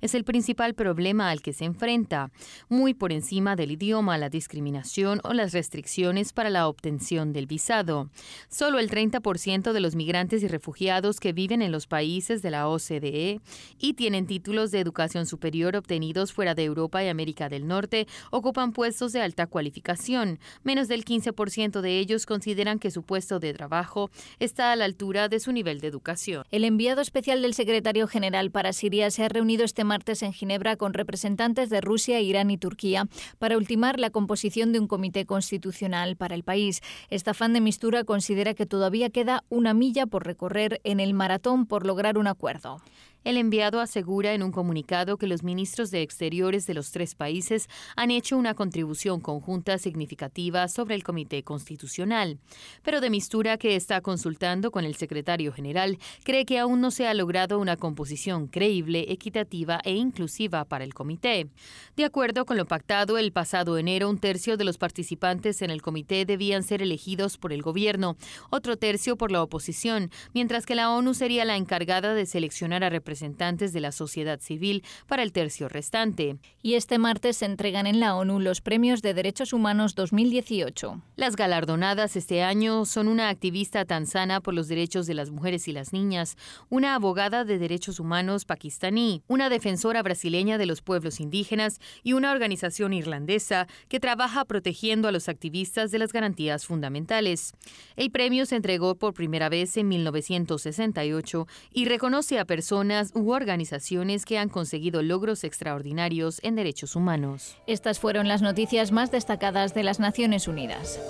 es 0.00 0.14
el 0.14 0.24
principal 0.24 0.74
problema 0.74 1.30
al 1.30 1.42
que 1.42 1.52
se 1.52 1.64
enfrenta, 1.64 2.30
muy 2.68 2.94
por 2.94 3.12
encima 3.12 3.56
del 3.56 3.72
idioma, 3.72 4.18
la 4.18 4.28
discriminación 4.28 5.20
o 5.24 5.32
las 5.32 5.52
restricciones 5.52 6.32
para 6.32 6.50
la 6.50 6.68
obtención 6.68 7.32
del 7.32 7.46
visado. 7.46 8.10
Solo 8.48 8.78
el 8.78 8.90
30% 8.90 9.72
de 9.72 9.80
los 9.80 9.94
migrantes 9.94 10.42
y 10.42 10.48
refugiados 10.48 11.20
que 11.20 11.32
viven 11.32 11.62
en 11.62 11.72
los 11.72 11.86
países 11.86 12.42
de 12.42 12.50
la 12.50 12.68
OCDE 12.68 13.40
y 13.78 13.94
tienen 13.94 14.26
títulos 14.26 14.70
de 14.70 14.80
educación 14.80 15.26
superior 15.26 15.76
obtenidos 15.76 16.32
fuera 16.32 16.54
de 16.54 16.64
Europa 16.64 17.02
y 17.02 17.08
América 17.08 17.48
del 17.48 17.66
Norte 17.66 18.06
ocupan 18.30 18.72
puestos 18.72 19.12
de 19.12 19.20
alta 19.20 19.46
cualificación. 19.46 20.38
Menos 20.62 20.88
del 20.88 21.04
15% 21.04 21.80
de 21.80 21.98
ellos 21.98 22.26
consideran 22.26 22.78
que 22.78 22.90
su 22.90 23.02
puesto 23.02 23.40
de 23.40 23.54
trabajo 23.54 24.10
está 24.38 24.72
a 24.72 24.76
la 24.76 24.84
altura 24.84 25.28
de 25.28 25.40
su 25.40 25.52
nivel 25.52 25.80
de 25.80 25.88
educación. 25.88 26.44
El 26.50 26.64
enviado 26.64 27.00
especial 27.00 27.42
del 27.42 27.54
secretario 27.54 28.06
general 28.06 28.50
para 28.50 28.72
Siria 28.72 29.07
se 29.10 29.24
ha 29.24 29.28
reunido 29.28 29.64
este 29.64 29.84
martes 29.84 30.22
en 30.22 30.32
Ginebra 30.32 30.76
con 30.76 30.94
representantes 30.94 31.70
de 31.70 31.80
Rusia, 31.80 32.20
Irán 32.20 32.50
y 32.50 32.58
Turquía 32.58 33.08
para 33.38 33.56
ultimar 33.56 33.98
la 33.98 34.10
composición 34.10 34.72
de 34.72 34.80
un 34.80 34.86
comité 34.86 35.26
constitucional 35.26 36.16
para 36.16 36.34
el 36.34 36.44
país. 36.44 36.80
Esta 37.10 37.34
fan 37.34 37.52
de 37.52 37.60
mistura 37.60 38.04
considera 38.04 38.54
que 38.54 38.66
todavía 38.66 39.10
queda 39.10 39.44
una 39.48 39.74
milla 39.74 40.06
por 40.06 40.26
recorrer 40.26 40.80
en 40.84 41.00
el 41.00 41.14
maratón 41.14 41.66
por 41.66 41.86
lograr 41.86 42.18
un 42.18 42.26
acuerdo. 42.26 42.80
El 43.28 43.36
enviado 43.36 43.82
asegura 43.82 44.32
en 44.32 44.42
un 44.42 44.52
comunicado 44.52 45.18
que 45.18 45.26
los 45.26 45.42
ministros 45.42 45.90
de 45.90 46.00
Exteriores 46.00 46.66
de 46.66 46.72
los 46.72 46.92
tres 46.92 47.14
países 47.14 47.68
han 47.94 48.10
hecho 48.10 48.38
una 48.38 48.54
contribución 48.54 49.20
conjunta 49.20 49.76
significativa 49.76 50.66
sobre 50.66 50.94
el 50.94 51.04
Comité 51.04 51.42
Constitucional. 51.42 52.38
Pero 52.82 53.02
de 53.02 53.10
Mistura, 53.10 53.58
que 53.58 53.76
está 53.76 54.00
consultando 54.00 54.70
con 54.70 54.86
el 54.86 54.94
secretario 54.94 55.52
general, 55.52 55.98
cree 56.24 56.46
que 56.46 56.58
aún 56.58 56.80
no 56.80 56.90
se 56.90 57.06
ha 57.06 57.12
logrado 57.12 57.58
una 57.58 57.76
composición 57.76 58.46
creíble, 58.46 59.04
equitativa 59.12 59.78
e 59.84 59.92
inclusiva 59.92 60.64
para 60.64 60.84
el 60.84 60.94
comité. 60.94 61.48
De 61.96 62.06
acuerdo 62.06 62.46
con 62.46 62.56
lo 62.56 62.64
pactado 62.64 63.18
el 63.18 63.32
pasado 63.32 63.76
enero, 63.76 64.08
un 64.08 64.16
tercio 64.16 64.56
de 64.56 64.64
los 64.64 64.78
participantes 64.78 65.60
en 65.60 65.68
el 65.68 65.82
comité 65.82 66.24
debían 66.24 66.62
ser 66.62 66.80
elegidos 66.80 67.36
por 67.36 67.52
el 67.52 67.60
gobierno, 67.60 68.16
otro 68.48 68.78
tercio 68.78 69.18
por 69.18 69.30
la 69.30 69.42
oposición, 69.42 70.10
mientras 70.32 70.64
que 70.64 70.74
la 70.74 70.90
ONU 70.90 71.12
sería 71.12 71.44
la 71.44 71.58
encargada 71.58 72.14
de 72.14 72.24
seleccionar 72.24 72.84
a 72.84 72.88
representantes 72.88 73.17
representantes 73.18 73.72
de 73.72 73.80
la 73.80 73.90
sociedad 73.90 74.40
civil 74.40 74.84
para 75.08 75.24
el 75.24 75.32
tercio 75.32 75.68
restante. 75.68 76.36
Y 76.62 76.74
este 76.74 76.98
martes 76.98 77.38
se 77.38 77.46
entregan 77.46 77.86
en 77.86 77.98
la 77.98 78.14
ONU 78.14 78.38
los 78.38 78.60
Premios 78.60 79.02
de 79.02 79.12
Derechos 79.12 79.52
Humanos 79.52 79.96
2018. 79.96 81.02
Las 81.16 81.34
galardonadas 81.34 82.14
este 82.14 82.44
año 82.44 82.84
son 82.84 83.08
una 83.08 83.28
activista 83.28 83.84
tanzana 83.84 84.40
por 84.40 84.54
los 84.54 84.68
derechos 84.68 85.06
de 85.06 85.14
las 85.14 85.30
mujeres 85.30 85.66
y 85.66 85.72
las 85.72 85.92
niñas, 85.92 86.36
una 86.70 86.94
abogada 86.94 87.44
de 87.44 87.58
derechos 87.58 87.98
humanos 87.98 88.44
pakistaní, 88.44 89.22
una 89.26 89.48
defensora 89.48 90.02
brasileña 90.02 90.58
de 90.58 90.66
los 90.66 90.80
pueblos 90.80 91.18
indígenas 91.18 91.80
y 92.04 92.12
una 92.12 92.30
organización 92.30 92.92
irlandesa 92.92 93.66
que 93.88 93.98
trabaja 93.98 94.44
protegiendo 94.44 95.08
a 95.08 95.12
los 95.12 95.28
activistas 95.28 95.90
de 95.90 95.98
las 95.98 96.12
garantías 96.12 96.66
fundamentales. 96.66 97.52
El 97.96 98.12
premio 98.12 98.46
se 98.46 98.56
entregó 98.56 98.94
por 98.94 99.14
primera 99.14 99.48
vez 99.48 99.76
en 99.76 99.88
1968 99.88 101.48
y 101.72 101.86
reconoce 101.86 102.38
a 102.38 102.44
personas 102.44 103.07
u 103.14 103.32
organizaciones 103.32 104.24
que 104.24 104.38
han 104.38 104.48
conseguido 104.48 105.02
logros 105.02 105.44
extraordinarios 105.44 106.40
en 106.42 106.54
derechos 106.54 106.96
humanos. 106.96 107.56
Estas 107.66 107.98
fueron 107.98 108.28
las 108.28 108.42
noticias 108.42 108.92
más 108.92 109.10
destacadas 109.10 109.74
de 109.74 109.82
las 109.82 110.00
Naciones 110.00 110.48
Unidas. 110.48 111.00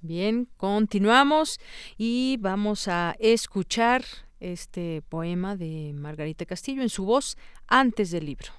Bien, 0.00 0.48
continuamos 0.56 1.60
y 1.96 2.36
vamos 2.40 2.88
a 2.88 3.14
escuchar 3.20 4.04
este 4.40 5.02
poema 5.08 5.56
de 5.56 5.92
Margarita 5.94 6.44
Castillo 6.44 6.82
en 6.82 6.88
su 6.88 7.04
voz 7.04 7.36
antes 7.68 8.10
del 8.10 8.26
libro. 8.26 8.52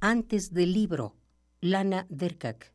Antes 0.00 0.52
del 0.52 0.72
libro, 0.72 1.16
Lana 1.60 2.06
Derkak. 2.08 2.71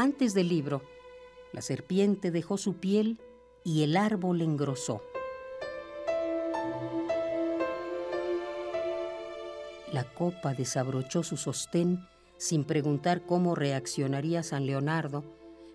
Antes 0.00 0.32
del 0.32 0.48
libro, 0.48 0.82
la 1.52 1.60
serpiente 1.60 2.30
dejó 2.30 2.56
su 2.56 2.74
piel 2.74 3.18
y 3.64 3.82
el 3.82 3.96
árbol 3.96 4.42
engrosó. 4.42 5.02
La 9.92 10.04
copa 10.04 10.54
desabrochó 10.54 11.24
su 11.24 11.36
sostén 11.36 11.98
sin 12.36 12.62
preguntar 12.62 13.26
cómo 13.26 13.56
reaccionaría 13.56 14.44
San 14.44 14.66
Leonardo 14.66 15.24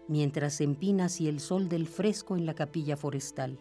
mientras 0.08 0.62
empina 0.62 1.08
hacia 1.08 1.30
el 1.30 1.41
sol 1.41 1.68
del 1.68 1.86
fresco 1.86 2.38
en 2.38 2.45
la 2.45 2.54
capilla 2.54 2.95
forestal. 2.95 3.60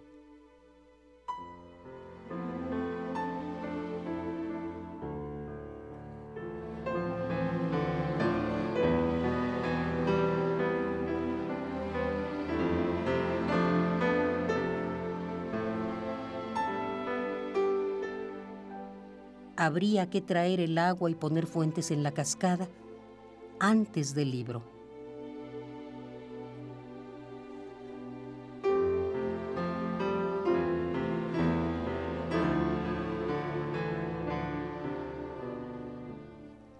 Habría 19.64 20.10
que 20.10 20.20
traer 20.20 20.60
el 20.60 20.76
agua 20.78 21.10
y 21.10 21.14
poner 21.14 21.46
fuentes 21.46 21.90
en 21.90 22.02
la 22.02 22.12
cascada 22.12 22.68
antes 23.60 24.14
del 24.14 24.30
libro. 24.30 24.62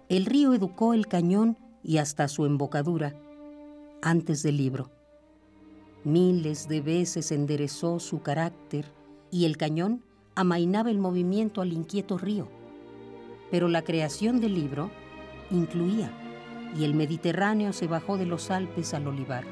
El 0.09 0.25
río 0.25 0.53
educó 0.53 0.93
el 0.93 1.07
cañón 1.07 1.57
y 1.83 1.97
hasta 1.97 2.27
su 2.27 2.45
embocadura 2.45 3.15
antes 4.01 4.43
del 4.43 4.57
libro. 4.57 4.91
Miles 6.03 6.67
de 6.67 6.81
veces 6.81 7.31
enderezó 7.31 7.99
su 7.99 8.21
carácter 8.21 8.91
y 9.31 9.45
el 9.45 9.57
cañón 9.57 10.03
amainaba 10.35 10.91
el 10.91 10.99
movimiento 10.99 11.61
al 11.61 11.73
inquieto 11.73 12.17
río 12.17 12.62
pero 13.53 13.67
la 13.67 13.83
creación 13.83 14.39
del 14.39 14.55
libro 14.55 14.89
incluía, 15.51 16.11
y 16.75 16.85
el 16.85 16.95
Mediterráneo 16.95 17.71
se 17.71 17.85
bajó 17.85 18.17
de 18.17 18.25
los 18.25 18.49
Alpes 18.49 18.95
al 18.95 19.05
olivar. 19.05 19.43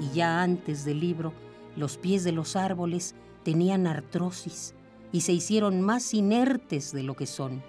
Y 0.00 0.14
ya 0.14 0.40
antes 0.40 0.84
del 0.84 1.00
libro, 1.00 1.32
los 1.74 1.96
pies 1.96 2.22
de 2.22 2.30
los 2.30 2.54
árboles 2.54 3.16
tenían 3.42 3.88
artrosis 3.88 4.72
y 5.10 5.22
se 5.22 5.32
hicieron 5.32 5.80
más 5.80 6.14
inertes 6.14 6.92
de 6.92 7.02
lo 7.02 7.16
que 7.16 7.26
son. 7.26 7.60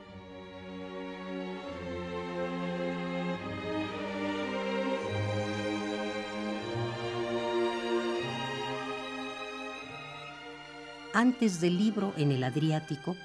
Antes 11.17 11.59
del 11.59 11.79
libro 11.79 12.13
en 12.15 12.31
el 12.31 12.43
Adriático, 12.43 13.15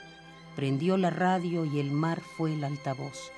prendió 0.56 0.97
la 0.97 1.10
radio 1.10 1.66
y 1.66 1.78
el 1.78 1.90
mar 1.90 2.23
fue 2.39 2.55
el 2.55 2.64
altavoz. 2.64 3.31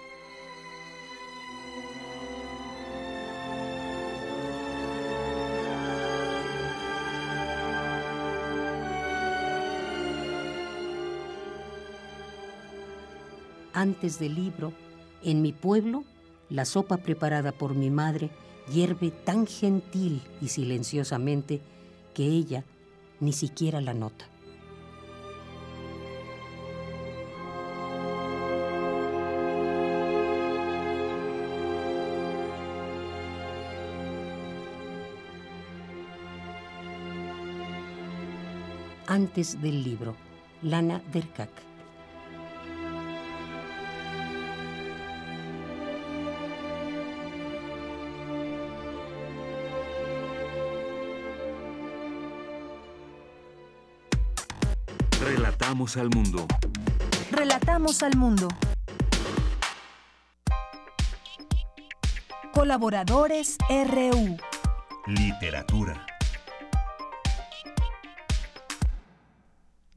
Antes 13.73 14.21
del 14.21 14.37
libro, 14.37 14.73
en 15.25 15.43
mi 15.43 15.51
pueblo, 15.51 16.05
la 16.49 16.65
sopa 16.65 16.99
preparada 16.99 17.51
por 17.51 17.75
mi 17.75 17.91
madre 17.91 18.31
hierve 18.73 19.11
tan 19.11 19.49
gentil 19.49 20.23
y 20.41 20.47
silenciosamente 20.47 21.61
que 22.15 22.27
ella 22.27 22.63
ni 23.19 23.33
siquiera 23.33 23.81
la 23.81 23.95
nota. 23.95 24.27
Antes 39.15 39.62
del 39.62 39.85
libro, 39.85 40.16
Lana 40.61 41.01
Derkak. 41.12 41.49
Relatamos 55.20 55.97
al 55.97 56.11
mundo. 56.11 56.49
Relatamos 57.31 58.03
al 58.03 58.16
mundo. 58.16 58.49
Colaboradores 62.53 63.59
RU. 63.70 64.36
Literatura. 65.07 66.05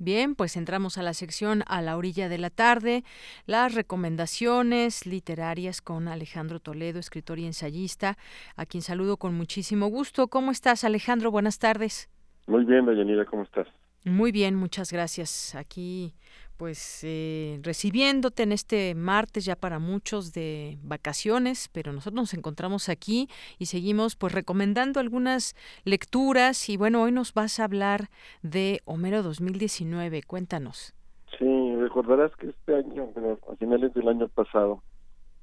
Bien, 0.08 0.36
pues 0.36 0.56
entramos 0.56 0.98
a 0.98 1.04
la 1.04 1.14
sección 1.14 1.66
a 1.68 1.82
la 1.82 1.98
orilla 1.98 2.30
de 2.30 2.38
la 2.38 2.50
tarde, 2.50 3.04
las 3.46 3.74
recomendaciones 3.74 5.06
literarias 5.06 5.82
con 5.82 6.08
Alejandro 6.08 6.62
Toledo, 6.62 6.98
escritor 6.98 7.40
y 7.40 7.46
ensayista, 7.46 8.18
a 8.56 8.66
quien 8.66 8.82
saludo 8.84 9.18
con 9.18 9.36
muchísimo 9.36 9.88
gusto. 9.88 10.30
¿Cómo 10.30 10.52
estás, 10.52 10.86
Alejandro? 10.86 11.30
Buenas 11.30 11.60
tardes. 11.60 12.10
Muy 12.46 12.64
bien, 12.64 12.86
Dayanira, 12.86 13.26
¿cómo 13.26 13.44
estás? 13.44 13.68
Muy 14.06 14.32
bien, 14.32 14.56
muchas 14.56 14.94
gracias. 14.94 15.56
Aquí, 15.56 16.14
pues, 16.58 17.02
eh, 17.04 17.60
recibiéndote 17.62 18.44
en 18.44 18.52
este 18.52 18.96
martes 18.96 19.46
ya 19.46 19.56
para 19.56 19.80
muchos 19.80 20.34
de 20.34 20.78
vacaciones, 20.84 21.70
pero 21.72 21.94
nosotros 21.94 22.16
nos 22.16 22.34
encontramos 22.34 22.90
aquí 22.90 23.30
y 23.60 23.68
seguimos, 23.68 24.16
pues, 24.16 24.34
recomendando 24.34 25.00
algunas 25.00 25.56
lecturas. 25.86 26.70
Y 26.70 26.78
bueno, 26.78 27.04
hoy 27.04 27.12
nos 27.12 27.34
vas 27.34 27.60
a 27.60 27.66
hablar 27.66 28.10
de 28.42 28.82
Homero 28.86 29.24
2019. 29.24 30.24
Cuéntanos. 30.24 30.94
Sí, 31.38 31.76
recordarás 31.76 32.36
que 32.36 32.50
este 32.50 32.76
año, 32.76 33.08
bueno, 33.14 33.38
a 33.52 33.56
finales 33.56 33.94
del 33.94 34.08
año 34.08 34.28
pasado, 34.28 34.82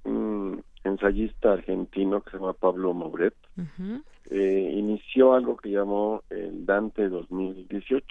un 0.03 0.65
ensayista 0.82 1.53
argentino 1.53 2.23
que 2.23 2.32
se 2.32 2.36
llama 2.39 2.53
Pablo 2.53 2.93
Mauret, 2.93 3.35
eh, 4.31 4.73
inició 4.74 5.35
algo 5.35 5.57
que 5.57 5.70
llamó 5.70 6.23
el 6.31 6.66
Dante 6.66 7.09
2018 7.09 8.07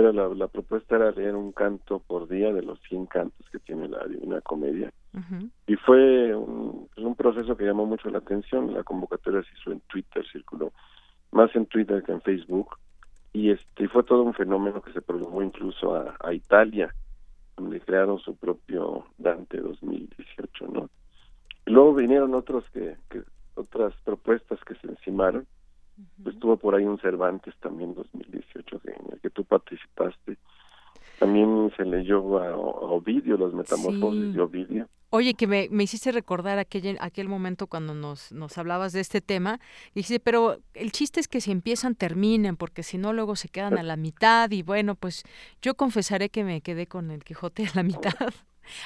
era 0.00 0.12
la, 0.12 0.28
la, 0.28 0.48
propuesta 0.48 0.96
era 0.96 1.10
leer 1.10 1.34
un 1.34 1.52
canto 1.52 2.00
por 2.00 2.28
día 2.28 2.52
de 2.52 2.62
los 2.62 2.80
100 2.88 3.06
cantos 3.06 3.48
que 3.50 3.58
tiene 3.58 3.88
la 3.88 4.04
Divina 4.06 4.40
Comedia. 4.40 4.92
Y 5.66 5.76
fue 5.76 6.34
un, 6.34 6.88
pues, 6.94 7.06
un, 7.06 7.14
proceso 7.14 7.56
que 7.56 7.64
llamó 7.64 7.86
mucho 7.86 8.10
la 8.10 8.18
atención. 8.18 8.74
La 8.74 8.84
convocatoria 8.84 9.42
se 9.42 9.58
hizo 9.58 9.72
en 9.72 9.80
Twitter, 9.80 10.24
circuló 10.30 10.72
más 11.32 11.54
en 11.56 11.66
Twitter 11.66 12.02
que 12.02 12.12
en 12.12 12.20
Facebook. 12.20 12.76
Y 13.32 13.50
este 13.50 13.88
fue 13.88 14.02
todo 14.02 14.22
un 14.22 14.34
fenómeno 14.34 14.82
que 14.82 14.92
se 14.92 15.00
prolongó 15.00 15.42
incluso 15.42 15.94
a, 15.94 16.16
a 16.20 16.32
Italia, 16.34 16.94
donde 17.56 17.80
crearon 17.80 18.18
su 18.18 18.36
propio 18.36 19.06
Dante 19.16 19.58
2018, 19.58 20.66
¿no? 20.68 20.90
Luego 21.64 21.94
vinieron 21.94 22.34
otros 22.34 22.64
que, 22.72 22.96
que 23.10 23.22
otras 23.54 23.94
propuestas 24.04 24.60
que 24.64 24.74
se 24.76 24.86
encimaron 24.86 25.46
estuvo 26.26 26.56
por 26.56 26.74
ahí 26.74 26.84
un 26.84 26.98
Cervantes 26.98 27.54
también 27.60 27.94
2018 27.94 28.80
en 28.84 29.12
el 29.12 29.20
que 29.20 29.30
tú 29.30 29.44
participaste. 29.44 30.36
También 31.18 31.72
se 31.76 31.84
leyó 31.84 32.38
a, 32.38 32.48
a 32.48 32.56
Ovidio, 32.56 33.36
los 33.36 33.54
metamorfosis 33.54 34.34
de 34.34 34.40
Ovidio. 34.40 34.88
Oye, 35.10 35.34
que 35.34 35.46
me, 35.46 35.68
me 35.70 35.84
hiciste 35.84 36.12
recordar 36.12 36.58
aquel, 36.58 36.98
aquel 37.00 37.28
momento 37.28 37.68
cuando 37.68 37.94
nos, 37.94 38.32
nos 38.32 38.58
hablabas 38.58 38.92
de 38.92 39.00
este 39.00 39.20
tema. 39.20 39.60
Y 39.94 40.00
dice, 40.00 40.20
pero 40.20 40.58
el 40.74 40.92
chiste 40.92 41.20
es 41.20 41.28
que 41.28 41.40
si 41.40 41.52
empiezan, 41.52 41.94
terminen, 41.94 42.56
porque 42.56 42.82
si 42.82 42.98
no, 42.98 43.12
luego 43.12 43.36
se 43.36 43.48
quedan 43.48 43.78
a 43.78 43.82
la 43.82 43.96
mitad. 43.96 44.50
Y 44.50 44.62
bueno, 44.62 44.94
pues 44.94 45.22
yo 45.62 45.74
confesaré 45.74 46.28
que 46.28 46.44
me 46.44 46.60
quedé 46.60 46.86
con 46.86 47.10
el 47.10 47.24
Quijote 47.24 47.66
a 47.66 47.70
la 47.74 47.82
mitad. 47.84 48.14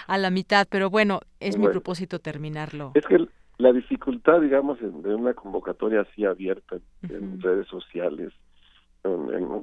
a 0.06 0.18
la 0.18 0.30
mitad, 0.30 0.68
pero 0.70 0.90
bueno, 0.90 1.20
es 1.40 1.56
mi 1.56 1.66
propósito 1.68 2.18
terminarlo. 2.18 2.92
Es 2.94 3.06
que 3.06 3.26
la 3.60 3.72
dificultad, 3.72 4.40
digamos, 4.40 4.78
de 4.80 5.14
una 5.14 5.34
convocatoria 5.34 6.02
así 6.02 6.24
abierta 6.24 6.78
en 7.02 7.40
redes 7.40 7.66
sociales, 7.68 8.32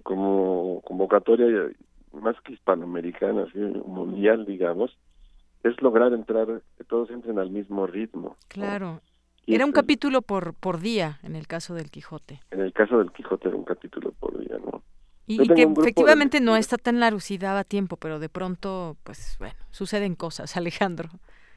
como 0.03 0.81
convocatoria 0.81 1.69
más 2.13 2.35
que 2.41 2.53
hispanoamericana, 2.53 3.43
así, 3.43 3.59
mundial, 3.59 4.45
digamos, 4.45 4.97
es 5.63 5.81
lograr 5.81 6.13
entrar, 6.13 6.61
que 6.77 6.83
todos 6.83 7.09
entren 7.09 7.39
al 7.39 7.49
mismo 7.49 7.87
ritmo. 7.87 8.37
Claro. 8.47 9.01
Era 9.45 9.65
un 9.65 9.71
capítulo 9.71 10.21
por, 10.21 10.53
por 10.53 10.79
día 10.79 11.19
en 11.23 11.35
el 11.35 11.47
caso 11.47 11.73
del 11.73 11.89
Quijote. 11.89 12.41
En 12.51 12.59
el 12.59 12.73
caso 12.73 12.97
del 12.97 13.11
Quijote 13.11 13.47
era 13.47 13.57
un 13.57 13.63
capítulo 13.63 14.11
por 14.19 14.37
día, 14.39 14.57
¿no? 14.57 14.83
Y, 15.25 15.45
que 15.53 15.63
efectivamente 15.63 16.39
no 16.39 16.55
está 16.55 16.77
tan 16.77 17.01
largo, 17.01 17.19
si 17.19 17.37
daba 17.37 17.65
tiempo, 17.65 17.97
pero 17.97 18.17
de 18.19 18.29
pronto, 18.29 18.95
pues 19.03 19.35
bueno, 19.39 19.55
suceden 19.71 20.15
cosas, 20.15 20.55
Alejandro. 20.57 21.09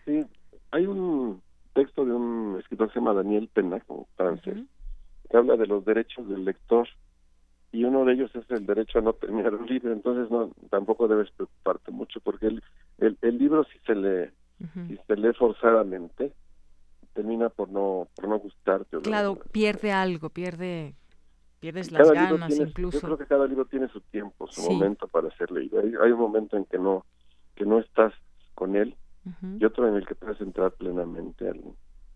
Sí, 0.05 0.25
hay 0.73 0.87
un 0.87 1.41
texto 1.73 2.05
de 2.05 2.13
un 2.13 2.57
escritor 2.59 2.89
que 2.89 2.95
se 2.95 3.01
llama 3.01 3.15
Daniel 3.15 3.49
Pena, 3.53 3.83
francés, 4.17 4.59
que 5.29 5.37
habla 5.37 5.57
de 5.57 5.67
los 5.67 5.85
derechos 5.85 6.29
del 6.29 6.45
lector 6.45 6.89
y 7.73 7.85
uno 7.85 8.05
de 8.05 8.15
ellos 8.15 8.35
es 8.35 8.51
el 8.51 8.67
derecho 8.67 8.99
a 8.99 9.03
no 9.03 9.13
terminar 9.13 9.55
un 9.55 9.67
libro, 9.67 9.93
entonces 9.93 10.31
no 10.31 10.51
tampoco 10.71 11.07
debes 11.07 11.31
preocuparte 11.31 11.93
mucho 11.93 12.21
porque 12.21 12.47
el, 12.47 12.63
el, 12.99 13.17
el 13.23 13.39
libro 13.39 13.65
si 13.65 13.79
se 13.81 13.95
lee 13.95 14.31
si 14.89 14.99
se 15.07 15.17
lee 15.17 15.33
forzadamente 15.33 16.35
termina 17.15 17.49
por 17.49 17.71
no 17.71 18.09
por 18.15 18.29
no 18.29 18.39
gustarte. 18.39 18.99
Claro, 18.99 19.39
pierde 19.53 19.93
algo, 19.93 20.31
pierde 20.31 20.95
pierdes 21.61 21.93
las 21.93 22.11
ganas 22.11 22.59
incluso. 22.59 22.99
Yo 22.99 23.07
creo 23.07 23.19
que 23.19 23.27
cada 23.27 23.47
libro 23.47 23.65
tiene 23.67 23.89
su 23.89 24.01
tiempo, 24.01 24.47
su 24.49 24.71
momento 24.71 25.07
para 25.09 25.31
ser 25.37 25.51
leído. 25.51 25.81
Hay, 25.81 25.93
hay 26.03 26.13
un 26.13 26.21
momento 26.21 26.57
en 26.57 26.65
que 26.65 26.79
no 26.79 27.07
que 27.55 27.65
no 27.65 27.79
estás 27.79 28.13
con 28.55 28.77
él 28.77 28.97
y 29.43 29.65
otro 29.65 29.87
en 29.87 29.97
el 29.97 30.07
que 30.07 30.15
puedes 30.15 30.41
entrar 30.41 30.73
plenamente 30.73 31.49
al, 31.49 31.61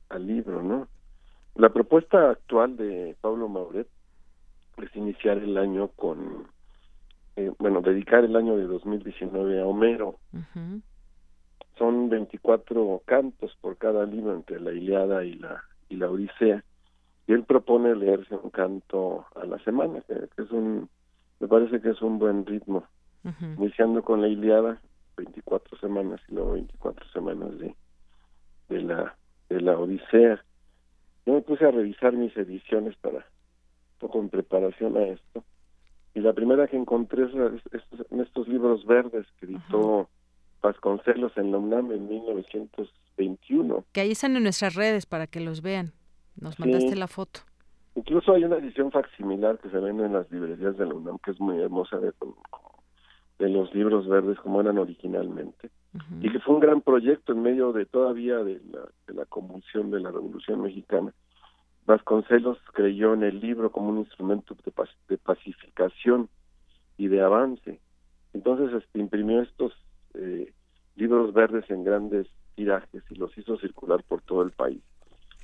al 0.08 0.26
libro, 0.26 0.62
¿no? 0.62 0.88
La 1.54 1.68
propuesta 1.68 2.30
actual 2.30 2.76
de 2.76 3.16
Pablo 3.20 3.48
Mauret 3.48 3.86
es 4.78 4.96
iniciar 4.96 5.38
el 5.38 5.56
año 5.56 5.88
con, 5.88 6.48
eh, 7.36 7.52
bueno, 7.58 7.80
dedicar 7.80 8.24
el 8.24 8.34
año 8.34 8.56
de 8.56 8.66
2019 8.66 9.60
a 9.60 9.66
Homero. 9.66 10.18
Son 11.78 12.08
24 12.08 13.02
cantos 13.04 13.56
por 13.60 13.76
cada 13.76 14.04
libro 14.06 14.34
entre 14.34 14.60
la 14.60 14.72
Iliada 14.72 15.24
y 15.24 15.34
la 15.34 15.62
y 15.88 15.96
la 15.96 16.10
Odisea. 16.10 16.64
Y 17.26 17.32
él 17.32 17.44
propone 17.44 17.94
leerse 17.94 18.34
un 18.34 18.50
canto 18.50 19.24
a 19.34 19.46
la 19.46 19.58
semana, 19.60 20.00
que, 20.02 20.42
es 20.42 20.50
un, 20.50 20.88
me 21.40 21.48
parece 21.48 21.80
que 21.80 21.90
es 21.90 22.02
un 22.02 22.18
buen 22.18 22.44
ritmo. 22.44 22.84
Iniciando 23.56 24.02
con 24.02 24.20
la 24.20 24.28
Iliada, 24.28 24.82
24 25.16 25.78
semanas 25.78 26.20
y 26.28 26.34
luego 26.34 26.52
24 26.52 27.08
semanas 27.10 27.58
de, 27.58 27.74
de 28.68 28.82
la 28.82 29.16
de 29.48 29.60
la 29.60 29.78
Odisea. 29.78 30.44
Yo 31.26 31.34
me 31.34 31.42
puse 31.42 31.64
a 31.64 31.70
revisar 31.70 32.12
mis 32.14 32.36
ediciones 32.36 32.96
para 32.96 33.18
un 33.18 33.98
poco 33.98 34.20
en 34.20 34.28
preparación 34.28 34.96
a 34.96 35.04
esto 35.04 35.44
y 36.14 36.20
la 36.20 36.32
primera 36.32 36.68
que 36.68 36.76
encontré 36.76 37.24
es, 37.24 37.32
en 38.10 38.20
estos 38.20 38.46
libros 38.46 38.86
verdes 38.86 39.26
que 39.38 39.46
editó 39.46 40.08
Vasconcelos 40.62 41.36
en 41.36 41.50
la 41.50 41.58
UNAM 41.58 41.92
en 41.92 42.08
1921. 42.08 43.84
Que 43.92 44.00
ahí 44.00 44.12
están 44.12 44.36
en 44.36 44.44
nuestras 44.44 44.74
redes 44.74 45.04
para 45.04 45.26
que 45.26 45.40
los 45.40 45.60
vean. 45.60 45.92
Nos 46.40 46.58
mandaste 46.58 46.96
la 46.96 47.08
foto. 47.08 47.40
Incluso 47.96 48.32
hay 48.32 48.44
una 48.44 48.56
edición 48.56 48.90
facsimilar 48.90 49.58
que 49.58 49.70
se 49.70 49.78
vende 49.78 50.06
en 50.06 50.14
las 50.14 50.30
librerías 50.30 50.76
de 50.78 50.86
la 50.86 50.94
UNAM 50.94 51.18
que 51.18 51.32
es 51.32 51.40
muy 51.40 51.60
hermosa 51.60 51.98
de, 51.98 52.12
de 53.38 53.48
los 53.48 53.74
libros 53.74 54.06
verdes 54.06 54.38
como 54.38 54.60
eran 54.60 54.78
originalmente 54.78 55.70
y 56.20 56.30
que 56.30 56.40
fue 56.40 56.56
un 56.56 56.60
gran 56.60 56.80
proyecto 56.80 57.32
en 57.32 57.42
medio 57.42 57.72
de 57.72 57.86
todavía 57.86 58.38
de 58.38 58.60
la, 58.70 58.80
de 59.06 59.14
la 59.14 59.24
convulsión 59.26 59.90
de 59.92 60.00
la 60.00 60.10
Revolución 60.10 60.62
Mexicana. 60.62 61.12
Vasconcelos 61.86 62.58
creyó 62.72 63.14
en 63.14 63.22
el 63.22 63.40
libro 63.40 63.70
como 63.70 63.90
un 63.90 63.98
instrumento 63.98 64.56
de, 64.64 64.72
de 65.08 65.18
pacificación 65.18 66.28
y 66.96 67.08
de 67.08 67.22
avance. 67.22 67.80
Entonces 68.32 68.82
este, 68.82 68.98
imprimió 68.98 69.42
estos 69.42 69.72
eh, 70.14 70.52
libros 70.96 71.32
verdes 71.32 71.68
en 71.70 71.84
grandes 71.84 72.26
tirajes 72.56 73.02
y 73.10 73.14
los 73.14 73.36
hizo 73.38 73.56
circular 73.58 74.02
por 74.02 74.20
todo 74.22 74.42
el 74.42 74.50
país. 74.50 74.82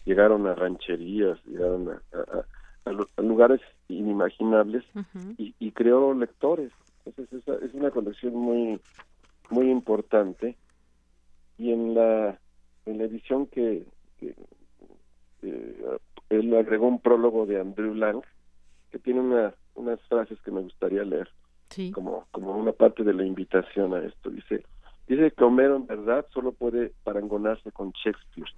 Llegaron 0.04 0.46
a 0.48 0.54
rancherías, 0.54 1.38
llegaron 1.44 1.90
a, 1.90 2.90
a, 2.90 3.22
lugares 3.22 3.60
inimaginables 3.88 4.82
y, 5.36 5.54
y 5.58 5.70
creó 5.72 6.14
lectores 6.14 6.72
entonces 7.16 7.62
es, 7.62 7.74
una 7.74 7.90
colección 7.90 8.34
muy 8.34 8.80
muy 9.50 9.70
importante 9.70 10.56
y 11.58 11.72
en 11.72 11.94
la 11.94 12.38
en 12.86 12.98
la 12.98 13.04
edición 13.04 13.46
que, 13.46 13.84
él 15.42 16.54
agregó 16.54 16.86
un 16.86 17.00
prólogo 17.00 17.46
de 17.46 17.60
Andrew 17.60 17.94
Lang 17.94 18.22
que 18.90 18.98
tiene 18.98 19.20
una, 19.20 19.54
unas 19.74 20.00
frases 20.02 20.40
que 20.42 20.50
me 20.50 20.60
gustaría 20.60 21.04
leer 21.04 21.28
como, 21.92 22.26
como 22.30 22.56
una 22.56 22.72
parte 22.72 23.04
de 23.04 23.14
la 23.14 23.24
invitación 23.24 23.94
a 23.94 24.00
esto. 24.00 24.30
Dice, 24.30 24.64
dice 25.06 25.30
que 25.30 25.44
Homero 25.44 25.76
en 25.76 25.86
verdad 25.86 26.26
solo 26.32 26.52
puede 26.52 26.92
parangonarse 27.04 27.70
con 27.72 27.92
Shakespeare 27.92 28.50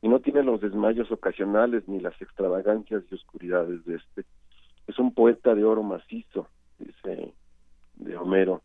y 0.00 0.08
no 0.08 0.20
tiene 0.20 0.42
los 0.42 0.60
desmayos 0.60 1.10
ocasionales 1.10 1.88
ni 1.88 2.00
las 2.00 2.20
extravagancias 2.20 3.02
y 3.10 3.14
oscuridades 3.14 3.84
de 3.84 3.96
este. 3.96 4.24
Es 4.86 4.98
un 4.98 5.12
poeta 5.14 5.54
de 5.54 5.64
oro 5.64 5.82
macizo, 5.82 6.48
dice 6.78 7.34
de 7.96 8.16
Homero, 8.16 8.62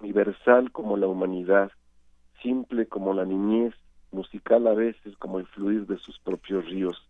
universal 0.00 0.72
como 0.72 0.96
la 0.96 1.06
humanidad, 1.06 1.70
simple 2.42 2.86
como 2.86 3.14
la 3.14 3.24
niñez, 3.24 3.74
musical 4.10 4.66
a 4.66 4.74
veces 4.74 5.16
como 5.16 5.38
el 5.38 5.46
fluir 5.46 5.86
de 5.86 5.98
sus 5.98 6.18
propios 6.20 6.64
ríos, 6.66 7.08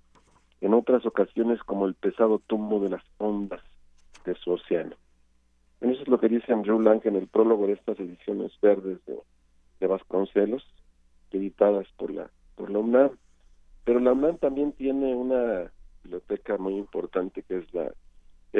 en 0.60 0.74
otras 0.74 1.04
ocasiones 1.06 1.60
como 1.64 1.86
el 1.86 1.94
pesado 1.94 2.38
tumbo 2.46 2.80
de 2.80 2.90
las 2.90 3.02
ondas 3.18 3.60
de 4.24 4.34
su 4.36 4.52
océano. 4.52 4.94
Eso 5.80 6.02
es 6.02 6.08
lo 6.08 6.20
que 6.20 6.28
dice 6.28 6.52
Andrew 6.52 6.80
Lang 6.80 7.00
en 7.04 7.16
el 7.16 7.26
prólogo 7.26 7.66
de 7.66 7.72
estas 7.72 7.98
ediciones 7.98 8.52
verdes 8.60 9.04
de, 9.04 9.18
de 9.80 9.86
Vasconcelos, 9.88 10.64
editadas 11.32 11.88
por 11.96 12.12
la, 12.12 12.30
por 12.54 12.70
la 12.70 12.78
UNAM. 12.78 13.10
Pero 13.84 13.98
la 13.98 14.12
UNAM 14.12 14.38
también 14.38 14.72
tiene 14.72 15.14
una 15.16 15.72
biblioteca 16.04 16.56
muy 16.58 16.76
importante 16.76 17.42
que 17.42 17.58
es 17.58 17.74
la 17.74 17.92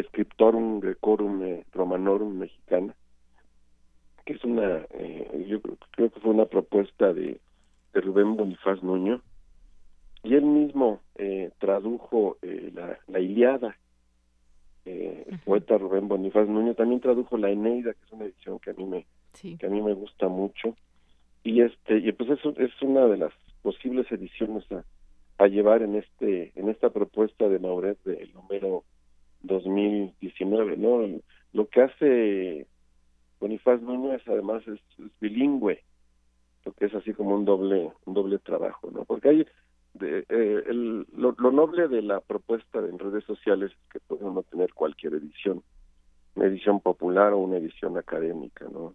Scriptorum 0.08 0.80
Grecorum 0.80 1.42
eh, 1.42 1.64
Romanorum 1.72 2.38
Mexicana, 2.38 2.94
que 4.24 4.34
es 4.34 4.44
una, 4.44 4.86
eh, 4.90 5.46
yo 5.48 5.60
creo 5.60 6.10
que 6.10 6.20
fue 6.20 6.30
una 6.30 6.46
propuesta 6.46 7.12
de, 7.12 7.40
de 7.92 8.00
Rubén 8.00 8.36
Bonifaz 8.36 8.82
Nuño, 8.82 9.22
y 10.22 10.34
él 10.34 10.44
mismo 10.44 11.00
eh, 11.16 11.50
tradujo 11.58 12.38
eh, 12.42 12.70
la, 12.74 12.98
la, 13.08 13.20
Iliada. 13.20 13.76
Eh, 14.84 15.24
el 15.28 15.38
poeta 15.40 15.78
Rubén 15.78 16.08
Bonifaz 16.08 16.48
Nuño 16.48 16.74
también 16.74 17.00
tradujo 17.00 17.36
la 17.36 17.50
Eneida, 17.50 17.92
que 17.92 18.04
es 18.04 18.12
una 18.12 18.24
edición 18.24 18.58
que 18.60 18.70
a 18.70 18.74
mí 18.74 18.84
me 18.84 19.06
que 19.58 19.66
a 19.66 19.70
mí 19.70 19.80
me 19.80 19.94
gusta 19.94 20.28
mucho. 20.28 20.76
Y 21.42 21.62
este 21.62 21.98
y 21.98 22.12
pues 22.12 22.30
eso 22.30 22.54
es 22.56 22.70
una 22.82 23.06
de 23.06 23.16
las 23.16 23.32
posibles 23.62 24.10
ediciones 24.12 24.64
a, 24.70 24.84
a 25.38 25.48
llevar 25.48 25.82
en 25.82 25.96
este 25.96 26.52
en 26.54 26.68
esta 26.68 26.90
propuesta 26.90 27.48
de 27.48 27.58
Mauret 27.58 28.00
de 28.04 28.30
Homero 28.36 28.84
2019, 29.42 30.76
¿no? 30.76 31.20
Lo 31.52 31.68
que 31.68 31.82
hace 31.82 32.66
Bonifaz 33.42 33.82
Nuño 33.82 34.14
es 34.14 34.22
además 34.28 34.62
es, 34.68 34.78
es 35.04 35.10
bilingüe, 35.20 35.82
lo 36.64 36.72
que 36.74 36.84
es 36.84 36.94
así 36.94 37.12
como 37.12 37.34
un 37.34 37.44
doble 37.44 37.90
un 38.06 38.14
doble 38.14 38.38
trabajo, 38.38 38.88
¿no? 38.92 39.04
Porque 39.04 39.28
hay 39.30 39.46
de, 39.94 40.20
eh, 40.28 40.62
el, 40.68 41.08
lo, 41.12 41.32
noble 41.32 41.88
de 41.88 42.02
la 42.02 42.20
propuesta 42.20 42.78
en 42.78 43.00
redes 43.00 43.24
sociales 43.24 43.72
es 43.72 43.92
que 43.92 43.98
podemos 43.98 44.46
tener 44.46 44.72
cualquier 44.72 45.14
edición, 45.14 45.64
una 46.36 46.46
edición 46.46 46.80
popular 46.80 47.32
o 47.32 47.38
una 47.38 47.56
edición 47.56 47.98
académica, 47.98 48.64
¿no? 48.72 48.94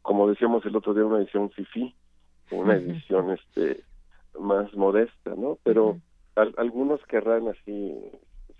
Como 0.00 0.26
decíamos 0.26 0.64
el 0.64 0.74
otro 0.74 0.94
día, 0.94 1.04
una 1.04 1.18
edición 1.18 1.50
FIFI, 1.50 1.94
una 2.52 2.76
edición 2.76 3.30
este 3.32 3.84
más 4.40 4.72
modesta, 4.72 5.34
¿no? 5.36 5.58
Pero 5.64 5.98
algunos 6.56 7.04
querrán 7.04 7.48
así 7.48 7.94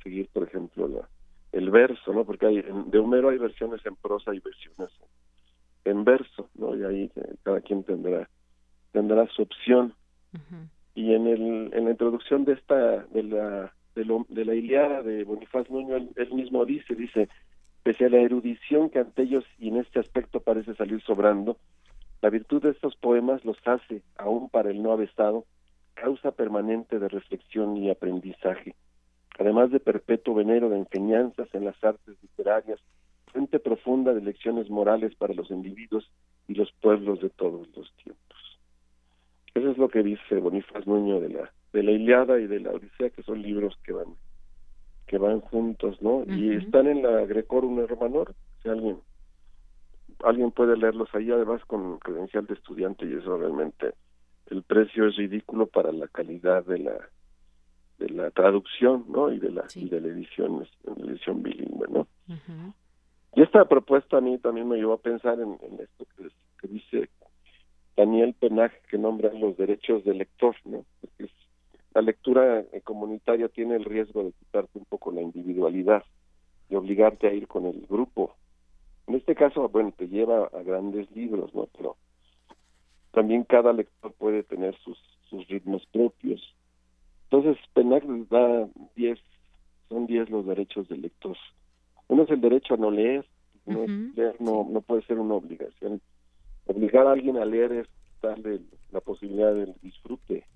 seguir, 0.02 0.28
por 0.30 0.42
ejemplo, 0.42 0.88
la, 0.88 1.08
el 1.52 1.70
verso, 1.70 2.12
¿no? 2.12 2.26
Porque 2.26 2.46
hay, 2.46 2.62
de 2.62 2.98
Homero 2.98 3.30
hay 3.30 3.38
versiones 3.38 3.84
en 3.86 3.96
prosa 3.96 4.34
y 4.34 4.40
versiones 4.40 4.90
en, 5.84 6.04
verso, 6.04 6.48
¿no? 6.54 6.74
Y 6.76 6.84
ahí 6.84 7.10
eh, 7.16 7.34
cada 7.42 7.60
quien 7.60 7.84
tendrá 7.84 8.28
tendrá 8.92 9.26
su 9.28 9.42
opción. 9.42 9.94
Y 10.94 11.14
en, 11.14 11.26
el, 11.26 11.70
en 11.72 11.84
la 11.84 11.90
introducción 11.90 12.44
de 12.44 12.52
esta 12.54 13.04
de 13.04 13.22
la 13.22 13.72
de, 13.94 14.04
lo, 14.04 14.26
de 14.28 14.44
la 14.44 14.54
Iliada 14.54 15.02
de 15.02 15.24
Bonifaz 15.24 15.68
Nuño 15.70 15.96
él, 15.96 16.34
mismo 16.34 16.64
dice 16.64 16.94
dice 16.94 17.28
pese 17.82 18.06
a 18.06 18.08
la 18.08 18.18
erudición 18.18 18.88
que 18.90 19.00
ante 19.00 19.22
ellos 19.22 19.44
y 19.58 19.68
en 19.68 19.76
este 19.76 20.00
aspecto 20.00 20.40
parece 20.40 20.74
salir 20.74 21.02
sobrando 21.02 21.58
la 22.22 22.30
virtud 22.30 22.62
de 22.62 22.70
estos 22.70 22.94
poemas 22.96 23.44
los 23.44 23.58
hace 23.66 24.02
aún 24.16 24.48
para 24.48 24.70
el 24.70 24.82
no 24.82 24.92
avestado 24.92 25.44
causa 25.94 26.30
permanente 26.30 26.98
de 26.98 27.08
reflexión 27.08 27.76
y 27.76 27.90
aprendizaje. 27.90 28.74
Además 29.38 29.70
de 29.70 29.80
perpetuo 29.80 30.34
venero 30.34 30.70
de 30.70 30.78
enseñanzas 30.78 31.48
en 31.52 31.64
las 31.64 31.82
artes 31.82 32.16
literarias 32.22 32.78
fuente 33.32 33.58
profunda 33.58 34.12
de 34.12 34.20
lecciones 34.20 34.70
morales 34.70 35.14
para 35.16 35.34
los 35.34 35.50
individuos 35.50 36.10
y 36.48 36.54
los 36.54 36.70
pueblos 36.80 37.20
de 37.20 37.30
todos 37.30 37.66
los 37.76 37.92
tiempos 37.96 38.32
eso 39.54 39.70
es 39.70 39.78
lo 39.78 39.88
que 39.88 40.02
dice 40.02 40.36
Bonifaz 40.38 40.86
Nuño 40.86 41.20
de 41.20 41.28
la 41.28 41.52
de 41.72 41.82
la 41.82 41.92
Iliada 41.92 42.38
y 42.38 42.46
de 42.46 42.60
la 42.60 42.70
Odisea, 42.70 43.10
que 43.10 43.22
son 43.22 43.42
libros 43.42 43.78
que 43.84 43.92
van 43.92 44.14
que 45.06 45.18
van 45.18 45.40
juntos, 45.40 46.00
¿no? 46.00 46.24
Y 46.26 46.54
están 46.54 46.86
en 46.86 47.02
la 47.02 47.24
Grecorum 47.26 47.86
Romanor, 47.86 48.34
si 48.62 48.68
alguien 48.68 48.98
alguien 50.24 50.52
puede 50.52 50.76
leerlos 50.76 51.08
ahí, 51.14 51.30
además 51.30 51.62
con 51.66 51.98
credencial 51.98 52.46
de 52.46 52.54
estudiante 52.54 53.04
y 53.04 53.14
eso 53.14 53.36
realmente 53.36 53.92
el 54.46 54.62
precio 54.62 55.06
es 55.06 55.16
ridículo 55.16 55.66
para 55.66 55.92
la 55.92 56.08
calidad 56.08 56.64
de 56.64 56.78
la 56.78 56.96
de 57.98 58.08
la 58.08 58.30
traducción, 58.30 59.04
¿no? 59.08 59.32
Y 59.32 59.38
de 59.38 59.50
la 59.50 59.66
y 59.74 59.88
de 59.88 60.00
la 60.00 60.08
edición, 60.08 60.66
la 60.84 61.12
edición 61.12 61.42
bilingüe, 61.42 61.88
¿no? 61.88 62.06
Y 63.34 63.42
esta 63.42 63.64
propuesta 63.64 64.18
a 64.18 64.20
mí 64.20 64.38
también 64.38 64.68
me 64.68 64.76
llevó 64.76 64.94
a 64.94 64.98
pensar 64.98 65.38
en, 65.40 65.52
esto 65.80 66.06
que, 66.60 66.68
dice 66.68 67.08
Daniel 67.96 68.34
Penag 68.34 68.72
que 68.88 68.98
nombra 68.98 69.32
los 69.32 69.56
derechos 69.56 70.04
del 70.04 70.18
lector, 70.18 70.54
¿no? 70.64 70.84
Porque 71.00 71.32
la 71.94 72.02
lectura 72.02 72.60
eh, 72.60 72.80
comunitaria 72.82 73.48
tiene 73.48 73.76
el 73.76 73.84
riesgo 73.84 74.24
de 74.24 74.32
quitarte 74.32 74.78
un 74.78 74.84
poco 74.84 75.12
la 75.12 75.22
individualidad 75.22 76.04
y 76.68 76.74
obligarte 76.74 77.26
a 77.26 77.32
ir 77.32 77.48
con 77.48 77.66
el 77.66 77.86
grupo. 77.86 78.34
En 79.06 79.14
este 79.14 79.34
caso, 79.34 79.68
bueno, 79.68 79.92
te 79.96 80.08
lleva 80.08 80.46
a 80.46 80.62
grandes 80.62 81.10
libros, 81.12 81.54
¿no? 81.54 81.68
Pero 81.76 81.96
también 83.12 83.44
cada 83.44 83.72
lector 83.72 84.12
puede 84.12 84.42
tener 84.42 84.76
sus, 84.78 84.98
sus 85.28 85.46
ritmos 85.48 85.84
propios. 85.86 86.54
Entonces, 87.24 87.56
Penag 87.72 88.04
da 88.28 88.68
10, 88.94 89.18
son 89.88 90.06
10 90.06 90.30
los 90.30 90.46
derechos 90.46 90.88
del 90.88 91.02
lector. 91.02 91.36
Uno 92.12 92.24
es 92.24 92.30
el 92.30 92.40
derecho 92.40 92.74
a 92.74 92.76
no 92.76 92.90
leer, 92.90 93.24
no, 93.64 93.86
leer 94.14 94.36
no, 94.38 94.66
no 94.70 94.80
puede 94.82 95.02
ser 95.02 95.18
una 95.18 95.34
obligación 95.34 96.00
obligar 96.66 97.06
a 97.06 97.12
alguien 97.12 97.36
a 97.38 97.44
leer 97.44 97.72
es 97.72 97.88
darle 98.20 98.60
la 98.90 99.00
posibilidad 99.00 99.52
del 99.54 99.74
disfrute 99.82 100.46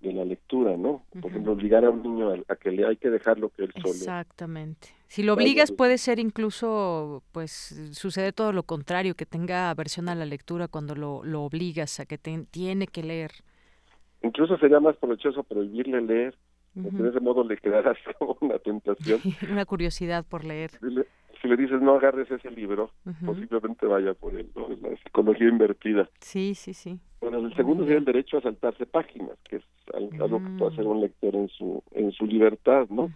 de 0.00 0.12
la 0.12 0.24
lectura, 0.24 0.76
¿no? 0.78 1.04
Por 1.20 1.30
ejemplo, 1.30 1.52
obligar 1.52 1.84
a 1.84 1.90
un 1.90 2.02
niño 2.02 2.32
a, 2.48 2.56
que 2.56 2.70
lea, 2.70 2.88
hay 2.88 2.96
que 2.96 3.10
dejarlo 3.10 3.50
que 3.50 3.64
él 3.64 3.72
solo. 3.74 3.88
Exactamente. 3.88 4.88
Si 5.08 5.22
lo 5.22 5.34
obligas 5.34 5.72
puede 5.72 5.98
ser 5.98 6.18
incluso, 6.18 7.22
pues, 7.32 7.52
sucede 7.92 8.32
todo 8.32 8.52
lo 8.52 8.62
contrario, 8.62 9.14
que 9.14 9.26
tenga 9.26 9.68
aversión 9.68 10.08
a 10.08 10.14
la 10.14 10.24
lectura 10.24 10.68
cuando 10.68 10.94
lo, 10.94 11.22
lo 11.24 11.42
obligas 11.42 12.00
a 12.00 12.06
que 12.06 12.16
tiene 12.16 12.86
que 12.86 13.02
leer. 13.02 13.32
Incluso 14.22 14.56
sería 14.56 14.80
más 14.80 14.96
provechoso 14.96 15.42
prohibirle 15.42 16.00
leer, 16.00 16.34
porque 16.74 17.02
de 17.02 17.08
ese 17.10 17.20
modo 17.20 17.44
le 17.44 17.56
quedará 17.56 17.94
como 18.18 18.36
una 18.40 18.58
tentación. 18.58 19.20
una 19.50 19.64
curiosidad 19.64 20.24
por 20.26 20.44
leer 20.44 20.72
si 21.40 21.48
le 21.48 21.56
dices 21.56 21.80
no 21.80 21.94
agarres 21.94 22.30
ese 22.30 22.50
libro, 22.50 22.90
posiblemente 23.24 23.86
vaya 23.86 24.14
por 24.14 24.34
él, 24.34 24.50
¿no? 24.54 24.68
la 24.68 24.96
psicología 24.96 25.48
invertida. 25.48 26.08
Sí, 26.20 26.54
sí, 26.54 26.74
sí. 26.74 27.00
Bueno, 27.20 27.38
el 27.38 27.54
segundo 27.54 27.84
sería 27.84 27.98
el 27.98 28.04
derecho 28.04 28.38
a 28.38 28.42
saltarse 28.42 28.86
páginas, 28.86 29.38
que 29.48 29.56
es 29.56 29.62
algo 29.94 30.42
que 30.42 30.50
puede 30.58 30.72
hacer 30.72 30.86
un 30.86 31.00
lector 31.00 31.34
en 31.34 31.48
su 31.48 31.82
en 31.92 32.12
su 32.12 32.26
libertad, 32.26 32.88
¿no? 32.88 33.10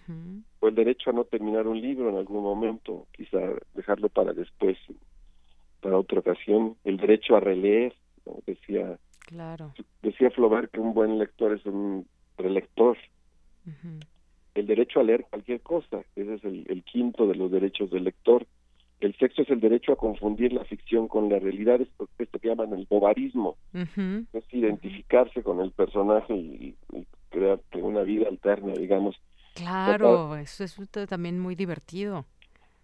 O 0.60 0.68
el 0.68 0.74
derecho 0.74 1.10
a 1.10 1.12
no 1.12 1.24
terminar 1.24 1.66
un 1.66 1.80
libro 1.80 2.10
en 2.10 2.16
algún 2.16 2.42
momento, 2.42 3.06
quizá 3.12 3.38
dejarlo 3.74 4.08
para 4.08 4.32
después, 4.32 4.76
para 5.80 5.98
otra 5.98 6.20
ocasión. 6.20 6.76
El 6.84 6.98
derecho 6.98 7.36
a 7.36 7.40
releer, 7.40 7.94
¿no? 8.26 8.38
decía 8.46 8.98
claro. 9.20 9.72
decía 10.02 10.30
Flaubert 10.30 10.70
que 10.70 10.80
un 10.80 10.92
buen 10.92 11.18
lector 11.18 11.52
es 11.52 11.64
un 11.64 12.06
relector 12.36 12.96
el 14.54 14.66
derecho 14.66 15.00
a 15.00 15.02
leer 15.02 15.26
cualquier 15.28 15.60
cosa, 15.60 16.04
ese 16.14 16.34
es 16.34 16.44
el, 16.44 16.84
quinto 16.84 17.26
de 17.26 17.34
los 17.34 17.50
derechos 17.50 17.90
del 17.90 18.04
lector. 18.04 18.46
El 19.00 19.14
sexto 19.16 19.42
es 19.42 19.50
el 19.50 19.60
derecho 19.60 19.92
a 19.92 19.96
confundir 19.96 20.52
la 20.52 20.64
ficción 20.64 21.08
con 21.08 21.28
la 21.28 21.38
realidad, 21.38 21.80
esto, 21.80 22.08
esto 22.18 22.38
que 22.38 22.48
llaman 22.48 22.72
el 22.72 22.86
bobarismo, 22.88 23.56
es 23.72 24.44
identificarse 24.52 25.42
con 25.42 25.60
el 25.60 25.72
personaje 25.72 26.34
y, 26.34 26.76
crear 27.30 27.60
una 27.74 28.02
vida 28.02 28.28
alterna, 28.28 28.74
digamos. 28.74 29.16
Claro, 29.54 30.36
eso 30.36 30.62
es 30.62 30.76
también 31.08 31.40
muy 31.40 31.56
divertido. 31.56 32.24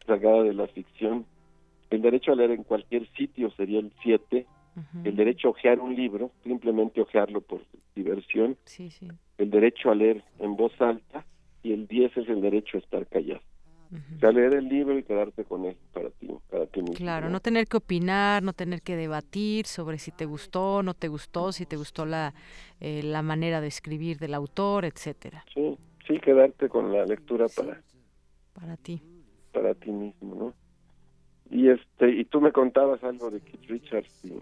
Sacada 0.06 0.42
de 0.42 0.52
la 0.52 0.66
ficción. 0.66 1.24
El 1.90 2.02
derecho 2.02 2.32
a 2.32 2.34
leer 2.34 2.50
en 2.50 2.64
cualquier 2.64 3.08
sitio 3.12 3.50
sería 3.52 3.78
el 3.78 3.92
siete. 4.02 4.46
El 5.04 5.14
derecho 5.14 5.48
a 5.48 5.50
ojear 5.50 5.78
un 5.78 5.94
libro, 5.94 6.30
simplemente 6.42 7.00
ojearlo 7.00 7.42
por 7.42 7.60
diversión. 7.94 8.56
Sí, 8.64 8.90
sí. 8.90 9.08
El 9.40 9.50
derecho 9.50 9.90
a 9.90 9.94
leer 9.94 10.22
en 10.38 10.54
voz 10.54 10.78
alta 10.80 11.24
y 11.62 11.72
el 11.72 11.86
10 11.86 12.14
es 12.18 12.28
el 12.28 12.42
derecho 12.42 12.76
a 12.76 12.80
estar 12.80 13.06
callado. 13.06 13.40
O 13.90 14.20
sea, 14.20 14.30
leer 14.30 14.54
el 14.54 14.68
libro 14.68 14.96
y 14.98 15.02
quedarte 15.02 15.44
con 15.44 15.64
él 15.64 15.76
para 15.94 16.10
ti, 16.10 16.28
para 16.50 16.66
ti 16.66 16.80
mismo. 16.80 16.94
Claro, 16.94 17.30
¿no? 17.30 17.40
tener 17.40 17.66
que 17.66 17.78
opinar, 17.78 18.42
no 18.42 18.52
tener 18.52 18.82
que 18.82 18.96
debatir 18.96 19.64
sobre 19.64 19.98
si 19.98 20.12
te 20.12 20.26
gustó, 20.26 20.82
no 20.82 20.92
te 20.92 21.08
gustó, 21.08 21.52
si 21.52 21.64
te 21.64 21.76
gustó 21.76 22.04
la, 22.04 22.34
eh, 22.80 23.02
la 23.02 23.22
manera 23.22 23.62
de 23.62 23.68
escribir 23.68 24.18
del 24.18 24.34
autor, 24.34 24.84
etcétera. 24.84 25.42
Sí, 25.54 25.76
sí, 26.06 26.20
quedarte 26.20 26.68
con 26.68 26.92
la 26.92 27.06
lectura 27.06 27.46
para 27.48 27.82
para 28.52 28.76
ti. 28.76 29.02
Para 29.52 29.74
ti 29.74 29.90
mismo, 29.90 30.34
¿no? 30.34 30.54
Y 31.50 31.70
este 31.70 32.10
y 32.10 32.26
tú 32.26 32.42
me 32.42 32.52
contabas 32.52 33.02
algo 33.02 33.30
de 33.30 33.40
Keith 33.40 33.64
Richards 33.68 34.24
y 34.24 34.34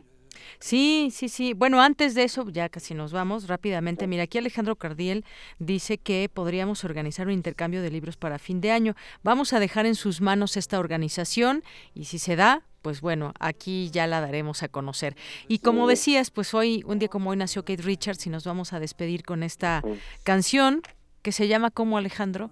Sí, 0.59 1.11
sí, 1.13 1.29
sí. 1.29 1.55
Bueno, 1.55 1.81
antes 1.81 2.15
de 2.15 2.25
eso, 2.25 2.49
ya 2.51 2.69
casi 2.69 2.95
nos 2.95 3.13
vamos 3.13 3.49
rápidamente. 3.49 4.07
Mira, 4.07 4.25
aquí 4.25 4.39
Alejandro 4.39 4.77
Cardiel 4.77 5.25
dice 5.59 5.99
que 5.99 6.29
podríamos 6.33 6.85
organizar 6.85 7.27
un 7.27 7.33
intercambio 7.33 7.83
de 7.83 7.91
libros 7.91 8.17
para 8.17 8.39
fin 8.39 8.61
de 8.61 8.71
año. 8.71 8.95
Vamos 9.23 9.53
a 9.53 9.61
dejar 9.61 9.87
en 9.87 9.95
sus 9.95 10.21
manos 10.21 10.57
esta 10.57 10.79
organización 10.79 11.63
y 11.95 12.05
si 12.05 12.19
se 12.19 12.37
da, 12.37 12.63
pues 12.83 13.01
bueno, 13.01 13.33
aquí 13.41 13.91
ya 13.91 14.07
la 14.07 14.21
daremos 14.21 14.63
a 14.63 14.69
conocer. 14.69 15.17
Y 15.49 15.59
como 15.59 15.87
decías, 15.87 16.31
pues 16.31 16.55
hoy, 16.55 16.83
un 16.87 16.99
día 16.99 17.09
como 17.09 17.31
hoy 17.31 17.37
nació 17.37 17.65
Kate 17.65 17.83
Richards 17.83 18.27
y 18.27 18.31
nos 18.31 18.45
vamos 18.45 18.73
a 18.73 18.81
despedir 18.81 19.23
con 19.25 19.43
esta 19.43 19.83
canción 20.23 20.83
que 21.23 21.33
se 21.33 21.49
llama 21.49 21.71
como 21.71 21.99
Alejandro. 21.99 22.51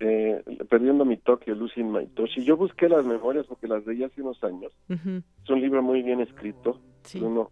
Eh, 0.00 0.44
perdiendo 0.70 1.04
mi 1.04 1.16
toque, 1.16 1.52
Losing 1.52 1.90
My 1.90 2.06
Touch. 2.06 2.36
Y 2.36 2.44
yo 2.44 2.56
busqué 2.56 2.88
las 2.88 3.04
memorias 3.04 3.46
porque 3.46 3.66
las 3.66 3.84
leí 3.84 4.04
hace 4.04 4.22
unos 4.22 4.42
años. 4.44 4.72
Es 4.88 5.50
un 5.50 5.60
libro 5.60 5.82
muy 5.82 6.02
bien 6.02 6.20
escrito. 6.20 6.80
Uno, 7.14 7.50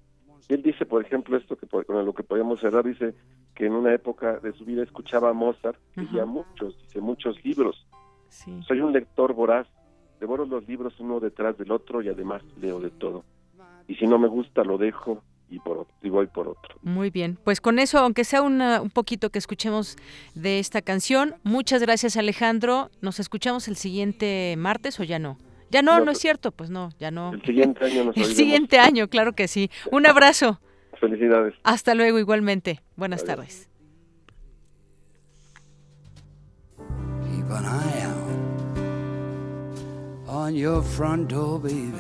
él 0.49 0.62
dice, 0.62 0.87
por 0.87 1.05
ejemplo, 1.05 1.37
esto 1.37 1.57
que 1.57 1.66
con 1.66 2.05
lo 2.05 2.15
que 2.15 2.23
podemos 2.23 2.61
cerrar, 2.61 2.85
dice 2.85 3.15
que 3.55 3.66
en 3.66 3.73
una 3.73 3.93
época 3.93 4.39
de 4.39 4.53
su 4.53 4.65
vida 4.65 4.83
escuchaba 4.83 5.31
a 5.31 5.33
Mozart, 5.33 5.78
leía 5.95 6.24
muchos, 6.24 6.78
dice 6.83 7.01
muchos 7.01 7.43
libros. 7.45 7.87
Soy 8.28 8.81
un 8.81 8.93
lector 8.93 9.33
voraz, 9.33 9.66
devoro 10.20 10.45
los 10.47 10.66
libros 10.69 11.01
uno 11.01 11.20
detrás 11.20 11.57
del 11.59 11.73
otro 11.73 12.03
y 12.03 12.09
además 12.09 12.43
leo 12.61 12.81
de 12.81 12.91
todo. 12.91 13.24
Y 13.89 13.95
si 13.97 14.07
no 14.07 14.19
me 14.19 14.28
gusta, 14.28 14.62
lo 14.62 14.78
dejo 14.78 15.23
y, 15.49 15.59
por, 15.61 15.87
y 16.03 16.11
voy 16.11 16.27
por 16.27 16.49
otro. 16.49 16.77
Muy 16.83 17.11
bien, 17.11 17.39
pues 17.43 17.61
con 17.61 17.78
eso, 17.78 17.99
aunque 17.99 18.24
sea 18.24 18.43
un 18.43 18.91
poquito 18.91 19.31
que 19.31 19.39
escuchemos 19.39 19.97
de 20.35 20.59
esta 20.59 20.83
canción, 20.83 21.35
muchas 21.45 21.81
gracias 21.83 22.16
Alejandro, 22.16 22.91
nos 23.01 23.20
escuchamos 23.20 23.69
el 23.69 23.77
siguiente 23.77 24.55
martes 24.59 25.01
o 25.01 25.05
ya 25.05 25.19
no. 25.19 25.39
Ya 25.70 25.82
no, 25.82 26.01
no, 26.01 26.12
es 26.12 26.18
cierto, 26.18 26.52
pues 26.52 26.70
no, 26.70 26.90
ya 26.98 27.10
no. 27.10 27.32
El 27.32 27.43
siguiente 27.43 27.84
año 27.84 28.05
nos 28.05 28.16
El 28.16 28.24
siguiente 28.26 28.78
año, 28.78 29.09
claro 29.09 29.34
que 29.34 29.48
sí. 29.48 29.70
Un 29.90 30.06
abrazo. 30.06 30.60
Felicidades. 31.01 31.55
Hasta 31.64 31.94
luego 31.94 32.18
igualmente. 32.18 32.80
Buenas 32.97 33.24
tardes. 33.24 33.68
Keep 36.78 37.51
an 37.51 37.64
eye 37.64 38.02
out 38.05 38.16
on 40.28 40.55
your 40.55 40.82
front 40.82 41.28
door, 41.28 41.60
baby. 41.60 41.93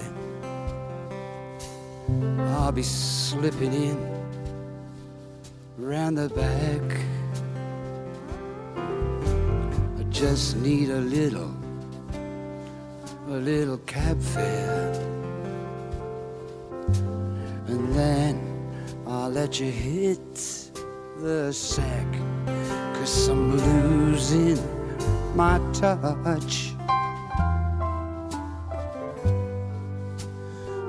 I'll 2.38 2.72
be 2.72 2.82
slipping 2.82 3.72
in 3.72 3.96
around 5.80 6.14
the 6.16 6.28
back. 6.28 6.82
I 9.98 10.02
just 10.10 10.56
need 10.56 10.90
a 10.90 11.00
little, 11.00 11.54
a 13.28 13.38
little 13.38 13.78
cab 13.78 14.20
fare. 14.22 14.92
And 17.66 17.92
then 17.92 18.38
I'll 19.04 19.30
let 19.30 19.58
you 19.58 19.70
hit 19.70 20.34
the 21.20 21.52
sack. 21.52 22.06
Cause 22.94 23.28
I'm 23.28 23.56
losing 23.56 24.58
my 25.34 25.58
touch. 25.72 26.72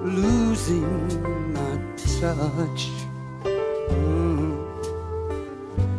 Losing 0.03 1.53
my 1.53 1.79
touch. 2.19 2.89
Mm. 3.89 4.57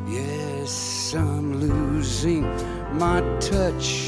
Yes, 0.08 1.14
I'm 1.14 1.60
losing 1.60 2.42
my 2.96 3.20
touch. 3.40 4.07